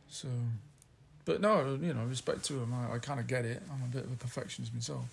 So, 0.10 0.28
but 1.26 1.40
no, 1.40 1.78
you 1.82 1.94
know, 1.94 2.04
respect 2.06 2.44
to 2.46 2.54
them. 2.54 2.74
I, 2.74 2.96
I 2.96 3.00
kind 3.00 3.20
of 3.20 3.28
get 3.28 3.46
it. 3.46 3.62
I'm 3.72 3.84
a 3.84 3.94
bit 3.94 4.04
of 4.04 4.12
a 4.12 4.16
perfectionist 4.16 4.74
myself. 4.74 5.06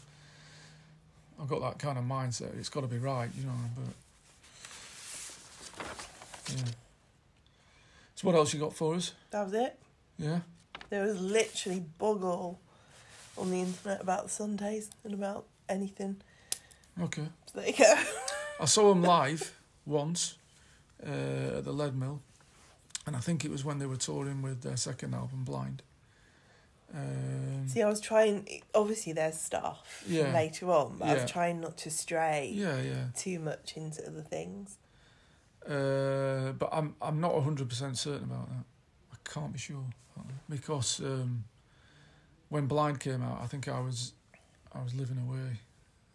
I've 1.41 1.49
got 1.49 1.61
that 1.61 1.79
kind 1.79 1.99
of 1.99 2.05
mindset. 2.05 2.59
It's 2.59 2.69
got 2.69 2.81
to 2.81 2.89
be 2.89 2.99
right, 2.99 3.31
you 3.39 3.45
know. 3.45 3.53
But 3.77 3.95
yeah. 6.57 6.65
So 8.19 8.27
what 8.27 8.35
else 8.35 8.53
you 8.53 8.59
got 8.59 8.75
for 8.75 8.97
us? 8.97 9.13
That 9.31 9.45
was 9.45 9.55
it. 9.55 9.79
Yeah. 10.19 10.41
There 10.91 11.05
was 11.05 11.21
literally 11.21 11.85
bug 11.99 12.25
all 12.25 12.59
on 13.37 13.53
the 13.53 13.61
internet 13.61 14.01
about 14.03 14.25
the 14.25 14.29
Sundays 14.29 14.91
and 15.05 15.15
about 15.15 15.47
anything. 15.69 16.17
Okay. 17.01 17.29
So 17.47 17.61
there 17.61 17.69
you 17.69 17.75
go. 17.79 17.95
I 18.61 18.65
saw 18.65 18.89
them 18.89 19.03
live 19.05 19.57
once 19.87 20.35
uh, 21.01 21.59
at 21.59 21.65
the 21.65 21.73
Leadmill, 21.73 22.19
and 23.07 23.15
I 23.15 23.21
think 23.21 23.45
it 23.45 23.53
was 23.53 23.65
when 23.65 23.79
they 23.79 23.87
were 23.87 23.95
touring 23.95 24.43
with 24.43 24.63
their 24.63 24.77
second 24.77 25.15
album, 25.15 25.45
Blind. 25.45 25.85
Um, 26.93 27.69
See, 27.69 27.83
I 27.83 27.89
was 27.89 28.01
trying. 28.01 28.49
Obviously, 28.75 29.13
there's 29.13 29.39
stuff 29.39 30.03
Yeah. 30.09 30.33
later 30.33 30.73
on, 30.73 30.97
but 30.99 31.07
I 31.07 31.15
was 31.15 31.31
trying 31.31 31.61
not 31.61 31.77
to 31.79 31.91
stray 31.93 32.51
yeah, 32.53 32.81
yeah. 32.81 33.05
too 33.15 33.39
much 33.39 33.77
into 33.77 34.05
other 34.05 34.23
things. 34.23 34.77
Uh, 35.69 36.53
but 36.53 36.71
I'm 36.73 36.95
I'm 37.03 37.21
not 37.21 37.41
hundred 37.43 37.69
percent 37.69 37.99
certain 37.99 38.25
about 38.25 38.49
that. 38.49 38.65
I 39.13 39.17
can't 39.35 39.53
be 39.53 39.59
sure 39.59 39.85
because 40.49 41.01
um, 41.01 41.45
when 42.49 42.67
Blind 42.67 43.01
came 43.01 43.23
out, 43.23 43.41
I 43.43 43.47
think 43.47 43.69
I 43.69 43.81
was 43.81 44.13
I 44.73 44.83
was 44.83 44.95
living 44.95 45.19
away. 45.19 45.61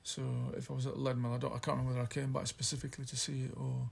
So 0.04 0.22
if 0.58 0.70
I 0.70 0.74
was 0.74 0.88
at 0.88 0.95
Leadmill, 0.95 1.36
I 1.36 1.38
don't 1.38 1.54
I 1.54 1.60
can't 1.60 1.78
remember 1.78 1.91
whether 1.91 2.01
I 2.01 2.08
came 2.08 2.34
back 2.34 2.47
specifically 2.47 3.06
to 3.06 3.16
see 3.16 3.43
it 3.43 3.54
or 3.56 3.89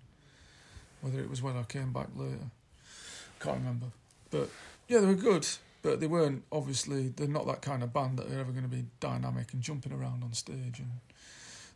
whether 1.01 1.20
it 1.20 1.30
was 1.30 1.41
when 1.41 1.55
I 1.55 1.64
came 1.64 1.93
back 1.93 2.07
later. 2.16 2.49
Can't 3.39 3.57
remember. 3.57 3.88
But 4.30 4.49
yeah, 4.88 4.99
they 4.99 5.07
were 5.07 5.14
good. 5.14 5.47
But 5.84 5.99
they 5.99 6.07
weren't 6.07 6.43
obviously 6.51 7.09
they're 7.09 7.28
not 7.28 7.47
that 7.47 7.62
kind 7.62 7.82
of 7.84 7.93
band 7.93 8.18
that 8.20 8.30
they're 8.30 8.39
ever 8.39 8.51
going 8.51 8.64
to 8.64 8.70
be 8.70 8.86
dynamic 8.99 9.53
and 9.53 9.62
jumping 9.62 9.91
around 9.91 10.24
on 10.24 10.34
stage 10.34 10.80
and 10.80 10.91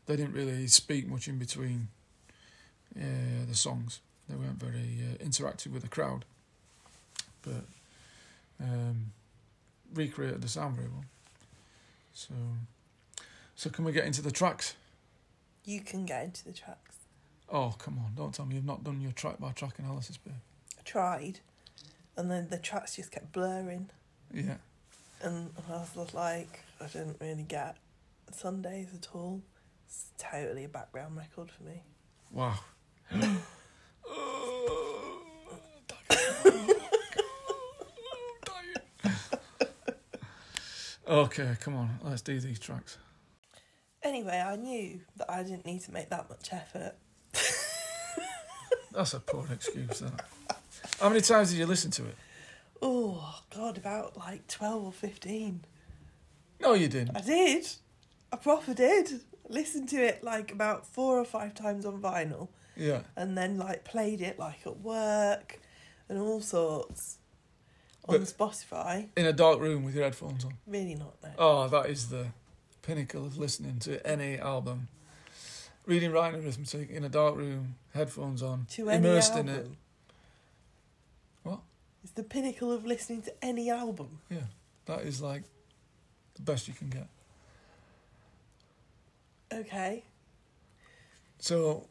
they 0.06 0.16
didn't 0.16 0.34
really 0.34 0.68
speak 0.68 1.08
much 1.08 1.28
in 1.28 1.40
between 1.40 1.88
uh, 3.00 3.46
the 3.48 3.56
songs. 3.56 4.00
They 4.30 4.36
weren't 4.36 4.60
very 4.60 4.98
uh, 5.04 5.24
interactive 5.24 5.72
with 5.72 5.84
the 5.84 5.88
crowd, 5.90 6.26
but 7.44 7.66
um, 8.62 9.12
recreated 9.94 10.42
the 10.42 10.48
sound 10.48 10.76
very 10.76 10.88
well. 10.88 11.06
So, 12.14 12.34
so 13.56 13.70
can 13.70 13.86
we 13.86 13.92
get 13.92 14.06
into 14.06 14.22
the 14.22 14.32
tracks? 14.32 14.76
You 15.66 15.82
can 15.82 16.06
get 16.06 16.24
into 16.24 16.44
the 16.46 16.54
tracks. 16.54 16.96
Oh 17.50 17.76
come 17.78 18.00
on! 18.00 18.14
Don't 18.16 18.34
tell 18.34 18.46
me 18.46 18.56
you've 18.56 18.66
not 18.66 18.84
done 18.84 19.02
your 19.02 19.12
track 19.12 19.40
by 19.40 19.52
track 19.52 19.78
analysis, 19.78 20.18
babe. 20.18 20.34
I 20.80 20.82
tried, 20.84 21.40
and 22.18 22.32
then 22.32 22.48
the 22.50 22.58
tracks 22.58 22.96
just 22.96 23.12
kept 23.12 23.32
blurring, 23.32 23.90
Yeah. 24.34 24.56
and 25.22 25.52
I 25.70 25.84
was 25.96 26.14
like, 26.16 26.62
I 26.82 26.88
didn't 26.88 27.18
really 27.22 27.44
get 27.44 27.78
Sundays 28.32 28.88
at 28.96 29.10
all. 29.14 29.42
It's 29.86 30.06
totally 30.18 30.64
a 30.64 30.68
background 30.70 31.18
record 31.18 31.52
for 31.52 31.62
me. 31.64 31.84
Wow. 32.32 32.60
okay, 41.08 41.56
come 41.60 41.76
on. 41.76 42.00
Let's 42.04 42.22
do 42.22 42.40
these 42.40 42.60
tracks. 42.60 42.98
Anyway, 44.04 44.40
I 44.46 44.56
knew 44.56 45.02
that 45.18 45.32
I 45.32 45.44
didn't 45.44 45.66
need 45.66 45.82
to 45.82 45.92
make 45.92 46.10
that 46.10 46.30
much 46.30 46.50
effort. 46.52 46.96
That's 48.94 49.14
a 49.14 49.20
poor 49.20 49.46
excuse. 49.52 50.00
That. 50.00 50.26
How 51.02 51.10
many 51.10 51.22
times 51.22 51.50
did 51.50 51.58
you 51.60 51.66
listen 51.66 51.92
to 51.92 52.06
it? 52.06 52.16
Oh 52.82 53.42
God, 53.54 53.78
about 53.78 54.16
like 54.16 54.48
twelve 54.48 54.86
or 54.86 54.92
fifteen. 54.94 55.66
No, 56.62 56.74
you 56.74 56.88
didn't. 56.88 57.18
I 57.18 57.22
did. 57.22 57.68
I 58.32 58.38
proper 58.38 58.74
did. 58.74 59.22
Listened 59.50 59.90
to 59.90 59.98
it 59.98 60.24
like 60.24 60.52
about 60.52 60.88
four 60.88 61.20
or 61.20 61.26
five 61.26 61.54
times 61.54 61.86
on 61.86 62.02
vinyl, 62.02 62.48
Yeah. 62.78 63.02
and 63.16 63.38
then 63.38 63.58
like 63.58 63.84
played 63.84 64.22
it 64.22 64.38
like 64.40 64.66
at 64.66 64.80
work, 64.82 65.60
and 66.10 66.20
all 66.20 66.42
sorts. 66.42 67.18
On 68.08 68.20
But- 68.20 68.28
Spotify, 68.28 69.10
In 69.18 69.26
a 69.26 69.34
dark 69.34 69.60
room 69.60 69.84
with 69.84 69.96
your 69.96 70.04
headphones 70.04 70.46
on. 70.46 70.54
really 70.68 70.94
not 70.96 71.16
no. 71.24 71.30
Oh, 71.40 71.68
that 71.70 71.88
is 71.90 72.10
the 72.10 72.28
pinnacle 72.84 73.26
of 73.26 73.38
listening 73.38 73.80
to 73.80 74.06
any 74.06 74.38
album. 74.38 74.90
Reading, 75.88 76.12
writing 76.12 76.44
arithmetic 76.44 76.90
in 76.92 77.04
a 77.04 77.10
dark 77.10 77.36
room, 77.36 77.76
headphones 77.94 78.44
on, 78.44 78.66
to 78.72 78.90
immersed 78.90 79.32
album. 79.34 79.50
in 79.50 79.56
it. 79.56 79.68
What? 81.44 81.60
It's 82.04 82.12
the 82.14 82.24
pinnacle 82.24 82.72
of 82.72 82.86
listening 82.86 83.22
to 83.24 83.34
any 83.44 83.70
album. 83.72 84.20
Yeah, 84.30 84.48
that 84.86 85.02
is 85.02 85.22
like 85.22 85.44
the 86.36 86.42
best 86.44 86.68
you 86.68 86.74
can 86.76 86.90
get. 86.90 87.08
Okay. 89.52 90.04
So, 91.40 91.88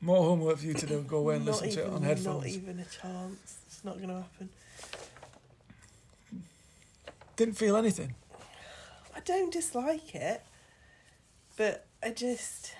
more 0.00 0.22
homework 0.22 0.58
for 0.58 0.66
you 0.66 0.74
to 0.74 0.86
do. 0.86 1.00
Go 1.02 1.18
away 1.18 1.36
and 1.36 1.44
listen 1.44 1.70
to 1.70 1.84
it 1.84 1.90
on 1.90 2.02
headphones. 2.02 2.44
Not 2.44 2.46
even 2.46 2.78
a 2.80 2.84
chance. 2.84 3.58
It's 3.66 3.84
not 3.84 3.96
going 3.96 4.08
to 4.08 4.16
happen. 4.16 4.48
Didn't 7.36 7.54
feel 7.54 7.76
anything. 7.76 8.14
I 9.14 9.20
don't 9.20 9.52
dislike 9.52 10.14
it, 10.14 10.42
but 11.56 11.86
I 12.02 12.10
just. 12.10 12.74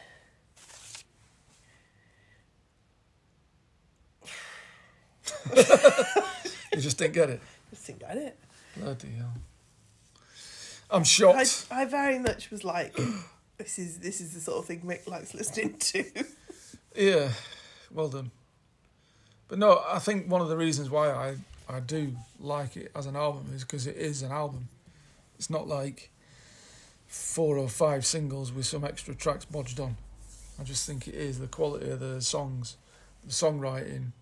You 6.74 6.80
just 6.80 6.98
didn't 6.98 7.14
get 7.14 7.30
it. 7.30 7.40
just 7.70 7.86
didn't 7.86 8.00
get 8.00 8.16
it. 8.16 8.38
Bloody 8.76 9.12
hell. 9.12 9.32
I'm 10.90 11.00
I, 11.00 11.04
shocked. 11.04 11.66
I 11.70 11.84
very 11.84 12.18
much 12.18 12.50
was 12.50 12.64
like, 12.64 12.96
this 13.58 13.78
is 13.78 13.98
this 13.98 14.20
is 14.20 14.34
the 14.34 14.40
sort 14.40 14.58
of 14.58 14.66
thing 14.66 14.80
Mick 14.80 15.06
likes 15.08 15.34
listening 15.34 15.76
to. 15.78 16.04
Yeah, 16.94 17.30
well 17.90 18.08
done. 18.08 18.30
But 19.48 19.58
no, 19.58 19.82
I 19.88 19.98
think 19.98 20.30
one 20.30 20.40
of 20.40 20.48
the 20.48 20.56
reasons 20.56 20.90
why 20.90 21.10
I, 21.10 21.36
I 21.68 21.80
do 21.80 22.12
like 22.40 22.76
it 22.76 22.92
as 22.94 23.06
an 23.06 23.16
album 23.16 23.50
is 23.54 23.62
because 23.62 23.86
it 23.86 23.96
is 23.96 24.22
an 24.22 24.30
album. 24.30 24.68
It's 25.36 25.50
not 25.50 25.66
like 25.66 26.10
four 27.06 27.58
or 27.58 27.68
five 27.68 28.06
singles 28.06 28.52
with 28.52 28.66
some 28.66 28.84
extra 28.84 29.14
tracks 29.14 29.44
bodged 29.44 29.80
on. 29.80 29.96
I 30.58 30.62
just 30.62 30.86
think 30.86 31.08
it 31.08 31.14
is 31.14 31.40
the 31.40 31.48
quality 31.48 31.90
of 31.90 32.00
the 32.00 32.20
songs, 32.20 32.76
the 33.24 33.32
songwriting, 33.32 34.12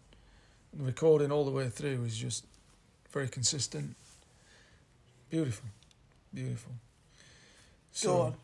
the 0.72 0.84
recording 0.84 1.30
all 1.30 1.44
the 1.44 1.50
way 1.50 1.68
through 1.68 2.04
is 2.04 2.16
just 2.16 2.46
very 3.10 3.28
consistent. 3.28 3.94
Beautiful, 5.28 5.68
beautiful. 6.32 6.72
On. 6.72 6.78
It's 8.00 8.14
a. 8.14 8.34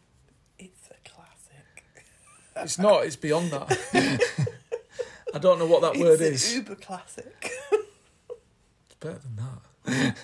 It's 2.62 2.78
not. 2.78 3.04
It's 3.04 3.16
beyond 3.16 3.50
that. 3.50 3.78
I 5.34 5.38
don't 5.38 5.58
know 5.58 5.66
what 5.66 5.82
that 5.82 5.94
it's 5.94 6.00
word 6.02 6.20
an 6.20 6.32
is. 6.32 6.54
uber 6.54 6.74
classic. 6.74 7.50
It's 7.72 8.94
better 9.00 9.18
than 9.18 9.36
that. 9.84 10.16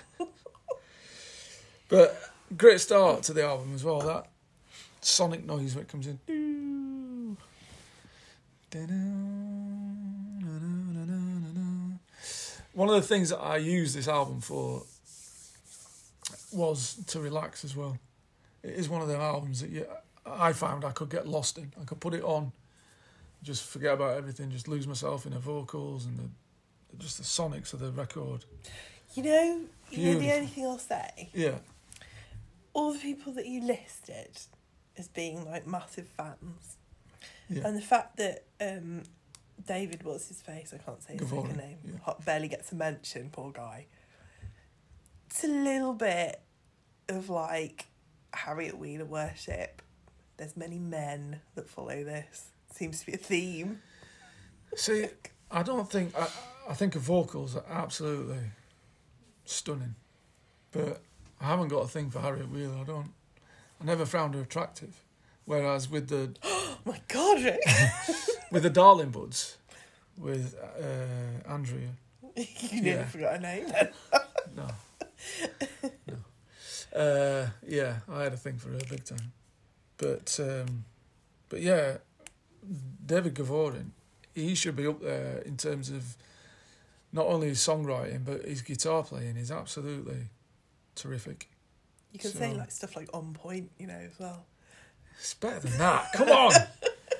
but 1.89 2.30
great 2.57 2.80
start 2.80 3.22
to 3.24 3.32
the 3.32 3.45
album 3.45 3.74
as 3.74 3.85
well. 3.85 4.01
That 4.01 4.26
sonic 5.01 5.45
noise 5.45 5.74
when 5.74 5.85
it 5.85 5.89
comes 5.89 6.07
in. 6.07 6.18
One 12.72 12.89
of 12.89 12.95
the 12.97 13.03
things 13.03 13.28
that 13.28 13.39
I 13.39 13.59
used 13.59 13.95
this 13.95 14.09
album 14.09 14.41
for 14.41 14.82
was 16.53 16.97
to 17.09 17.20
relax 17.20 17.64
as 17.64 17.76
well. 17.76 17.99
It 18.62 18.72
is 18.72 18.89
one 18.89 19.03
of 19.03 19.09
the 19.09 19.16
albums 19.16 19.61
that 19.61 19.70
you, 19.70 19.87
I 20.27 20.53
found 20.53 20.85
I 20.85 20.91
could 20.93 21.11
get 21.11 21.27
lost 21.27 21.59
in. 21.59 21.72
I 21.81 21.85
could 21.85 22.01
put 22.01 22.14
it 22.14 22.22
on, 22.22 22.53
just 23.43 23.64
forget 23.64 23.95
about 23.95 24.16
everything, 24.16 24.51
just 24.51 24.68
lose 24.68 24.87
myself 24.87 25.27
in 25.27 25.33
the 25.33 25.39
vocals 25.39 26.07
and 26.07 26.18
the 26.18 26.29
just 26.99 27.18
the 27.18 27.25
sonics 27.25 27.72
of 27.72 27.81
the 27.81 27.91
record. 27.91 28.45
You 29.14 29.22
know, 29.25 29.61
you 29.91 30.14
know 30.14 30.18
the 30.20 30.33
only 30.33 30.47
thing 30.47 30.64
I'll 30.66 30.79
say, 30.79 31.29
Yeah, 31.35 31.59
all 32.72 32.93
the 32.93 32.99
people 32.99 33.33
that 33.35 33.47
you 33.47 33.62
listed 33.62 34.39
as 34.97 35.09
being 35.09 35.45
like 35.45 35.66
massive 35.66 36.07
fans, 36.16 36.77
yeah. 37.49 37.66
and 37.66 37.77
the 37.77 37.83
fact 37.83 38.16
that 38.16 38.45
um, 38.61 39.03
David, 39.66 40.03
what's 40.05 40.29
his 40.29 40.41
face? 40.43 40.72
I 40.75 40.79
can't 40.79 41.03
say 41.03 41.16
his 41.16 41.29
second 41.29 41.57
name. 41.57 41.79
yeah. 41.85 41.99
Hot 42.05 42.25
barely 42.25 42.49
gets 42.49 42.72
a 42.72 42.75
mention. 42.75 43.31
Poor 43.31 43.51
guy. 43.53 43.87
It's 45.27 45.45
a 45.45 45.49
little 45.49 45.95
bit 45.95 46.41
of 47.09 47.29
like 47.29 47.87
Harriet 48.33 48.79
Wheeler 48.79 49.05
worship. 49.05 49.83
There's 50.37 50.57
many 50.57 50.78
men 50.78 51.41
that 51.55 51.68
follow 51.68 52.03
this. 52.05 52.47
Seems 52.72 53.01
to 53.01 53.07
be 53.07 53.12
a 53.12 53.16
theme. 53.18 53.80
See, 54.76 55.07
I 55.51 55.62
don't 55.62 55.89
think 55.91 56.16
I. 56.18 56.28
I 56.68 56.72
think 56.74 56.95
her 56.95 57.01
vocals 57.01 57.55
are 57.57 57.64
absolutely 57.70 58.39
stunning, 59.45 59.95
but 60.72 61.03
I 61.41 61.45
haven't 61.47 61.68
got 61.68 61.85
a 61.85 61.89
thing 61.89 62.11
for 62.11 62.20
Harriet 62.20 62.51
Wheeler. 62.51 62.78
I 62.80 62.85
don't. 62.85 63.12
I 63.80 63.85
never 63.85 64.07
found 64.07 64.35
her 64.35 64.41
attractive. 64.41 64.95
Whereas 65.45 65.91
with 65.91 66.09
the 66.09 66.35
Oh 66.43 66.78
my 66.85 67.01
God, 67.09 67.43
Rick! 67.45 67.61
with 68.51 68.62
the 68.62 68.70
Darling 68.70 69.11
Buds, 69.11 69.59
with 70.18 70.57
uh, 70.80 71.49
Andrea, 71.53 71.91
you 72.37 72.80
nearly 72.82 73.01
Yeah. 73.01 73.05
forgot 73.07 73.35
her 73.37 73.41
name. 73.41 73.66
No, 74.57 74.68
no. 76.07 76.99
Uh, 76.99 77.49
yeah, 77.66 77.97
I 78.09 78.22
had 78.22 78.32
a 78.32 78.37
thing 78.37 78.57
for 78.57 78.68
her 78.68 78.78
big 78.89 79.05
time, 79.05 79.32
but 79.99 80.38
um, 80.40 80.84
but 81.49 81.61
yeah, 81.61 81.99
David 83.05 83.34
Gavurin, 83.34 83.90
he 84.34 84.55
should 84.55 84.76
be 84.76 84.86
up 84.86 85.01
there 85.01 85.42
in 85.45 85.57
terms 85.57 85.90
of 85.90 86.16
not 87.12 87.26
only 87.26 87.49
his 87.49 87.59
songwriting 87.59 88.24
but 88.24 88.45
his 88.45 88.62
guitar 88.62 89.03
playing 89.03 89.36
is 89.36 89.51
absolutely 89.51 90.28
terrific. 90.95 91.49
You 92.12 92.18
can 92.18 92.30
say 92.30 92.55
like 92.55 92.70
stuff 92.70 92.97
like 92.97 93.09
on 93.12 93.32
point, 93.32 93.70
you 93.78 93.86
know, 93.86 93.95
as 93.95 94.18
well. 94.18 94.47
It's 95.18 95.34
better 95.34 95.61
than 95.61 95.78
that. 95.78 96.12
Come 96.12 96.28
on, 96.28 96.53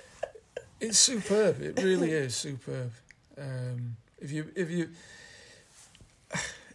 it's 0.81 0.99
superb. 0.99 1.61
It 1.61 1.83
really 1.83 2.11
is 2.11 2.35
superb. 2.35 2.93
Um, 3.39 3.97
if 4.20 4.33
you 4.33 4.51
if 4.55 4.70
you 4.70 4.89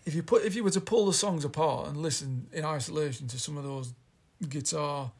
if 0.05 0.15
you 0.15 0.23
put 0.23 0.43
if 0.43 0.55
you 0.55 0.63
were 0.63 0.69
to 0.71 0.81
pull 0.81 1.05
the 1.05 1.13
songs 1.13 1.45
apart 1.45 1.87
and 1.87 1.97
listen 1.97 2.47
in 2.53 2.65
isolation 2.65 3.27
to 3.27 3.39
some 3.39 3.57
of 3.57 3.63
those 3.63 3.93
guitar 4.47 5.11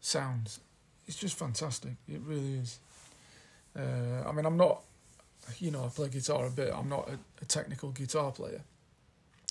sounds, 0.00 0.60
it's 1.06 1.16
just 1.16 1.38
fantastic. 1.38 1.92
It 2.08 2.20
really 2.24 2.54
is. 2.54 2.78
Uh, 3.76 4.28
I 4.28 4.32
mean, 4.32 4.46
I'm 4.46 4.56
not, 4.56 4.82
you 5.58 5.70
know, 5.70 5.84
I 5.84 5.88
play 5.88 6.08
guitar 6.08 6.46
a 6.46 6.50
bit. 6.50 6.72
I'm 6.74 6.88
not 6.88 7.08
a, 7.08 7.18
a 7.42 7.44
technical 7.44 7.90
guitar 7.90 8.32
player, 8.32 8.62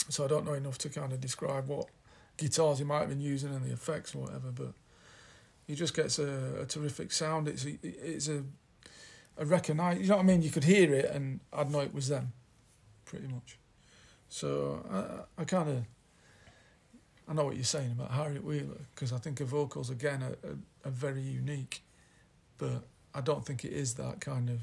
so 0.09 0.25
I 0.25 0.27
don't 0.27 0.45
know 0.45 0.53
enough 0.53 0.77
to 0.79 0.89
kind 0.89 1.13
of 1.13 1.21
describe 1.21 1.67
what 1.67 1.87
guitars 2.37 2.79
he 2.79 2.83
might 2.83 2.99
have 2.99 3.09
been 3.09 3.21
using 3.21 3.53
and 3.53 3.65
the 3.65 3.73
effects 3.73 4.15
or 4.15 4.19
whatever. 4.19 4.51
But 4.53 4.73
he 5.67 5.75
just 5.75 5.95
gets 5.95 6.19
a, 6.19 6.61
a 6.61 6.65
terrific 6.65 7.11
sound. 7.11 7.47
It's 7.47 7.65
a, 7.65 7.77
it's 7.83 8.27
a 8.27 8.43
a 9.39 9.45
recognize. 9.45 9.99
You 9.99 10.07
know 10.07 10.17
what 10.17 10.23
I 10.23 10.25
mean? 10.25 10.41
You 10.41 10.51
could 10.51 10.65
hear 10.65 10.93
it, 10.93 11.05
and 11.05 11.39
I'd 11.51 11.71
know 11.71 11.79
it 11.79 11.93
was 11.93 12.09
them, 12.09 12.33
pretty 13.05 13.27
much. 13.27 13.57
So 14.27 14.85
I, 14.91 15.41
I 15.41 15.45
kind 15.45 15.69
of, 15.69 15.77
I 17.29 17.33
know 17.33 17.45
what 17.45 17.55
you're 17.55 17.63
saying 17.63 17.91
about 17.91 18.11
Harriet 18.11 18.43
Wheeler 18.43 18.79
because 18.95 19.13
I 19.13 19.19
think 19.19 19.37
her 19.39 19.45
vocals 19.45 19.89
again 19.91 20.23
are, 20.23 20.49
are, 20.49 20.57
are 20.85 20.91
very 20.91 21.21
unique, 21.21 21.83
but 22.57 22.83
I 23.13 23.21
don't 23.21 23.45
think 23.45 23.63
it 23.63 23.71
is 23.71 23.93
that 23.95 24.19
kind 24.19 24.49
of 24.49 24.59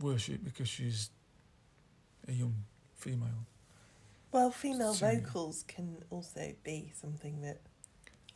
worship 0.00 0.44
because 0.44 0.68
she's 0.68 1.08
a 2.28 2.32
young 2.32 2.54
female. 2.96 3.46
Well, 4.30 4.50
female 4.50 4.92
Singing. 4.92 5.22
vocals 5.22 5.64
can 5.66 5.96
also 6.10 6.52
be 6.62 6.92
something 7.00 7.40
that 7.40 7.60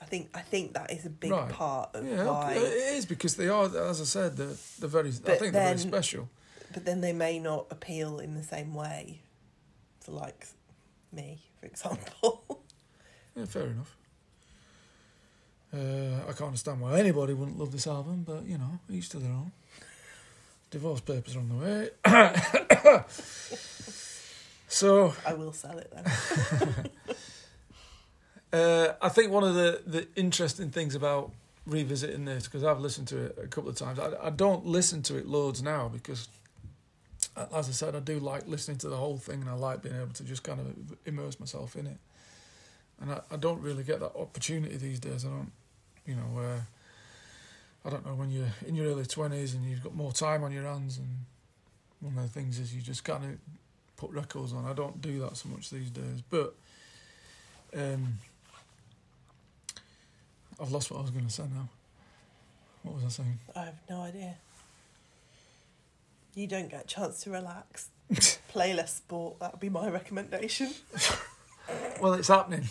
I 0.01 0.05
think 0.07 0.31
I 0.35 0.41
think 0.41 0.73
that 0.73 0.91
is 0.91 1.05
a 1.05 1.11
big 1.11 1.31
Right. 1.31 1.51
part 1.51 1.95
of 1.95 2.07
Yeah, 2.07 2.25
why. 2.25 2.55
it 2.55 2.97
is 2.97 3.05
because 3.07 3.37
they 3.37 3.49
are, 3.49 3.67
as 3.89 4.01
I 4.01 4.05
said, 4.05 4.37
they're, 4.39 4.57
they're 4.81 4.89
very. 4.89 5.11
I 5.11 5.13
But 5.23 5.39
think 5.39 5.53
they're 5.53 5.67
very 5.67 5.79
special. 5.79 6.29
But 6.73 6.87
then 6.87 7.03
they 7.03 7.13
may 7.13 7.39
not 7.39 7.67
appeal 7.71 8.19
in 8.19 8.35
the 8.35 8.43
same 8.43 8.75
way 8.75 9.21
to 10.05 10.11
like 10.11 10.47
me, 11.13 11.43
for 11.61 11.67
example. 11.67 12.43
Yeah, 13.37 13.45
fair 13.47 13.67
enough. 13.67 13.97
Uh, 15.75 16.21
I 16.29 16.33
can't 16.33 16.49
understand 16.49 16.81
why 16.81 16.99
anybody 16.99 17.33
wouldn't 17.33 17.59
love 17.59 17.73
this 17.73 17.87
album, 17.87 18.25
but 18.27 18.45
you 18.45 18.59
know, 18.59 18.79
each 18.91 19.09
to 19.11 19.19
their 19.19 19.33
own. 19.33 19.53
Divorce 20.71 21.01
papers 21.01 21.37
are 21.37 21.39
on 21.41 21.49
the 21.49 21.55
way. 21.55 21.91
so 24.69 25.15
I 25.27 25.35
will 25.35 25.53
sell 25.53 25.79
it 25.79 25.91
then. 25.93 26.91
uh, 28.61 28.93
I 29.01 29.09
think 29.09 29.33
one 29.33 29.45
of 29.45 29.55
the, 29.55 29.83
the 29.87 30.09
interesting 30.15 30.71
things 30.71 30.95
about 30.95 31.31
revisiting 31.67 32.25
this, 32.27 32.45
because 32.45 32.65
I've 32.65 32.81
listened 32.81 33.09
to 33.09 33.27
it 33.27 33.39
a 33.43 33.47
couple 33.47 33.71
of 33.71 33.77
times, 33.77 33.99
I, 33.99 34.13
I 34.27 34.31
don't 34.31 34.67
listen 34.67 35.03
to 35.05 35.17
it 35.17 35.27
loads 35.27 35.63
now 35.63 35.89
because, 35.89 36.29
as 37.37 37.69
I 37.69 37.73
said, 37.73 37.95
I 37.95 38.01
do 38.01 38.19
like 38.19 38.47
listening 38.47 38.79
to 38.79 38.89
the 38.89 38.97
whole 38.97 39.17
thing 39.17 39.41
and 39.41 39.49
I 39.49 39.55
like 39.55 39.83
being 39.83 39.97
able 39.97 40.13
to 40.15 40.25
just 40.25 40.43
kind 40.43 40.61
of 40.61 40.97
immerse 41.07 41.41
myself 41.41 41.77
in 41.77 41.87
it. 41.87 41.97
And 43.03 43.11
I, 43.13 43.21
I 43.33 43.37
don't 43.37 43.61
really 43.61 43.83
get 43.83 44.01
that 44.01 44.15
opportunity 44.17 44.77
these 44.77 45.01
days. 45.01 45.25
I 45.25 45.29
don't, 45.29 45.51
you 46.07 46.15
know, 46.15 46.23
where 46.33 46.67
I 47.85 47.91
don't 47.91 48.07
know 48.07 48.15
when 48.15 48.31
you're 48.31 48.53
in 48.67 48.77
your 48.77 48.87
early 48.87 49.05
twenties 49.05 49.55
and 49.55 49.69
you've 49.69 49.83
got 49.83 49.95
more 49.95 50.13
time 50.13 50.45
on 50.45 50.53
your 50.53 50.65
hands, 50.65 50.99
and 50.99 51.09
one 52.01 52.17
of 52.17 52.33
the 52.33 52.41
things 52.41 52.59
is 52.59 52.75
you 52.75 52.81
just 52.81 53.05
kind 53.05 53.25
of 53.25 53.31
put 53.97 54.11
records 54.11 54.53
on. 54.53 54.65
I 54.65 54.73
don't 54.73 55.01
do 55.03 55.19
that 55.21 55.37
so 55.37 55.49
much 55.49 55.71
these 55.71 55.91
days, 55.91 56.23
but 56.31 56.55
um, 57.77 58.19
I've 60.61 60.71
lost 60.71 60.91
what 60.91 60.99
I 60.99 61.03
was 61.03 61.11
going 61.11 61.27
to 61.27 61.33
say 61.33 61.45
now. 61.53 61.69
What 62.85 62.97
was 62.97 63.05
I 63.05 63.09
saying? 63.09 63.39
I 63.57 63.65
have 63.65 63.81
no 63.91 64.03
idea. 64.03 64.37
You 66.35 66.47
don't 66.47 66.71
get 66.71 66.85
a 66.85 66.87
chance 66.87 67.21
to 67.25 67.31
relax. 67.31 67.91
Play 68.49 68.75
less 68.75 68.97
sport. 68.97 69.41
That 69.41 69.53
would 69.53 69.61
be 69.61 69.69
my 69.69 69.89
recommendation. 69.89 70.71
Well, 72.01 72.15
it's 72.15 72.29
happening. 72.29 72.69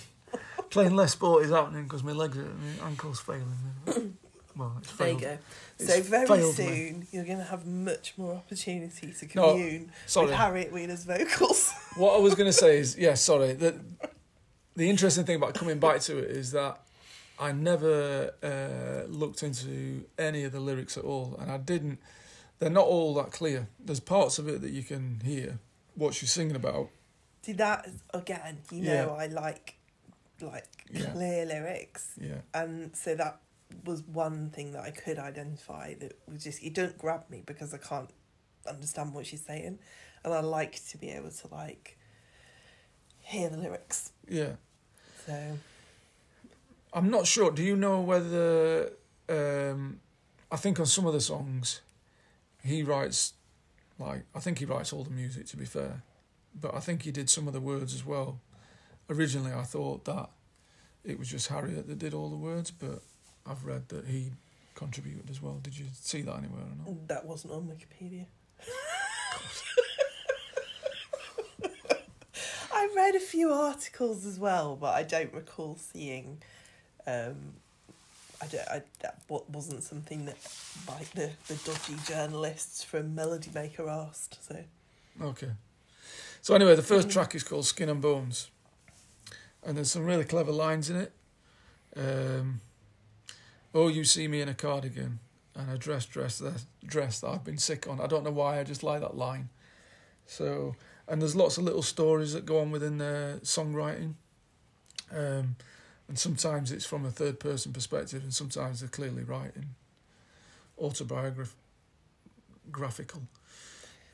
Playing 0.71 0.95
less 0.95 1.11
sport 1.11 1.43
is 1.45 1.51
happening 1.51 1.83
because 1.83 2.03
my 2.03 2.11
legs, 2.13 2.37
are, 2.37 2.43
my 2.43 2.87
ankles 2.87 3.19
failing. 3.19 3.45
me. 3.87 3.93
Well, 4.57 4.75
it's 4.81 4.91
There 4.97 5.09
you 5.11 5.17
go. 5.19 5.37
It's 5.79 5.93
So 5.93 6.01
very 6.01 6.27
failed 6.27 6.59
me. 6.59 6.65
soon 6.65 7.07
you're 7.13 7.23
going 7.23 7.37
to 7.37 7.43
have 7.45 7.65
much 7.65 8.13
more 8.17 8.33
opportunity 8.35 9.13
to 9.17 9.25
commune 9.25 9.93
Sorry. 10.07 10.25
with 10.27 10.35
Harriet 10.35 10.73
Wheeler's 10.73 11.05
vocals. 11.05 11.71
What 11.95 12.17
I 12.17 12.19
was 12.19 12.35
going 12.35 12.47
to 12.49 12.53
say 12.53 12.77
is, 12.77 12.97
yeah, 12.97 13.13
sorry. 13.13 13.53
The, 13.53 13.79
the 14.75 14.89
interesting 14.89 15.23
thing 15.23 15.37
about 15.37 15.53
coming 15.53 15.79
back 15.79 16.01
to 16.01 16.17
it 16.17 16.31
is 16.31 16.51
that 16.51 16.81
I 17.39 17.53
never 17.53 18.31
uh, 18.43 19.09
looked 19.09 19.41
into 19.41 20.03
any 20.19 20.43
of 20.43 20.51
the 20.51 20.59
lyrics 20.59 20.97
at 20.97 21.05
all, 21.05 21.37
and 21.39 21.49
I 21.49 21.57
didn't. 21.57 21.99
They're 22.59 22.69
not 22.69 22.85
all 22.85 23.13
that 23.15 23.31
clear. 23.31 23.69
There's 23.79 24.01
parts 24.01 24.37
of 24.37 24.49
it 24.49 24.61
that 24.61 24.71
you 24.71 24.83
can 24.83 25.21
hear 25.23 25.59
what 25.95 26.13
she's 26.13 26.31
singing 26.31 26.57
about. 26.57 26.89
See 27.41 27.53
that 27.53 27.87
again, 28.13 28.57
you 28.69 28.83
Yeah. 28.83 29.05
know 29.05 29.15
I 29.15 29.27
like 29.27 29.75
like 30.41 30.67
Yeah. 30.91 31.11
clear 31.11 31.45
lyrics. 31.45 32.11
Yeah, 32.19 32.41
And 32.53 32.95
so 32.95 33.15
that 33.15 33.39
was 33.85 34.01
one 34.03 34.49
thing 34.49 34.73
that 34.73 34.83
I 34.83 34.91
could 34.91 35.17
identify 35.17 35.93
that 35.95 36.17
was 36.27 36.43
just 36.43 36.61
it 36.63 36.73
don't 36.73 36.97
grab 36.97 37.29
me 37.29 37.41
because 37.45 37.73
I 37.73 37.77
can't 37.77 38.09
understand 38.67 39.13
what 39.13 39.25
she's 39.25 39.45
saying. 39.45 39.79
And 40.23 40.33
I 40.33 40.41
like 40.41 40.83
to 40.89 40.97
be 40.97 41.09
able 41.11 41.31
to 41.31 41.47
like 41.47 41.97
hear 43.19 43.49
the 43.49 43.57
lyrics. 43.57 44.11
yeah. 44.27 44.53
So 45.25 45.57
I'm 46.93 47.09
not 47.09 47.25
sure. 47.27 47.51
Do 47.51 47.63
you 47.63 47.75
know 47.75 48.01
whether? 48.01 48.91
Um, 49.29 49.99
I 50.51 50.57
think 50.57 50.79
on 50.79 50.85
some 50.85 51.05
of 51.05 51.13
the 51.13 51.21
songs, 51.21 51.79
he 52.63 52.83
writes, 52.83 53.33
like 53.97 54.23
I 54.35 54.39
think 54.39 54.59
he 54.59 54.65
writes 54.65 54.91
all 54.91 55.03
the 55.03 55.11
music. 55.11 55.45
To 55.47 55.57
be 55.57 55.65
fair, 55.65 56.01
but 56.59 56.73
I 56.75 56.79
think 56.79 57.03
he 57.03 57.11
did 57.11 57.29
some 57.29 57.47
of 57.47 57.53
the 57.53 57.61
words 57.61 57.93
as 57.93 58.05
well. 58.05 58.39
Originally, 59.11 59.51
I 59.51 59.63
thought 59.63 60.05
that 60.05 60.29
it 61.03 61.19
was 61.19 61.27
just 61.27 61.47
Harriet 61.49 61.87
that 61.87 61.99
did 61.99 62.13
all 62.13 62.29
the 62.29 62.37
words, 62.37 62.71
but 62.71 63.01
I've 63.45 63.65
read 63.65 63.89
that 63.89 64.05
he 64.05 64.31
contributed 64.73 65.29
as 65.29 65.41
well. 65.41 65.59
Did 65.61 65.77
you 65.77 65.85
see 65.93 66.21
that 66.21 66.35
anywhere 66.37 66.61
or 66.61 66.75
not? 66.93 67.07
that 67.09 67.25
wasn't 67.25 67.53
on 67.53 67.63
Wikipedia. 67.67 68.25
I 72.73 72.89
read 72.95 73.15
a 73.15 73.19
few 73.19 73.51
articles 73.51 74.25
as 74.25 74.39
well, 74.39 74.75
but 74.79 74.95
I 74.95 75.03
don't 75.03 75.33
recall 75.33 75.75
seeing. 75.77 76.41
Um, 77.05 77.35
I 78.41 78.47
don't. 78.47 78.67
I, 78.69 78.81
that 79.01 79.19
wasn't 79.49 79.83
something 79.83 80.25
that 80.25 80.37
like 80.87 81.11
the, 81.11 81.29
the 81.47 81.55
dodgy 81.55 81.95
journalists 82.07 82.83
from 82.83 83.13
Melody 83.13 83.51
Maker 83.53 83.87
asked. 83.89 84.43
So 84.47 84.55
Okay. 85.21 85.51
So 86.41 86.55
anyway, 86.55 86.75
the 86.75 86.81
first 86.81 87.09
Mhm. 87.09 87.11
track 87.11 87.35
is 87.35 87.43
called 87.43 87.65
Skin 87.65 87.89
and 87.89 88.01
Bones, 88.01 88.49
and 89.63 89.77
there's 89.77 89.91
some 89.91 90.05
really 90.05 90.23
clever 90.23 90.51
lines 90.51 90.89
in 90.89 90.95
it. 90.95 91.11
Um, 91.95 92.61
oh, 93.73 93.87
you 93.87 94.03
see 94.03 94.27
me 94.27 94.41
in 94.41 94.49
a 94.49 94.53
cardigan 94.53 95.19
and 95.55 95.71
a 95.71 95.77
dress, 95.77 96.05
dress 96.05 96.41
dress 96.85 97.19
that 97.19 97.29
I've 97.29 97.43
been 97.43 97.57
sick 97.57 97.87
on. 97.87 97.99
I 97.99 98.07
don't 98.07 98.23
know 98.23 98.31
why. 98.31 98.59
I 98.59 98.63
just 98.63 98.83
like 98.83 99.01
that 99.01 99.17
line. 99.17 99.49
So, 100.25 100.75
and 101.07 101.21
there's 101.21 101.35
lots 101.35 101.57
of 101.57 101.63
little 101.63 101.81
stories 101.81 102.33
that 102.33 102.45
go 102.45 102.59
on 102.59 102.71
within 102.71 102.97
the 102.97 103.39
songwriting. 103.43 104.13
Um, 105.13 105.55
and 106.07 106.17
sometimes 106.17 106.71
it's 106.71 106.85
from 106.85 107.05
a 107.05 107.11
third 107.11 107.39
person 107.39 107.73
perspective, 107.73 108.23
and 108.23 108.33
sometimes 108.33 108.79
they're 108.79 108.89
clearly 108.89 109.23
writing 109.23 109.75
autobiographical. 110.79 111.53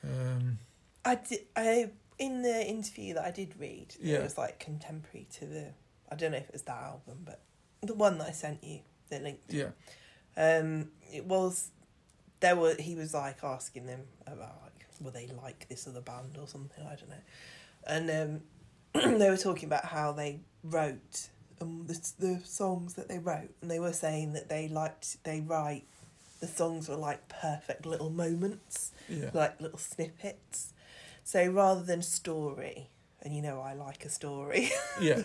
Um, 0.03 0.59
I. 1.05 1.19
I 1.55 1.89
in 2.19 2.41
the 2.41 2.65
interview 2.65 3.13
that 3.15 3.25
I 3.25 3.31
did 3.31 3.53
read, 3.59 3.95
Yeah. 4.01 4.17
it 4.17 4.23
was 4.23 4.37
like 4.37 4.59
contemporary 4.59 5.27
to 5.39 5.45
the. 5.45 5.65
I 6.11 6.15
don't 6.15 6.31
know 6.31 6.37
if 6.37 6.45
it 6.47 6.53
was 6.53 6.61
that 6.63 6.81
album, 6.81 7.19
but 7.25 7.41
the 7.81 7.93
one 7.93 8.17
that 8.19 8.27
I 8.27 8.31
sent 8.31 8.63
you, 8.63 8.79
the 9.09 9.19
link. 9.19 9.45
to. 9.49 9.55
yeah. 9.55 9.69
Um, 10.37 10.91
it 11.11 11.25
was 11.25 11.71
there 12.39 12.55
were 12.55 12.75
he 12.79 12.95
was 12.95 13.13
like 13.13 13.43
asking 13.43 13.87
them 13.87 14.01
about 14.25 14.61
like 14.63 14.85
were 15.01 15.11
they 15.11 15.27
like 15.41 15.67
this 15.69 15.87
other 15.87 16.01
band 16.01 16.37
or 16.39 16.47
something 16.47 16.83
I 16.85 16.95
don't 16.95 17.09
know, 17.09 17.15
and 17.87 18.41
um, 19.03 19.17
they 19.19 19.29
were 19.29 19.37
talking 19.37 19.65
about 19.65 19.85
how 19.85 20.11
they 20.11 20.39
wrote 20.63 21.29
um 21.59 21.85
the 21.87 21.93
the 22.19 22.41
songs 22.45 22.93
that 22.95 23.07
they 23.09 23.17
wrote, 23.19 23.49
and 23.61 23.69
they 23.71 23.79
were 23.79 23.93
saying 23.93 24.33
that 24.33 24.47
they 24.49 24.67
liked 24.67 25.23
they 25.23 25.41
write 25.41 25.85
the 26.39 26.47
songs 26.47 26.87
were 26.87 26.95
like 26.95 27.27
perfect 27.29 27.85
little 27.87 28.11
moments, 28.11 28.91
Yeah. 29.09 29.31
like 29.33 29.59
little 29.59 29.79
snippets. 29.79 30.71
So 31.27 31.45
rather 31.49 31.83
than 31.83 32.03
story, 32.03 32.87
and 33.21 33.35
you 33.35 33.41
know 33.41 33.59
I 33.59 33.73
like 33.73 34.05
a 34.05 34.09
story. 34.09 34.69
Yeah. 35.01 35.23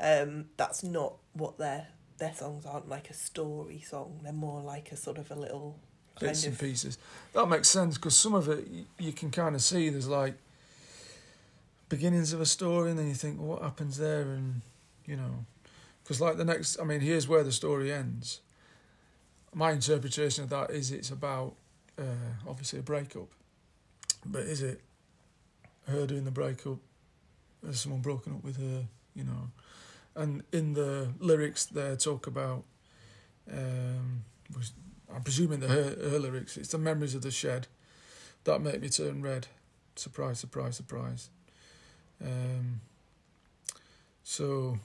um, 0.00 0.46
that's 0.56 0.82
not 0.82 1.16
what 1.34 1.58
their 1.58 1.88
their 2.16 2.32
songs 2.32 2.64
aren't 2.64 2.88
like 2.88 3.10
a 3.10 3.12
story 3.12 3.80
song. 3.86 4.20
They're 4.22 4.32
more 4.32 4.62
like 4.62 4.92
a 4.92 4.96
sort 4.96 5.18
of 5.18 5.30
a 5.30 5.34
little 5.34 5.78
kind 6.18 6.30
bits 6.30 6.44
and 6.44 6.54
of 6.54 6.58
pieces. 6.58 6.96
That 7.34 7.50
makes 7.50 7.68
sense 7.68 7.96
because 7.96 8.16
some 8.16 8.32
of 8.32 8.48
it 8.48 8.66
you, 8.66 8.86
you 8.98 9.12
can 9.12 9.30
kind 9.30 9.54
of 9.54 9.60
see 9.60 9.90
there's 9.90 10.08
like 10.08 10.36
beginnings 11.90 12.32
of 12.32 12.40
a 12.40 12.46
story, 12.46 12.88
and 12.88 12.98
then 12.98 13.06
you 13.06 13.14
think, 13.14 13.38
well, 13.38 13.48
what 13.48 13.62
happens 13.62 13.98
there, 13.98 14.22
and 14.22 14.62
you 15.04 15.16
know, 15.16 15.44
because 16.02 16.18
like 16.22 16.38
the 16.38 16.46
next, 16.46 16.80
I 16.80 16.84
mean, 16.84 17.00
here's 17.00 17.28
where 17.28 17.44
the 17.44 17.52
story 17.52 17.92
ends. 17.92 18.40
My 19.52 19.72
interpretation 19.72 20.44
of 20.44 20.50
that 20.50 20.70
is 20.70 20.90
it's 20.90 21.10
about 21.10 21.56
uh, 21.98 22.38
obviously 22.48 22.78
a 22.78 22.82
breakup, 22.82 23.28
but 24.24 24.44
is 24.44 24.62
it 24.62 24.80
her 25.86 26.06
doing 26.06 26.24
the 26.24 26.30
breakup? 26.30 26.78
Has 27.66 27.80
someone 27.80 28.00
broken 28.00 28.34
up 28.34 28.44
with 28.44 28.56
her? 28.56 28.86
You 29.14 29.24
know, 29.24 29.50
and 30.14 30.42
in 30.52 30.74
the 30.74 31.08
lyrics 31.18 31.66
they 31.66 31.96
talk 31.96 32.26
about. 32.26 32.64
Um, 33.50 34.24
I'm 35.14 35.22
presuming 35.22 35.60
the 35.60 35.68
her, 35.68 36.10
her 36.10 36.18
lyrics. 36.18 36.56
It's 36.56 36.68
the 36.68 36.78
memories 36.78 37.14
of 37.14 37.22
the 37.22 37.30
shed 37.30 37.66
that 38.44 38.60
make 38.60 38.80
me 38.80 38.88
turn 38.88 39.22
red. 39.22 39.48
Surprise, 39.96 40.38
surprise, 40.38 40.76
surprise. 40.76 41.30
Um, 42.22 42.80
so, 44.22 44.78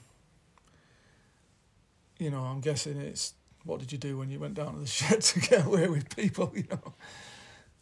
you 2.18 2.30
know, 2.30 2.40
I'm 2.40 2.60
guessing 2.60 2.98
it's 3.00 3.34
what 3.64 3.80
did 3.80 3.92
you 3.92 3.98
do 3.98 4.18
when 4.18 4.30
you 4.30 4.38
went 4.38 4.54
down 4.54 4.74
to 4.74 4.80
the 4.80 4.86
shed 4.86 5.20
to 5.22 5.40
get 5.40 5.66
away 5.66 5.88
with 5.88 6.14
people? 6.14 6.52
You 6.54 6.64
know. 6.70 6.94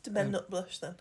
do 0.02 0.10
men 0.10 0.26
um, 0.26 0.32
not 0.32 0.50
blush 0.50 0.78
then? 0.78 0.96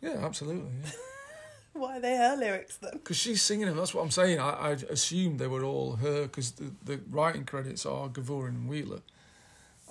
Yeah, 0.00 0.24
absolutely. 0.24 0.70
Yeah. 0.84 0.90
Why 1.72 1.98
are 1.98 2.00
they 2.00 2.16
her 2.16 2.36
lyrics 2.36 2.78
then? 2.78 2.92
Because 2.94 3.16
she's 3.16 3.42
singing 3.42 3.66
them. 3.66 3.76
That's 3.76 3.92
what 3.92 4.02
I'm 4.02 4.10
saying. 4.10 4.40
I, 4.40 4.50
I 4.50 4.70
assumed 4.70 5.38
they 5.38 5.46
were 5.46 5.64
all 5.64 5.96
her 5.96 6.22
because 6.22 6.52
the, 6.52 6.72
the 6.84 7.00
writing 7.10 7.44
credits 7.44 7.84
are 7.84 8.08
Gavurin 8.08 8.48
and 8.48 8.68
Wheeler, 8.68 9.00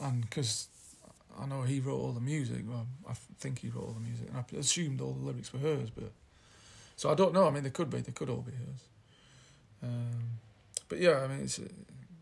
and 0.01 0.21
because 0.21 0.67
I 1.39 1.45
know 1.45 1.61
he 1.61 1.79
wrote 1.79 1.99
all 1.99 2.11
the 2.11 2.21
music. 2.21 2.63
Well, 2.67 2.87
I 3.07 3.13
think 3.39 3.59
he 3.59 3.69
wrote 3.69 3.83
all 3.83 3.93
the 3.93 3.99
music, 3.99 4.29
and 4.29 4.37
I 4.37 4.57
assumed 4.57 4.99
all 4.99 5.13
the 5.13 5.25
lyrics 5.25 5.53
were 5.53 5.59
hers. 5.59 5.89
But 5.91 6.11
so 6.95 7.11
I 7.11 7.13
don't 7.13 7.33
know. 7.33 7.47
I 7.47 7.51
mean, 7.51 7.63
they 7.63 7.69
could 7.69 7.89
be. 7.89 7.99
They 7.99 8.11
could 8.11 8.29
all 8.29 8.41
be 8.41 8.53
hers. 8.53 8.81
Um, 9.83 10.39
but 10.89 10.99
yeah, 10.99 11.19
I 11.19 11.27
mean, 11.27 11.41
it's 11.41 11.59
a 11.59 11.69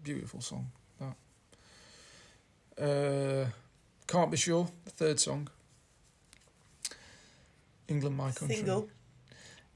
beautiful 0.03 0.41
song. 0.41 0.71
That 0.99 1.15
uh, 2.81 3.45
can't 4.07 4.31
be 4.31 4.37
sure. 4.37 4.67
The 4.85 4.91
third 4.91 5.19
song. 5.19 5.47
England, 7.93 8.17
my 8.17 8.31
country. 8.31 8.55
Single. 8.55 8.89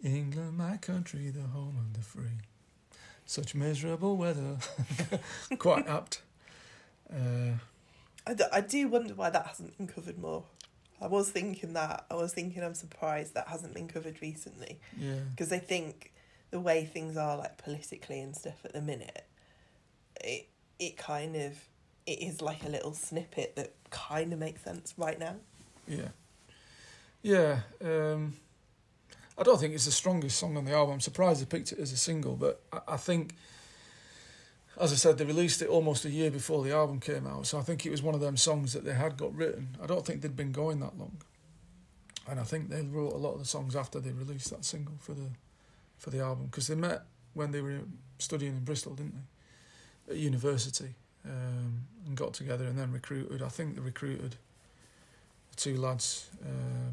England, 0.03 0.57
my 0.57 0.78
country, 0.78 1.30
the 1.30 1.41
home 1.41 1.76
of 1.80 1.93
the 1.93 2.01
free. 2.01 2.39
Such 3.26 3.55
miserable 3.55 4.18
weather. 4.18 4.57
Quite 5.57 5.88
apt. 5.88 6.22
Uh, 7.11 7.53
I 8.26 8.34
do, 8.34 8.43
I 8.51 8.61
do 8.61 8.88
wonder 8.88 9.13
why 9.13 9.30
that 9.30 9.45
hasn't 9.45 9.78
been 9.78 9.88
covered 9.88 10.18
more. 10.18 10.43
I 11.01 11.07
was 11.07 11.30
thinking 11.30 11.74
that. 11.74 12.05
I 12.09 12.15
was 12.15 12.34
thinking 12.34 12.63
I'm 12.63 12.74
surprised 12.74 13.36
that 13.36 13.47
hasn't 13.47 13.74
been 13.74 13.88
covered 13.88 14.22
recently 14.22 14.80
yeah. 14.97 15.20
because 15.32 15.51
I 15.51 15.59
think 15.59 16.11
the 16.51 16.59
way 16.59 16.86
things 16.86 17.18
are 17.18 17.38
like 17.38 17.57
politically 17.57 18.20
and 18.20 18.36
stuff 18.36 18.65
at 18.65 18.74
the 18.74 18.82
minute, 18.82 19.26
it 20.22 20.47
it 20.80 20.97
kind 20.97 21.36
of 21.36 21.53
it 22.07 22.22
is 22.22 22.41
like 22.41 22.63
a 22.63 22.70
little 22.70 22.93
snippet 22.93 23.55
that 23.57 23.74
kind 23.91 24.34
of 24.34 24.39
makes 24.39 24.63
sense 24.63 24.93
right 24.97 25.20
now. 25.20 25.36
Yeah. 25.88 26.09
Yeah. 27.22 27.59
Um, 27.84 28.34
I 29.38 29.43
don't 29.43 29.59
think 29.59 29.74
it's 29.74 29.86
the 29.86 29.91
strongest 29.91 30.38
song 30.39 30.57
on 30.57 30.65
the 30.65 30.74
album. 30.74 30.95
I'm 30.95 30.99
surprised 30.99 31.41
they 31.41 31.45
picked 31.45 31.72
it 31.72 31.80
as 31.80 31.91
a 31.91 31.97
single, 31.97 32.36
but 32.36 32.61
I, 32.72 32.93
I 32.93 32.97
think, 32.97 33.36
as 34.80 34.91
I 34.91 34.95
said, 34.95 35.18
they 35.18 35.26
released 35.26 35.61
it 35.61 35.70
almost 35.70 36.05
a 36.05 36.09
year 36.09 36.32
before 36.32 36.63
the 36.63 36.72
album 36.72 36.99
came 36.99 37.28
out. 37.28 37.47
So 37.47 37.59
I 37.59 37.61
think 37.61 37.86
it 37.86 37.91
was 37.91 38.01
one 38.01 38.15
of 38.15 38.22
them 38.22 38.38
songs 38.38 38.74
that 38.74 38.84
they 38.84 38.93
had 38.93 39.18
got 39.18 39.36
written. 39.36 39.78
I 39.82 39.86
don't 39.86 40.05
think 40.05 40.22
they'd 40.22 40.36
been 40.36 40.51
going 40.51 40.80
that 40.80 40.97
long. 40.97 41.18
And 42.30 42.39
I 42.39 42.43
think 42.43 42.70
they 42.70 42.82
wrote 42.82 43.13
a 43.13 43.18
lot 43.18 43.34
of 43.34 43.39
the 43.39 43.45
songs 43.45 43.76
after 43.76 43.99
they 43.99 44.11
released 44.11 44.49
that 44.49 44.65
single 44.65 44.95
for 44.99 45.13
the 45.13 45.30
for 45.97 46.11
the 46.11 46.20
album 46.20 46.45
because 46.45 46.68
they 46.68 46.76
met 46.76 47.01
when 47.34 47.51
they 47.51 47.61
were 47.61 47.80
studying 48.20 48.51
in 48.51 48.63
Bristol, 48.63 48.93
didn't 48.93 49.15
they? 49.15 50.13
At 50.13 50.20
university. 50.20 50.93
Um, 51.26 51.88
and 52.05 52.15
got 52.15 52.34
together 52.34 52.65
and 52.65 52.78
then 52.78 52.91
recruited. 52.91 53.41
I 53.41 53.49
think 53.49 53.76
they 53.76 53.82
recruited 53.82 54.36
the 55.49 55.55
two 55.55 55.78
lads, 55.78 56.30
uh, 56.41 56.91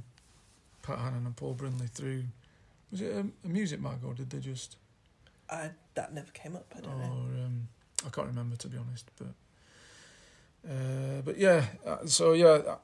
Pat 0.84 0.98
Hannan 0.98 1.26
and 1.26 1.36
Paul 1.36 1.54
Brindley, 1.54 1.88
through. 1.88 2.24
Was 2.90 3.00
it 3.00 3.12
a, 3.12 3.26
a 3.44 3.48
music 3.48 3.80
mag 3.80 4.04
or 4.04 4.14
did 4.14 4.30
they 4.30 4.38
just? 4.38 4.76
I 5.50 5.70
that 5.94 6.12
never 6.14 6.30
came 6.30 6.54
up. 6.54 6.72
I 6.76 6.80
don't 6.80 6.92
or 6.92 6.98
know. 6.98 7.44
um, 7.44 7.68
I 8.06 8.10
can't 8.10 8.28
remember 8.28 8.56
to 8.56 8.68
be 8.68 8.78
honest, 8.78 9.10
but 9.18 9.28
Uh, 10.68 11.20
but 11.24 11.36
yeah, 11.36 11.64
uh, 11.84 12.06
so 12.06 12.32
yeah, 12.32 12.76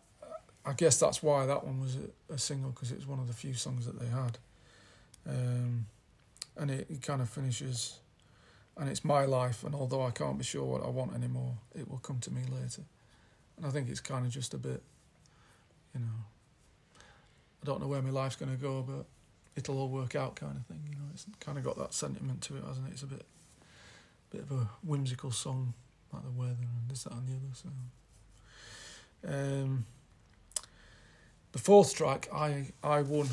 I, 0.65 0.71
I 0.71 0.73
guess 0.75 0.99
that's 1.01 1.23
why 1.23 1.47
that 1.47 1.65
one 1.65 1.81
was 1.81 1.97
a, 1.97 2.35
a 2.35 2.39
single 2.39 2.71
because 2.71 2.93
it 2.93 2.97
was 2.97 3.07
one 3.07 3.19
of 3.19 3.27
the 3.27 3.33
few 3.33 3.55
songs 3.55 3.87
that 3.87 3.99
they 3.99 4.09
had. 4.09 4.39
Um, 5.27 5.87
and 6.57 6.71
it, 6.71 6.87
it 6.91 7.03
kind 7.03 7.23
of 7.23 7.29
finishes, 7.31 8.01
and 8.77 8.89
it's 8.89 9.05
my 9.05 9.25
life, 9.25 9.65
and 9.65 9.75
although 9.75 10.03
I 10.03 10.11
can't 10.11 10.37
be 10.37 10.45
sure 10.45 10.65
what 10.65 10.83
I 10.85 10.89
want 10.89 11.15
anymore, 11.15 11.55
it 11.75 11.89
will 11.89 11.99
come 11.99 12.19
to 12.21 12.31
me 12.31 12.43
later. 12.43 12.83
And 13.57 13.67
I 13.67 13.71
think 13.71 13.89
it's 13.89 14.01
kind 14.01 14.27
of 14.27 14.33
just 14.33 14.53
a 14.55 14.59
bit, 14.59 14.83
you 15.95 16.01
know, 16.01 16.25
I 17.63 17.67
don't 17.67 17.81
know 17.81 17.89
where 17.89 18.03
my 18.03 18.11
life's 18.11 18.37
going 18.37 18.53
to 18.53 18.61
go, 18.61 18.83
but 18.83 19.07
it'll 19.57 19.79
all 19.79 19.89
work 19.89 20.15
out 20.15 20.37
kind 20.37 20.57
of 20.57 20.65
thing. 20.67 20.81
You 20.89 20.97
know, 20.97 21.05
it's 21.13 21.27
kind 21.41 21.59
of 21.59 21.65
got 21.65 21.77
that 21.79 21.93
sentiment 21.93 22.43
to 22.43 22.57
it, 22.57 22.65
hasn't 22.67 22.89
it? 22.89 22.93
It's 22.93 23.03
a 23.03 23.07
bit, 23.07 23.25
bit 24.31 24.43
of 24.43 24.53
a 24.53 24.69
whimsical 24.83 25.31
song, 25.31 25.75
like 26.13 26.23
the 26.23 26.31
weather 26.31 26.57
and 26.61 26.91
this, 26.91 27.05
that, 27.05 27.13
and 27.13 27.29
the 27.29 27.33
other. 27.33 27.55
So, 27.55 27.69
um, 29.29 29.87
the 31.53 31.59
fourth 31.59 31.95
track, 31.95 32.29
I 32.33 32.73
I 32.83 33.03
won. 33.03 33.29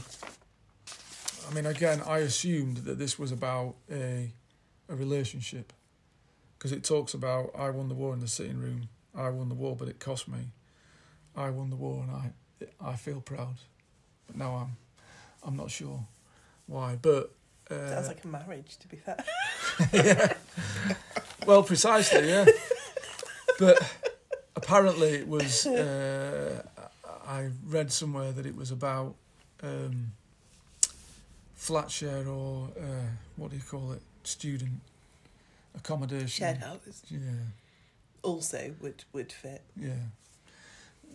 I 1.49 1.53
mean, 1.53 1.65
again, 1.65 2.01
I 2.05 2.19
assumed 2.19 2.77
that 2.77 2.99
this 2.99 3.17
was 3.17 3.31
about 3.31 3.75
a 3.91 4.31
a 4.89 4.95
relationship 4.95 5.71
because 6.57 6.71
it 6.71 6.83
talks 6.83 7.13
about 7.13 7.51
I 7.57 7.69
won 7.69 7.87
the 7.87 7.95
war 7.95 8.13
in 8.13 8.19
the 8.19 8.27
sitting 8.27 8.57
room. 8.57 8.89
I 9.15 9.29
won 9.29 9.49
the 9.49 9.55
war, 9.55 9.75
but 9.75 9.87
it 9.87 9.99
cost 9.99 10.27
me. 10.27 10.51
I 11.35 11.49
won 11.51 11.69
the 11.69 11.75
war, 11.75 12.03
and 12.03 12.11
I 12.11 12.91
I 12.91 12.95
feel 12.95 13.21
proud. 13.21 13.55
But 14.27 14.35
now 14.37 14.55
I'm 14.55 14.77
I'm 15.43 15.55
not 15.55 15.71
sure 15.71 15.99
why, 16.67 16.97
but 17.01 17.31
uh, 17.71 17.89
Sounds 17.89 18.07
like 18.07 18.23
a 18.23 18.27
marriage, 18.27 18.77
to 18.77 18.87
be 18.87 18.97
fair. 18.97 19.23
yeah. 19.93 20.33
Well, 21.45 21.63
precisely, 21.63 22.27
yeah. 22.27 22.45
but 23.57 23.77
apparently, 24.57 25.09
it 25.15 25.27
was. 25.29 25.65
Uh, 25.65 26.61
I 27.25 27.49
read 27.65 27.89
somewhere 27.91 28.33
that 28.33 28.45
it 28.45 28.53
was 28.55 28.69
about 28.71 29.15
um, 29.63 30.11
flat 31.55 31.89
share 31.89 32.27
or 32.27 32.69
uh, 32.77 32.83
what 33.37 33.51
do 33.51 33.55
you 33.55 33.63
call 33.63 33.93
it? 33.93 34.01
Student 34.23 34.81
accommodation. 35.77 36.27
Shared 36.27 36.57
houses 36.57 37.01
Yeah, 37.09 37.19
also 38.23 38.73
would 38.81 39.05
would 39.13 39.31
fit. 39.31 39.61
yeah. 39.77 39.93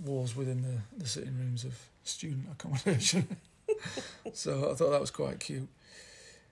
Wars 0.01 0.37
within 0.37 0.63
the, 0.63 0.79
the 0.97 1.09
sitting 1.09 1.37
rooms 1.39 1.65
of 1.65 1.79
student 2.05 2.47
accommodation. 2.53 3.37
so 4.33 4.71
I 4.71 4.75
thought 4.75 4.91
that 4.91 5.01
was 5.01 5.11
quite 5.11 5.41
cute. 5.41 5.69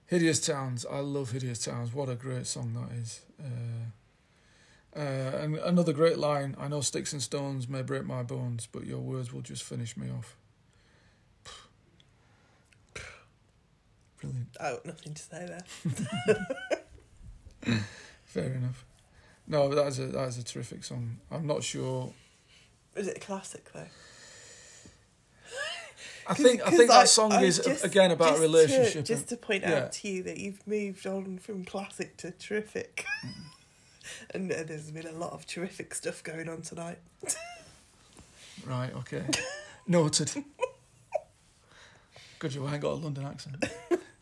Hideous 0.07 0.45
Towns. 0.45 0.85
I 0.89 0.99
love 0.99 1.31
Hideous 1.31 1.63
Towns. 1.63 1.93
What 1.93 2.09
a 2.09 2.15
great 2.15 2.45
song 2.45 2.73
that 2.73 2.97
is. 2.97 3.21
Uh, 3.39 3.89
uh, 4.93 5.37
and 5.37 5.55
another 5.57 5.93
great 5.93 6.17
line 6.17 6.55
I 6.59 6.67
know 6.67 6.81
sticks 6.81 7.13
and 7.13 7.21
stones 7.21 7.69
may 7.69 7.81
break 7.81 8.05
my 8.05 8.23
bones, 8.23 8.67
but 8.69 8.85
your 8.85 8.99
words 8.99 9.31
will 9.31 9.41
just 9.41 9.63
finish 9.63 9.95
me 9.95 10.07
off. 10.09 10.35
Brilliant. 14.19 14.49
I 14.59 14.71
got 14.71 14.85
nothing 14.85 15.13
to 15.13 15.21
say 15.21 15.47
there. 15.47 15.65
Fair 18.25 18.53
enough. 18.53 18.85
No, 19.47 19.73
that 19.73 19.87
is 19.87 19.99
a 19.99 20.07
that 20.07 20.27
is 20.27 20.37
a 20.37 20.43
terrific 20.43 20.83
song. 20.83 21.17
I'm 21.29 21.47
not 21.47 21.63
sure. 21.63 22.13
Is 22.95 23.07
it 23.07 23.17
a 23.17 23.19
classic 23.19 23.71
though? 23.73 23.87
I 26.27 26.33
think 26.33 26.61
I 26.65 26.69
think 26.71 26.91
I- 26.91 27.01
that 27.01 27.09
song 27.09 27.33
I 27.33 27.43
is 27.43 27.59
just- 27.59 27.83
again 27.83 28.11
about 28.11 28.29
a 28.29 28.31
just 28.31 28.41
relationship. 28.41 29.05
To, 29.05 29.13
just 29.13 29.29
to 29.29 29.37
point 29.37 29.63
yeah. 29.63 29.79
out 29.83 29.91
to 29.93 30.07
you 30.07 30.23
that 30.23 30.37
you've 30.37 30.65
moved 30.67 31.05
on 31.07 31.37
from 31.39 31.65
classic 31.65 32.17
to 32.17 32.31
terrific, 32.31 33.05
and 34.33 34.51
uh, 34.51 34.63
there's 34.65 34.91
been 34.91 35.07
a 35.07 35.11
lot 35.13 35.31
of 35.31 35.45
terrific 35.45 35.93
stuff 35.95 36.23
going 36.23 36.47
on 36.49 36.61
tonight. 36.61 36.99
Right, 38.65 38.93
okay. 38.95 39.23
Noted. 39.87 40.31
Good 42.39 42.51
job, 42.51 42.67
I 42.67 42.73
ain't 42.73 42.81
got 42.81 42.93
a 42.93 42.95
London 42.95 43.25
accent. 43.25 43.63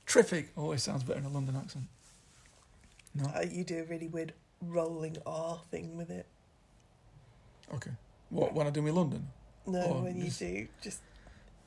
Terrific 0.06 0.50
always 0.58 0.84
sounds 0.84 1.04
better 1.04 1.20
in 1.20 1.26
a 1.26 1.30
London 1.30 1.56
accent. 1.56 1.86
No? 3.16 3.26
Uh, 3.26 3.46
you 3.50 3.64
do 3.64 3.80
a 3.80 3.84
really 3.84 4.08
weird 4.08 4.34
rolling 4.62 5.18
R 5.26 5.62
thing 5.72 5.96
with 5.98 6.10
it. 6.10 6.26
Okay. 7.74 7.92
What, 8.30 8.54
when 8.54 8.68
I 8.68 8.70
do 8.70 8.82
my 8.82 8.92
London? 8.92 9.28
No, 9.66 9.82
Oh, 9.84 10.04
when 10.04 10.18
you 10.18 10.26
just- 10.26 10.40
do, 10.40 10.68
just 10.82 11.00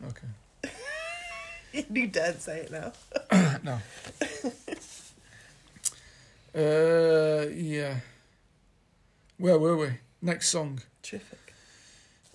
Okay. 0.09 0.73
you 1.93 2.07
daren't 2.09 2.41
say 2.41 2.61
it 2.61 2.71
now. 2.73 2.93
no. 3.63 3.79
Uh, 6.55 7.47
yeah. 7.55 7.97
Where 9.39 9.59
were 9.59 9.77
we? 9.77 9.89
Next 10.21 10.49
song. 10.49 10.81
Terrific. 11.03 11.55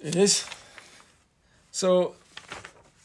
It 0.01 0.15
is. 0.15 0.45
So, 1.71 2.15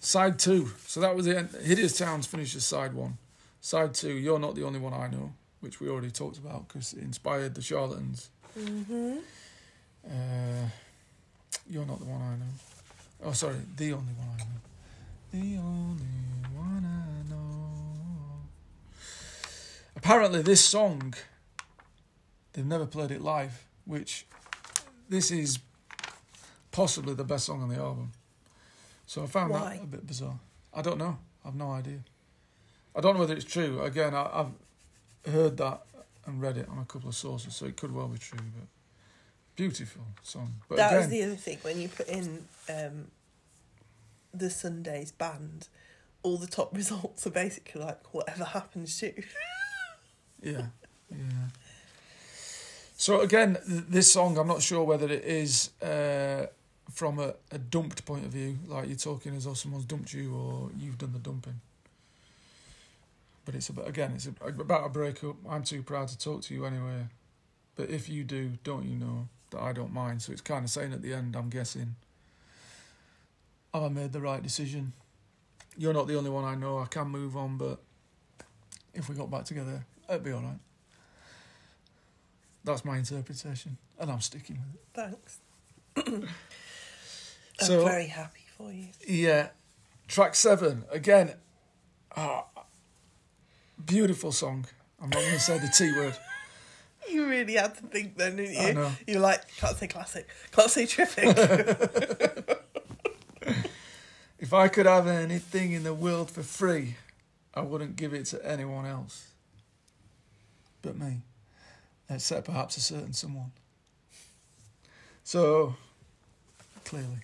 side 0.01 0.39
two. 0.39 0.71
So 0.87 1.01
that 1.01 1.15
was 1.15 1.27
it. 1.27 1.51
Hideous 1.63 1.99
Towns 1.99 2.27
finishes 2.27 2.65
side 2.65 2.95
one. 2.95 3.19
Side 3.61 3.95
two, 3.95 4.13
You're 4.15 4.39
Not 4.39 4.55
the 4.55 4.65
Only 4.65 4.79
One 4.81 4.93
I 4.95 5.09
Know, 5.09 5.33
which 5.61 5.81
we 5.81 5.89
already 5.89 6.11
talked 6.11 6.39
about 6.39 6.67
because 6.69 6.93
it 6.95 7.03
inspired 7.03 7.55
the 7.55 7.63
Charlatans. 7.63 8.31
Mm-hmm. 8.59 9.19
Uh, 10.05 10.69
you're 11.69 11.87
not 11.87 11.99
the 11.99 12.05
one 12.05 12.21
I 12.21 12.37
know. 12.37 12.53
Oh, 13.25 13.33
sorry, 13.33 13.57
the 13.77 13.93
only 13.93 14.13
one 14.15 14.29
I 14.35 14.39
know. 14.39 14.61
The 15.33 15.59
only 15.59 16.05
one 16.55 16.85
I 16.85 17.31
know. 17.31 18.43
Apparently, 19.97 20.43
this 20.43 20.65
song, 20.65 21.15
they've 22.53 22.67
never 22.67 22.87
played 22.87 23.11
it 23.11 23.21
live, 23.21 23.65
which 23.85 24.27
this 25.09 25.31
is 25.31 25.59
possibly 26.71 27.15
the 27.15 27.25
best 27.25 27.47
song 27.47 27.63
on 27.63 27.69
the 27.69 27.77
album. 27.77 28.13
So 29.07 29.23
I 29.23 29.27
found 29.27 29.51
Why? 29.51 29.77
that 29.77 29.83
a 29.83 29.87
bit 29.87 30.07
bizarre. 30.07 30.41
I 30.75 30.83
don't 30.83 30.99
know. 30.99 31.19
I've 31.45 31.55
no 31.55 31.71
idea. 31.73 32.01
I 32.97 33.01
don't 33.01 33.15
know 33.15 33.21
whether 33.21 33.35
it's 33.35 33.45
true. 33.45 33.83
Again, 33.83 34.15
I, 34.15 34.29
I've 34.33 35.33
heard 35.33 35.57
that 35.59 35.83
and 36.27 36.41
read 36.41 36.57
it 36.57 36.69
on 36.69 36.79
a 36.79 36.85
couple 36.85 37.09
of 37.09 37.15
sources, 37.15 37.55
so 37.55 37.67
it 37.67 37.77
could 37.77 37.95
well 37.95 38.09
be 38.09 38.19
true. 38.19 38.39
But 38.39 38.69
beautiful 39.57 40.03
song. 40.23 40.55
But 40.69 40.77
that 40.77 40.89
again, 40.89 40.99
was 40.99 41.09
the 41.09 41.23
other 41.25 41.37
thing 41.37 41.59
when 41.63 41.81
you 41.81 41.89
put 41.89 42.09
in 42.09 42.45
um, 42.69 43.11
the 44.33 44.51
Sundays 44.51 45.13
band. 45.13 45.69
All 46.23 46.37
the 46.37 46.47
top 46.47 46.75
results 46.77 47.27
are 47.27 47.31
basically 47.31 47.81
like 47.81 48.15
whatever 48.15 48.45
happens 48.45 48.99
to. 49.01 49.13
Yeah, 50.45 50.67
yeah. 51.09 51.19
So 52.97 53.21
again, 53.21 53.59
th- 53.65 53.85
this 53.89 54.13
song, 54.13 54.37
I'm 54.39 54.49
not 54.49 54.61
sure 54.61 54.83
whether 54.83 55.07
it 55.07 55.25
is 55.25 55.71
uh, 55.81 56.47
from 56.91 57.21
a, 57.21 57.35
a 57.53 57.59
dumped 57.59 58.05
point 58.05 58.25
of 58.25 58.33
view, 58.33 58.59
like 58.67 58.89
you're 58.89 58.97
talking 58.97 59.37
as 59.37 59.45
though 59.45 59.55
someone's 59.55 59.85
dumped 59.85 60.13
you 60.13 60.35
or 60.35 60.71
you've 60.77 60.99
done 60.99 61.13
the 61.13 61.21
dumping. 61.21 61.61
But 63.45 63.55
it's 63.55 63.69
about 63.69 63.89
again, 63.89 64.15
it's 64.17 64.27
about 64.27 64.85
a 64.85 64.89
breakup. 64.89 65.37
I'm 65.49 65.63
too 65.63 65.83
proud 65.83 66.09
to 66.09 66.19
talk 66.19 66.43
to 66.43 66.55
you 66.55 66.65
anyway. 66.65 67.07
But 67.77 67.91
if 67.91 68.09
you 68.09 68.25
do, 68.25 68.53
don't 68.65 68.85
you 68.85 68.97
know 68.97 69.29
that 69.53 69.61
I 69.63 69.73
don't 69.73 69.93
mind? 69.93 70.21
So 70.23 70.33
it's 70.33 70.41
kind 70.43 70.65
of 70.65 70.71
saying 70.71 70.93
at 70.93 71.01
the 71.03 71.15
end, 71.15 71.37
I'm 71.37 71.49
guessing, 71.49 71.95
have 73.73 73.83
I 73.85 73.89
made 73.89 74.13
the 74.13 74.21
right 74.21 74.43
decision? 74.43 74.93
You're 75.79 75.95
not 75.95 76.07
the 76.09 76.17
only 76.19 76.29
one 76.31 76.45
I 76.45 76.55
know. 76.55 76.79
I 76.79 76.87
can 76.87 77.09
move 77.09 77.37
on, 77.37 77.57
but 77.57 77.79
if 78.93 79.09
we 79.09 79.15
got 79.15 79.31
back 79.31 79.45
together, 79.45 79.85
it'd 80.09 80.23
be 80.25 80.33
all 80.33 80.43
right. 80.43 80.59
That's 82.65 82.85
my 82.85 82.99
interpretation, 82.99 83.77
and 83.99 84.11
I'm 84.11 84.21
sticking 84.21 84.59
with 84.59 84.75
it. 84.75 85.17
Thanks. 85.97 86.29
I'm 87.61 87.67
So- 87.67 87.85
very 87.85 88.07
happy 88.07 88.45
for 88.57 88.71
you. 88.73 88.89
Yeah, 89.07 89.49
track 90.09 90.35
seven 90.35 90.85
again. 90.91 91.35
Ah, 92.17 92.45
beautiful 93.85 94.31
song. 94.33 94.67
I'm 95.01 95.09
not 95.11 95.19
going 95.21 95.33
to 95.33 95.41
say 95.41 95.59
the 95.59 95.69
T 95.77 95.91
word. 95.97 96.15
You 97.11 97.27
really 97.27 97.55
had 97.55 97.75
to 97.77 97.83
think 97.83 98.17
then, 98.17 98.37
didn't 98.37 98.55
you? 98.55 98.75
Know. 98.75 98.93
You're 99.07 99.21
like, 99.21 99.43
can't 99.57 99.77
say 99.77 99.89
classic, 99.89 100.29
can't 100.53 100.71
say 100.71 100.87
terrific. 100.87 102.59
If 104.43 104.53
I 104.53 104.67
could 104.67 104.87
have 104.87 105.07
anything 105.07 105.71
in 105.71 105.85
the 105.85 105.95
world 105.95 106.29
for 106.29 106.43
free, 106.43 106.97
I 107.55 107.61
wouldn't 107.61 107.95
give 107.95 108.13
it 108.13 108.27
to 108.27 108.45
anyone 108.45 108.87
else 108.87 109.29
but 110.83 110.99
me, 110.99 111.19
except 112.11 112.47
perhaps 112.47 112.77
a 112.77 112.81
certain 112.81 113.13
someone. 113.13 113.53
So, 115.23 115.77
clearly, 116.85 117.23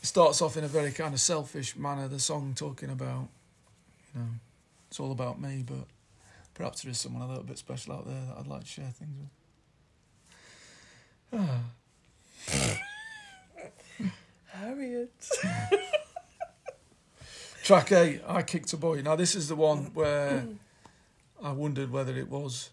it 0.00 0.06
starts 0.06 0.40
off 0.40 0.56
in 0.56 0.62
a 0.62 0.68
very 0.68 0.92
kind 0.92 1.12
of 1.12 1.20
selfish 1.20 1.76
manner. 1.76 2.06
The 2.06 2.20
song 2.20 2.54
talking 2.54 2.90
about, 2.90 3.26
you 4.14 4.20
know, 4.20 4.28
it's 4.88 5.00
all 5.00 5.10
about 5.10 5.40
me, 5.40 5.64
but 5.66 5.88
perhaps 6.56 6.82
there 6.82 6.90
is 6.90 6.98
someone 6.98 7.22
a 7.22 7.28
little 7.28 7.44
bit 7.44 7.58
special 7.58 7.92
out 7.92 8.06
there 8.06 8.20
that 8.28 8.38
I'd 8.38 8.46
like 8.46 8.62
to 8.62 8.66
share 8.66 8.90
things 8.98 9.14
with. 11.30 11.32
Ah. 11.32 11.60
Harriet. 14.48 15.28
Track 17.62 17.92
eight, 17.92 18.22
I 18.26 18.42
kicked 18.42 18.72
a 18.72 18.76
boy. 18.76 19.02
Now 19.02 19.16
this 19.16 19.34
is 19.34 19.48
the 19.48 19.56
one 19.56 19.90
where 19.92 20.46
I 21.42 21.52
wondered 21.52 21.92
whether 21.92 22.16
it 22.16 22.30
was 22.30 22.70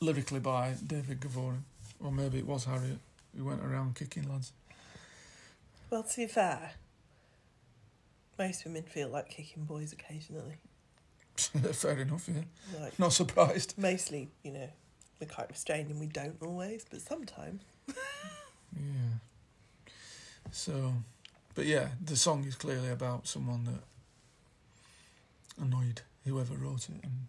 lyrically 0.00 0.40
by 0.40 0.74
David 0.86 1.20
Gavurin, 1.20 1.62
Or 2.02 2.10
maybe 2.10 2.38
it 2.38 2.46
was 2.46 2.64
Harriet 2.64 2.98
who 3.36 3.44
went 3.44 3.62
around 3.62 3.96
kicking 3.96 4.26
lads. 4.30 4.52
Well, 5.90 6.04
to 6.04 6.16
be 6.16 6.26
fair, 6.26 6.72
most 8.38 8.64
women 8.64 8.84
feel 8.84 9.08
like 9.08 9.28
kicking 9.28 9.64
boys 9.64 9.92
occasionally. 9.92 10.56
Fair 11.72 11.98
enough, 11.98 12.28
yeah. 12.28 12.42
Like 12.80 12.98
Not 12.98 13.12
surprised. 13.12 13.74
mostly, 13.78 14.30
you 14.42 14.52
know, 14.52 14.68
we're 15.20 15.26
quite 15.26 15.48
restrained 15.50 15.90
and 15.90 16.00
we 16.00 16.06
don't 16.06 16.36
always, 16.42 16.84
but 16.90 17.00
sometimes. 17.00 17.62
Yeah. 18.76 19.98
So, 20.52 20.92
but 21.56 21.66
yeah, 21.66 21.88
the 22.02 22.14
song 22.16 22.44
is 22.44 22.54
clearly 22.54 22.88
about 22.90 23.26
someone 23.26 23.64
that 23.64 23.82
annoyed 25.60 26.02
whoever 26.24 26.54
wrote 26.54 26.88
it, 26.88 27.02
and 27.02 27.26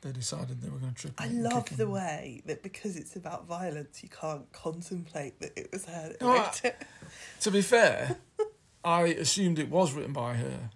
they 0.00 0.12
decided 0.12 0.62
they 0.62 0.70
were 0.70 0.78
going 0.78 0.94
to 0.94 0.98
trip. 1.00 1.14
I 1.18 1.28
love 1.28 1.76
the 1.76 1.84
him. 1.84 1.90
way 1.92 2.42
that 2.46 2.62
because 2.62 2.96
it's 2.96 3.16
about 3.16 3.46
violence, 3.46 4.02
you 4.02 4.08
can't 4.08 4.50
contemplate 4.52 5.38
that 5.40 5.52
it 5.56 5.70
was 5.72 5.84
her 5.84 6.08
that 6.08 6.20
No, 6.20 6.30
I- 6.36 6.52
it. 6.64 6.82
To 7.42 7.50
be 7.50 7.60
fair, 7.62 8.16
I 8.84 9.02
assumed 9.08 9.58
it 9.58 9.68
was 9.70 9.92
written 9.92 10.12
by 10.14 10.34
her, 10.34 10.70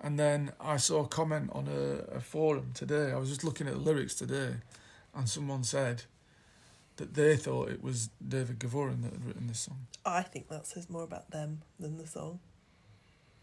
and 0.00 0.18
then 0.18 0.52
I 0.60 0.76
saw 0.76 1.04
a 1.04 1.08
comment 1.08 1.50
on 1.52 1.68
a, 1.68 2.16
a 2.16 2.20
forum 2.20 2.70
today. 2.74 3.12
I 3.12 3.16
was 3.16 3.28
just 3.28 3.44
looking 3.44 3.66
at 3.66 3.74
the 3.74 3.80
lyrics 3.80 4.14
today, 4.14 4.54
and 5.14 5.28
someone 5.28 5.64
said 5.64 6.02
that 6.96 7.14
they 7.14 7.36
thought 7.36 7.70
it 7.70 7.82
was 7.82 8.10
David 8.26 8.58
Gavorian 8.58 9.02
that 9.02 9.12
had 9.12 9.24
written 9.24 9.46
this 9.46 9.60
song. 9.60 9.86
I 10.04 10.22
think 10.22 10.48
that 10.48 10.66
says 10.66 10.88
more 10.88 11.04
about 11.04 11.30
them 11.30 11.62
than 11.78 11.96
the 11.96 12.06
song. 12.06 12.40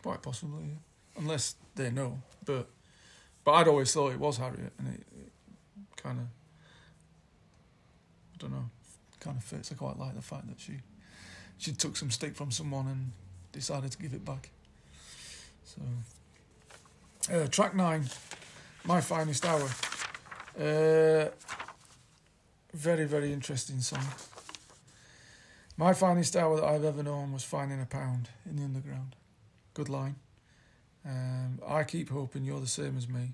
Quite 0.02 0.22
possibly, 0.22 0.64
yeah. 0.64 1.22
unless 1.22 1.56
they 1.76 1.90
know. 1.90 2.20
But 2.46 2.70
but 3.44 3.54
I'd 3.54 3.68
always 3.68 3.94
thought 3.94 4.14
it 4.14 4.20
was 4.20 4.38
Harriet, 4.38 4.74
and 4.78 4.88
it, 4.94 5.02
it 5.12 5.32
kind 5.96 6.20
of 6.20 6.26
I 8.34 8.38
don't 8.38 8.52
know, 8.52 8.70
kind 9.20 9.38
of 9.38 9.44
fits. 9.44 9.72
I 9.72 9.76
quite 9.76 9.98
like 9.98 10.16
the 10.16 10.22
fact 10.22 10.48
that 10.48 10.60
she 10.60 10.74
she 11.58 11.72
took 11.72 11.98
some 11.98 12.12
stick 12.12 12.36
from 12.36 12.52
someone 12.52 12.88
and 12.88 13.12
decided 13.52 13.92
to 13.92 13.98
give 13.98 14.14
it 14.14 14.24
back. 14.26 14.50
So 15.64 15.82
uh, 17.32 17.48
track 17.48 17.76
nine, 17.76 18.06
my 18.86 19.02
finest 19.02 19.46
hour. 19.46 19.70
Uh, 20.60 21.30
very 22.74 23.06
very 23.06 23.34
interesting 23.34 23.80
song. 23.80 24.06
My 25.78 25.94
finest 25.94 26.36
hour 26.36 26.56
that 26.58 26.66
I've 26.66 26.86
ever 26.86 27.04
known 27.04 27.34
was 27.34 27.44
finding 27.44 27.82
a 27.82 27.86
pound 27.86 28.30
in 28.50 28.56
the 28.56 28.64
underground. 28.64 29.16
Good 29.74 29.90
line. 29.90 30.16
Um, 31.06 31.60
I 31.68 31.84
keep 31.84 32.10
hoping 32.10 32.46
you're 32.46 32.62
the 32.62 32.68
same 32.68 32.98
as 32.98 33.10
me. 33.10 33.34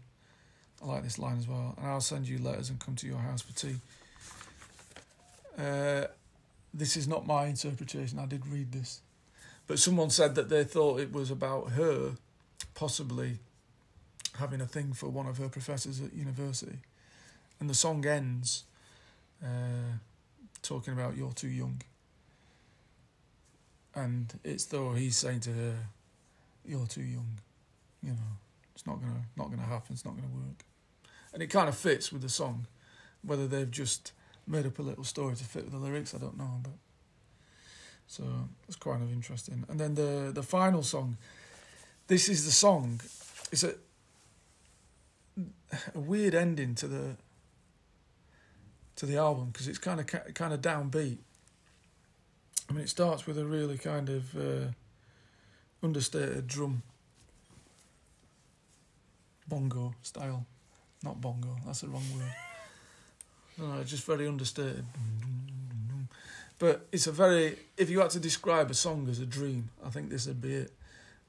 I 0.82 0.88
like 0.88 1.04
this 1.04 1.20
line 1.20 1.38
as 1.38 1.48
well. 1.48 1.76
And 1.78 1.86
I'll 1.86 2.02
send 2.02 2.28
you 2.28 2.40
letters 2.40 2.72
and 2.72 2.80
come 2.80 2.96
to 2.96 3.08
your 3.08 3.20
house 3.20 3.44
for 3.44 3.54
tea. 3.54 3.76
Uh, 5.58 6.06
this 6.74 6.98
is 6.98 7.08
not 7.08 7.28
my 7.28 7.46
interpretation. 7.46 8.18
I 8.18 8.26
did 8.26 8.48
read 8.48 8.72
this. 8.72 9.02
But 9.68 9.78
someone 9.78 10.10
said 10.10 10.34
that 10.36 10.50
they 10.50 10.64
thought 10.64 11.00
it 11.00 11.14
was 11.14 11.30
about 11.30 11.72
her 11.72 12.14
possibly 12.74 13.38
having 14.42 14.60
a 14.60 14.66
thing 14.66 14.94
for 14.94 15.08
one 15.10 15.28
of 15.28 15.38
her 15.38 15.48
professors 15.48 16.02
at 16.02 16.14
university. 16.14 16.80
And 17.60 17.70
the 17.70 17.74
song 17.74 18.06
ends 18.06 18.64
uh, 19.44 19.98
talking 20.62 20.94
about 20.94 21.16
you're 21.16 21.32
too 21.32 21.48
young. 21.48 21.82
And 23.96 24.34
it's 24.44 24.66
though 24.66 24.94
he's 24.94 25.18
saying 25.18 25.42
to 25.42 25.52
her, 25.52 25.76
"You're 26.66 26.88
too 26.88 27.04
young," 27.04 27.40
you 28.02 28.12
know. 28.12 28.32
It's 28.74 28.88
not 28.88 29.00
gonna 29.00 29.22
not 29.36 29.50
gonna 29.52 29.62
happen. 29.76 29.94
It's 29.94 30.06
not 30.06 30.16
gonna 30.16 30.34
work. 30.34 30.66
And 31.34 31.44
it 31.44 31.48
kind 31.48 31.70
of 31.70 31.78
fits 31.78 32.12
with 32.12 32.22
the 32.22 32.30
song. 32.30 32.68
Whether 33.22 33.48
they've 33.48 33.70
just 33.70 34.14
made 34.48 34.66
up 34.66 34.80
a 34.80 34.82
little 34.82 35.04
story 35.04 35.36
to 35.36 35.44
fit 35.44 35.66
with 35.66 35.74
the 35.74 35.80
lyrics, 35.80 36.16
I 36.16 36.18
don't 36.18 36.38
know. 36.38 36.60
But 36.64 36.74
so 38.08 38.24
it's 38.68 38.78
kind 38.78 39.04
of 39.04 39.12
interesting. 39.12 39.66
And 39.70 39.80
then 39.80 39.96
the 39.96 40.32
the 40.34 40.44
final 40.44 40.84
song. 40.84 41.18
This 42.08 42.28
is 42.28 42.46
the 42.46 42.52
song. 42.52 43.00
It's 43.52 43.64
a 43.64 43.76
a 45.96 46.00
weird 46.00 46.36
ending 46.36 46.76
to 46.76 46.88
the 46.88 47.16
to 48.96 49.06
the 49.06 49.18
album 49.18 49.50
because 49.52 49.68
it's 49.68 49.78
kind 49.78 50.00
of 50.00 50.06
kind 50.34 50.54
of 50.54 50.62
downbeat. 50.62 51.18
I 52.70 52.74
mean, 52.74 52.84
it 52.84 52.90
starts 52.90 53.28
with 53.28 53.38
a 53.38 53.46
really 53.46 53.78
kind 53.78 54.10
of 54.10 54.36
uh, 54.36 54.68
understated 55.84 56.48
drum, 56.48 56.84
bongo 59.48 59.96
style, 60.02 60.46
not 61.04 61.20
bongo. 61.20 61.58
That's 61.66 61.82
the 61.82 61.88
wrong 61.88 62.06
word. 62.16 62.34
No, 63.58 63.80
it's 63.80 63.90
just 63.90 64.06
very 64.06 64.28
understated. 64.28 64.86
But 66.60 66.88
it's 66.92 67.08
a 67.08 67.12
very. 67.12 67.58
If 67.76 67.90
you 67.90 68.00
had 68.00 68.12
to 68.12 68.20
describe 68.20 68.70
a 68.70 68.76
song 68.76 69.08
as 69.10 69.20
a 69.20 69.26
dream, 69.26 69.72
I 69.84 69.90
think 69.90 70.10
this 70.10 70.28
would 70.28 70.42
be 70.42 70.54
it. 70.54 70.72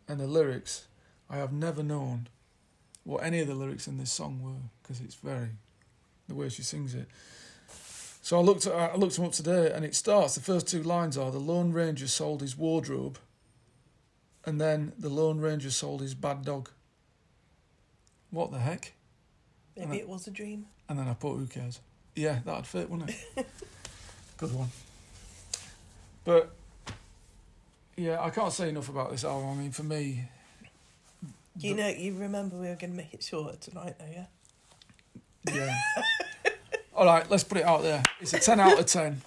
And 0.07 0.21
the 0.21 0.27
lyrics, 0.27 0.87
I 1.31 1.37
have 1.39 1.53
never 1.53 1.83
known 1.83 2.29
what 3.05 3.25
any 3.25 3.41
of 3.41 3.49
the 3.49 3.55
lyrics 3.55 3.87
in 3.87 3.99
this 3.99 4.13
song 4.13 4.41
were 4.43 4.69
because 4.83 5.01
it's 5.01 5.15
very 5.17 5.51
the 6.29 6.35
way 6.35 6.49
she 6.49 6.63
sings 6.63 6.95
it. 6.95 7.09
So 8.23 8.39
I 8.39 8.43
looked 8.43 8.67
at 8.67 8.73
I 8.73 8.95
looked 8.95 9.17
them 9.17 9.25
up 9.25 9.33
today, 9.33 9.73
and 9.75 9.85
it 9.85 9.95
starts. 9.95 10.35
The 10.35 10.41
first 10.41 10.69
two 10.69 10.83
lines 10.83 11.19
are: 11.19 11.31
"The 11.31 11.39
Lone 11.39 11.73
Ranger 11.73 12.07
sold 12.07 12.41
his 12.41 12.57
wardrobe," 12.57 13.19
and 14.45 14.61
then 14.61 14.93
"The 14.99 15.09
Lone 15.09 15.41
Ranger 15.41 15.71
sold 15.71 16.01
his 16.01 16.15
bad 16.15 16.45
dog." 16.45 16.71
What 18.31 18.53
the 18.53 18.61
heck? 18.61 18.93
Maybe 19.77 19.99
it 19.99 20.09
was 20.09 20.27
a 20.27 20.31
dream. 20.31 20.67
And 20.89 20.99
then 20.99 21.09
I 21.09 21.15
put, 21.15 21.37
"Who 21.37 21.47
cares?" 21.47 21.81
Yeah, 22.15 22.39
that'd 22.45 22.67
fit, 22.67 22.89
wouldn't 22.89 23.11
it? 23.11 23.47
Good 24.37 24.55
one. 24.55 24.69
But 26.25 26.55
yeah, 27.97 28.23
I 28.23 28.31
can't 28.31 28.53
say 28.53 28.69
enough 28.69 28.89
about 28.89 29.11
this 29.11 29.25
album. 29.25 29.51
I 29.51 29.55
mean, 29.55 29.73
for 29.73 29.83
me, 29.83 30.29
You 31.59 31.75
know, 31.75 31.89
you 31.89 32.15
remember 32.15 32.57
we 32.57 32.69
were 32.69 32.77
going 32.77 32.93
to 32.93 32.97
make 32.97 33.13
it 33.13 33.23
shorter 33.23 33.57
tonight, 33.59 33.97
though, 33.99 34.07
yeah? 34.11 34.27
Yeah. 35.53 35.77
All 36.95 37.05
right, 37.05 37.29
let's 37.31 37.45
put 37.45 37.59
it 37.59 37.65
out 37.65 37.83
there. 37.83 38.03
It's 38.21 38.33
a 38.33 38.39
10 38.39 38.59
out 38.59 38.79
of 38.79 38.87
10. 38.87 39.21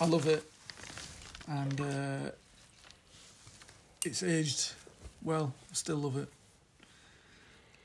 I 0.00 0.06
love 0.06 0.26
it. 0.26 0.42
And 1.46 1.80
uh, 1.80 2.30
it's 4.04 4.22
aged 4.22 4.72
well. 5.22 5.52
I 5.70 5.74
still 5.74 5.96
love 5.98 6.16
it. 6.16 6.28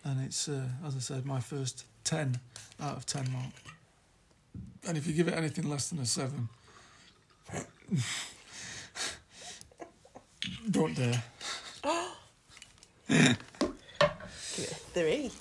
And 0.03 0.23
it's, 0.23 0.47
uh, 0.47 0.67
as 0.85 0.95
I 0.95 0.99
said, 0.99 1.25
my 1.25 1.39
first 1.39 1.85
10 2.05 2.39
out 2.81 2.97
of 2.97 3.05
10 3.05 3.31
mark. 3.31 3.51
And 4.87 4.97
if 4.97 5.07
you 5.07 5.13
give 5.13 5.27
it 5.27 5.33
anything 5.33 5.67
less 5.67 5.89
than 5.89 5.99
a 5.99 6.05
7, 6.05 6.47
don't 10.71 10.95
dare. 10.95 11.23
Give 13.07 13.37
it 14.57 14.71
a 14.71 14.75
three, 14.93 15.31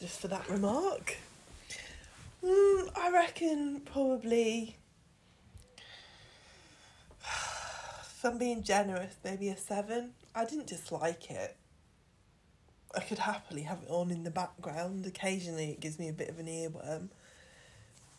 just 0.00 0.20
for 0.20 0.28
that 0.28 0.48
remark. 0.48 1.16
Mm, 2.44 2.90
I 2.96 3.10
reckon 3.12 3.80
probably, 3.80 4.76
if 7.22 8.24
I'm 8.24 8.38
being 8.38 8.62
generous, 8.62 9.14
maybe 9.24 9.48
a 9.48 9.56
seven. 9.56 10.10
I 10.34 10.44
didn't 10.44 10.66
dislike 10.66 11.30
it. 11.30 11.56
I 12.94 13.00
could 13.00 13.18
happily 13.18 13.62
have 13.62 13.82
it 13.82 13.90
on 13.90 14.10
in 14.10 14.24
the 14.24 14.30
background. 14.30 15.06
Occasionally, 15.06 15.70
it 15.70 15.80
gives 15.80 15.98
me 15.98 16.08
a 16.08 16.12
bit 16.12 16.28
of 16.28 16.38
an 16.38 16.46
earworm, 16.46 17.08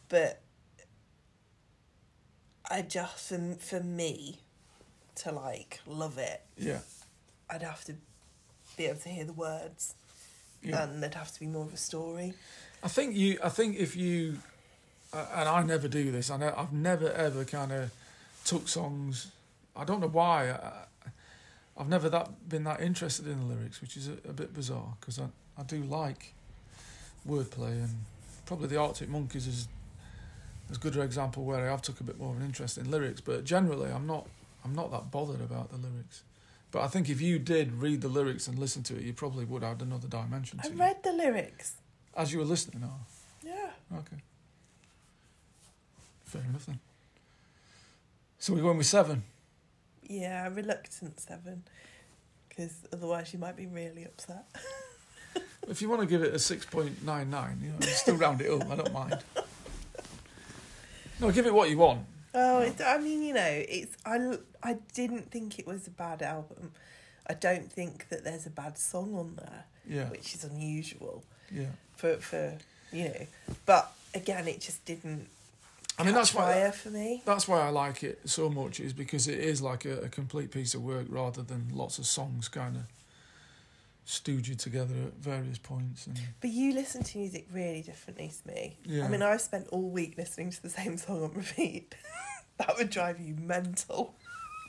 but 0.09 0.41
I 2.69 2.81
just 2.81 3.29
for, 3.29 3.55
for 3.59 3.79
me 3.81 4.39
to 5.15 5.31
like 5.31 5.79
love 5.85 6.17
it, 6.17 6.41
Yeah. 6.57 6.79
I'd 7.49 7.61
have 7.61 7.83
to 7.85 7.95
be 8.77 8.85
able 8.85 8.99
to 8.99 9.09
hear 9.09 9.25
the 9.25 9.33
words, 9.33 9.93
Yeah. 10.61 10.83
and 10.83 11.01
there'd 11.01 11.13
have 11.15 11.31
to 11.33 11.39
be 11.39 11.47
more 11.47 11.65
of 11.65 11.73
a 11.73 11.77
story. 11.77 12.33
I 12.83 12.87
think 12.87 13.15
you. 13.15 13.39
I 13.43 13.49
think 13.49 13.77
if 13.77 13.95
you, 13.95 14.39
uh, 15.13 15.25
and 15.35 15.49
I 15.49 15.63
never 15.63 15.87
do 15.87 16.11
this. 16.11 16.29
I 16.29 16.37
know 16.37 16.53
I've 16.55 16.73
never 16.73 17.11
ever 17.11 17.43
kind 17.45 17.71
of 17.71 17.91
took 18.45 18.67
songs. 18.67 19.31
I 19.75 19.83
don't 19.83 19.99
know 19.99 20.07
why. 20.07 20.51
I, 20.51 20.71
I've 21.77 21.89
never 21.89 22.09
that 22.09 22.47
been 22.47 22.63
that 22.63 22.79
interested 22.81 23.27
in 23.27 23.39
the 23.39 23.45
lyrics, 23.53 23.81
which 23.81 23.97
is 23.97 24.07
a, 24.07 24.13
a 24.29 24.33
bit 24.33 24.53
bizarre 24.53 24.93
because 24.99 25.19
I, 25.19 25.25
I 25.57 25.63
do 25.63 25.83
like 25.83 26.33
wordplay 27.27 27.71
and 27.83 27.89
probably 28.45 28.67
the 28.67 28.77
Arctic 28.77 29.09
Monkeys 29.09 29.47
is 29.47 29.67
as 30.69 30.77
good 30.77 30.95
an 30.95 31.01
example 31.01 31.43
where 31.43 31.67
I 31.67 31.71
have 31.71 31.81
took 31.81 31.99
a 31.99 32.03
bit 32.03 32.17
more 32.19 32.31
of 32.31 32.37
an 32.39 32.45
interest 32.45 32.77
in 32.77 32.89
lyrics. 32.89 33.19
But 33.21 33.43
generally, 33.45 33.91
I'm 33.91 34.07
not. 34.07 34.27
I'm 34.63 34.73
not 34.73 34.89
that 34.91 35.11
bothered 35.11 35.41
about 35.41 35.69
the 35.69 35.77
lyrics. 35.77 36.23
But 36.75 36.83
I 36.83 36.87
think 36.87 37.09
if 37.09 37.21
you 37.21 37.39
did 37.39 37.71
read 37.71 38.01
the 38.01 38.09
lyrics 38.09 38.49
and 38.49 38.59
listen 38.59 38.83
to 38.83 38.97
it, 38.97 39.03
you 39.03 39.13
probably 39.13 39.45
would 39.45 39.63
add 39.63 39.81
another 39.81 40.09
dimension 40.09 40.59
to 40.59 40.67
it. 40.67 40.71
I 40.71 40.73
it. 40.73 40.77
read 40.77 41.03
the 41.03 41.13
lyrics. 41.13 41.75
As 42.17 42.33
you 42.33 42.39
were 42.39 42.43
listening, 42.43 42.83
oh. 42.85 42.99
Yeah. 43.41 43.69
Okay. 43.97 44.17
Fair 46.25 46.41
enough 46.41 46.65
then. 46.65 46.81
So 48.39 48.53
we're 48.53 48.61
going 48.61 48.77
with 48.77 48.87
seven. 48.87 49.23
Yeah, 50.03 50.49
reluctant 50.49 51.17
seven. 51.17 51.63
Because 52.49 52.73
otherwise 52.91 53.31
you 53.31 53.39
might 53.39 53.55
be 53.55 53.67
really 53.67 54.03
upset. 54.03 54.45
If 55.69 55.81
you 55.81 55.89
want 55.89 56.01
to 56.01 56.07
give 56.07 56.23
it 56.23 56.33
a 56.33 56.39
six 56.39 56.65
point 56.65 57.03
nine 57.05 57.29
nine, 57.29 57.59
you 57.63 57.69
know, 57.69 57.79
still 57.87 58.17
round 58.17 58.41
it 58.41 58.51
up. 58.51 58.69
I 58.69 58.75
don't 58.75 58.93
mind. 58.93 59.19
No, 61.21 61.31
give 61.31 61.45
it 61.45 61.53
what 61.53 61.69
you 61.69 61.77
want. 61.77 62.05
Oh, 62.37 62.59
it, 62.59 62.81
I 62.85 62.97
mean, 62.97 63.23
you 63.23 63.33
know, 63.33 63.63
it's 63.69 63.95
I 64.05 64.37
I 64.61 64.77
didn't 64.93 65.31
think 65.31 65.57
it 65.57 65.65
was 65.65 65.87
a 65.87 65.91
bad 65.91 66.21
album. 66.21 66.71
I 67.27 67.33
don't 67.33 67.71
think 67.71 68.09
that 68.09 68.23
there's 68.23 68.45
a 68.45 68.49
bad 68.51 68.77
song 68.77 69.15
on 69.15 69.35
there, 69.37 69.65
Yeah, 69.87 70.09
which 70.09 70.35
is 70.35 70.43
unusual 70.43 71.23
yeah. 71.51 71.67
for 71.95 72.17
for 72.17 72.57
you 72.91 73.05
know. 73.05 73.27
But 73.65 73.91
again, 74.13 74.47
it 74.47 74.61
just 74.61 74.83
didn't. 74.85 75.27
I 75.97 76.03
mean, 76.03 76.13
that's 76.13 76.33
why 76.33 76.69
for 76.71 76.89
me. 76.89 77.21
that's 77.25 77.47
why 77.47 77.61
I 77.61 77.69
like 77.69 78.03
it 78.03 78.19
so 78.25 78.49
much 78.49 78.81
is 78.81 78.91
because 78.91 79.29
it 79.29 79.39
is 79.39 79.61
like 79.61 79.85
a, 79.85 80.01
a 80.01 80.09
complete 80.09 80.51
piece 80.51 80.73
of 80.73 80.83
work 80.83 81.05
rather 81.09 81.41
than 81.41 81.69
lots 81.73 81.99
of 81.99 82.05
songs 82.05 82.49
kind 82.49 82.75
of 82.75 82.83
stooged 84.05 84.57
together 84.57 84.93
at 85.07 85.13
various 85.15 85.57
points. 85.57 86.07
And 86.07 86.19
But 86.41 86.51
you 86.51 86.73
listen 86.73 87.03
to 87.03 87.17
music 87.17 87.47
really 87.51 87.81
differently 87.81 88.31
to 88.41 88.47
me. 88.47 88.77
Yeah. 88.85 89.05
I 89.05 89.07
mean, 89.07 89.21
I've 89.21 89.41
spent 89.41 89.67
all 89.71 89.89
week 89.89 90.15
listening 90.17 90.51
to 90.51 90.61
the 90.61 90.69
same 90.69 90.97
song 90.97 91.23
on 91.23 91.33
repeat. 91.33 91.95
that 92.57 92.77
would 92.77 92.89
drive 92.89 93.19
you 93.19 93.35
mental. 93.35 94.15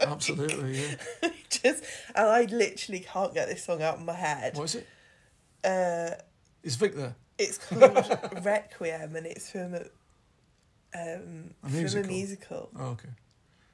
absolutely, 0.01 0.81
yeah. 1.23 1.29
just 1.51 1.85
and 2.15 2.27
I 2.29 2.43
literally 2.45 3.01
can't 3.01 3.33
get 3.35 3.49
this 3.49 3.65
song 3.65 3.83
out 3.83 3.97
of 3.97 4.03
my 4.05 4.15
head. 4.15 4.57
What 4.57 4.65
is 4.65 4.75
it? 4.77 4.87
Uh, 5.65 6.15
Is 6.63 6.77
Vic 6.77 6.95
there? 6.95 7.15
it's 7.39 7.59
called 7.59 7.83
Requiem, 8.45 9.17
and 9.17 9.27
it's 9.27 9.51
from 9.51 9.75
a 9.75 9.81
um 10.95 11.55
A 11.65 11.69
from 11.69 11.73
musical? 11.73 12.05
a 12.05 12.09
musical. 12.09 12.71
Oh, 12.79 12.85
okay. 12.89 13.09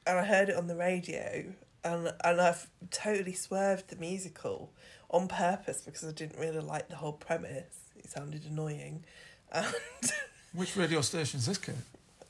And 0.07 0.19
I 0.19 0.25
heard 0.25 0.49
it 0.49 0.57
on 0.57 0.67
the 0.67 0.77
radio, 0.77 1.45
and 1.85 2.13
and 2.25 2.41
I've 2.41 2.69
totally 2.91 3.35
swerved 3.35 3.89
the 3.89 3.97
musical 3.97 4.73
on 5.13 5.29
purpose 5.29 5.83
because 5.83 6.05
I 6.09 6.13
didn't 6.13 6.39
really 6.39 6.61
like 6.61 6.89
the 6.89 6.97
whole 6.97 7.13
premise. 7.13 7.79
It 7.97 8.11
sounded 8.11 8.45
annoying, 8.45 9.05
and 9.53 9.67
Which 10.55 10.77
radio 10.77 11.01
station's 11.01 11.47
this, 11.47 11.59
Kate? 11.59 11.75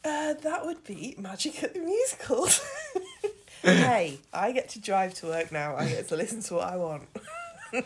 uh, 0.04 0.34
that 0.34 0.64
would 0.66 0.84
be 0.84 1.14
Magic 1.18 1.62
at 1.62 1.74
the 1.74 1.80
Musical. 1.80 2.48
hey, 3.62 4.18
I 4.32 4.52
get 4.52 4.68
to 4.70 4.80
drive 4.80 5.14
to 5.14 5.26
work 5.26 5.50
now. 5.52 5.76
I 5.76 5.88
get 5.88 6.08
to 6.08 6.16
listen 6.16 6.40
to 6.42 6.54
what 6.54 6.68
I 6.68 6.76
want, 6.76 7.04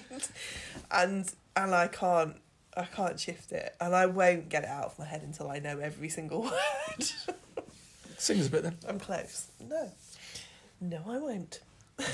and 0.91 1.31
and 1.57 1.75
I 1.75 1.89
can't 1.89 2.37
I 2.77 2.85
can't 2.85 3.19
shift 3.21 3.53
it, 3.53 3.75
and 3.81 3.95
I 3.95 4.07
won't 4.07 4.49
get 4.49 4.65
it 4.65 4.69
out 4.69 4.87
of 4.87 4.99
my 4.99 5.05
head 5.07 5.23
until 5.23 5.51
I 5.51 5.59
know 5.59 5.79
every 5.79 6.09
single 6.09 6.43
word. 6.43 7.07
Sing 8.19 8.41
us 8.41 8.47
a 8.49 8.51
bit 8.51 8.63
then. 8.63 8.77
I'm 8.89 8.99
close. 8.99 9.49
No, 9.61 9.93
no, 10.81 11.03
I 11.07 11.19
won't. 11.19 11.61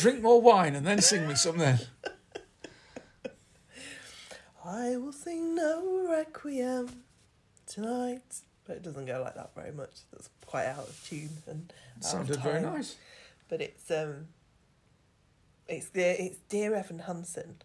Drink 0.01 0.21
more 0.21 0.41
wine 0.41 0.75
and 0.77 0.87
then 0.87 1.01
sing 1.01 1.27
me 1.27 1.35
some 1.35 1.59
then. 1.59 1.79
I 4.73 4.97
will 4.97 5.13
sing 5.13 5.55
no 5.55 6.07
requiem 6.11 7.03
tonight, 7.67 8.41
but 8.65 8.77
it 8.77 8.83
doesn't 8.83 9.05
go 9.05 9.21
like 9.23 9.35
that 9.35 9.55
very 9.55 9.73
much. 9.73 9.91
That's 10.11 10.31
quite 10.47 10.65
out 10.67 10.89
of 10.89 11.07
tune 11.09 11.29
and 11.47 11.73
out 11.99 11.99
of 11.99 12.05
Sounded 12.11 12.41
very 12.41 12.63
nice. 12.63 12.97
but 13.49 13.61
it's 13.61 13.91
um 13.91 14.29
it's 15.69 15.89
the 15.91 16.23
it's 16.25 16.39
dear 16.49 16.75
evan 16.75 17.01
hansen 17.01 17.57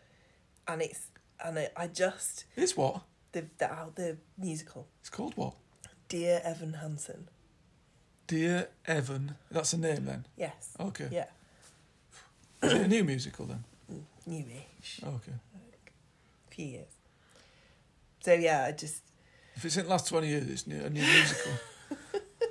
and 0.68 0.82
it's 0.82 1.08
and 1.44 1.58
I, 1.60 1.70
I 1.78 1.88
just 1.88 2.46
It's 2.56 2.76
what? 2.76 3.02
the 3.32 3.46
the 3.58 3.72
out 3.72 3.96
the 3.96 4.18
musical 4.38 4.88
It's 5.02 5.10
called 5.10 5.36
what? 5.38 5.54
dear 6.10 6.42
evan 6.44 6.74
hansen 6.74 7.30
Dear 8.28 8.68
Evan. 8.86 9.36
That's 9.50 9.72
a 9.72 9.78
name 9.78 10.04
then. 10.04 10.26
yes 10.36 10.74
Okay. 10.80 11.08
yeah 11.12 11.28
Is 12.62 12.74
it 12.74 12.82
a 12.82 12.88
new 12.90 13.04
musical 13.06 13.46
then? 13.46 13.64
newish 14.26 15.00
Okay. 15.04 15.32
few 16.50 16.66
years 16.66 16.88
so 18.28 18.34
yeah 18.34 18.66
i 18.68 18.74
just 18.74 19.04
If 19.56 19.64
it's 19.64 19.78
in 19.78 19.86
the 19.86 19.90
last 19.90 20.10
twenty 20.10 20.28
years, 20.28 20.50
it's 20.50 20.68
new, 20.68 20.82
a 20.82 20.90
new 20.90 21.02
musical. 21.02 21.54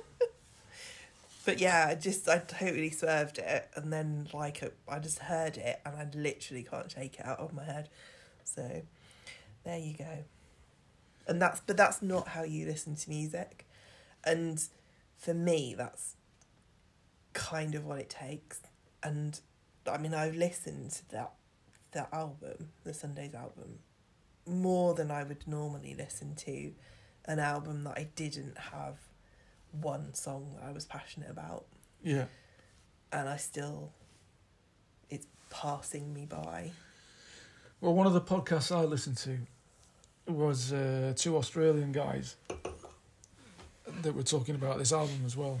but 1.45 1.61
yeah 1.61 1.85
i 1.87 1.93
just 1.93 2.27
i 2.27 2.39
totally 2.39 2.89
swerved 2.89 3.37
it 3.37 3.69
and 3.75 3.93
then 3.93 4.27
like 4.33 4.63
i 4.89 4.97
just 4.97 5.19
heard 5.19 5.55
it 5.57 5.79
and 5.85 5.95
i 5.95 6.07
literally 6.15 6.63
can't 6.63 6.89
shake 6.89 7.19
it 7.19 7.25
out 7.27 7.37
of 7.37 7.53
my 7.53 7.63
head. 7.63 7.89
So 8.43 8.81
there 9.65 9.77
you 9.77 9.95
go. 9.95 10.23
And 11.27 11.39
that's 11.39 11.59
but 11.59 11.77
that's 11.77 12.01
not 12.01 12.29
how 12.29 12.41
you 12.41 12.65
listen 12.65 12.95
to 12.95 13.09
music. 13.11 13.67
And 14.23 14.59
for 15.15 15.35
me 15.35 15.75
that's 15.77 16.15
kind 17.33 17.75
of 17.75 17.85
what 17.85 17.99
it 17.99 18.09
takes. 18.09 18.61
And 19.03 19.39
i 19.87 19.99
mean 19.99 20.15
i've 20.15 20.35
listened 20.35 20.89
to 20.89 21.09
that 21.11 21.33
that 21.91 22.09
album 22.11 22.69
the 22.83 22.95
sundays 22.95 23.35
album 23.35 23.77
more 24.47 24.93
than 24.93 25.11
i 25.11 25.23
would 25.23 25.47
normally 25.47 25.93
listen 25.97 26.35
to 26.35 26.71
an 27.25 27.39
album 27.39 27.83
that 27.83 27.97
i 27.97 28.07
didn't 28.15 28.57
have 28.57 28.95
one 29.81 30.13
song 30.13 30.55
that 30.55 30.67
i 30.67 30.71
was 30.71 30.85
passionate 30.85 31.29
about. 31.29 31.65
Yeah. 32.03 32.25
and 33.11 33.27
i 33.27 33.37
still 33.37 33.91
it's 35.09 35.27
passing 35.49 36.13
me 36.13 36.25
by. 36.25 36.71
Well, 37.79 37.93
one 37.93 38.07
of 38.07 38.13
the 38.13 38.21
podcasts 38.21 38.75
I 38.75 38.81
listened 38.85 39.17
to 39.17 39.37
was 40.31 40.73
uh, 40.73 41.13
two 41.15 41.37
Australian 41.37 41.91
guys 41.91 42.35
that 44.01 44.13
were 44.15 44.23
talking 44.23 44.55
about 44.55 44.77
this 44.79 44.91
album 44.91 45.21
as 45.25 45.37
well, 45.37 45.59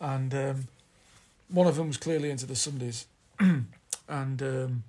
and 0.00 0.32
um, 0.34 0.68
one 1.48 1.66
of 1.66 1.76
them 1.76 1.88
was 1.88 1.96
clearly 1.96 2.30
into 2.30 2.46
the 2.46 2.54
Sundays, 2.54 3.06
and 3.40 4.42
um, 4.42 4.84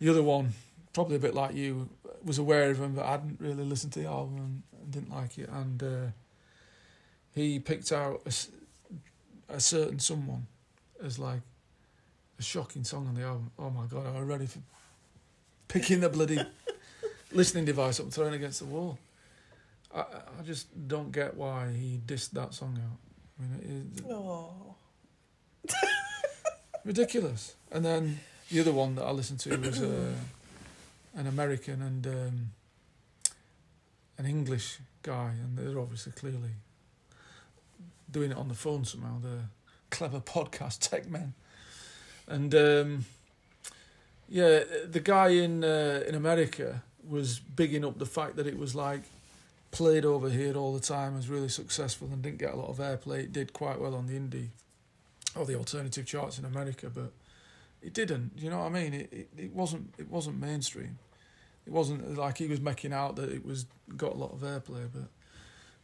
the 0.00 0.08
other 0.10 0.22
one, 0.22 0.52
probably 0.94 1.16
a 1.16 1.20
bit 1.20 1.34
like 1.34 1.54
you, 1.54 1.90
was 2.24 2.38
aware 2.38 2.70
of 2.70 2.80
him 2.80 2.94
but 2.94 3.04
I 3.04 3.10
hadn't 3.10 3.38
really 3.38 3.64
listened 3.64 3.92
to 3.94 3.98
the 4.00 4.06
album 4.06 4.36
and, 4.38 4.62
and 4.80 4.90
didn't 4.90 5.10
like 5.10 5.36
it, 5.36 5.50
and 5.50 5.82
uh, 5.82 6.06
he 7.34 7.58
picked 7.58 7.92
out 7.92 8.22
a 9.48 9.60
certain 9.60 9.98
someone 9.98 10.46
as 11.02 11.18
like 11.18 11.40
a 12.38 12.42
shocking 12.42 12.84
song 12.84 13.06
on 13.08 13.14
the 13.14 13.22
album. 13.22 13.50
Oh 13.58 13.70
my 13.70 13.86
god, 13.86 14.06
I 14.06 14.18
was 14.20 14.28
ready 14.28 14.46
for 14.46 14.60
picking 15.68 16.00
the 16.00 16.08
bloody 16.08 16.38
listening 17.32 17.64
device 17.64 18.00
up 18.00 18.06
and 18.06 18.14
throwing 18.14 18.32
it 18.32 18.36
against 18.36 18.60
the 18.60 18.66
wall. 18.66 18.98
I 19.94 20.00
I 20.00 20.42
just 20.44 20.66
don't 20.88 21.12
get 21.12 21.36
why 21.36 21.72
he 21.72 22.00
dissed 22.04 22.30
that 22.30 22.54
song 22.54 22.78
out. 22.82 22.98
I 23.38 23.42
mean, 23.42 23.90
it, 23.96 24.00
it, 24.00 24.06
oh 24.10 24.74
ridiculous. 26.84 27.54
And 27.70 27.84
then 27.84 28.20
the 28.50 28.60
other 28.60 28.72
one 28.72 28.94
that 28.96 29.04
I 29.04 29.10
listened 29.10 29.40
to 29.40 29.56
was 29.56 29.82
uh, 29.82 30.12
an 31.14 31.26
American 31.26 31.82
and 31.82 32.06
um, 32.06 32.50
an 34.18 34.26
English 34.26 34.78
guy, 35.02 35.32
and 35.42 35.56
they're 35.56 35.78
obviously 35.78 36.12
clearly 36.12 36.50
doing 38.10 38.30
it 38.30 38.36
on 38.36 38.48
the 38.48 38.54
phone 38.54 38.84
somehow. 38.84 39.18
They're 39.22 39.48
clever 39.90 40.20
podcast 40.20 40.78
tech 40.90 41.08
men, 41.08 41.34
and 42.26 42.54
um, 42.54 43.04
yeah, 44.28 44.64
the 44.86 45.00
guy 45.00 45.28
in 45.28 45.64
uh, 45.64 46.02
in 46.06 46.14
America 46.14 46.82
was 47.06 47.38
bigging 47.38 47.84
up 47.84 47.98
the 47.98 48.06
fact 48.06 48.36
that 48.36 48.46
it 48.46 48.58
was 48.58 48.74
like 48.74 49.02
played 49.70 50.04
over 50.04 50.30
here 50.30 50.56
all 50.56 50.72
the 50.72 50.80
time, 50.80 51.16
was 51.16 51.28
really 51.28 51.48
successful, 51.48 52.08
and 52.12 52.22
didn't 52.22 52.38
get 52.38 52.54
a 52.54 52.56
lot 52.56 52.68
of 52.68 52.78
airplay. 52.78 53.24
It 53.24 53.32
did 53.32 53.52
quite 53.52 53.80
well 53.80 53.94
on 53.94 54.06
the 54.06 54.14
indie 54.14 54.48
or 55.36 55.44
the 55.44 55.56
alternative 55.56 56.06
charts 56.06 56.38
in 56.38 56.44
America, 56.44 56.90
but 56.92 57.12
it 57.82 57.92
didn't. 57.92 58.32
You 58.36 58.50
know 58.50 58.60
what 58.60 58.66
I 58.66 58.70
mean? 58.70 58.94
It, 58.94 59.12
it 59.12 59.28
it 59.36 59.52
wasn't 59.52 59.92
it 59.98 60.10
wasn't 60.10 60.40
mainstream. 60.40 60.98
It 61.66 61.72
wasn't 61.72 62.16
like 62.16 62.38
he 62.38 62.46
was 62.46 62.60
making 62.60 62.92
out 62.92 63.16
that 63.16 63.30
it 63.30 63.44
was 63.44 63.66
got 63.96 64.12
a 64.12 64.16
lot 64.16 64.32
of 64.32 64.40
airplay. 64.40 64.86
But 64.92 65.08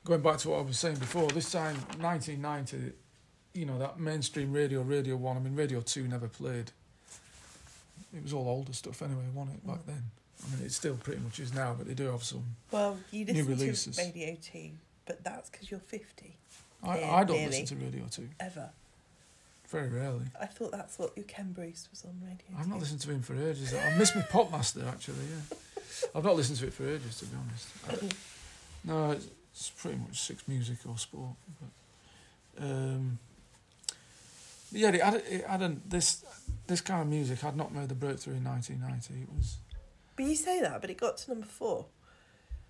going 0.05 0.21
back 0.21 0.39
to 0.39 0.51
what 0.51 0.59
I 0.59 0.63
was 0.63 0.79
saying 0.79 0.97
before, 0.97 1.29
this 1.29 1.51
time 1.51 1.77
1990, 1.99 2.93
you 3.55 3.67
know 3.67 3.79
that 3.79 3.99
mainstream 3.99 4.53
radio, 4.53 4.83
Radio 4.83 5.17
One. 5.17 5.37
I 5.37 5.41
mean, 5.41 5.57
Radio 5.57 5.81
Two 5.81 6.07
never 6.07 6.29
played. 6.29 6.71
It 8.15 8.23
was 8.23 8.33
all 8.33 8.49
older 8.49 8.73
stuff 8.73 9.03
anyway, 9.03 9.23
wasn't 9.33 9.57
it 9.57 9.67
back 9.67 9.79
mm. 9.83 9.87
then? 9.87 10.03
I 10.45 10.57
mean, 10.57 10.67
it 10.67 10.73
still 10.73 10.95
pretty 10.95 11.21
much 11.21 11.39
is 11.39 11.55
now, 11.55 11.75
but 11.77 11.87
they 11.87 11.95
do 11.95 12.07
have 12.07 12.23
some. 12.25 12.43
well 12.71 12.99
you 13.11 13.25
New 13.25 13.33
listen 13.35 13.49
releases. 13.49 13.97
to 13.97 14.03
radio 14.05 14.37
2 14.41 14.71
but 15.07 15.25
that's 15.25 15.51
because 15.51 15.71
you're 15.71 15.81
50 15.81 16.37
I, 16.83 17.03
I 17.03 17.25
don't 17.25 17.37
nearly. 17.37 17.61
listen 17.61 17.79
to 17.79 17.85
Radio 17.85 18.05
Two 18.11 18.29
ever 18.39 18.71
very 19.69 19.89
rarely. 19.89 20.25
i 20.41 20.47
thought 20.47 20.73
that's 20.73 20.99
what 20.99 21.13
your 21.17 21.25
ken 21.27 21.53
bruce 21.53 21.89
was 21.91 22.05
on 22.05 22.21
radio 22.23 22.59
I've 22.59 22.67
not 22.69 22.77
2. 22.77 22.81
listened 22.81 23.01
to 23.03 23.11
him 23.11 23.23
for 23.23 23.35
ages. 23.35 23.73
I 23.75 23.97
miss 23.97 24.15
my 24.15 24.23
Popmaster 24.23 24.87
actually. 24.89 25.17
Yeah, 25.31 25.57
I've 26.15 26.25
not 26.25 26.37
listened 26.37 26.59
to 26.59 26.67
it 26.67 26.73
for 26.75 26.89
ages 26.89 27.19
to 27.21 27.25
be 27.27 27.37
honest. 27.37 28.15
No, 28.83 29.11
it's, 29.11 29.27
it's 29.53 29.71
pretty 29.71 29.99
much 29.99 30.19
six 30.19 30.49
music 30.49 30.79
or 30.89 30.97
sport. 30.97 31.35
But, 32.57 32.65
um, 32.65 33.19
yeah, 34.73 34.89
it 34.89 35.03
had, 35.03 35.15
it 35.29 35.47
hadn't 35.47 35.91
this 35.91 36.25
this 36.67 36.81
kind 36.81 37.03
of 37.03 37.09
music 37.09 37.41
had 37.41 37.57
not 37.57 37.75
made 37.75 37.89
the 37.91 37.95
breakthrough 37.95 38.37
in 38.37 38.45
1990. 38.45 39.23
It 39.25 39.29
was 39.37 39.57
but 40.17 40.25
you 40.25 40.35
say 40.35 40.61
that 40.63 40.81
but 40.81 40.89
it 40.91 40.97
got 40.99 41.17
to 41.19 41.31
number 41.33 41.47
four 41.47 41.87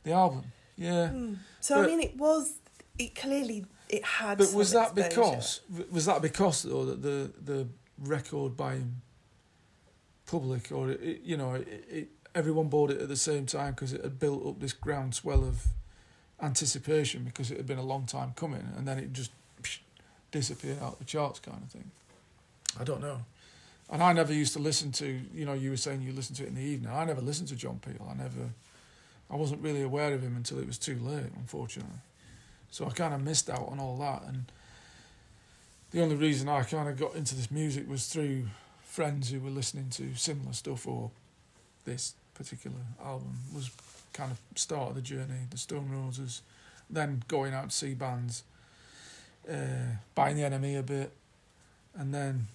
the 0.03 0.12
album. 0.12 0.45
Yeah, 0.77 1.09
Hmm. 1.09 1.35
so 1.61 1.83
i 1.83 1.87
mean 1.87 2.01
it 2.01 2.16
was 2.16 2.55
it 2.99 3.14
clearly 3.14 3.66
it 3.89 4.03
had 4.05 4.39
but 4.39 4.53
was 4.55 4.73
that 4.73 4.97
exposure. 4.99 5.21
because 5.21 5.61
was 5.93 6.07
that 6.07 6.23
because 6.23 6.62
though 6.62 6.87
that 6.87 7.03
the 7.03 7.31
the 7.45 7.68
record 7.99 8.57
buying 8.57 9.01
public 10.27 10.73
or 10.73 10.91
it- 10.91 11.21
you 11.23 11.37
know 11.37 11.55
it, 11.55 11.85
it 11.89 12.09
everyone 12.35 12.68
bought 12.68 12.91
it 12.91 13.01
at 13.01 13.09
the 13.09 13.16
same 13.16 13.47
time 13.47 13.72
because 13.72 13.93
it 13.93 14.03
had 14.03 14.18
built 14.18 14.47
up 14.47 14.61
this 14.61 14.72
groundswell 14.72 15.45
of 15.45 15.66
anticipation 16.43 17.24
because 17.24 17.51
it 17.51 17.57
had 17.57 17.66
been 17.66 17.78
a 17.78 17.85
long 17.85 18.07
time 18.07 18.33
coming, 18.37 18.68
and 18.76 18.87
then 18.87 18.99
it 18.99 19.12
just 19.12 19.31
psh, 19.62 19.78
disappeared 20.31 20.78
out 20.83 20.95
of 20.95 20.99
the 20.99 21.05
charts, 21.05 21.39
kind 21.41 21.62
of 21.62 21.70
thing. 21.70 21.91
I 22.78 22.85
don't 22.85 23.01
know. 23.01 23.20
And 23.91 24.03
I 24.03 24.12
never 24.12 24.33
used 24.33 24.53
to 24.53 24.61
listen 24.61 24.93
to, 24.93 25.20
you 25.35 25.45
know, 25.45 25.53
you 25.53 25.70
were 25.70 25.76
saying 25.76 26.03
you 26.03 26.12
listened 26.12 26.37
to 26.37 26.45
it 26.45 26.49
in 26.49 26.55
the 26.55 26.62
evening. 26.62 26.93
I 26.93 27.05
never 27.05 27.20
listened 27.20 27.49
to 27.49 27.57
John 27.57 27.81
Peel. 27.85 28.07
I 28.09 28.14
never, 28.14 28.51
I 29.28 29.35
wasn't 29.35 29.62
really 29.62 29.83
aware 29.83 30.14
of 30.14 30.22
him 30.22 30.37
until 30.37 30.61
it 30.61 30.66
was 30.66 30.78
too 30.78 30.97
late, 31.03 31.33
unfortunately. 31.37 31.99
So 32.70 32.87
I 32.87 32.91
kind 32.91 33.12
of 33.12 33.20
missed 33.20 33.51
out 33.51 33.68
on 33.68 33.81
all 33.81 33.97
that. 33.99 34.22
And 34.28 34.45
the 35.91 36.03
only 36.03 36.14
reason 36.14 36.49
I 36.49 36.62
kind 36.62 36.89
of 36.89 36.97
got 36.97 37.16
into 37.16 37.35
this 37.35 37.51
music 37.51 37.91
was 37.91 38.07
through 38.07 38.47
friends 38.85 39.31
who 39.31 39.41
were 39.41 39.51
listening 39.51 39.91
to 39.91 40.14
similar 40.14 40.53
stuff 40.53 40.87
or 40.87 41.11
this 41.85 42.14
particular 42.43 42.80
album 43.05 43.36
was 43.55 43.70
kind 44.12 44.32
of 44.32 44.41
start 44.57 44.91
of 44.91 44.95
the 44.95 45.03
journey, 45.03 45.47
the 45.51 45.59
Stone 45.59 45.91
Roses, 45.91 46.43
then 46.88 47.22
going 47.28 47.53
out 47.53 47.70
to 47.70 47.76
see 47.76 47.93
bands, 47.95 48.45
uh, 49.51 49.97
buying 50.14 50.36
the 50.36 50.43
NME 50.43 50.78
a 50.78 50.82
bit, 50.82 51.12
and 51.95 52.14
then 52.14 52.47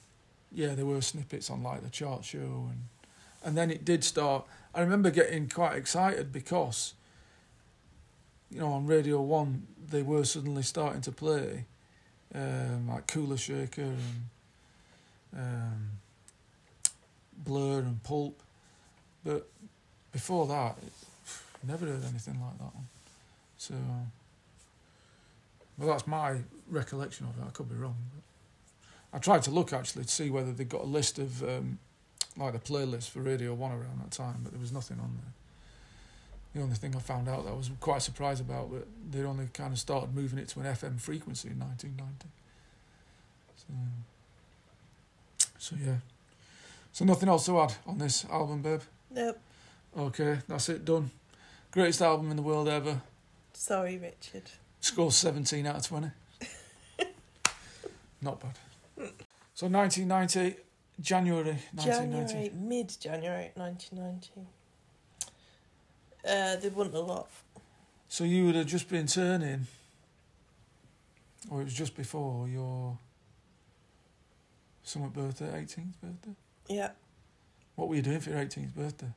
yeah, 0.52 0.74
there 0.74 0.86
were 0.86 1.02
snippets 1.02 1.50
on 1.50 1.62
like 1.62 1.84
the 1.84 1.90
chart 1.90 2.26
show 2.26 2.70
and 2.70 2.82
and 3.44 3.56
then 3.56 3.70
it 3.70 3.86
did 3.86 4.04
start. 4.04 4.44
I 4.74 4.82
remember 4.82 5.12
getting 5.12 5.48
quite 5.48 5.76
excited 5.76 6.34
because 6.34 6.96
you 8.50 8.60
know 8.60 8.74
on 8.74 8.88
Radio 8.88 9.22
One 9.22 9.68
they 9.88 10.02
were 10.02 10.24
suddenly 10.24 10.64
starting 10.64 11.02
to 11.02 11.12
play 11.12 11.66
um, 12.34 12.88
like 12.90 13.06
Kula 13.06 13.38
Shaker 13.38 13.84
and 13.84 14.26
um, 15.38 15.90
Blur 17.38 17.80
and 17.80 18.02
Pulp, 18.04 18.42
but 19.24 19.48
before 20.16 20.48
that, 20.48 20.78
never 21.68 21.86
heard 21.86 22.06
anything 22.06 22.40
like 22.40 22.58
that. 22.58 22.72
So, 23.58 23.74
well, 25.78 25.90
that's 25.90 26.08
my 26.08 26.38
recollection 26.70 27.28
of 27.28 27.38
it. 27.38 27.46
I 27.46 27.52
could 27.52 27.68
be 27.68 27.76
wrong. 27.76 27.98
I 29.12 29.18
tried 29.18 29.44
to 29.44 29.52
look 29.52 29.74
actually 29.74 30.06
to 30.06 30.10
see 30.10 30.30
whether 30.30 30.54
they 30.54 30.64
got 30.64 30.84
a 30.84 30.86
list 30.86 31.20
of 31.20 31.44
um, 31.44 31.80
like 32.38 32.54
the 32.54 32.60
playlist 32.60 33.10
for 33.10 33.20
Radio 33.20 33.54
One 33.54 33.74
around 33.74 34.00
that 34.04 34.12
time, 34.12 34.38
but 34.42 34.54
there 34.54 34.62
was 34.62 34.72
nothing 34.72 35.02
on 35.02 35.12
there. 35.22 35.34
The 36.54 36.62
only 36.62 36.76
thing 36.76 36.96
I 36.96 37.00
found 37.00 37.28
out 37.28 37.44
that 37.44 37.52
I 37.52 37.54
was 37.54 37.70
quite 37.82 38.02
surprised 38.02 38.40
about, 38.40 38.72
but 38.72 38.88
they 39.12 39.22
only 39.26 39.50
kind 39.52 39.74
of 39.74 39.80
started 39.80 40.16
moving 40.16 40.40
it 40.40 40.48
to 40.50 40.62
an 40.62 40.66
FM 40.66 40.98
frequency 41.02 41.50
in 41.50 41.60
1990. 41.60 42.28
So, 43.58 43.74
so 45.58 45.76
yeah. 45.86 45.98
So 46.94 47.04
nothing 47.04 47.28
else 47.28 47.48
to 47.48 47.60
add 47.60 47.74
on 47.86 47.98
this 47.98 48.24
album, 48.32 48.62
babe. 48.62 48.80
Nope. 49.12 49.40
Okay, 49.98 50.40
that's 50.48 50.70
it 50.70 50.84
done. 50.84 51.12
Greatest 51.72 52.02
album 52.02 52.30
in 52.30 52.36
the 52.36 52.44
world 52.44 52.68
ever. 52.68 53.02
Sorry, 53.54 53.98
Richard. 53.98 54.52
Score 54.82 55.12
17 55.12 55.66
out 55.66 55.78
of 55.78 55.88
20. 55.88 56.12
Not 58.22 58.42
bad. 58.42 58.58
So 59.54 59.68
1990, 59.68 60.58
January 61.00 61.58
1990. 61.74 62.34
January, 62.34 62.52
mid 62.54 62.96
January 63.00 63.52
1990. 63.56 64.48
Uh, 66.28 66.56
there 66.60 66.72
wasn't 66.72 66.96
a 66.96 67.00
lot. 67.00 67.30
So 68.10 68.24
you 68.24 68.46
would 68.46 68.56
have 68.56 68.68
just 68.68 68.90
been 68.90 69.08
turning, 69.08 69.68
or 71.50 71.62
it 71.62 71.66
was 71.66 71.74
just 71.74 71.96
before 71.96 72.48
your 72.48 72.98
summer 74.84 75.08
birthday, 75.08 75.46
18th 75.46 75.94
birthday? 76.02 76.36
Yeah. 76.68 76.92
What 77.76 77.90
were 77.90 77.96
you 77.96 78.02
doing 78.02 78.20
for 78.20 78.32
your 78.32 78.40
18th 78.40 78.74
birthday? 78.76 79.12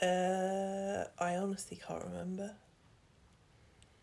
Uh, 0.00 1.04
I 1.18 1.36
honestly 1.36 1.80
can't 1.86 2.04
remember. 2.04 2.54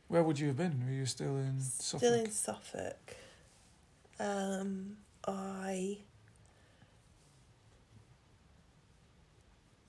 Where 0.07 0.23
would 0.23 0.39
you 0.39 0.47
have 0.47 0.57
been? 0.57 0.83
Were 0.85 0.91
you 0.91 1.05
still 1.05 1.37
in 1.37 1.59
Suffolk? 1.59 1.99
Still 1.99 2.13
in 2.13 2.31
Suffolk. 2.31 3.15
Um, 4.19 4.97
I 5.27 5.97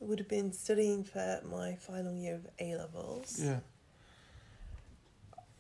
would 0.01 0.19
have 0.19 0.29
been 0.29 0.53
studying 0.53 1.05
for 1.05 1.41
my 1.51 1.75
final 1.77 2.13
year 2.13 2.35
of 2.35 2.47
A 2.59 2.77
levels. 2.77 3.41
Yeah. 3.43 3.61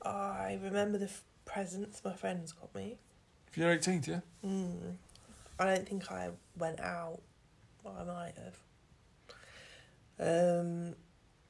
I 0.02 0.58
remember 0.62 0.98
the 0.98 1.06
f- 1.06 1.22
presents 1.46 2.02
my 2.04 2.12
friends 2.12 2.52
got 2.52 2.74
me. 2.74 2.98
For 3.50 3.60
your 3.60 3.74
18th, 3.76 4.06
yeah? 4.06 4.20
Mm. 4.44 4.96
I 5.58 5.64
don't 5.64 5.88
think 5.88 6.10
I 6.10 6.30
went 6.58 6.80
out. 6.80 7.20
Well, 7.82 7.96
I 7.98 8.04
might 8.04 8.34
have. 8.36 8.58
Um, 10.18 10.94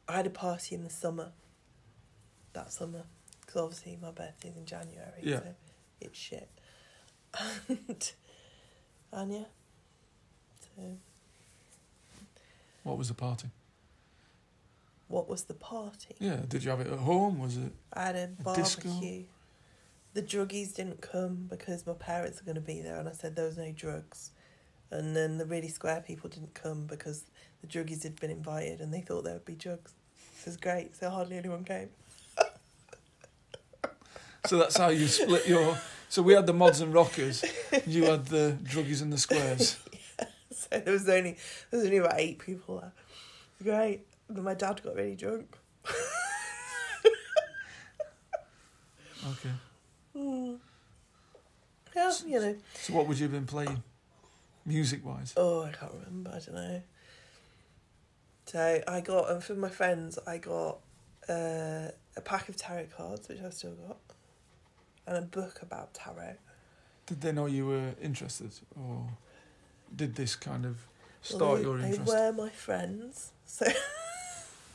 I 0.09 0.17
had 0.17 0.27
a 0.27 0.31
party 0.31 0.75
in 0.75 0.83
the 0.85 0.91
summer. 0.91 1.33
That 2.53 2.73
summer, 2.73 3.03
because 3.41 3.61
obviously 3.63 3.99
my 4.01 4.13
birthday's 4.13 4.57
in 4.57 4.65
January, 4.65 5.21
Yeah. 5.23 5.41
so 5.41 5.55
it's 6.01 6.19
shit. 6.19 6.49
And, 7.69 8.13
and 9.13 9.33
yeah, 9.33 9.45
so 10.61 10.97
What 12.85 12.97
was 12.99 13.09
the 13.09 13.15
party? 13.15 13.49
what 15.09 15.29
was 15.29 15.45
the 15.45 15.55
party? 15.55 16.15
Yeah, 16.19 16.41
did 16.49 16.65
you 16.65 16.71
have 16.71 16.81
it 16.81 16.87
at 16.89 16.99
home? 16.99 17.39
Was 17.39 17.57
it? 17.57 17.73
I 17.93 18.03
had 18.07 18.17
a 18.17 18.31
A 18.51 18.55
disco? 18.57 18.89
barbecue. 18.89 19.25
The 20.15 20.23
druggies 20.23 20.75
didn't 20.75 21.01
come 21.01 21.47
because 21.49 21.87
my 21.87 21.93
parents 21.93 22.41
are 22.41 22.45
going 22.45 22.55
to 22.57 22.61
be 22.61 22.81
there, 22.81 22.99
and 22.99 23.09
I 23.09 23.13
said 23.13 23.37
there 23.37 23.45
was 23.47 23.57
no 23.59 23.71
drugs. 23.73 24.31
And 24.91 25.15
then 25.17 25.39
the 25.39 25.47
really 25.47 25.69
square 25.69 26.03
people 26.07 26.31
didn't 26.31 26.55
come 26.55 26.87
because 26.87 27.25
the 27.67 27.79
druggies 27.79 28.03
had 28.03 28.21
been 28.21 28.31
invited 28.31 28.81
and 28.81 28.93
they 28.93 29.01
thought 29.01 29.25
there 29.25 29.35
would 29.35 29.45
be 29.45 29.55
drugs. 29.55 29.93
It 30.41 30.47
was 30.47 30.57
great, 30.57 30.95
so 30.97 31.11
hardly 31.11 31.37
anyone 31.39 31.65
came. 31.65 31.89
So 34.47 34.59
that's 34.59 34.77
how 34.77 34.89
you 34.89 35.07
split 35.07 35.49
your. 35.49 35.79
So 36.11 36.21
we 36.21 36.35
had 36.35 36.45
the 36.47 36.53
mods 36.53 36.83
and 36.83 36.93
rockers. 36.93 37.43
You 37.87 38.05
had 38.05 38.27
the 38.27 38.59
druggies 38.63 39.01
and 39.01 39.11
the 39.11 39.17
squares. 39.17 39.79
yeah, 40.19 40.27
So 40.51 40.81
there 40.81 40.93
was 40.93 41.09
only 41.09 41.39
there 41.71 41.81
was 41.81 41.85
only 41.87 41.97
about 41.97 42.21
eight 42.21 42.41
people 42.41 42.81
there. 42.81 42.93
It 43.59 43.65
was 43.65 43.75
great. 43.75 44.01
My 44.29 44.53
dad 44.53 44.83
got 44.83 44.97
really 44.97 45.17
drunk. 45.17 45.57
Okay. 49.27 49.55
Mm. 50.15 50.59
Yeah, 51.97 52.13
you 52.27 52.41
know. 52.41 52.57
So 52.75 52.93
what 52.93 53.07
would 53.07 53.19
you 53.19 53.25
have 53.25 53.33
been 53.33 53.47
playing, 53.47 53.83
music 54.67 55.05
wise? 55.05 55.33
Oh, 55.37 55.63
I 55.63 55.73
can't 55.73 55.93
remember. 55.93 56.31
I 56.31 56.39
don't 56.41 56.55
know. 56.55 56.83
So 58.47 58.83
I 58.87 59.01
got, 59.01 59.31
and 59.31 59.43
for 59.43 59.55
my 59.55 59.69
friends, 59.69 60.19
I 60.27 60.39
got 60.39 60.79
uh, 61.29 61.89
a 62.17 62.21
pack 62.25 62.49
of 62.49 62.57
tarot 62.57 62.87
cards, 62.97 63.29
which 63.29 63.41
I've 63.41 63.55
still 63.55 63.73
got, 63.73 63.97
and 65.07 65.17
a 65.17 65.23
book 65.23 65.61
about 65.63 65.95
tarot. 65.95 66.35
Did 67.07 67.21
they 67.21 67.33
know 67.33 67.47
you 67.47 67.67
were 67.67 67.95
interested, 68.03 68.53
or 68.79 69.07
did 69.95 70.15
this 70.15 70.37
kind 70.37 70.65
of 70.67 70.77
Well, 71.31 71.39
start 71.39 71.59
they, 71.59 71.63
your 71.65 71.79
interest? 71.81 72.07
they 72.07 72.13
were 72.13 72.33
my 72.33 72.51
friends, 72.51 73.33
so. 73.47 73.67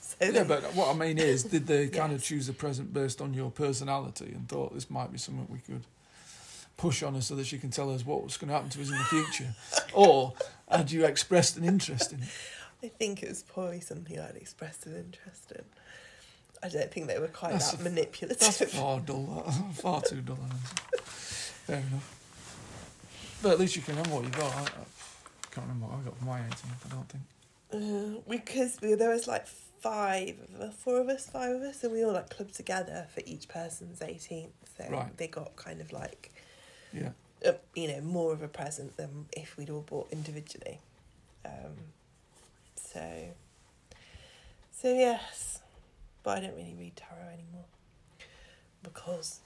so 0.02 0.16
Yeah, 0.26 0.32
they- 0.32 0.44
but 0.44 0.64
what 0.76 0.94
I 0.94 0.98
mean 0.98 1.18
is, 1.18 1.44
did 1.44 1.68
they 1.68 1.88
kind 2.02 2.12
of 2.12 2.24
choose 2.24 2.50
a 2.50 2.54
present 2.54 2.92
based 2.94 3.22
on 3.22 3.34
your 3.34 3.52
personality 3.52 4.32
and 4.34 4.48
thought 4.50 4.74
this 4.74 4.90
might 4.90 5.12
be 5.12 5.18
something 5.20 5.48
we 5.50 5.60
could 5.60 5.84
push 6.76 7.04
on 7.04 7.14
her 7.14 7.22
so 7.22 7.36
that 7.36 7.46
she 7.46 7.58
can 7.60 7.70
tell 7.70 7.94
us 7.94 8.06
what's 8.06 8.38
going 8.38 8.48
to 8.48 8.54
happen 8.54 8.70
to 8.70 8.82
us 8.82 8.90
in 8.90 8.98
the 8.98 9.04
future? 9.04 9.54
or 9.94 10.34
had 10.70 10.92
you 10.92 11.06
expressed 11.06 11.56
an 11.58 11.64
interest 11.66 12.12
in 12.14 12.22
it? 12.24 12.30
I 12.84 12.88
think 12.88 13.24
it 13.24 13.30
was 13.30 13.44
probably 13.44 13.82
something 13.82 14.20
I'd 14.20 14.36
expressed 14.36 14.86
an 14.86 14.96
interest 14.96 15.52
in. 15.52 15.64
I 16.64 16.70
don't 16.70 16.92
think 16.92 17.08
they 17.08 17.20
were 17.20 17.28
quite 17.28 17.54
That's 17.54 17.72
that 17.72 17.82
a- 17.82 17.84
manipulative. 17.84 18.40
That's 18.40 18.74
far 18.76 19.00
dull, 19.00 19.44
far 19.74 20.02
too 20.02 20.22
dull. 20.22 20.38
Fair 20.98 21.78
enough. 21.78 22.16
But 23.42 23.52
at 23.54 23.60
least 23.60 23.76
you 23.76 23.82
can 23.82 23.96
remember 23.96 24.16
what 24.18 24.26
you 24.26 24.32
got. 24.32 24.54
I, 24.56 24.62
I 24.62 24.66
can't 25.52 25.68
remember 25.68 25.86
what 25.88 26.00
I 26.00 26.02
got 26.04 26.18
for 26.18 26.26
my 26.26 26.40
18th, 26.40 26.86
I 26.86 26.90
don't 26.96 27.10
think. 27.10 27.24
Uh, 27.72 28.22
because 28.30 28.78
we, 28.82 28.94
there 28.96 29.10
was 29.12 29.28
like 29.28 29.46
five, 29.48 30.36
four 30.80 31.00
of 31.00 31.08
us, 31.08 31.30
five 31.30 31.56
of 31.56 31.62
us, 31.62 31.84
and 31.84 31.94
we 31.94 32.04
all 32.04 32.14
like 32.14 32.30
clubbed 32.30 32.56
together 32.56 33.08
for 33.14 33.22
each 33.26 33.48
person's 33.48 34.00
18th. 34.00 34.50
So 34.78 34.86
Right. 34.90 35.16
they 35.18 35.28
got 35.28 35.56
kind 35.56 35.80
of 35.80 35.94
like, 35.94 36.32
Yeah. 36.94 37.12
uh, 37.46 37.54
you 37.76 37.88
know, 37.88 38.02
more 38.02 38.34
of 38.34 38.42
a 38.42 38.48
present 38.50 38.98
than 38.98 39.28
if 39.38 39.56
we'd 39.58 39.70
all 39.70 39.82
bought 39.82 40.12
individually. 40.12 40.80
Um, 41.46 41.76
so, 42.94 43.02
so 44.72 44.94
yes, 44.94 45.60
but 46.24 46.38
I 46.38 46.42
don't 46.42 46.56
really 46.56 46.76
read 46.78 46.96
tarot 46.96 47.34
anymore 47.34 47.66
because 48.84 49.40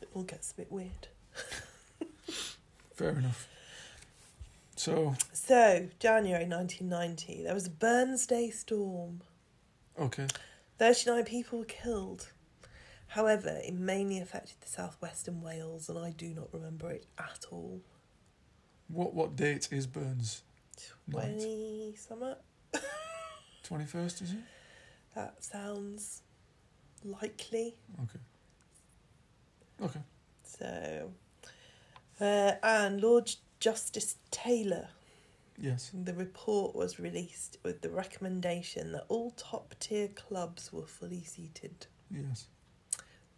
it 0.00 0.08
all 0.14 0.22
gets 0.22 0.52
a 0.52 0.54
bit 0.56 0.70
weird. 0.70 1.08
Fair 2.94 3.10
enough. 3.18 3.48
So, 4.76 5.14
So, 5.32 5.88
January 5.98 6.46
1990, 6.46 7.44
there 7.44 7.54
was 7.54 7.66
a 7.66 7.70
Burnsday 7.70 8.50
storm. 8.50 9.20
okay. 9.98 10.26
39 10.78 11.24
people 11.24 11.58
were 11.60 11.64
killed. 11.64 12.32
However, 13.08 13.60
it 13.62 13.74
mainly 13.74 14.18
affected 14.18 14.56
the 14.60 14.68
southwestern 14.68 15.42
Wales, 15.42 15.88
and 15.88 15.98
I 15.98 16.10
do 16.10 16.34
not 16.34 16.48
remember 16.52 16.90
it 16.90 17.06
at 17.18 17.44
all. 17.50 17.82
What 18.88 19.14
what 19.14 19.36
date 19.36 19.68
is 19.70 19.86
Burns? 19.86 20.42
20 21.10 21.94
summer? 21.96 22.36
21st, 23.68 24.22
is 24.22 24.32
it? 24.32 24.38
That 25.14 25.42
sounds 25.44 26.22
likely. 27.04 27.74
Okay. 28.02 28.18
Okay. 29.82 30.00
So, 30.44 31.10
uh, 32.20 32.52
and 32.62 33.00
Lord 33.00 33.30
Justice 33.60 34.16
Taylor, 34.30 34.88
Yes. 35.58 35.90
the 35.92 36.14
report 36.14 36.74
was 36.74 36.98
released 36.98 37.58
with 37.62 37.82
the 37.82 37.90
recommendation 37.90 38.92
that 38.92 39.04
all 39.08 39.32
top 39.32 39.74
tier 39.80 40.08
clubs 40.08 40.72
were 40.72 40.86
fully 40.86 41.24
seated. 41.24 41.86
Yes. 42.10 42.46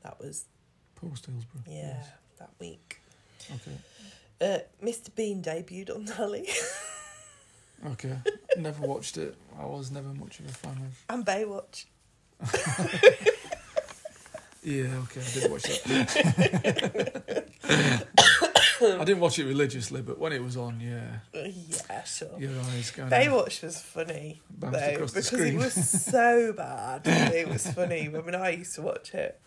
That 0.03 0.21
was, 0.21 0.47
Post 0.95 1.27
Hillsborough. 1.27 1.63
yeah, 1.67 1.97
Yes. 1.99 2.07
that 2.39 2.51
week. 2.61 3.01
Okay. 3.53 3.77
Uh, 4.41 4.59
Mr. 4.85 5.15
Bean 5.15 5.43
debuted 5.43 5.95
on 5.95 6.05
telly, 6.07 6.49
Okay. 7.87 8.17
never 8.57 8.87
watched 8.87 9.17
it. 9.19 9.35
I 9.61 9.65
was 9.67 9.91
never 9.91 10.09
much 10.09 10.41
of 10.41 10.47
a 10.47 10.53
fan 10.53 10.73
of. 10.79 11.05
and 11.11 11.25
Baywatch. 11.27 11.85
Yeah. 14.67 14.87
Okay. 15.03 15.21
I 15.21 15.41
did 15.41 15.51
watch 15.51 15.63
that. 15.65 17.45
I 18.81 19.05
didn't 19.05 19.21
watch 19.21 19.39
it 19.39 19.45
religiously, 19.45 20.01
but 20.01 20.19
when 20.19 20.33
it 20.33 20.43
was 20.43 20.57
on, 20.57 20.81
yeah, 20.81 21.19
Uh, 21.39 21.49
yeah, 21.69 22.03
sure. 22.05 22.39
your 22.39 22.51
eyes 22.73 22.91
kind 22.91 23.11
Baywatch 23.13 23.63
was 23.63 23.79
funny 23.81 24.41
though 24.59 24.71
because 24.71 25.33
it 25.35 25.55
was 25.57 25.75
so 25.75 26.55
bad. 26.55 27.03
it 27.07 27.47
was 27.49 27.67
funny. 27.73 28.07
I 28.07 28.21
mean, 28.23 28.35
I 28.35 28.51
used 28.51 28.75
to 28.77 28.83
watch 28.83 29.13
it. 29.15 29.39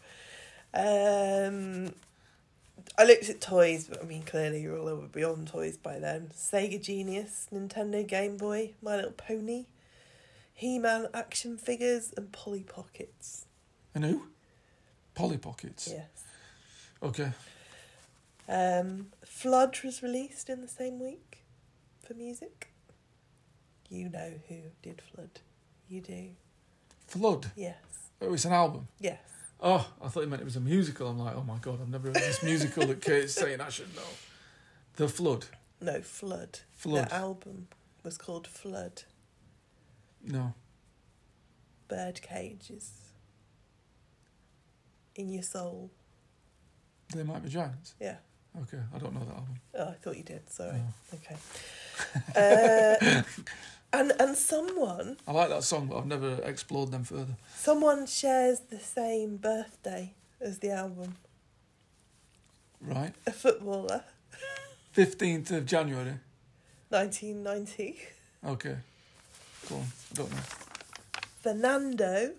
Um, 0.73 1.93
I 2.97 3.05
looked 3.05 3.30
at 3.30 3.41
toys, 3.41 3.88
but 3.89 4.03
I 4.03 4.05
mean, 4.05 4.23
clearly 4.23 4.61
you're 4.61 4.77
all 4.77 4.88
over 4.88 5.07
beyond 5.07 5.47
toys 5.47 5.77
by 5.77 5.99
then. 5.99 6.31
Sega 6.35 6.81
Genesis, 6.81 7.47
Nintendo 7.53 8.05
Game 8.05 8.38
Boy, 8.38 8.73
My 8.81 8.95
Little 8.95 9.11
Pony, 9.11 9.65
He-Man 10.53 11.07
action 11.14 11.57
figures, 11.57 12.14
and 12.18 12.31
Polly 12.31 12.64
Pockets. 12.64 13.45
And 13.93 14.03
who? 14.03 14.23
Polly 15.14 15.38
Pockets. 15.38 15.89
Yes. 15.91 16.23
Okay. 17.03 17.31
Um, 18.49 19.07
Flood 19.26 19.77
was 19.84 20.01
released 20.01 20.49
in 20.49 20.61
the 20.61 20.68
same 20.68 20.99
week 20.99 21.43
for 22.03 22.14
music. 22.14 22.69
You 23.89 24.09
know 24.09 24.34
who 24.47 24.55
did 24.81 25.01
Flood. 25.01 25.39
You 25.89 26.01
do. 26.01 26.30
Flood. 27.07 27.51
Yes. 27.55 27.76
Oh, 28.22 28.34
it's 28.34 28.45
an 28.45 28.53
album. 28.53 28.88
Yes. 28.99 29.19
Oh, 29.59 29.88
I 30.03 30.07
thought 30.07 30.21
he 30.21 30.27
meant 30.27 30.41
it 30.41 30.45
was 30.45 30.55
a 30.55 30.61
musical. 30.61 31.07
I'm 31.09 31.17
like, 31.19 31.35
oh 31.35 31.43
my 31.43 31.57
god, 31.57 31.79
I've 31.81 31.89
never 31.89 32.07
heard 32.07 32.15
this 32.15 32.43
musical 32.43 32.85
that 32.88 33.01
Kate's 33.01 33.34
saying 33.34 33.59
I 33.59 33.69
should 33.69 33.93
know. 33.95 34.01
The 34.97 35.07
Flood. 35.07 35.45
No, 35.81 36.01
Flood. 36.01 36.59
Flood. 36.73 37.09
The 37.09 37.15
album 37.15 37.67
was 38.03 38.17
called 38.17 38.47
Flood. 38.47 39.03
No. 40.23 40.53
Bird 41.88 42.21
cages. 42.21 42.91
In 45.15 45.29
your 45.29 45.43
soul. 45.43 45.89
They 47.15 47.23
might 47.23 47.43
be 47.43 47.49
giants. 47.49 47.95
Yeah. 47.99 48.17
Okay, 48.63 48.79
I 48.93 48.97
don't 48.97 49.13
know 49.13 49.21
that 49.21 49.35
album. 49.35 49.55
Oh, 49.75 49.89
I 49.89 49.93
thought 49.93 50.17
you 50.17 50.23
did. 50.23 50.49
Sorry. 50.49 50.77
No. 50.77 50.93
Okay. 51.15 51.35
Uh, 52.35 53.23
and 53.93 54.11
and 54.19 54.35
someone 54.38 55.18
I 55.27 55.31
like 55.31 55.49
that 55.49 55.64
song, 55.64 55.88
but 55.88 55.97
I've 55.97 56.05
never 56.05 56.41
explored 56.43 56.91
them 56.91 57.03
further. 57.03 57.35
someone 57.55 58.05
shares 58.07 58.59
the 58.69 58.80
same 58.80 59.38
birthday 59.38 60.14
as 60.41 60.59
the 60.59 60.72
album. 60.72 61.15
Right. 62.81 63.14
A 63.26 63.31
footballer, 63.31 64.03
15th 64.95 65.51
of 65.51 65.65
January. 65.65 66.14
nineteen 66.91 67.43
ninety. 67.43 67.97
Okay. 68.45 68.77
cool. 69.68 69.84
I 70.11 70.15
don't 70.15 70.31
know. 70.31 70.38
Fernando. 71.41 72.31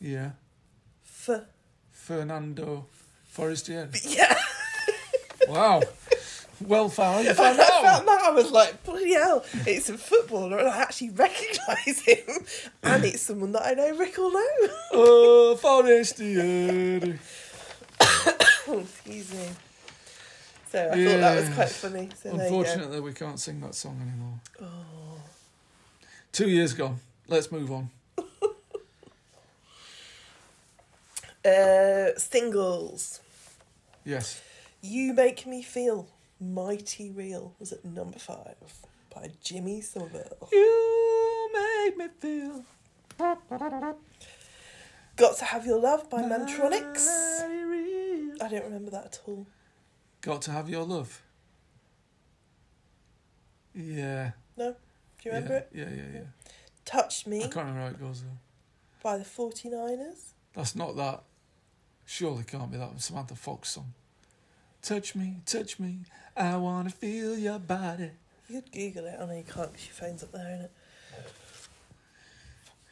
Yeah. 0.00 0.30
F. 1.04 1.40
Fernando 1.90 2.86
Forestieri. 3.26 3.90
Yeah. 4.04 4.34
Wow. 5.48 5.82
well 6.60 6.88
found. 6.88 7.24
You 7.24 7.30
I 7.30 7.34
found 7.34 7.60
out. 7.60 7.82
found 7.82 8.08
that. 8.08 8.20
I 8.22 8.30
was 8.30 8.50
like, 8.50 8.82
bloody 8.84 9.12
hell, 9.14 9.44
it's 9.66 9.88
a 9.88 9.98
footballer, 9.98 10.58
and 10.58 10.68
I 10.68 10.78
actually 10.82 11.10
recognise 11.10 12.00
him, 12.00 12.44
and 12.82 13.04
it's 13.04 13.22
someone 13.22 13.52
that 13.52 13.64
I 13.66 13.74
know 13.74 13.96
Rick 13.96 14.16
will 14.16 14.32
know. 14.32 14.46
Oh, 14.92 15.56
Forestieri. 15.56 17.18
Oh, 18.00 18.80
excuse 18.80 19.32
me. 19.32 19.48
So 20.70 20.84
I 20.84 20.88
thought 20.88 20.96
that 21.20 21.36
was 21.36 21.48
quite 21.54 21.68
funny. 21.70 22.08
So 22.22 22.28
there 22.28 22.32
you 22.32 22.38
go. 22.50 22.58
Unfortunately, 22.58 23.00
we 23.00 23.12
can't 23.14 23.40
sing 23.40 23.60
that 23.60 23.74
song 23.74 23.98
anymore. 24.02 24.40
Oh. 24.60 25.20
Two 26.32 26.48
years 26.50 26.74
gone. 26.74 27.00
Let's 27.28 27.50
move 27.50 27.70
on. 27.72 27.90
Uh, 31.44 32.08
singles. 32.18 33.20
Yes. 34.04 34.42
You 34.82 35.14
Make 35.14 35.46
Me 35.46 35.62
Feel 35.62 36.08
Mighty 36.40 37.10
Real 37.10 37.54
was 37.58 37.72
at 37.72 37.84
number 37.84 38.18
five 38.18 38.56
by 39.14 39.30
Jimmy 39.42 39.80
Somerville. 39.80 40.48
You 40.52 41.50
make 41.52 41.96
me 41.96 42.06
feel. 42.20 42.64
Got 45.16 45.36
to 45.38 45.44
Have 45.44 45.66
Your 45.66 45.80
Love 45.80 46.08
by 46.08 46.22
Mantronix. 46.22 47.08
I 48.40 48.48
don't 48.48 48.64
remember 48.64 48.90
that 48.92 49.06
at 49.06 49.20
all. 49.26 49.46
Got 50.20 50.42
to 50.42 50.52
have 50.52 50.68
your 50.68 50.84
love. 50.84 51.22
Yeah. 53.74 54.32
No? 54.56 54.72
Do 54.72 55.28
you 55.28 55.32
remember 55.32 55.64
yeah, 55.72 55.82
it? 55.82 55.88
Yeah, 55.90 55.96
yeah, 55.96 56.08
yeah. 56.14 56.50
Touch 56.84 57.24
I 57.26 57.30
Me 57.30 57.40
can't 57.40 57.56
remember 57.56 57.80
how 57.80 57.86
it 57.88 58.00
goes 58.00 58.22
though. 58.22 58.38
by 59.02 59.18
the 59.18 59.24
49ers. 59.24 60.32
That's 60.54 60.74
not 60.74 60.96
that. 60.96 61.22
Surely 62.04 62.44
can't 62.44 62.70
be 62.70 62.78
that 62.78 63.00
Samantha 63.00 63.34
Fox 63.34 63.70
song. 63.70 63.92
Touch 64.82 65.14
me, 65.14 65.36
touch 65.44 65.78
me. 65.78 66.00
I 66.36 66.56
wanna 66.56 66.90
feel 66.90 67.36
your 67.36 67.58
body. 67.58 68.10
You'd 68.48 68.70
Google 68.72 69.06
it. 69.06 69.16
I 69.20 69.26
know 69.26 69.32
you 69.36 69.42
can't 69.44 69.70
because 69.72 69.86
your 69.86 69.94
phone's 69.94 70.22
up 70.22 70.32
there, 70.32 70.70
innit? 70.70 70.70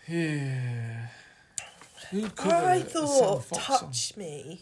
Yeah. 0.08 1.06
Who 2.10 2.24
I 2.50 2.80
thought 2.82 3.42
song? 3.42 3.60
Touch 3.60 4.16
Me, 4.16 4.60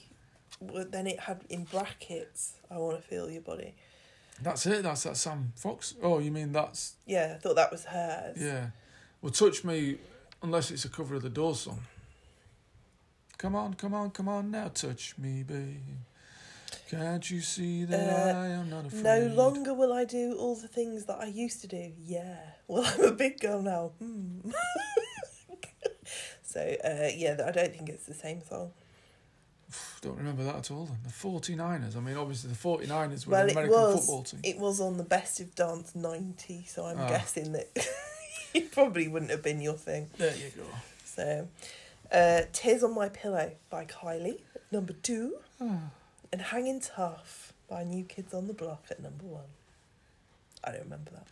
well, 0.60 0.86
then 0.88 1.06
it 1.06 1.20
had 1.20 1.40
in 1.50 1.64
brackets, 1.64 2.54
I 2.70 2.78
want 2.78 2.96
to 2.96 3.02
feel 3.06 3.28
your 3.30 3.42
body. 3.42 3.74
That's 4.42 4.66
it. 4.66 4.82
That's 4.82 5.02
that 5.04 5.16
Sam 5.16 5.52
Fox. 5.56 5.94
Oh, 6.02 6.18
you 6.18 6.30
mean 6.30 6.52
that's 6.52 6.94
Yeah, 7.06 7.34
I 7.36 7.38
thought 7.38 7.56
that 7.56 7.70
was 7.70 7.84
hers. 7.84 8.36
yeah. 8.40 8.68
Well, 9.20 9.30
touch 9.30 9.62
me, 9.64 9.96
unless 10.42 10.70
it's 10.70 10.84
a 10.84 10.88
cover 10.88 11.14
of 11.16 11.22
the 11.22 11.30
Doors 11.30 11.60
song. 11.60 11.80
Come 13.38 13.54
on, 13.54 13.74
come 13.74 13.94
on, 13.94 14.10
come 14.10 14.28
on 14.28 14.50
now, 14.50 14.68
touch 14.68 15.14
me, 15.18 15.42
babe. 15.42 15.80
Can't 16.90 17.30
you 17.30 17.40
see 17.40 17.84
that 17.86 18.34
Uh, 18.34 18.38
I 18.38 18.46
am 18.48 18.68
not 18.70 18.86
afraid? 18.86 19.02
No 19.02 19.26
longer 19.34 19.72
will 19.74 19.92
I 19.92 20.04
do 20.04 20.36
all 20.38 20.54
the 20.54 20.68
things 20.68 21.06
that 21.06 21.18
I 21.20 21.26
used 21.26 21.60
to 21.62 21.66
do. 21.66 21.92
Yeah. 21.98 22.36
Well, 22.68 22.84
I'm 22.94 23.04
a 23.04 23.12
big 23.12 23.40
girl 23.40 23.62
now. 23.62 23.92
Hmm. 23.98 24.50
so, 26.42 26.60
uh, 26.84 27.08
yeah, 27.14 27.36
I 27.46 27.50
don't 27.50 27.72
think 27.74 27.88
it's 27.88 28.06
the 28.06 28.14
same 28.14 28.42
song. 28.42 28.70
Don't 30.02 30.16
remember 30.18 30.44
that 30.44 30.56
at 30.56 30.70
all. 30.70 30.84
Then 30.84 30.98
the 31.02 31.10
49ers. 31.10 31.96
I 31.96 32.00
mean, 32.00 32.16
obviously 32.16 32.50
the 32.50 32.56
49ers 32.56 33.26
were 33.26 33.32
well, 33.32 33.42
an 33.44 33.48
it 33.48 33.52
American 33.52 33.72
was 33.76 33.94
football 34.00 34.22
team. 34.22 34.40
it 34.44 34.58
was 34.58 34.80
on 34.80 34.98
the 34.98 35.04
Best 35.04 35.40
of 35.40 35.54
Dance 35.54 35.94
90, 35.94 36.64
so 36.68 36.84
I'm 36.86 36.98
Ah. 37.00 37.08
guessing 37.08 37.52
that 37.52 37.68
it 38.54 38.70
probably 38.70 39.08
wouldn't 39.08 39.30
have 39.30 39.42
been 39.42 39.60
your 39.60 39.74
thing. 39.74 40.10
There 40.18 40.34
you 40.36 40.50
go. 40.54 40.64
So, 41.06 41.48
uh, 42.12 42.42
Tears 42.52 42.84
on 42.84 42.94
My 42.94 43.08
Pillow 43.08 43.52
by 43.70 43.86
Kylie, 43.86 44.40
number 44.70 44.92
two, 44.92 45.36
Ah. 45.60 45.90
And 46.32 46.40
Hanging 46.40 46.80
Tough 46.80 47.52
by 47.68 47.84
New 47.84 48.04
Kids 48.04 48.32
on 48.34 48.46
the 48.46 48.54
Block 48.54 48.84
at 48.90 49.00
number 49.02 49.24
one. 49.24 49.44
I 50.62 50.70
don't 50.72 50.84
remember 50.84 51.10
that. 51.12 51.26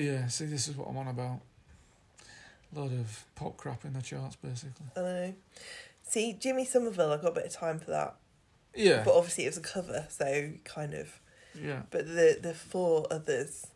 Yeah, 0.00 0.26
see, 0.28 0.44
this 0.46 0.68
is 0.68 0.76
what 0.76 0.88
I'm 0.88 0.96
on 0.98 1.08
about. 1.08 1.40
A 2.74 2.78
lot 2.78 2.90
of 2.92 3.24
pop 3.34 3.56
crap 3.56 3.84
in 3.84 3.92
the 3.94 4.02
charts, 4.02 4.36
basically. 4.36 4.86
I 4.96 5.00
know. 5.00 5.34
See, 6.02 6.32
Jimmy 6.34 6.64
Somerville, 6.64 7.12
I 7.12 7.16
got 7.16 7.28
a 7.28 7.34
bit 7.34 7.46
of 7.46 7.52
time 7.52 7.78
for 7.78 7.90
that. 7.90 8.16
Yeah, 8.74 9.02
But 9.04 9.14
obviously 9.16 9.44
it 9.44 9.48
was 9.48 9.56
a 9.56 9.60
cover, 9.62 10.06
so 10.10 10.50
kind 10.64 10.92
of. 10.92 11.18
yeah, 11.58 11.82
But 11.90 12.06
the 12.06 12.38
the 12.42 12.52
four 12.52 13.06
others, 13.10 13.66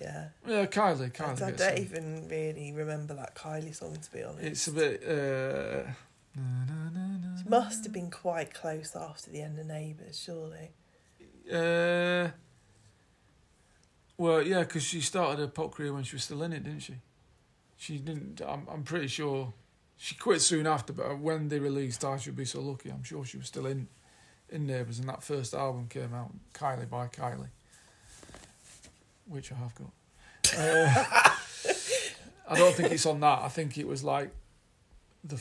yeah. 0.00 0.28
yeah. 0.46 0.66
Kylie, 0.66 1.12
Kylie. 1.12 1.42
I 1.42 1.50
gets 1.50 1.58
don't 1.58 1.58
some. 1.58 1.78
even 1.78 2.28
really 2.28 2.72
remember 2.72 3.14
that 3.14 3.36
Kylie 3.36 3.74
song, 3.74 3.96
to 3.96 4.10
be 4.12 4.24
honest. 4.24 4.42
It's 4.44 4.66
a 4.66 4.72
bit. 4.72 5.02
Uh, 5.08 5.90
It 6.36 7.50
must 7.50 7.84
have 7.84 7.92
been 7.92 8.10
quite 8.10 8.52
close 8.52 8.96
after 8.96 9.30
the 9.30 9.40
end 9.40 9.58
of 9.58 9.66
Neighbours, 9.66 10.18
surely. 10.18 10.70
Uh, 11.50 12.30
well, 14.18 14.42
yeah, 14.42 14.60
because 14.60 14.82
she 14.82 15.00
started 15.00 15.38
her 15.38 15.46
pop 15.46 15.74
career 15.74 15.92
when 15.92 16.02
she 16.02 16.16
was 16.16 16.24
still 16.24 16.42
in 16.42 16.52
it, 16.52 16.64
didn't 16.64 16.80
she? 16.80 16.96
She 17.76 17.98
didn't. 17.98 18.40
I'm. 18.46 18.66
I'm 18.68 18.82
pretty 18.82 19.08
sure 19.08 19.52
she 19.96 20.14
quit 20.14 20.40
soon 20.40 20.66
after. 20.66 20.92
But 20.92 21.18
when 21.18 21.48
they 21.48 21.58
released 21.58 22.04
"I 22.04 22.16
Should 22.16 22.36
Be 22.36 22.44
So 22.44 22.60
Lucky," 22.60 22.90
I'm 22.90 23.04
sure 23.04 23.24
she 23.24 23.36
was 23.36 23.46
still 23.46 23.66
in 23.66 23.88
in 24.48 24.66
Neighbours, 24.66 24.98
and 24.98 25.08
that 25.08 25.22
first 25.22 25.54
album 25.54 25.86
came 25.88 26.14
out, 26.14 26.32
"Kylie" 26.54 26.88
by 26.88 27.08
Kylie, 27.08 27.50
which 29.26 29.52
I 29.52 29.56
have 29.56 29.74
got. 29.74 29.92
Uh, 30.58 31.32
I 32.48 32.56
don't 32.56 32.74
think 32.74 32.92
it's 32.92 33.06
on 33.06 33.20
that. 33.20 33.40
I 33.42 33.48
think 33.48 33.76
it 33.78 33.86
was 33.86 34.02
like 34.02 34.30
the. 35.22 35.38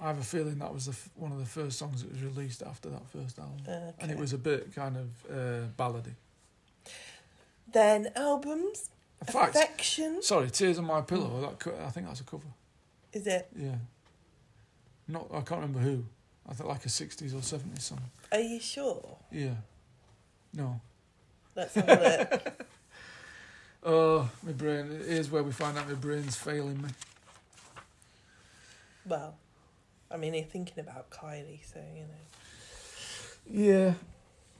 I 0.00 0.06
have 0.08 0.18
a 0.18 0.22
feeling 0.24 0.58
that 0.60 0.72
was 0.72 0.86
the 0.86 0.92
f- 0.92 1.10
one 1.14 1.30
of 1.32 1.38
the 1.38 1.44
first 1.44 1.78
songs 1.78 2.02
that 2.02 2.10
was 2.10 2.22
released 2.22 2.62
after 2.62 2.88
that 2.88 3.06
first 3.10 3.38
album, 3.38 3.56
Okay. 3.68 3.92
and 4.00 4.10
it 4.10 4.16
was 4.16 4.32
a 4.32 4.38
bit 4.38 4.74
kind 4.74 4.96
of 4.96 5.08
uh, 5.30 5.66
ballady. 5.78 6.14
Then 7.72 8.10
albums. 8.16 8.88
In 9.26 9.32
fact, 9.32 9.54
Affection. 9.54 10.22
sorry, 10.22 10.50
"Tears 10.50 10.78
on 10.78 10.86
My 10.86 11.02
Pillow." 11.02 11.40
That 11.42 11.58
co- 11.58 11.78
I 11.86 11.90
think 11.90 12.06
that's 12.06 12.20
a 12.20 12.24
cover. 12.24 12.46
Is 13.12 13.26
it? 13.26 13.48
Yeah, 13.54 13.76
not 15.06 15.26
I 15.30 15.40
can't 15.42 15.60
remember 15.60 15.80
who. 15.80 16.04
I 16.48 16.54
think 16.54 16.68
like 16.68 16.84
a 16.86 16.88
sixties 16.88 17.34
or 17.34 17.42
seventies 17.42 17.84
song. 17.84 18.00
Are 18.32 18.40
you 18.40 18.58
sure? 18.58 19.18
Yeah, 19.30 19.54
no. 20.54 20.80
Let's 21.54 21.74
have 21.74 21.88
a 21.88 22.28
look. 22.30 22.66
Oh, 23.82 24.28
my 24.42 24.52
brain. 24.52 24.90
Here's 25.06 25.30
where 25.30 25.42
we 25.42 25.52
find 25.52 25.78
out 25.78 25.88
my 25.88 25.94
brain's 25.94 26.36
failing 26.36 26.82
me. 26.82 26.90
well, 29.06 29.34
I 30.10 30.16
mean, 30.16 30.34
you're 30.34 30.44
thinking 30.44 30.80
about 30.80 31.10
Kylie, 31.10 31.64
so 31.64 31.80
you 31.94 32.02
know. 32.02 32.14
Yeah, 33.46 33.94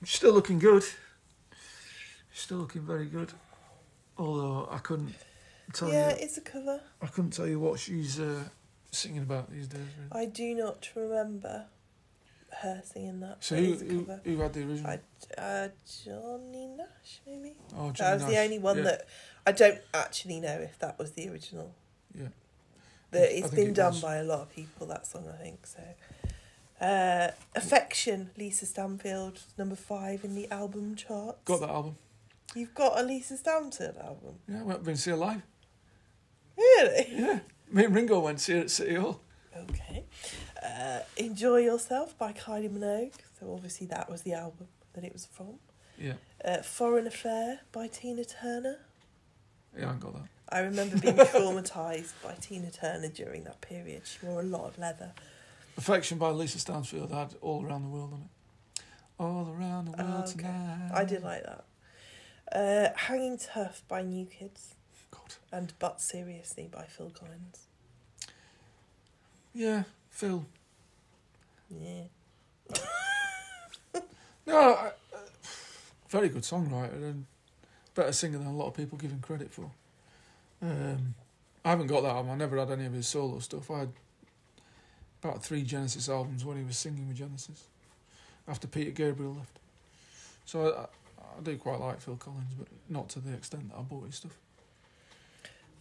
still 0.04 0.32
looking 0.32 0.58
good. 0.58 0.84
Still 2.32 2.58
looking 2.58 2.82
very 2.82 3.06
good. 3.06 3.32
Although 4.16 4.68
I 4.70 4.78
couldn't 4.78 5.14
tell 5.72 5.88
yeah, 5.88 6.10
you, 6.10 6.16
it's 6.20 6.38
a 6.38 6.40
cover. 6.40 6.80
I 7.02 7.06
couldn't 7.06 7.32
tell 7.32 7.46
you 7.46 7.58
what 7.58 7.78
she's 7.78 8.20
uh, 8.20 8.44
singing 8.90 9.22
about 9.22 9.50
these 9.50 9.66
days. 9.66 9.80
Really. 9.98 10.22
I 10.22 10.26
do 10.26 10.54
not 10.54 10.88
remember 10.94 11.66
her 12.62 12.82
singing 12.84 13.20
that. 13.20 13.42
So 13.42 13.56
who, 13.56 13.74
who, 13.74 14.06
who 14.24 14.36
had 14.38 14.52
the 14.52 14.60
original? 14.60 14.90
I, 14.90 15.40
uh, 15.40 15.68
Johnny 16.04 16.66
Nash, 16.66 17.20
maybe. 17.26 17.54
oh, 17.76 17.88
that 17.88 17.94
Johnny 17.94 18.14
was 18.14 18.32
the 18.32 18.38
only 18.38 18.58
one 18.58 18.76
Yeah, 18.78 18.82
that 18.84 19.06
I 19.46 19.52
don't 19.52 19.78
actually 19.94 20.40
know 20.40 20.58
if 20.60 20.78
that 20.78 20.98
was 20.98 21.12
the 21.12 21.28
original. 21.28 21.74
Yeah. 22.14 22.28
That 23.12 23.36
it's 23.36 23.50
been 23.50 23.68
it 23.70 23.74
done 23.74 23.92
was. 23.92 24.02
by 24.02 24.16
a 24.16 24.24
lot 24.24 24.40
of 24.40 24.50
people. 24.54 24.86
That 24.86 25.06
song, 25.06 25.26
I 25.32 25.42
think 25.42 25.66
so. 25.66 25.82
Uh, 26.80 27.30
Affection, 27.54 28.30
Lisa 28.38 28.64
Stansfield, 28.66 29.40
number 29.58 29.76
five 29.76 30.24
in 30.24 30.34
the 30.34 30.50
album 30.50 30.94
charts. 30.96 31.38
Got 31.44 31.60
that 31.60 31.70
album. 31.70 31.96
You've 32.54 32.74
got 32.74 32.98
a 32.98 33.02
Lisa 33.02 33.36
Stansfield 33.36 33.96
album, 33.98 34.36
Yeah, 34.48 34.62
went 34.62 34.82
been 34.84 34.94
to 34.94 35.00
see 35.00 35.10
her 35.10 35.16
live. 35.16 35.42
really? 36.56 37.06
Yeah, 37.12 37.40
me 37.70 37.84
and 37.84 37.94
Ringo 37.94 38.20
went 38.20 38.38
to 38.38 38.44
see 38.44 38.52
her 38.54 38.60
at 38.60 38.70
City 38.70 38.94
Hall. 38.94 39.20
Okay. 39.56 40.04
Uh, 40.64 41.00
Enjoy 41.16 41.58
Yourself 41.58 42.16
by 42.18 42.32
Kylie 42.32 42.70
Minogue. 42.70 43.12
So 43.38 43.52
obviously 43.52 43.86
that 43.88 44.08
was 44.10 44.22
the 44.22 44.34
album 44.34 44.68
that 44.94 45.04
it 45.04 45.12
was 45.12 45.26
from. 45.26 45.58
Yeah, 45.98 46.14
Uh, 46.44 46.58
Foreign 46.62 47.06
Affair 47.06 47.60
by 47.72 47.88
Tina 47.88 48.24
Turner. 48.24 48.78
yeah, 49.78 49.90
I 49.90 49.94
got 49.94 50.14
that. 50.14 50.22
I 50.52 50.60
remember 50.60 50.98
being 50.98 51.14
traumatised 51.16 52.12
by 52.22 52.34
Tina 52.40 52.70
Turner 52.70 53.08
during 53.08 53.44
that 53.44 53.60
period. 53.60 54.02
She 54.06 54.24
wore 54.26 54.40
a 54.40 54.44
lot 54.44 54.64
of 54.66 54.78
leather. 54.78 55.12
Affection 55.76 56.18
by 56.18 56.30
Lisa 56.30 56.58
Stansfield 56.58 57.10
had 57.12 57.34
All 57.40 57.64
Around 57.64 57.82
the 57.84 57.88
World 57.88 58.12
on 58.12 58.20
it. 58.22 58.82
All 59.18 59.54
around 59.56 59.84
the 59.86 59.90
world 60.02 60.24
Oh, 60.26 60.30
okay. 60.30 60.32
tonight. 60.42 60.90
I 60.94 61.04
did 61.04 61.22
like 61.22 61.42
that. 61.44 61.64
Uh, 62.52 62.88
Hanging 62.98 63.38
Tough 63.38 63.82
by 63.86 64.02
New 64.02 64.24
Kids 64.26 64.74
God. 65.10 65.34
and 65.52 65.72
But 65.78 66.00
Seriously 66.00 66.68
by 66.70 66.84
Phil 66.84 67.10
Collins. 67.10 67.66
Yeah, 69.54 69.84
Phil. 70.10 70.44
Yeah. 71.70 72.02
No, 74.46 74.56
I, 74.56 74.86
uh, 75.14 75.18
very 76.08 76.28
good 76.28 76.42
songwriter 76.42 76.94
and 76.94 77.26
better 77.94 78.10
singer 78.10 78.38
than 78.38 78.48
a 78.48 78.52
lot 78.56 78.66
of 78.66 78.74
people 78.74 78.98
give 78.98 79.10
him 79.12 79.20
credit 79.20 79.52
for. 79.52 79.70
Um, 80.62 81.14
I 81.64 81.70
haven't 81.70 81.88
got 81.88 82.02
that 82.02 82.10
album. 82.10 82.30
I 82.32 82.36
never 82.36 82.58
had 82.58 82.70
any 82.70 82.86
of 82.86 82.92
his 82.92 83.06
solo 83.06 83.38
stuff. 83.38 83.70
I 83.70 83.80
had 83.80 83.92
about 85.22 85.42
three 85.42 85.62
Genesis 85.62 86.08
albums 86.08 86.44
when 86.44 86.56
he 86.56 86.64
was 86.64 86.76
singing 86.76 87.08
with 87.08 87.16
Genesis 87.16 87.64
after 88.48 88.66
Peter 88.66 88.90
Gabriel 88.90 89.34
left. 89.34 89.58
So 90.44 90.74
I, 90.74 91.22
I, 91.22 91.42
do 91.42 91.56
quite 91.56 91.80
like 91.80 92.00
Phil 92.00 92.16
Collins, 92.16 92.52
but 92.58 92.68
not 92.88 93.08
to 93.10 93.20
the 93.20 93.34
extent 93.34 93.70
that 93.70 93.78
I 93.78 93.82
bought 93.82 94.06
his 94.06 94.16
stuff. 94.16 94.36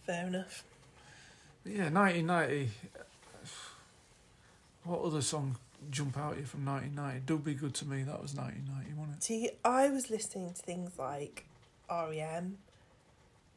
Fair 0.04 0.26
enough. 0.26 0.64
But 1.64 1.72
yeah, 1.72 1.90
1990. 1.90 2.70
What 4.84 5.02
other 5.02 5.22
song 5.22 5.56
jump 5.90 6.16
out 6.18 6.32
at 6.32 6.40
you 6.40 6.44
from 6.44 6.64
1990? 6.64 7.26
Dub 7.26 7.44
Be 7.44 7.54
Good 7.54 7.74
to 7.74 7.86
Me, 7.86 8.02
that 8.02 8.20
was 8.20 8.34
1990, 8.34 8.94
wasn't 8.94 9.16
it? 9.16 9.22
See, 9.22 9.50
I 9.64 9.88
was 9.88 10.10
listening 10.10 10.54
to 10.54 10.62
things 10.62 10.98
like 10.98 11.46
REM 11.90 12.58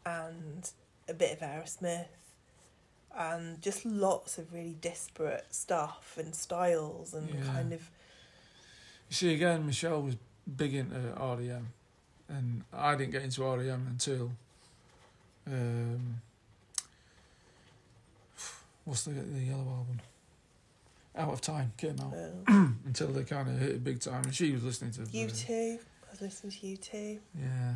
and 0.05 0.71
a 1.07 1.13
bit 1.13 1.31
of 1.33 1.39
Aerosmith 1.39 2.05
and 3.15 3.61
just 3.61 3.85
lots 3.85 4.37
of 4.37 4.53
really 4.53 4.75
disparate 4.81 5.45
stuff 5.53 6.15
and 6.17 6.33
styles 6.35 7.13
and 7.13 7.29
Yeah. 7.29 7.45
kind 7.45 7.73
of 7.73 7.89
You 9.09 9.15
see, 9.15 9.33
again, 9.35 9.65
Michelle 9.67 10.01
was 10.01 10.15
big 10.57 10.73
into 10.73 10.95
REM, 11.19 11.67
and 12.29 12.63
I 12.73 12.95
didn't 12.95 13.11
get 13.11 13.21
into 13.21 13.43
REM 13.43 13.85
until. 13.87 14.31
Um, 15.45 16.21
what's 18.85 19.03
the 19.03 19.11
the 19.11 19.39
yellow 19.39 19.59
album? 19.59 19.99
Out 21.15 21.31
of 21.33 21.41
Time 21.41 21.73
came 21.77 21.99
out 21.99 22.13
uh, 22.13 22.69
until 22.85 23.09
they 23.09 23.23
kind 23.23 23.47
of 23.49 23.59
hit 23.59 23.69
it 23.69 23.83
big 23.83 23.99
time, 23.99 24.23
and 24.23 24.33
she 24.33 24.51
was 24.51 24.63
listening 24.63 24.91
to 24.93 25.01
you 25.11 25.27
too. 25.29 25.77
I 26.07 26.11
was 26.11 26.21
listening 26.21 26.51
to 26.53 26.59
U2. 26.91 27.19
Yeah. 27.39 27.73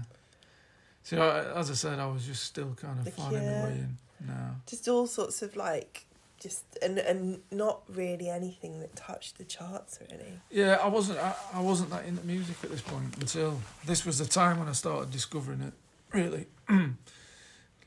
See, 1.08 1.16
I, 1.16 1.58
as 1.58 1.72
I 1.72 1.74
said, 1.74 2.00
I 2.00 2.06
was 2.08 2.26
just 2.26 2.44
still 2.44 2.76
kind 2.76 3.00
of 3.00 3.14
finding 3.14 3.46
my 3.46 3.64
way 3.64 3.72
in. 3.80 3.98
No. 4.28 4.34
Just 4.66 4.90
all 4.90 5.08
sorts 5.08 5.42
of 5.42 5.56
like 5.56 6.06
just 6.38 6.66
and 6.82 7.00
and 7.00 7.40
not 7.50 7.84
really 7.88 8.28
anything 8.28 8.82
that 8.82 8.94
touched 8.98 9.38
the 9.38 9.46
charts 9.46 10.00
really. 10.02 10.34
Yeah, 10.52 10.80
I 10.84 10.88
wasn't. 10.90 11.20
I, 11.20 11.34
I 11.54 11.62
wasn't 11.62 11.92
that 11.92 12.04
into 12.04 12.26
music 12.26 12.58
at 12.62 12.72
this 12.72 12.82
point 12.82 13.16
until 13.22 13.62
this 13.86 14.06
was 14.06 14.20
the 14.20 14.26
time 14.26 14.60
when 14.60 14.68
I 14.68 14.74
started 14.74 15.10
discovering 15.10 15.62
it. 15.62 15.72
Really, 16.12 16.46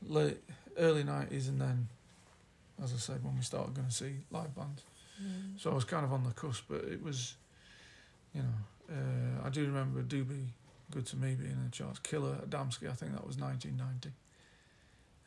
late 0.07 0.39
early 0.79 1.03
nineties, 1.03 1.47
and 1.47 1.61
then, 1.61 1.89
as 2.83 2.91
I 2.91 2.97
said, 2.97 3.23
when 3.23 3.35
we 3.35 3.43
started 3.43 3.75
going 3.75 3.87
to 3.87 3.93
see 3.93 4.15
live 4.31 4.55
bands. 4.55 4.81
So 5.57 5.69
I 5.69 5.75
was 5.75 5.83
kind 5.83 6.03
of 6.03 6.11
on 6.11 6.23
the 6.23 6.31
cusp, 6.31 6.63
but 6.67 6.83
it 6.85 7.03
was, 7.03 7.35
you 8.33 8.41
know, 8.41 8.95
uh, 8.95 9.45
I 9.45 9.49
do 9.51 9.63
remember 9.67 10.01
"Dub 10.01 10.27
Be 10.27 10.47
Good 10.91 11.05
to 11.07 11.15
Me" 11.17 11.33
being 11.35 11.51
in 11.51 11.63
the 11.65 11.71
charts. 11.71 11.99
Killer 11.99 12.35
Adamski, 12.47 12.89
I 12.89 12.93
think 12.93 13.13
that 13.13 13.25
was 13.25 13.37
nineteen 13.37 13.77
ninety. 13.77 14.11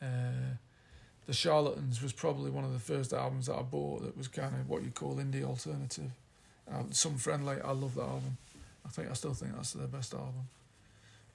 Uh, 0.02 0.56
the 1.26 1.32
Charlatans 1.32 2.02
was 2.02 2.12
probably 2.12 2.50
one 2.50 2.64
of 2.64 2.72
the 2.72 2.78
first 2.78 3.12
albums 3.14 3.46
that 3.46 3.56
I 3.56 3.62
bought 3.62 4.02
that 4.02 4.16
was 4.16 4.28
kind 4.28 4.54
of 4.54 4.68
what 4.68 4.82
you 4.82 4.90
call 4.90 5.16
indie 5.16 5.42
alternative. 5.42 6.10
Uh, 6.70 6.82
some 6.90 7.16
friend 7.16 7.44
like 7.46 7.64
I 7.64 7.72
love 7.72 7.94
that 7.94 8.02
album. 8.02 8.36
I 8.84 8.90
think 8.90 9.10
I 9.10 9.14
still 9.14 9.32
think 9.34 9.54
that's 9.54 9.72
their 9.72 9.86
best 9.86 10.12
album, 10.12 10.48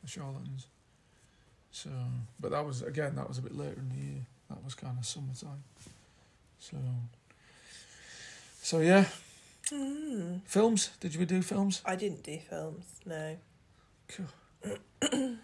the 0.03 0.09
Charlatans. 0.09 0.67
So, 1.71 1.89
but 2.39 2.51
that 2.51 2.65
was 2.65 2.81
again 2.83 3.15
that 3.15 3.27
was 3.27 3.37
a 3.39 3.41
bit 3.41 3.55
later 3.55 3.77
in 3.79 3.89
the 3.89 3.95
year. 4.13 4.21
That 4.49 4.63
was 4.63 4.75
kind 4.75 4.97
of 4.97 5.05
summertime. 5.05 5.63
So, 6.59 6.77
so 8.61 8.79
yeah, 8.79 9.05
Mm. 9.71 10.41
films. 10.45 10.89
Did 10.99 11.15
we 11.15 11.25
do 11.25 11.41
films? 11.43 11.81
I 11.85 11.95
didn't 11.95 12.23
do 12.23 12.39
films. 12.49 12.85
No, 13.05 13.37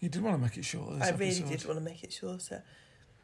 You 0.00 0.08
did 0.08 0.22
want 0.22 0.36
to 0.36 0.42
make 0.42 0.56
it 0.56 0.64
shorter. 0.64 0.96
I 1.02 1.10
really 1.10 1.26
episode. 1.38 1.48
did 1.48 1.64
want 1.66 1.78
to 1.80 1.84
make 1.84 2.04
it 2.04 2.12
shorter. 2.12 2.62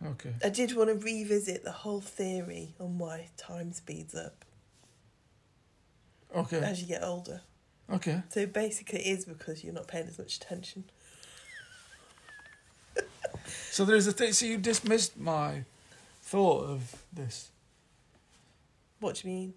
Okay. 0.04 0.34
I 0.44 0.48
did 0.48 0.76
want 0.76 0.88
to 0.90 0.96
revisit 0.96 1.62
the 1.62 1.70
whole 1.70 2.00
theory 2.00 2.74
on 2.80 2.98
why 2.98 3.28
time 3.36 3.72
speeds 3.72 4.12
up 4.14 4.44
Okay. 6.34 6.58
as 6.58 6.80
you 6.82 6.88
get 6.88 7.04
older. 7.04 7.42
Okay. 7.92 8.22
So 8.28 8.46
basically, 8.46 9.00
it 9.00 9.18
is 9.18 9.24
because 9.24 9.62
you're 9.62 9.72
not 9.72 9.86
paying 9.86 10.08
as 10.08 10.18
much 10.18 10.36
attention. 10.36 10.84
So 13.70 13.84
there's 13.84 14.06
a 14.08 14.12
thing. 14.12 14.32
So 14.32 14.46
you 14.46 14.58
dismissed 14.58 15.16
my 15.18 15.64
thought 16.22 16.64
of 16.64 17.04
this. 17.12 17.50
What 19.00 19.16
do 19.16 19.28
you 19.28 19.34
mean? 19.34 19.54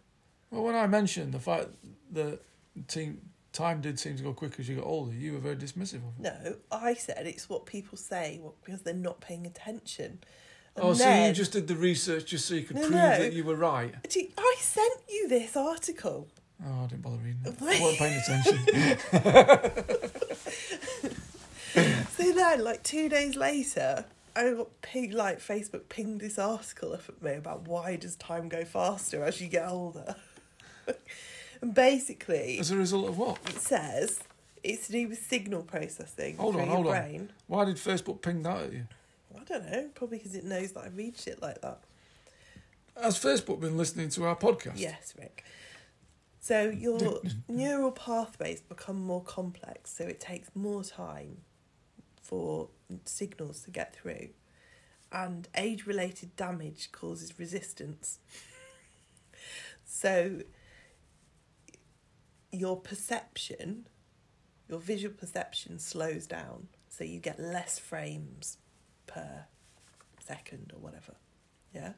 Well, 0.51 0.63
when 0.63 0.75
I 0.75 0.85
mentioned 0.87 1.33
the 1.33 1.39
fact 1.39 1.69
that 2.11 2.39
the 2.75 2.81
team 2.83 3.21
time 3.57 3.81
did 3.81 3.99
seem 3.99 4.15
to 4.17 4.23
go 4.23 4.33
quicker 4.33 4.61
as 4.61 4.69
you 4.69 4.75
got 4.75 4.85
older, 4.85 5.13
you 5.13 5.33
were 5.33 5.39
very 5.39 5.55
dismissive 5.55 5.95
of 6.07 6.13
it. 6.19 6.21
No, 6.21 6.55
I 6.71 6.93
said 6.93 7.25
it's 7.25 7.49
what 7.49 7.65
people 7.65 7.97
say 7.97 8.39
what, 8.41 8.53
because 8.63 8.81
they're 8.83 8.93
not 8.93 9.19
paying 9.19 9.45
attention. 9.47 10.19
And 10.75 10.85
oh, 10.85 10.93
so 10.93 11.03
then- 11.03 11.27
you 11.29 11.33
just 11.33 11.51
did 11.53 11.67
the 11.67 11.75
research 11.75 12.25
just 12.25 12.45
so 12.45 12.53
you 12.55 12.63
could 12.63 12.75
No, 12.75 12.81
prove 12.83 12.93
no. 12.93 13.17
that 13.19 13.33
you 13.33 13.43
were 13.43 13.55
right. 13.55 13.93
Gee, 14.09 14.31
I 14.37 14.55
sent 14.59 14.93
you 15.09 15.27
this 15.27 15.57
article. 15.57 16.27
Oh, 16.65 16.83
I 16.83 16.87
didn't 16.87 17.01
bother 17.01 17.17
reading 17.17 17.41
it. 17.45 17.55
I 17.61 17.81
wasn't 17.81 17.99
paying 17.99 18.19
attention. 18.19 18.57
So 22.17 22.31
then, 22.31 22.63
like 22.63 22.81
two 22.81 23.07
days 23.09 23.35
later, 23.35 24.05
I 24.35 24.51
got 24.51 24.81
ping, 24.81 25.11
like 25.11 25.39
Facebook 25.39 25.87
pinged 25.89 26.21
this 26.21 26.39
article 26.39 26.93
up 26.93 27.03
at 27.07 27.21
me 27.21 27.33
about 27.35 27.67
why 27.67 27.95
does 27.95 28.15
time 28.15 28.49
go 28.49 28.65
faster 28.65 29.23
as 29.23 29.39
you 29.39 29.47
get 29.47 29.69
older. 29.69 30.15
and 31.61 31.73
basically, 31.73 32.59
As 32.59 32.71
a 32.71 32.77
result 32.77 33.09
of 33.09 33.17
what? 33.17 33.37
it 33.49 33.59
says 33.59 34.19
it's 34.63 34.87
to 34.87 34.91
do 34.93 35.07
with 35.09 35.19
signal 35.25 35.61
processing 35.63 36.35
Hold 36.37 36.55
on, 36.55 36.65
your 36.65 36.75
hold 36.75 36.87
on. 36.87 36.91
brain. 36.93 37.29
Why 37.47 37.65
did 37.65 37.77
Facebook 37.77 38.21
ping 38.21 38.43
that 38.43 38.63
at 38.63 38.73
you? 38.73 38.87
I 39.35 39.43
don't 39.43 39.71
know, 39.71 39.89
probably 39.95 40.17
because 40.17 40.35
it 40.35 40.43
knows 40.43 40.71
that 40.73 40.83
I 40.83 40.87
read 40.89 41.17
shit 41.17 41.41
like 41.41 41.61
that. 41.61 41.79
Has 43.01 43.17
Facebook 43.19 43.59
been 43.61 43.77
listening 43.77 44.09
to 44.09 44.25
our 44.25 44.35
podcast? 44.35 44.73
Yes, 44.75 45.13
Rick. 45.17 45.43
So 46.39 46.69
your 46.69 47.21
neural 47.47 47.91
pathways 47.91 48.61
become 48.61 48.99
more 48.99 49.21
complex, 49.23 49.93
so 49.93 50.05
it 50.05 50.19
takes 50.19 50.49
more 50.55 50.83
time 50.83 51.37
for 52.21 52.69
signals 53.05 53.61
to 53.61 53.71
get 53.71 53.95
through. 53.95 54.29
And 55.11 55.47
age 55.55 55.85
related 55.85 56.35
damage 56.35 56.91
causes 56.91 57.37
resistance. 57.39 58.19
so 59.85 60.41
your 62.51 62.77
perception, 62.79 63.87
your 64.67 64.79
visual 64.79 65.13
perception 65.13 65.79
slows 65.79 66.27
down, 66.27 66.67
so 66.89 67.03
you 67.03 67.19
get 67.19 67.39
less 67.39 67.79
frames 67.79 68.57
per 69.05 69.45
second 70.19 70.71
or 70.75 70.79
whatever. 70.79 71.15
Yeah? 71.73 71.93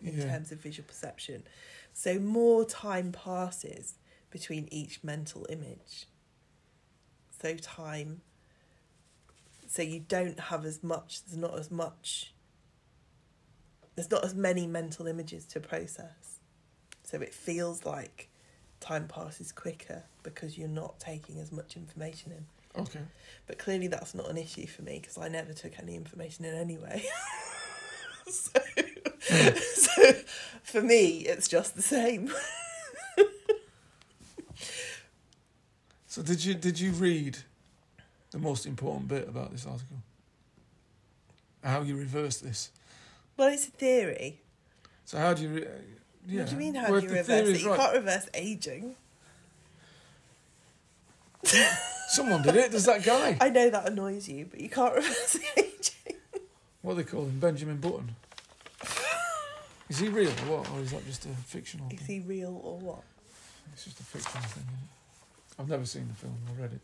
In 0.00 0.16
Yeah. 0.18 0.26
terms 0.26 0.52
of 0.52 0.60
visual 0.60 0.86
perception. 0.86 1.44
So 1.92 2.18
more 2.18 2.64
time 2.64 3.10
passes 3.12 3.94
between 4.30 4.68
each 4.70 5.02
mental 5.02 5.46
image. 5.48 6.06
So 7.40 7.56
time 7.56 8.22
so 9.68 9.82
you 9.82 10.00
don't 10.00 10.40
have 10.40 10.64
as 10.64 10.82
much 10.82 11.22
there's 11.24 11.36
not 11.36 11.56
as 11.58 11.70
much 11.70 12.32
there's 13.94 14.10
not 14.10 14.24
as 14.24 14.34
many 14.34 14.66
mental 14.66 15.06
images 15.08 15.44
to 15.46 15.60
process. 15.60 16.38
So 17.02 17.20
it 17.20 17.34
feels 17.34 17.84
like 17.84 18.27
time 18.88 19.06
passes 19.08 19.52
quicker 19.52 20.02
because 20.22 20.56
you're 20.56 20.68
not 20.68 20.98
taking 20.98 21.38
as 21.40 21.52
much 21.52 21.76
information 21.76 22.32
in. 22.32 22.80
Okay. 22.82 23.00
But 23.46 23.58
clearly 23.58 23.86
that's 23.86 24.14
not 24.14 24.30
an 24.30 24.36
issue 24.36 24.66
for 24.66 24.82
me 24.82 24.98
because 25.00 25.18
I 25.18 25.28
never 25.28 25.52
took 25.52 25.78
any 25.78 25.94
information 25.94 26.44
in 26.44 26.54
anyway. 26.54 27.04
so, 28.28 28.60
hmm. 29.28 29.56
so 29.56 30.12
for 30.62 30.80
me, 30.80 31.18
it's 31.20 31.48
just 31.48 31.76
the 31.76 31.82
same. 31.82 32.30
So 36.18 36.24
did 36.24 36.44
you 36.44 36.54
did 36.54 36.80
you 36.80 36.90
read 36.92 37.38
the 38.32 38.38
most 38.38 38.66
important 38.66 39.06
bit 39.06 39.28
about 39.28 39.52
this 39.52 39.64
article? 39.66 39.98
How 41.62 41.82
you 41.82 41.96
reverse 41.96 42.38
this? 42.38 42.72
Well, 43.36 43.52
it's 43.52 43.68
a 43.68 43.70
theory. 43.70 44.40
So 45.04 45.18
how 45.18 45.34
do 45.34 45.42
you? 45.42 45.48
Re- 45.50 45.66
yeah. 46.28 46.40
What 46.40 46.46
do 46.48 46.52
you 46.52 46.58
mean, 46.58 46.74
how 46.74 46.90
well, 46.90 47.00
do 47.00 47.06
you 47.06 47.10
the 47.12 47.18
reverse 47.18 47.48
it? 47.48 47.60
You 47.62 47.70
right- 47.70 47.80
can't 47.80 47.94
reverse 47.94 48.28
aging. 48.34 48.94
Someone 52.08 52.42
did 52.42 52.56
it. 52.56 52.70
There's 52.70 52.84
that 52.86 53.02
guy. 53.04 53.36
I 53.40 53.48
know 53.50 53.70
that 53.70 53.86
annoys 53.88 54.28
you, 54.28 54.46
but 54.50 54.60
you 54.60 54.68
can't 54.68 54.94
reverse 54.96 55.38
aging. 55.56 56.16
What 56.82 56.96
do 56.96 57.02
they 57.02 57.10
call 57.10 57.22
him? 57.22 57.38
Benjamin 57.38 57.78
Button. 57.78 58.14
Is 59.88 59.98
he 59.98 60.08
real 60.08 60.28
or 60.30 60.58
what? 60.58 60.70
Or 60.70 60.80
is 60.80 60.90
that 60.92 61.04
just 61.06 61.24
a 61.24 61.28
fictional 61.30 61.88
Is 61.90 61.98
thing? 62.00 62.22
he 62.22 62.28
real 62.28 62.60
or 62.62 62.78
what? 62.78 63.02
It's 63.72 63.84
just 63.84 63.98
a 64.00 64.02
fictional 64.02 64.42
thing, 64.48 64.64
isn't 64.64 64.74
it? 64.74 65.60
I've 65.60 65.68
never 65.68 65.86
seen 65.86 66.08
the 66.08 66.14
film 66.14 66.36
or 66.50 66.62
read 66.62 66.72
it. 66.72 66.80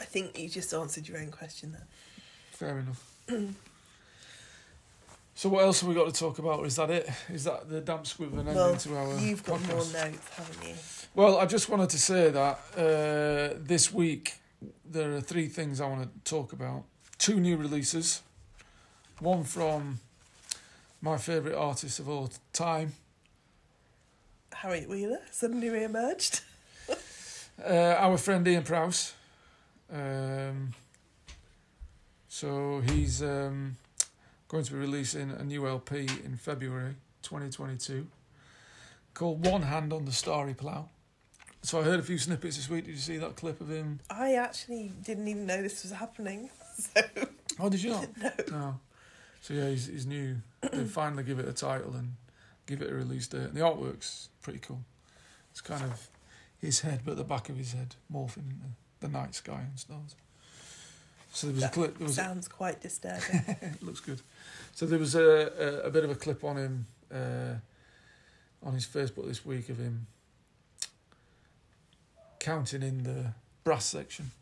I 0.00 0.04
think 0.04 0.38
you 0.38 0.48
just 0.48 0.72
answered 0.74 1.08
your 1.08 1.18
own 1.18 1.30
question 1.30 1.72
there. 1.72 1.86
Fair 2.52 2.78
enough. 2.80 3.04
so 5.38 5.48
what 5.48 5.62
else 5.62 5.82
have 5.82 5.88
we 5.88 5.94
got 5.94 6.12
to 6.12 6.20
talk 6.20 6.40
about? 6.40 6.66
Is 6.66 6.74
that 6.74 6.90
it? 6.90 7.08
Is 7.32 7.44
that 7.44 7.70
the 7.70 7.80
damp 7.80 8.08
squib 8.08 8.32
and 8.32 8.40
ending 8.40 8.56
Well, 8.56 8.74
to 8.74 8.96
our 8.96 9.18
You've 9.20 9.44
got 9.44 9.64
more 9.68 9.76
notes, 9.76 9.94
haven't 10.34 10.68
you? 10.68 10.74
Well, 11.14 11.38
I 11.38 11.46
just 11.46 11.68
wanted 11.68 11.90
to 11.90 11.98
say 12.00 12.30
that 12.30 12.58
uh, 12.76 13.56
this 13.60 13.94
week 13.94 14.34
there 14.84 15.12
are 15.12 15.20
three 15.20 15.46
things 15.46 15.80
I 15.80 15.86
want 15.86 16.02
to 16.02 16.28
talk 16.28 16.52
about. 16.52 16.82
Two 17.18 17.38
new 17.38 17.56
releases. 17.56 18.20
One 19.20 19.44
from 19.44 20.00
my 21.00 21.16
favourite 21.18 21.56
artist 21.56 22.00
of 22.00 22.08
all 22.08 22.32
time, 22.52 22.94
Harriet 24.52 24.88
Wheeler 24.88 25.20
suddenly 25.30 25.68
re-emerged. 25.68 26.40
uh, 27.64 27.94
our 27.96 28.18
friend 28.18 28.48
Ian 28.48 28.64
Prowse. 28.64 29.12
Um, 29.92 30.74
so 32.28 32.82
he's 32.84 33.22
um, 33.22 33.76
going 34.48 34.64
to 34.64 34.72
be 34.72 34.78
releasing 34.78 35.30
a 35.30 35.44
new 35.44 35.66
LP 35.66 36.08
in 36.24 36.36
February 36.36 36.96
2022 37.22 38.06
called 39.14 39.44
One 39.44 39.62
Hand 39.62 39.92
on 39.92 40.04
the 40.04 40.12
Starry 40.12 40.54
Plough. 40.54 40.88
So 41.62 41.80
I 41.80 41.82
heard 41.82 42.00
a 42.00 42.02
few 42.02 42.18
snippets 42.18 42.56
this 42.56 42.70
week. 42.70 42.86
Did 42.86 42.92
you 42.92 42.98
see 42.98 43.18
that 43.18 43.36
clip 43.36 43.60
of 43.60 43.68
him? 43.68 44.00
I 44.08 44.34
actually 44.34 44.92
didn't 45.02 45.28
even 45.28 45.44
know 45.44 45.60
this 45.62 45.82
was 45.82 45.92
happening. 45.92 46.50
So 46.78 47.00
Oh, 47.58 47.68
did 47.68 47.82
you 47.82 47.90
not? 47.90 48.06
no. 48.52 48.56
No. 48.56 48.80
So 49.40 49.52
yeah, 49.52 49.68
he's, 49.70 49.86
he's 49.86 50.06
new. 50.06 50.36
They 50.72 50.84
finally 50.84 51.24
give 51.24 51.40
it 51.40 51.48
a 51.48 51.52
title 51.52 51.92
and 51.96 52.14
give 52.66 52.82
it 52.82 52.88
a 52.92 52.94
release 52.94 53.26
date. 53.26 53.40
And 53.40 53.54
the 53.54 53.62
artwork's 53.62 54.28
pretty 54.42 54.60
cool. 54.60 54.84
It's 55.50 55.60
kind 55.60 55.82
of 55.82 56.08
his 56.56 56.82
head, 56.82 57.00
but 57.04 57.16
the 57.16 57.24
back 57.24 57.48
of 57.48 57.56
his 57.56 57.72
head 57.72 57.96
morphing 58.12 58.48
into 58.50 58.68
the 59.00 59.08
night 59.08 59.34
sky 59.34 59.62
and 59.68 59.76
stars. 59.76 60.14
So 61.38 61.46
there 61.46 61.54
was 61.54 61.64
a 61.64 61.68
clip. 61.68 62.00
Was 62.00 62.10
a, 62.10 62.14
Sounds 62.14 62.48
quite 62.48 62.80
disturbing. 62.80 63.44
it 63.62 63.80
looks 63.80 64.00
good. 64.00 64.20
So 64.74 64.86
there 64.86 64.98
was 64.98 65.14
a, 65.14 65.22
a, 65.22 65.86
a 65.86 65.90
bit 65.90 66.02
of 66.02 66.10
a 66.10 66.16
clip 66.16 66.42
on 66.42 66.56
him 66.56 66.86
uh, 67.14 67.54
on 68.60 68.74
his 68.74 68.84
Facebook 68.84 69.28
this 69.28 69.46
week 69.46 69.68
of 69.68 69.78
him 69.78 70.08
counting 72.40 72.82
in 72.82 73.04
the 73.04 73.26
brass 73.62 73.84
section 73.84 74.32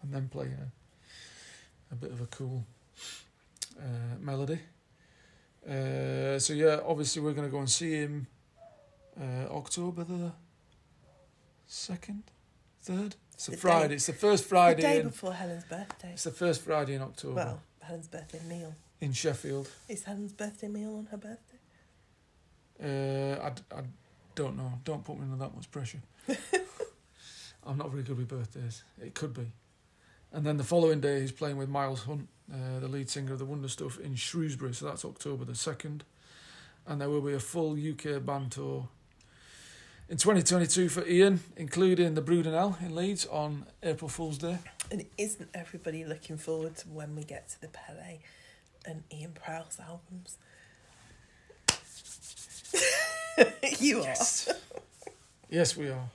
and 0.00 0.14
then 0.14 0.28
playing 0.28 0.52
a, 0.52 1.94
a 1.94 1.96
bit 1.96 2.12
of 2.12 2.20
a 2.20 2.26
cool 2.26 2.64
uh, 3.80 4.16
melody. 4.20 4.60
Uh, 5.68 6.38
so 6.38 6.52
yeah, 6.52 6.78
obviously 6.86 7.20
we're 7.20 7.32
going 7.32 7.48
to 7.48 7.52
go 7.52 7.58
and 7.58 7.68
see 7.68 7.90
him 7.90 8.28
uh, 9.20 9.52
October 9.52 10.04
the 10.04 10.30
second, 11.66 12.22
third. 12.82 13.16
It's 13.36 13.48
a 13.48 13.50
The 13.52 13.56
day- 13.56 13.60
Friday. 13.60 13.94
It's 13.94 14.06
the 14.06 14.12
first 14.14 14.44
Friday. 14.44 14.82
the 14.82 14.88
day 14.88 15.00
in, 15.00 15.06
before 15.08 15.32
Helen's 15.34 15.64
birthday. 15.64 16.10
it's 16.12 16.24
the 16.24 16.30
first 16.30 16.62
Friday 16.62 16.94
in 16.94 17.02
October 17.02 17.34
Well, 17.34 17.62
Helen's 17.82 18.08
birthday 18.08 18.40
meal. 18.48 18.74
in 19.00 19.12
Sheffield. 19.12 19.68
Is 19.88 20.04
Helen's 20.04 20.32
birthday 20.32 20.68
meal 20.68 20.96
on 20.96 21.06
her 21.10 21.16
birthday? 21.18 21.58
Uh, 22.82 23.40
I, 23.42 23.78
I 23.78 23.82
don't 24.34 24.56
know. 24.56 24.72
Don't 24.84 25.04
put 25.04 25.16
me 25.18 25.24
under 25.24 25.36
that 25.36 25.54
much 25.54 25.70
pressure. 25.70 26.00
I'm 27.66 27.76
not 27.78 27.90
very 27.90 28.02
good 28.02 28.16
with 28.18 28.28
birthdays. 28.28 28.82
It 29.02 29.14
could 29.14 29.34
be. 29.34 29.52
And 30.32 30.44
then 30.44 30.56
the 30.56 30.64
following 30.64 31.00
day, 31.00 31.20
he's 31.20 31.32
playing 31.32 31.56
with 31.56 31.68
Miles 31.68 32.02
Hunt, 32.04 32.28
uh, 32.52 32.80
the 32.80 32.88
lead 32.88 33.08
singer 33.10 33.32
of 33.32 33.38
the 33.38 33.44
Wonder 33.44 33.68
Stuff, 33.68 33.98
in 33.98 34.14
Shrewsbury. 34.14 34.72
So 34.74 34.86
that's 34.86 35.04
October 35.04 35.44
the 35.44 35.52
2nd. 35.52 36.02
And 36.86 37.00
there 37.00 37.08
will 37.10 37.20
be 37.22 37.32
a 37.34 37.40
full 37.40 37.72
UK 37.76 38.24
band 38.24 38.52
tour 38.52 38.88
in 40.08 40.16
2022 40.16 40.88
for 40.88 41.06
Ian, 41.06 41.40
including 41.56 42.14
the 42.14 42.22
Brudenell 42.22 42.80
in 42.80 42.94
Leeds 42.94 43.26
on 43.26 43.66
April 43.82 44.08
Fool's 44.08 44.38
Day. 44.38 44.58
And 44.90 45.04
isn't 45.18 45.48
everybody 45.52 46.04
looking 46.04 46.36
forward 46.36 46.76
to 46.76 46.88
when 46.88 47.16
we 47.16 47.24
get 47.24 47.48
to 47.50 47.60
the 47.60 47.68
Pele 47.68 48.18
and 48.84 49.02
Ian 49.12 49.32
Prowse 49.32 49.80
albums? 49.80 50.38
you 53.80 54.02
Yes. 54.02 54.48
yes, 55.50 55.76
we 55.76 55.90
are. 55.90 56.08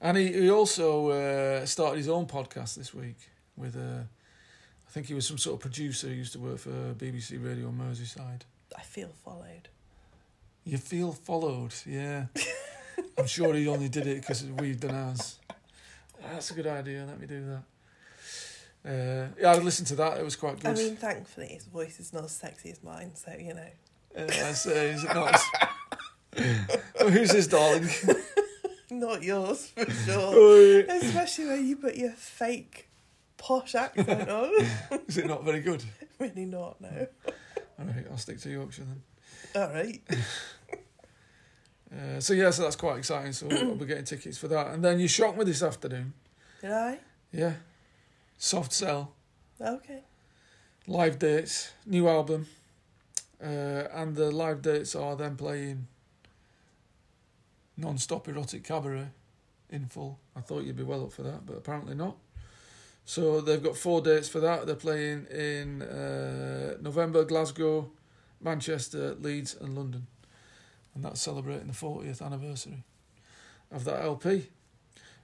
And 0.00 0.16
he, 0.16 0.32
he 0.32 0.50
also 0.50 1.10
uh, 1.10 1.66
started 1.66 1.98
his 1.98 2.08
own 2.08 2.26
podcast 2.26 2.74
this 2.74 2.92
week 2.92 3.16
with 3.56 3.76
uh, 3.76 4.00
I 4.00 4.90
think 4.90 5.06
he 5.06 5.14
was 5.14 5.26
some 5.26 5.38
sort 5.38 5.54
of 5.54 5.60
producer 5.60 6.08
who 6.08 6.14
used 6.14 6.32
to 6.32 6.38
work 6.38 6.58
for 6.58 6.70
BBC 6.70 7.44
Radio 7.44 7.70
Merseyside. 7.70 8.42
I 8.76 8.82
feel 8.82 9.10
followed. 9.24 9.68
You 10.64 10.78
feel 10.78 11.12
followed, 11.12 11.74
yeah. 11.86 12.26
I'm 13.18 13.26
sure 13.26 13.54
he 13.54 13.68
only 13.68 13.88
did 13.88 14.06
it 14.06 14.20
because 14.20 14.44
we've 14.44 14.80
done 14.80 14.94
ours. 14.94 15.38
That's 16.22 16.50
a 16.50 16.54
good 16.54 16.66
idea. 16.66 17.04
Let 17.06 17.20
me 17.20 17.26
do 17.26 17.44
that. 17.46 17.62
Uh, 18.84 19.28
yeah, 19.40 19.52
I 19.52 19.58
listened 19.58 19.88
to 19.88 19.96
that. 19.96 20.18
It 20.18 20.24
was 20.24 20.36
quite 20.36 20.64
I 20.64 20.72
good. 20.72 20.76
mean, 20.78 20.96
thankfully, 20.96 21.48
his 21.48 21.64
voice 21.64 21.98
is 22.00 22.12
not 22.12 22.24
as 22.24 22.32
sexy 22.32 22.70
as 22.70 22.82
mine, 22.82 23.12
so 23.14 23.32
you 23.38 23.54
know. 23.54 23.70
uh, 24.16 24.22
I 24.24 24.52
say, 24.52 24.90
is 24.90 25.04
it 25.04 25.14
not? 25.14 25.40
oh, 27.00 27.08
who's 27.10 27.32
his 27.32 27.48
darling? 27.48 27.88
Not 28.90 29.22
yours, 29.22 29.66
for 29.76 29.84
sure. 29.90 30.80
Especially 30.88 31.46
when 31.46 31.66
you 31.68 31.76
put 31.76 31.96
your 31.96 32.12
fake 32.12 32.88
posh 33.36 33.74
accent 33.74 34.30
on. 34.30 34.50
is 35.06 35.18
it 35.18 35.26
not 35.26 35.44
very 35.44 35.60
good? 35.60 35.84
really 36.18 36.46
not, 36.46 36.80
no. 36.80 37.06
All 37.78 37.84
right, 37.84 38.06
I'll 38.10 38.16
stick 38.16 38.40
to 38.40 38.50
Yorkshire 38.50 38.84
then. 38.84 39.62
All 39.62 39.68
right. 39.74 40.00
Uh, 41.92 42.20
so 42.20 42.34
yeah, 42.34 42.50
so 42.50 42.62
that's 42.62 42.76
quite 42.76 42.98
exciting. 42.98 43.32
So 43.32 43.46
we'll 43.46 43.74
be 43.76 43.86
getting 43.86 44.04
tickets 44.04 44.36
for 44.38 44.48
that, 44.48 44.68
and 44.68 44.84
then 44.84 45.00
you 45.00 45.08
shocked 45.08 45.38
me 45.38 45.44
this 45.44 45.62
afternoon. 45.62 46.12
Did 46.60 46.72
I? 46.72 46.98
Yeah, 47.32 47.54
Soft 48.36 48.72
Cell, 48.72 49.12
Okay. 49.60 50.02
live 50.86 51.18
dates, 51.18 51.72
new 51.86 52.08
album, 52.08 52.46
uh, 53.42 53.46
and 53.92 54.16
the 54.16 54.30
live 54.30 54.60
dates 54.62 54.94
are 54.94 55.16
them 55.16 55.36
playing 55.36 55.86
non-stop 57.76 58.28
erotic 58.28 58.64
cabaret 58.64 59.08
in 59.70 59.86
full. 59.86 60.18
I 60.36 60.40
thought 60.40 60.64
you'd 60.64 60.76
be 60.76 60.82
well 60.82 61.04
up 61.04 61.12
for 61.12 61.22
that, 61.22 61.46
but 61.46 61.56
apparently 61.56 61.94
not. 61.94 62.16
So 63.04 63.40
they've 63.40 63.62
got 63.62 63.76
four 63.76 64.00
dates 64.02 64.28
for 64.28 64.40
that. 64.40 64.66
They're 64.66 64.74
playing 64.74 65.26
in 65.26 65.82
uh, 65.82 66.76
November, 66.80 67.24
Glasgow, 67.24 67.90
Manchester, 68.40 69.14
Leeds, 69.14 69.56
and 69.60 69.74
London. 69.74 70.06
And 70.98 71.04
that's 71.04 71.20
celebrating 71.20 71.68
the 71.68 71.72
40th 71.72 72.20
anniversary 72.20 72.82
of 73.70 73.84
that 73.84 74.02
LP, 74.02 74.48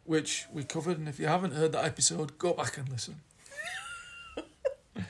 which 0.05 0.47
we 0.53 0.63
covered. 0.63 0.99
And 0.99 1.09
if 1.09 1.19
you 1.19 1.27
haven't 1.27 1.53
heard 1.53 1.73
that 1.73 1.85
episode, 1.85 2.39
go 2.39 2.53
back 2.53 2.79
and 2.79 2.89
listen. 2.89 3.17
uh, 4.97 5.01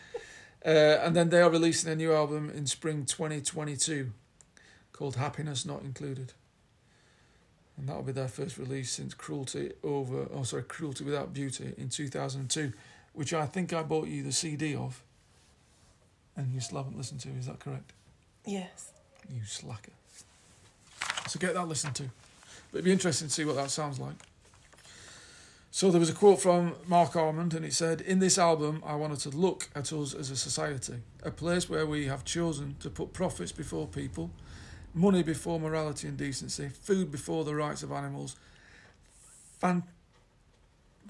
and 0.64 1.14
then 1.14 1.28
they 1.28 1.42
are 1.42 1.50
releasing 1.50 1.92
a 1.92 1.94
new 1.94 2.14
album 2.14 2.48
in 2.48 2.64
spring 2.66 3.04
2022 3.04 4.10
called 4.94 5.16
Happiness 5.16 5.66
Not 5.66 5.82
Included. 5.82 6.32
And 7.76 7.86
that'll 7.86 8.02
be 8.02 8.12
their 8.12 8.26
first 8.26 8.56
release 8.56 8.90
since 8.90 9.12
Cruelty 9.12 9.72
Over, 9.82 10.28
oh 10.32 10.44
sorry, 10.44 10.62
Cruelty 10.62 11.04
Without 11.04 11.34
Beauty 11.34 11.74
in 11.76 11.90
2002, 11.90 12.72
which 13.12 13.34
I 13.34 13.44
think 13.44 13.74
I 13.74 13.82
bought 13.82 14.08
you 14.08 14.22
the 14.22 14.32
CD 14.32 14.74
of, 14.74 15.02
and 16.34 16.54
you 16.54 16.60
still 16.60 16.78
haven't 16.78 16.96
listened 16.96 17.20
to. 17.20 17.28
Is 17.38 17.48
that 17.48 17.60
correct? 17.60 17.92
Yes. 18.46 18.92
You 19.30 19.42
slacker. 19.44 19.92
So 21.28 21.38
get 21.38 21.54
that 21.54 21.68
listened 21.68 21.94
to. 21.96 22.04
But 22.70 22.78
it'd 22.78 22.84
be 22.84 22.92
interesting 22.92 23.28
to 23.28 23.34
see 23.34 23.44
what 23.44 23.56
that 23.56 23.70
sounds 23.70 23.98
like. 23.98 24.16
So 25.70 25.90
there 25.90 25.98
was 25.98 26.10
a 26.10 26.14
quote 26.14 26.40
from 26.40 26.76
Marc 26.86 27.16
Almond, 27.16 27.52
and 27.52 27.64
it 27.64 27.72
said, 27.72 28.00
In 28.00 28.20
this 28.20 28.38
album, 28.38 28.80
I 28.86 28.94
wanted 28.94 29.18
to 29.20 29.30
look 29.30 29.68
at 29.74 29.92
us 29.92 30.14
as 30.14 30.30
a 30.30 30.36
society, 30.36 30.98
a 31.24 31.32
place 31.32 31.68
where 31.68 31.84
we 31.84 32.06
have 32.06 32.24
chosen 32.24 32.76
to 32.78 32.88
put 32.90 33.12
profits 33.12 33.50
before 33.50 33.88
people, 33.88 34.30
money 34.94 35.24
before 35.24 35.58
morality 35.58 36.06
and 36.06 36.16
decency, 36.16 36.68
food 36.68 37.10
before 37.10 37.42
the 37.42 37.56
rights 37.56 37.82
of 37.82 37.90
animals, 37.90 38.36
fan- 39.58 39.82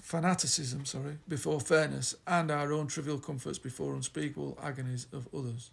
fanaticism, 0.01 0.85
sorry, 0.85 1.17
before 1.27 1.59
fairness, 1.59 2.15
and 2.25 2.49
our 2.49 2.73
own 2.73 2.87
trivial 2.87 3.19
comforts 3.19 3.59
before 3.59 3.93
unspeakable 3.93 4.57
agonies 4.63 5.05
of 5.13 5.27
others. 5.31 5.69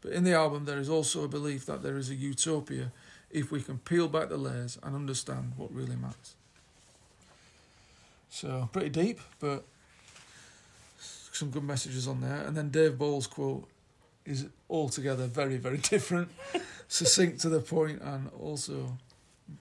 But 0.00 0.12
in 0.12 0.24
the 0.24 0.32
album, 0.32 0.64
there 0.64 0.78
is 0.78 0.88
also 0.88 1.24
a 1.24 1.28
belief 1.28 1.66
that 1.66 1.82
there 1.82 1.98
is 1.98 2.08
a 2.08 2.14
utopia 2.14 2.92
if 3.30 3.50
we 3.50 3.60
can 3.60 3.78
peel 3.78 4.08
back 4.08 4.28
the 4.28 4.36
layers 4.36 4.78
and 4.82 4.94
understand 4.94 5.52
what 5.56 5.72
really 5.72 5.96
matters. 5.96 6.34
So, 8.28 8.68
pretty 8.72 8.90
deep, 8.90 9.20
but 9.40 9.64
some 11.32 11.50
good 11.50 11.64
messages 11.64 12.08
on 12.08 12.20
there. 12.20 12.42
And 12.46 12.56
then 12.56 12.70
Dave 12.70 12.98
Ball's 12.98 13.26
quote 13.26 13.68
is 14.24 14.46
altogether 14.68 15.26
very, 15.26 15.56
very 15.56 15.78
different, 15.90 16.30
succinct 16.88 17.40
to 17.40 17.48
the 17.48 17.60
point, 17.60 18.00
and 18.02 18.30
also 18.40 18.96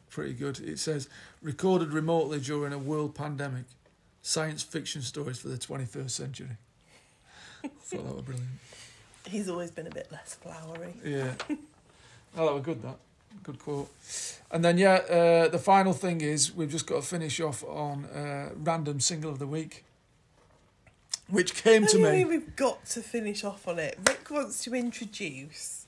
pretty 0.10 0.34
good. 0.34 0.60
It 0.60 0.80
says, 0.80 1.10
recorded 1.42 1.92
remotely 1.92 2.40
during 2.40 2.74
a 2.74 2.78
world 2.78 3.16
pandemic, 3.16 3.66
science 4.22 4.64
fiction 4.64 5.02
stories 5.02 5.38
for 5.38 5.50
the 5.50 5.58
21st 5.58 6.12
century. 6.12 6.58
I 7.64 7.68
thought 7.68 8.06
that 8.06 8.16
was 8.16 8.24
brilliant. 8.24 8.50
He's 9.28 9.50
always 9.50 9.72
been 9.72 9.88
a 9.88 9.92
bit 9.92 10.12
less 10.12 10.36
flowery. 10.36 10.94
Yeah. 11.04 11.34
Oh, 12.38 12.48
that 12.48 12.54
was 12.54 12.64
good, 12.64 12.82
that. 12.82 12.98
Good 13.44 13.60
quote. 13.60 13.90
And 14.52 14.64
then, 14.64 14.78
yeah, 14.78 14.94
uh, 14.94 15.48
the 15.50 15.60
final 15.60 15.94
thing 15.94 16.22
is 16.22 16.56
we've 16.56 16.70
just 16.72 16.88
got 16.88 17.02
to 17.02 17.08
finish 17.08 17.40
off 17.40 17.64
on 17.64 18.06
uh, 18.06 18.50
random 18.56 19.00
single 19.00 19.32
of 19.32 19.40
the 19.40 19.48
week, 19.48 19.84
which 21.30 21.54
came 21.56 21.84
What 21.84 21.92
to 21.92 21.98
me. 22.00 22.26
we've 22.26 22.56
got 22.56 22.86
to 22.88 23.02
finish 23.02 23.44
off 23.44 23.68
on 23.68 23.80
it? 23.80 23.98
Rick 24.08 24.30
wants 24.32 24.64
to 24.64 24.74
introduce 24.74 25.86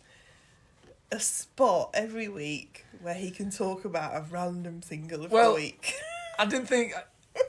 a 1.11 1.19
spot 1.19 1.91
every 1.93 2.27
week 2.27 2.85
where 3.01 3.13
he 3.13 3.31
can 3.31 3.49
talk 3.49 3.85
about 3.85 4.15
a 4.15 4.25
random 4.29 4.81
single 4.81 5.23
of 5.25 5.31
Well, 5.31 5.51
the 5.51 5.55
week. 5.61 5.93
I 6.39 6.45
didn't 6.45 6.67
think 6.67 6.93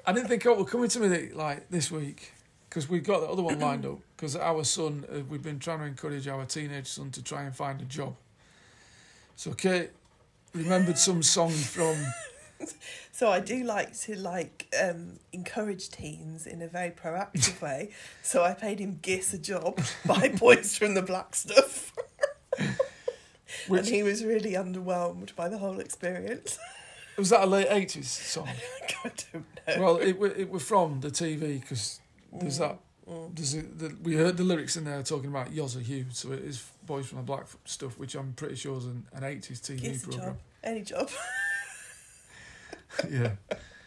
I 0.06 0.12
didn't 0.12 0.28
think 0.28 0.46
it 0.46 0.56
would 0.56 0.68
coming 0.68 0.88
to 0.90 1.00
me 1.00 1.30
like 1.32 1.68
this 1.70 1.90
week 1.90 2.32
because 2.68 2.88
we've 2.88 3.02
got 3.02 3.20
the 3.20 3.26
other 3.26 3.42
one 3.42 3.58
lined 3.58 3.84
up 3.84 3.98
because 4.16 4.36
our 4.36 4.62
son 4.64 5.04
uh, 5.12 5.20
we've 5.28 5.42
been 5.42 5.58
trying 5.58 5.80
to 5.80 5.84
encourage 5.86 6.28
our 6.28 6.44
teenage 6.44 6.86
son 6.86 7.10
to 7.10 7.22
try 7.22 7.42
and 7.42 7.54
find 7.56 7.80
a 7.80 7.84
job. 7.84 8.14
So 9.39 9.52
Kate 9.52 9.90
remembered 10.52 10.98
some 10.98 11.23
song 11.23 11.52
from 11.52 11.94
So 13.12 13.31
I 13.31 13.39
do 13.39 13.62
like 13.62 13.97
to 14.01 14.16
like 14.16 14.66
um, 14.82 15.20
encourage 15.32 15.90
teens 15.90 16.44
in 16.44 16.60
a 16.60 16.66
very 16.66 16.90
proactive 16.90 17.60
way. 17.62 17.90
So 18.24 18.43
I 18.43 18.55
paid 18.55 18.81
him 18.81 18.98
Giss 19.01 19.32
a 19.32 19.39
job 19.39 19.81
by 20.06 20.31
Boys 20.31 20.77
from 20.77 20.94
the 20.94 21.02
Black 21.02 21.36
Stuff, 21.36 21.93
and 23.69 23.86
he 23.86 24.02
was 24.02 24.24
really 24.24 24.55
underwhelmed 24.55 25.36
by 25.36 25.48
the 25.48 25.59
whole 25.59 25.78
experience. 25.78 26.59
was 27.16 27.31
that 27.31 27.44
a 27.44 27.47
late 27.47 27.69
eighties 27.70 28.10
song. 28.10 28.48
I 29.05 29.12
don't 29.32 29.47
know. 29.69 29.81
Well, 29.81 29.97
it 29.98 30.20
it 30.36 30.51
was 30.51 30.65
from 30.65 30.98
the 30.98 31.10
TV 31.10 31.60
because 31.60 32.01
there's 32.32 32.59
that. 32.59 32.81
Mm. 33.09 33.35
There's 33.35 33.55
a, 33.55 33.62
the, 33.62 33.97
we 34.02 34.14
heard 34.16 34.36
the 34.36 34.44
lyrics 34.44 34.76
in 34.76 34.85
there 34.85 35.02
talking 35.02 35.30
about 35.30 35.51
Yosser 35.51 35.80
Hughes, 35.82 36.18
so 36.18 36.32
it 36.32 36.40
is 36.40 36.62
Boys 36.86 37.06
from 37.06 37.18
the 37.18 37.24
Black 37.24 37.47
stuff, 37.64 37.98
which 37.98 38.14
I'm 38.14 38.32
pretty 38.35 38.56
sure 38.56 38.76
is 38.78 38.85
an, 38.85 39.06
an 39.14 39.22
80s 39.22 39.60
TV 39.60 40.02
program. 40.02 40.26
job, 40.28 40.36
any 40.62 40.82
job. 40.82 41.10
yeah. 43.10 43.32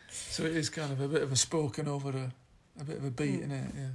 So 0.10 0.44
it 0.44 0.56
is 0.56 0.70
kind 0.70 0.92
of 0.92 1.02
a 1.02 1.08
bit 1.08 1.22
of 1.22 1.32
a 1.32 1.36
spoken 1.36 1.88
over 1.88 2.10
a, 2.10 2.32
a 2.80 2.84
bit 2.84 2.98
of 2.98 3.06
a 3.06 3.12
beat 3.12 3.42
Mm. 3.42 3.44
in 3.44 3.52
it, 3.52 3.72
yeah. 3.76 3.88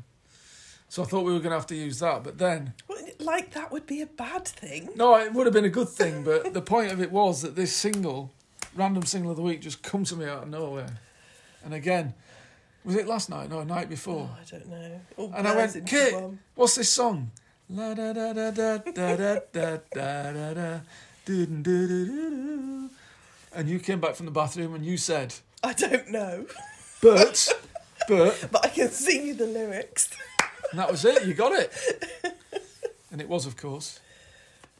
So 0.89 1.03
I 1.03 1.07
thought 1.07 1.24
we 1.24 1.32
were 1.32 1.40
going 1.40 1.51
to 1.51 1.57
have 1.59 1.66
to 1.66 1.74
use 1.74 1.98
that, 1.98 2.23
but 2.23 2.39
then 2.39 2.73
Well, 2.89 2.98
Like 3.19 3.53
that 3.55 3.73
would 3.73 3.86
be 3.86 4.03
a 4.03 4.07
bad 4.07 4.47
thing. 4.47 4.90
no, 4.94 5.16
it 5.16 5.32
would 5.35 5.47
have 5.47 5.53
been 5.55 5.65
a 5.65 5.69
good 5.70 5.89
thing. 5.89 6.23
But 6.23 6.55
the 6.55 6.62
point 6.62 6.93
of 6.93 7.03
it 7.03 7.11
was 7.11 7.43
that 7.43 7.57
this 7.57 7.74
single, 7.74 8.32
random 8.77 9.03
single 9.05 9.32
of 9.32 9.36
the 9.36 9.43
week, 9.43 9.61
just 9.61 9.82
comes 9.82 10.11
to 10.11 10.16
me 10.16 10.27
out 10.27 10.44
of 10.44 10.48
nowhere. 10.48 10.98
And 11.65 11.74
again, 11.74 12.15
was 12.87 12.95
it 12.95 13.07
last 13.07 13.29
night? 13.29 13.51
No, 13.51 13.65
night 13.65 13.89
before. 13.91 14.31
Oh, 14.33 14.39
I 14.41 14.45
don't 14.51 14.69
know. 14.69 15.01
All 15.17 15.33
And 15.37 15.47
I 15.47 15.57
went, 15.57 15.87
"Kit." 15.87 16.15
What's 16.55 16.77
this 16.77 16.89
song? 16.89 17.33
La 17.69 17.93
da 17.95 18.13
da 18.13 18.33
da 18.33 18.51
da 18.53 18.79
da 18.79 19.17
da 19.17 19.37
da 19.53 20.33
da 20.33 20.55
da 20.55 20.81
do 21.25 21.47
do 21.47 21.89
do 21.89 22.07
do. 22.07 22.91
And 23.53 23.69
you 23.69 23.81
came 23.81 24.01
back 24.01 24.15
from 24.15 24.27
the 24.27 24.33
bathroom 24.33 24.75
and 24.75 24.85
you 24.85 24.97
said, 24.97 25.35
I 25.65 25.73
don't 25.73 26.11
know, 26.11 26.47
but, 27.03 27.49
but, 28.07 28.49
but 28.53 28.65
I 28.65 28.69
can 28.69 28.91
sing 28.91 29.27
you 29.27 29.35
the 29.35 29.47
lyrics. 29.47 30.11
and 30.71 30.79
that 30.79 30.91
was 30.91 31.05
it. 31.05 31.27
You 31.27 31.35
got 31.35 31.53
it. 31.53 31.73
And 33.11 33.21
it 33.21 33.29
was, 33.29 33.47
of 33.47 33.57
course, 33.57 33.99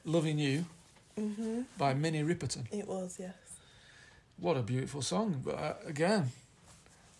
"Loving 0.05 0.39
You" 0.39 0.66
hmm 1.16 1.62
by 1.78 1.95
Minnie 1.95 2.23
Riperton. 2.23 2.66
It 2.70 2.87
was, 2.87 3.16
yes. 3.19 3.35
What 4.39 4.57
a 4.57 4.62
beautiful 4.62 5.01
song! 5.03 5.41
But 5.45 5.55
uh, 5.55 5.74
again, 5.87 6.31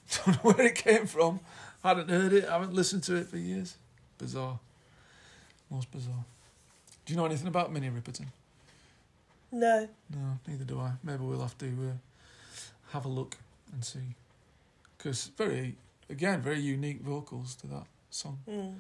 don't 0.24 0.45
know 0.45 0.53
where 0.53 0.66
it 0.66 0.74
came 0.77 1.07
from. 1.07 1.41
I 1.83 1.89
hadn't 1.89 2.11
heard 2.11 2.33
it. 2.33 2.45
I 2.47 2.53
haven't 2.53 2.74
listened 2.74 3.03
to 3.05 3.16
it 3.16 3.28
for 3.28 3.37
years. 3.37 3.77
Bizarre. 4.19 4.59
Most 5.70 5.91
bizarre. 5.91 6.24
Do 7.05 7.12
you 7.12 7.16
know 7.16 7.27
anything 7.27 7.49
about 7.49 7.73
Minnie 7.73 7.91
Riperton? 7.91 8.27
No. 9.53 9.89
No, 10.11 10.39
neither 10.47 10.65
do 10.65 10.81
I. 10.81 10.93
Maybe 11.03 11.23
we'll 11.23 11.41
have 11.41 11.57
to 11.59 11.66
uh, 11.66 12.93
have 12.93 13.05
a 13.05 13.09
look 13.09 13.37
and 13.73 13.85
see. 13.85 14.15
Because 14.97 15.31
very, 15.37 15.77
again, 16.11 16.41
very 16.41 16.61
unique 16.61 17.01
vocals 17.03 17.55
to 17.57 17.66
that 17.69 17.85
song. 18.11 18.39
Mm. 18.49 18.74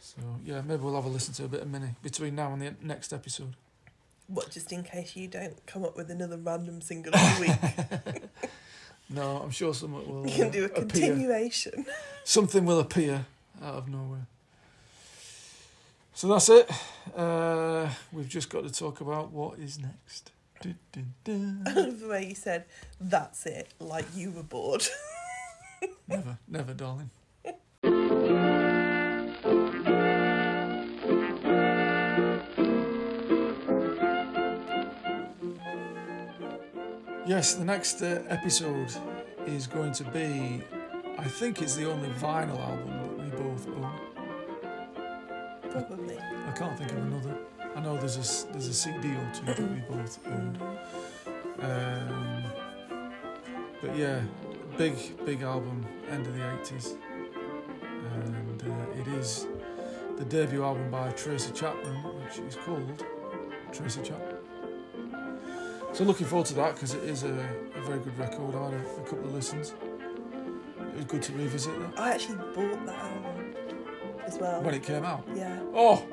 So 0.00 0.20
yeah, 0.44 0.62
maybe 0.62 0.82
we'll 0.82 0.96
have 0.96 1.04
a 1.04 1.08
listen 1.08 1.34
to 1.34 1.44
a 1.44 1.48
bit 1.48 1.62
of 1.62 1.70
Minnie 1.70 1.94
between 2.02 2.34
now 2.34 2.52
and 2.52 2.62
the 2.62 2.74
next 2.82 3.12
episode. 3.12 3.54
What, 4.26 4.50
just 4.50 4.72
in 4.72 4.82
case 4.82 5.16
you 5.16 5.28
don't 5.28 5.64
come 5.66 5.84
up 5.84 5.96
with 5.96 6.10
another 6.10 6.36
random 6.36 6.80
single 6.80 7.14
of 7.14 7.20
the 7.20 7.40
week? 7.40 8.22
No, 9.12 9.38
I'm 9.38 9.50
sure 9.50 9.74
something 9.74 10.06
will 10.08 10.26
you 10.28 10.34
can 10.36 10.48
uh, 10.48 10.50
do 10.50 10.62
a 10.64 10.66
appear. 10.66 11.08
continuation. 11.08 11.84
Something 12.24 12.64
will 12.64 12.78
appear 12.78 13.26
out 13.62 13.74
of 13.74 13.88
nowhere. 13.88 14.26
So 16.14 16.28
that's 16.28 16.48
it. 16.48 16.70
Uh, 17.16 17.88
we've 18.12 18.28
just 18.28 18.50
got 18.50 18.62
to 18.64 18.70
talk 18.72 19.00
about 19.00 19.32
what 19.32 19.58
is 19.58 19.78
next. 19.80 20.30
Du- 20.60 20.74
du- 20.92 21.04
du. 21.24 21.64
the 21.92 22.06
way 22.08 22.26
you 22.26 22.34
said, 22.34 22.66
that's 23.00 23.46
it, 23.46 23.72
like 23.80 24.04
you 24.14 24.30
were 24.30 24.42
bored. 24.42 24.86
never, 26.08 26.36
never, 26.46 26.74
darling. 26.74 27.10
Yes, 37.30 37.54
the 37.54 37.64
next 37.64 38.02
uh, 38.02 38.24
episode 38.28 38.92
is 39.46 39.68
going 39.68 39.92
to 39.92 40.02
be, 40.02 40.64
I 41.16 41.28
think 41.28 41.62
it's 41.62 41.76
the 41.76 41.88
only 41.88 42.08
vinyl 42.08 42.58
album 42.58 43.02
that 43.02 43.18
we 43.20 43.30
both 43.44 43.68
own. 43.68 44.00
Probably. 45.70 46.18
I 46.18 46.50
can't 46.58 46.76
think 46.76 46.90
of 46.90 46.98
another. 46.98 47.36
I 47.76 47.82
know 47.82 47.96
there's 47.98 48.16
a 48.16 48.52
there's 48.52 48.66
a 48.66 48.74
CD 48.74 49.10
or 49.10 49.30
two 49.32 49.46
that 49.46 49.60
we 49.60 49.78
both 49.88 50.18
owned. 50.26 50.58
Um, 51.60 52.42
but 53.80 53.96
yeah, 53.96 54.22
big 54.76 54.96
big 55.24 55.42
album, 55.42 55.86
end 56.10 56.26
of 56.26 56.36
the 56.36 56.52
eighties, 56.52 56.96
and 58.12 58.60
uh, 58.60 59.00
it 59.00 59.06
is 59.20 59.46
the 60.18 60.24
debut 60.24 60.64
album 60.64 60.90
by 60.90 61.10
Tracy 61.10 61.52
Chapman, 61.52 61.94
which 62.24 62.40
is 62.40 62.56
called 62.56 63.04
Tracy 63.70 64.02
Chapman. 64.02 64.39
So 65.92 66.04
looking 66.04 66.26
forward 66.26 66.46
to 66.48 66.54
that 66.54 66.74
because 66.74 66.94
it 66.94 67.02
is 67.04 67.24
a, 67.24 67.32
a 67.74 67.80
very 67.82 67.98
good 67.98 68.16
record. 68.18 68.54
I 68.54 68.64
had 68.70 68.74
a, 68.74 68.78
a 68.78 69.04
couple 69.04 69.24
of 69.24 69.34
listens. 69.34 69.74
It 70.78 70.96
was 70.96 71.04
good 71.06 71.22
to 71.22 71.32
revisit 71.32 71.78
that 71.80 71.98
I 71.98 72.12
actually 72.12 72.36
bought 72.36 72.86
that 72.86 72.96
album 72.96 73.54
as 74.24 74.38
well. 74.38 74.62
when 74.62 74.74
it 74.74 74.82
came 74.82 75.04
out. 75.04 75.26
Yeah. 75.34 75.58
Oh, 75.74 76.04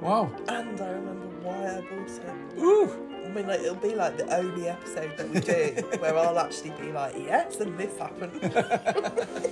wow! 0.00 0.30
And 0.48 0.80
I 0.80 0.88
remember 0.88 1.26
why 1.42 1.76
I 1.76 1.80
bought 1.80 2.08
it. 2.10 2.58
Ooh, 2.58 2.90
I 3.24 3.28
mean, 3.28 3.46
like, 3.46 3.60
it'll 3.60 3.74
be 3.76 3.94
like 3.94 4.16
the 4.16 4.34
only 4.36 4.68
episode 4.68 5.16
that 5.16 5.28
we 5.28 5.40
do 5.40 5.96
where 5.98 6.16
I'll 6.16 6.38
actually 6.38 6.70
be 6.70 6.92
like, 6.92 7.14
yes, 7.16 7.56
and 7.60 7.76
this 7.78 7.96
happened. 7.98 8.40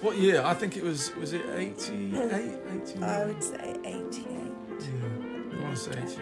What 0.00 0.18
year? 0.18 0.42
I 0.44 0.52
think 0.52 0.76
it 0.76 0.82
was, 0.84 1.16
was 1.16 1.32
it 1.32 1.40
88? 1.56 2.12
89? 2.12 3.02
I 3.02 3.24
would 3.24 3.42
say 3.42 3.74
88. 3.82 4.26
Yeah, 4.26 5.56
I 5.56 5.62
want 5.62 5.74
to 5.74 5.76
say 5.76 5.92
88. 5.92 6.18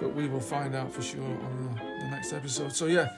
But 0.00 0.14
we 0.14 0.28
will 0.28 0.40
find 0.40 0.74
out 0.74 0.92
for 0.92 1.02
sure 1.02 1.22
on 1.24 1.74
the, 1.74 1.80
the 2.04 2.10
next 2.10 2.32
episode. 2.32 2.72
So, 2.72 2.86
yeah, 2.86 3.08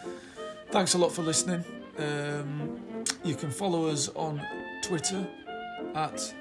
thanks 0.70 0.94
a 0.94 0.98
lot 0.98 1.10
for 1.12 1.22
listening. 1.22 1.64
Um, 1.98 3.04
you 3.24 3.34
can 3.34 3.50
follow 3.50 3.86
us 3.88 4.08
on 4.14 4.40
Twitter 4.82 5.26
at 5.94 6.34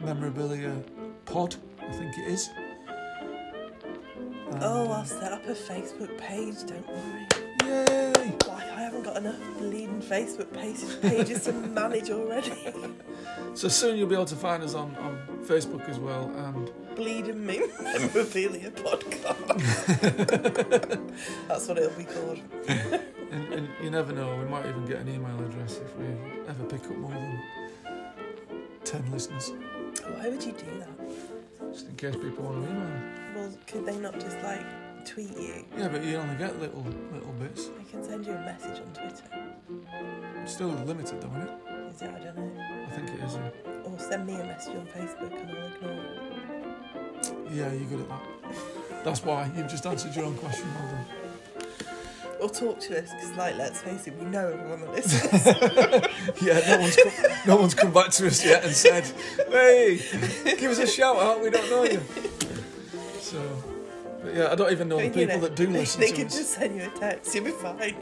Memorabilia 0.00 0.82
Pod, 1.24 1.56
I 1.80 1.92
think 1.92 2.18
it 2.18 2.28
is. 2.32 2.50
Oh, 4.60 4.84
Um, 4.84 4.92
I'll 4.92 5.04
set 5.06 5.32
up 5.32 5.46
a 5.46 5.54
Facebook 5.54 6.16
page, 6.18 6.56
don't 6.66 6.86
worry. 6.86 7.26
Yay! 7.64 8.12
Like, 8.46 8.68
I 8.70 8.80
haven't 8.82 9.04
got 9.04 9.16
enough 9.16 9.38
bleeding 9.56 10.02
Facebook 10.02 10.52
pages, 10.52 10.96
pages 10.96 11.44
to 11.44 11.52
manage 11.52 12.10
already. 12.10 12.52
So 13.54 13.68
soon 13.68 13.98
you'll 13.98 14.08
be 14.08 14.14
able 14.14 14.24
to 14.24 14.34
find 14.36 14.62
us 14.62 14.74
on, 14.74 14.96
on 14.96 15.18
Facebook 15.44 15.86
as 15.90 15.98
well. 15.98 16.30
And 16.36 16.70
bleeding 16.96 17.44
me 17.46 17.60
memorabilia 17.82 18.70
podcast. 18.86 19.38
That's 21.48 21.68
what 21.68 21.78
it'll 21.78 21.90
be 21.98 22.04
called. 22.04 22.40
And, 23.32 23.50
and 23.54 23.68
you 23.82 23.88
never 23.90 24.12
know, 24.12 24.36
we 24.36 24.44
might 24.44 24.66
even 24.66 24.84
get 24.84 24.98
an 24.98 25.08
email 25.08 25.34
address 25.42 25.78
if 25.78 25.96
we 25.96 26.04
ever 26.46 26.64
pick 26.64 26.82
up 26.84 26.94
more 26.98 27.10
than 27.12 27.40
10 28.84 29.10
listeners, 29.10 29.52
Why 30.18 30.28
would 30.28 30.44
you 30.44 30.52
do 30.52 30.66
that? 30.80 31.72
just 31.72 31.88
in 31.88 31.96
case 31.96 32.14
people 32.14 32.44
want 32.44 32.62
to 32.62 32.70
email. 32.70 32.90
Well, 33.34 33.50
could 33.66 33.86
they 33.86 33.96
not 33.96 34.20
just 34.20 34.36
like 34.42 34.60
tweet 35.06 35.34
you? 35.38 35.64
Yeah, 35.78 35.88
but 35.88 36.04
you 36.04 36.16
only 36.18 36.36
get 36.36 36.60
little 36.60 36.84
little 37.10 37.32
bits. 37.40 37.70
I 37.80 37.90
can 37.90 38.04
send 38.04 38.26
you 38.26 38.34
a 38.34 38.40
message 38.40 38.82
on 38.82 38.92
Twitter. 38.92 39.24
It's 40.42 40.52
still 40.52 40.68
limited 40.68 41.22
though, 41.22 41.28
isn't 41.28 41.42
it? 41.48 41.94
Is 41.94 42.02
it? 42.02 42.10
I 42.10 42.18
don't 42.24 42.36
know. 42.36 42.62
I 42.86 42.90
think 42.94 43.08
it 43.18 43.24
is. 43.24 43.34
Yeah, 43.34 43.72
Or 43.90 43.98
send 43.98 44.26
me 44.26 44.34
a 44.34 44.44
message 44.44 44.76
on 44.76 44.86
Facebook 44.88 45.32
and 45.40 45.50
I'll 45.50 45.66
ignore 45.72 45.92
it. 46.04 46.31
Yeah 47.52 47.72
you're 47.72 47.88
good 47.88 48.00
at 48.00 48.08
that. 48.08 48.22
That's 49.04 49.24
why 49.24 49.50
you've 49.56 49.68
just 49.68 49.84
answered 49.86 50.14
your 50.14 50.24
own 50.26 50.36
question. 50.36 50.66
Well 50.74 50.88
done. 50.88 51.04
Or 52.40 52.48
talk 52.48 52.80
to 52.80 52.98
us, 53.00 53.10
because 53.12 53.36
like, 53.36 53.56
let's 53.56 53.80
face 53.80 54.06
it, 54.08 54.18
we 54.18 54.24
know 54.26 54.48
everyone 54.48 54.80
that 54.80 54.92
listens. 54.92 56.42
Yeah, 56.42 56.60
no 56.68 56.80
one's 56.80 56.96
come, 56.96 57.12
no 57.46 57.56
one's 57.56 57.74
come 57.74 57.92
back 57.92 58.10
to 58.10 58.26
us 58.26 58.44
yet 58.44 58.64
and 58.64 58.72
said, 58.72 59.04
"Hey, 59.48 59.98
give 60.58 60.70
us 60.72 60.78
a 60.78 60.86
shout 60.86 61.16
out. 61.16 61.40
We 61.42 61.50
don't 61.50 61.68
know 61.70 61.84
you." 61.84 62.00
So, 63.20 63.40
but 64.22 64.34
yeah, 64.34 64.48
I 64.50 64.54
don't 64.56 64.72
even 64.72 64.88
know 64.88 64.98
the 64.98 65.10
people 65.10 65.36
know, 65.36 65.40
that 65.42 65.54
do 65.56 65.66
they, 65.66 65.72
listen 65.80 66.00
they 66.00 66.08
to 66.10 66.14
can 66.16 66.26
us. 66.26 66.36
just 66.36 66.50
send 66.50 66.76
you 66.76 66.82
a 66.84 66.88
text, 66.98 67.34
you'll 67.34 67.44
be 67.44 67.50
fine. 67.52 67.96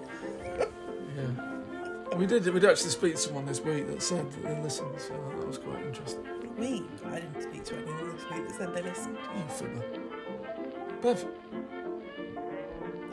Yeah. 1.16 2.16
We 2.16 2.26
did. 2.26 2.44
We 2.46 2.60
did 2.60 2.70
actually 2.70 2.90
speak 2.90 3.14
to 3.16 3.20
someone 3.20 3.44
this 3.46 3.60
week 3.60 3.86
that 3.88 4.02
said 4.02 4.30
that 4.32 4.42
they 4.42 4.60
listened, 4.62 4.98
so 4.98 5.12
that 5.38 5.46
was 5.46 5.58
quite 5.58 5.82
interesting. 5.84 6.24
We, 6.58 6.82
I 7.06 7.20
didn't 7.20 7.42
speak 7.42 7.64
to 7.64 7.76
anyone 7.76 8.16
this 8.16 8.24
week 8.30 8.48
that 8.48 8.56
said 8.56 8.74
they 8.74 8.82
listened. 8.82 9.16
You 9.36 9.44
fibber. 9.48 9.82
Bev, 11.02 11.26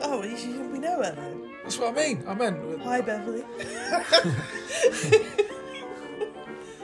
Oh, 0.00 0.22
you 0.22 0.62
we 0.70 0.78
know 0.78 1.02
her 1.02 1.12
though. 1.14 1.48
that's 1.64 1.78
what 1.78 1.88
I 1.98 2.06
mean. 2.06 2.24
I 2.28 2.34
meant. 2.34 2.64
with- 2.64 2.80
Hi, 2.82 3.00
Beverly. 3.00 3.42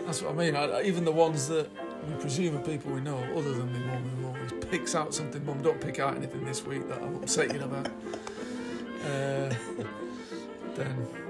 That's 0.07 0.21
what 0.21 0.33
I 0.33 0.35
mean. 0.35 0.55
I, 0.57 0.83
even 0.83 1.05
the 1.05 1.13
ones 1.13 1.49
that 1.49 1.69
we 2.07 2.15
presume 2.21 2.57
are 2.59 2.61
people 2.61 2.93
we 2.93 3.01
know, 3.01 3.17
other 3.37 3.53
than 3.55 3.73
my 3.73 3.79
mum, 3.95 4.03
who 4.21 4.27
always 4.27 4.53
picks 4.71 4.95
out 4.95 5.15
something. 5.15 5.45
Mum, 5.47 5.63
don't 5.63 5.81
pick 5.81 5.99
out 5.99 6.15
anything 6.17 6.45
this 6.45 6.65
week 6.67 6.87
that 6.89 7.01
I'm 7.03 7.17
upset 7.17 7.53
you 7.55 7.63
about. 7.63 7.89
Uh, 9.05 9.53
then, 10.77 10.97
yeah. 11.13 11.24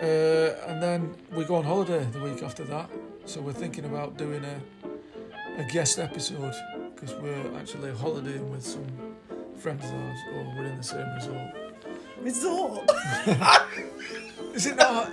Uh, 0.00 0.54
and 0.68 0.80
then 0.82 1.14
we 1.32 1.44
go 1.44 1.56
on 1.56 1.64
holiday 1.64 2.04
the 2.12 2.20
week 2.20 2.42
after 2.42 2.64
that. 2.64 2.88
So 3.24 3.40
we're 3.40 3.52
thinking 3.52 3.84
about 3.84 4.16
doing 4.16 4.44
a, 4.44 4.60
a 5.60 5.64
guest 5.64 5.98
episode 5.98 6.54
because 6.94 7.14
we're 7.16 7.56
actually 7.58 7.90
holidaying 7.92 8.48
with 8.50 8.64
some 8.64 8.86
friends 9.56 9.84
of 9.84 9.94
ours, 9.94 10.18
or 10.34 10.44
we're 10.56 10.66
in 10.66 10.76
the 10.78 10.82
same 10.84 11.12
resort. 11.14 11.54
Resort. 12.22 12.90
Is 14.54 14.66
it 14.66 14.76
not? 14.76 15.10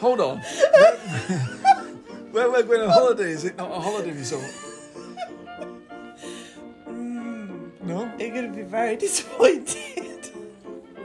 Hold 0.00 0.20
on. 0.20 0.38
Where 2.32 2.50
we're 2.50 2.62
going 2.64 2.82
on 2.82 2.90
holiday, 2.90 3.32
is 3.32 3.44
it 3.44 3.56
not 3.56 3.70
a 3.70 3.80
holiday 3.80 4.12
resort? 4.12 4.44
Mm, 6.86 7.70
No? 7.82 8.12
you're 8.18 8.30
going 8.30 8.50
to 8.50 8.56
be 8.56 8.62
very 8.62 8.96
disappointed. 9.04 10.07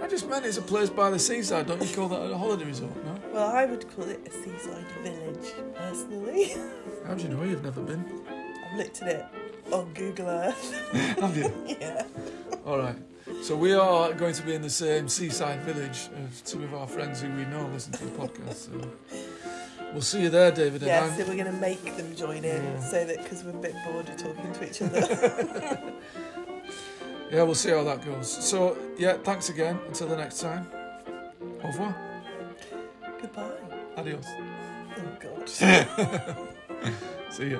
I 0.03 0.07
just 0.07 0.27
meant 0.27 0.45
it's 0.45 0.57
a 0.57 0.61
place 0.61 0.89
by 0.89 1.09
the 1.09 1.17
seaside. 1.17 1.67
Don't 1.67 1.81
you 1.81 1.95
call 1.95 2.09
that 2.09 2.19
a 2.31 2.37
holiday 2.37 2.65
resort? 2.65 2.93
No? 3.05 3.15
Well, 3.31 3.47
I 3.55 3.65
would 3.65 3.89
call 3.95 4.03
it 4.05 4.19
a 4.27 4.31
seaside 4.31 4.85
village, 5.01 5.53
personally. 5.75 6.53
How 7.07 7.13
do 7.13 7.23
you 7.23 7.29
know 7.29 7.43
you've 7.43 7.63
never 7.63 7.81
been? 7.81 8.03
I've 8.71 8.77
looked 8.77 9.01
at 9.01 9.07
it 9.07 9.25
on 9.71 9.93
Google 9.93 10.27
Earth. 10.27 10.91
Have 11.21 11.37
you? 11.37 11.53
yeah. 11.79 12.03
All 12.65 12.77
right. 12.79 12.97
So 13.41 13.55
we 13.55 13.73
are 13.73 14.11
going 14.13 14.33
to 14.33 14.43
be 14.43 14.53
in 14.53 14.61
the 14.61 14.69
same 14.69 15.07
seaside 15.07 15.61
village 15.61 16.09
of 16.17 16.43
two 16.45 16.63
of 16.65 16.73
our 16.73 16.87
friends 16.87 17.21
who 17.21 17.29
we 17.31 17.45
know 17.45 17.65
listen 17.73 17.93
to 17.93 18.05
the 18.05 18.11
podcast. 18.11 18.55
So 18.55 18.89
we'll 19.93 20.01
see 20.01 20.23
you 20.23 20.29
there, 20.29 20.51
David. 20.51 20.81
And 20.81 20.87
Yeah, 20.89 21.05
I'm- 21.05 21.17
so 21.17 21.25
we're 21.25 21.37
going 21.41 21.45
to 21.53 21.59
make 21.61 21.95
them 21.95 22.13
join 22.13 22.43
in 22.43 22.61
Yeah. 22.61 22.79
so 22.81 23.05
that 23.05 23.23
because 23.23 23.43
we're 23.45 23.51
a 23.51 23.61
bit 23.61 23.75
bored 23.85 24.09
of 24.09 24.17
talking 24.17 24.51
to 24.53 24.69
each 24.69 24.81
other. 24.81 25.93
Yeah, 27.33 27.41
we'll 27.41 27.55
see 27.55 27.71
how 27.71 27.83
that 27.83 28.05
goes. 28.05 28.29
So 28.29 28.77
yeah, 28.97 29.17
thanks 29.23 29.49
again. 29.49 29.79
Until 29.87 30.07
the 30.07 30.17
next 30.17 30.39
time. 30.39 30.67
Au 31.63 31.67
revoir. 31.67 31.95
Goodbye. 33.21 33.51
Adios. 33.97 34.25
Oh, 34.97 35.17
God. 35.19 35.49
See 37.31 37.49
ya. 37.51 37.59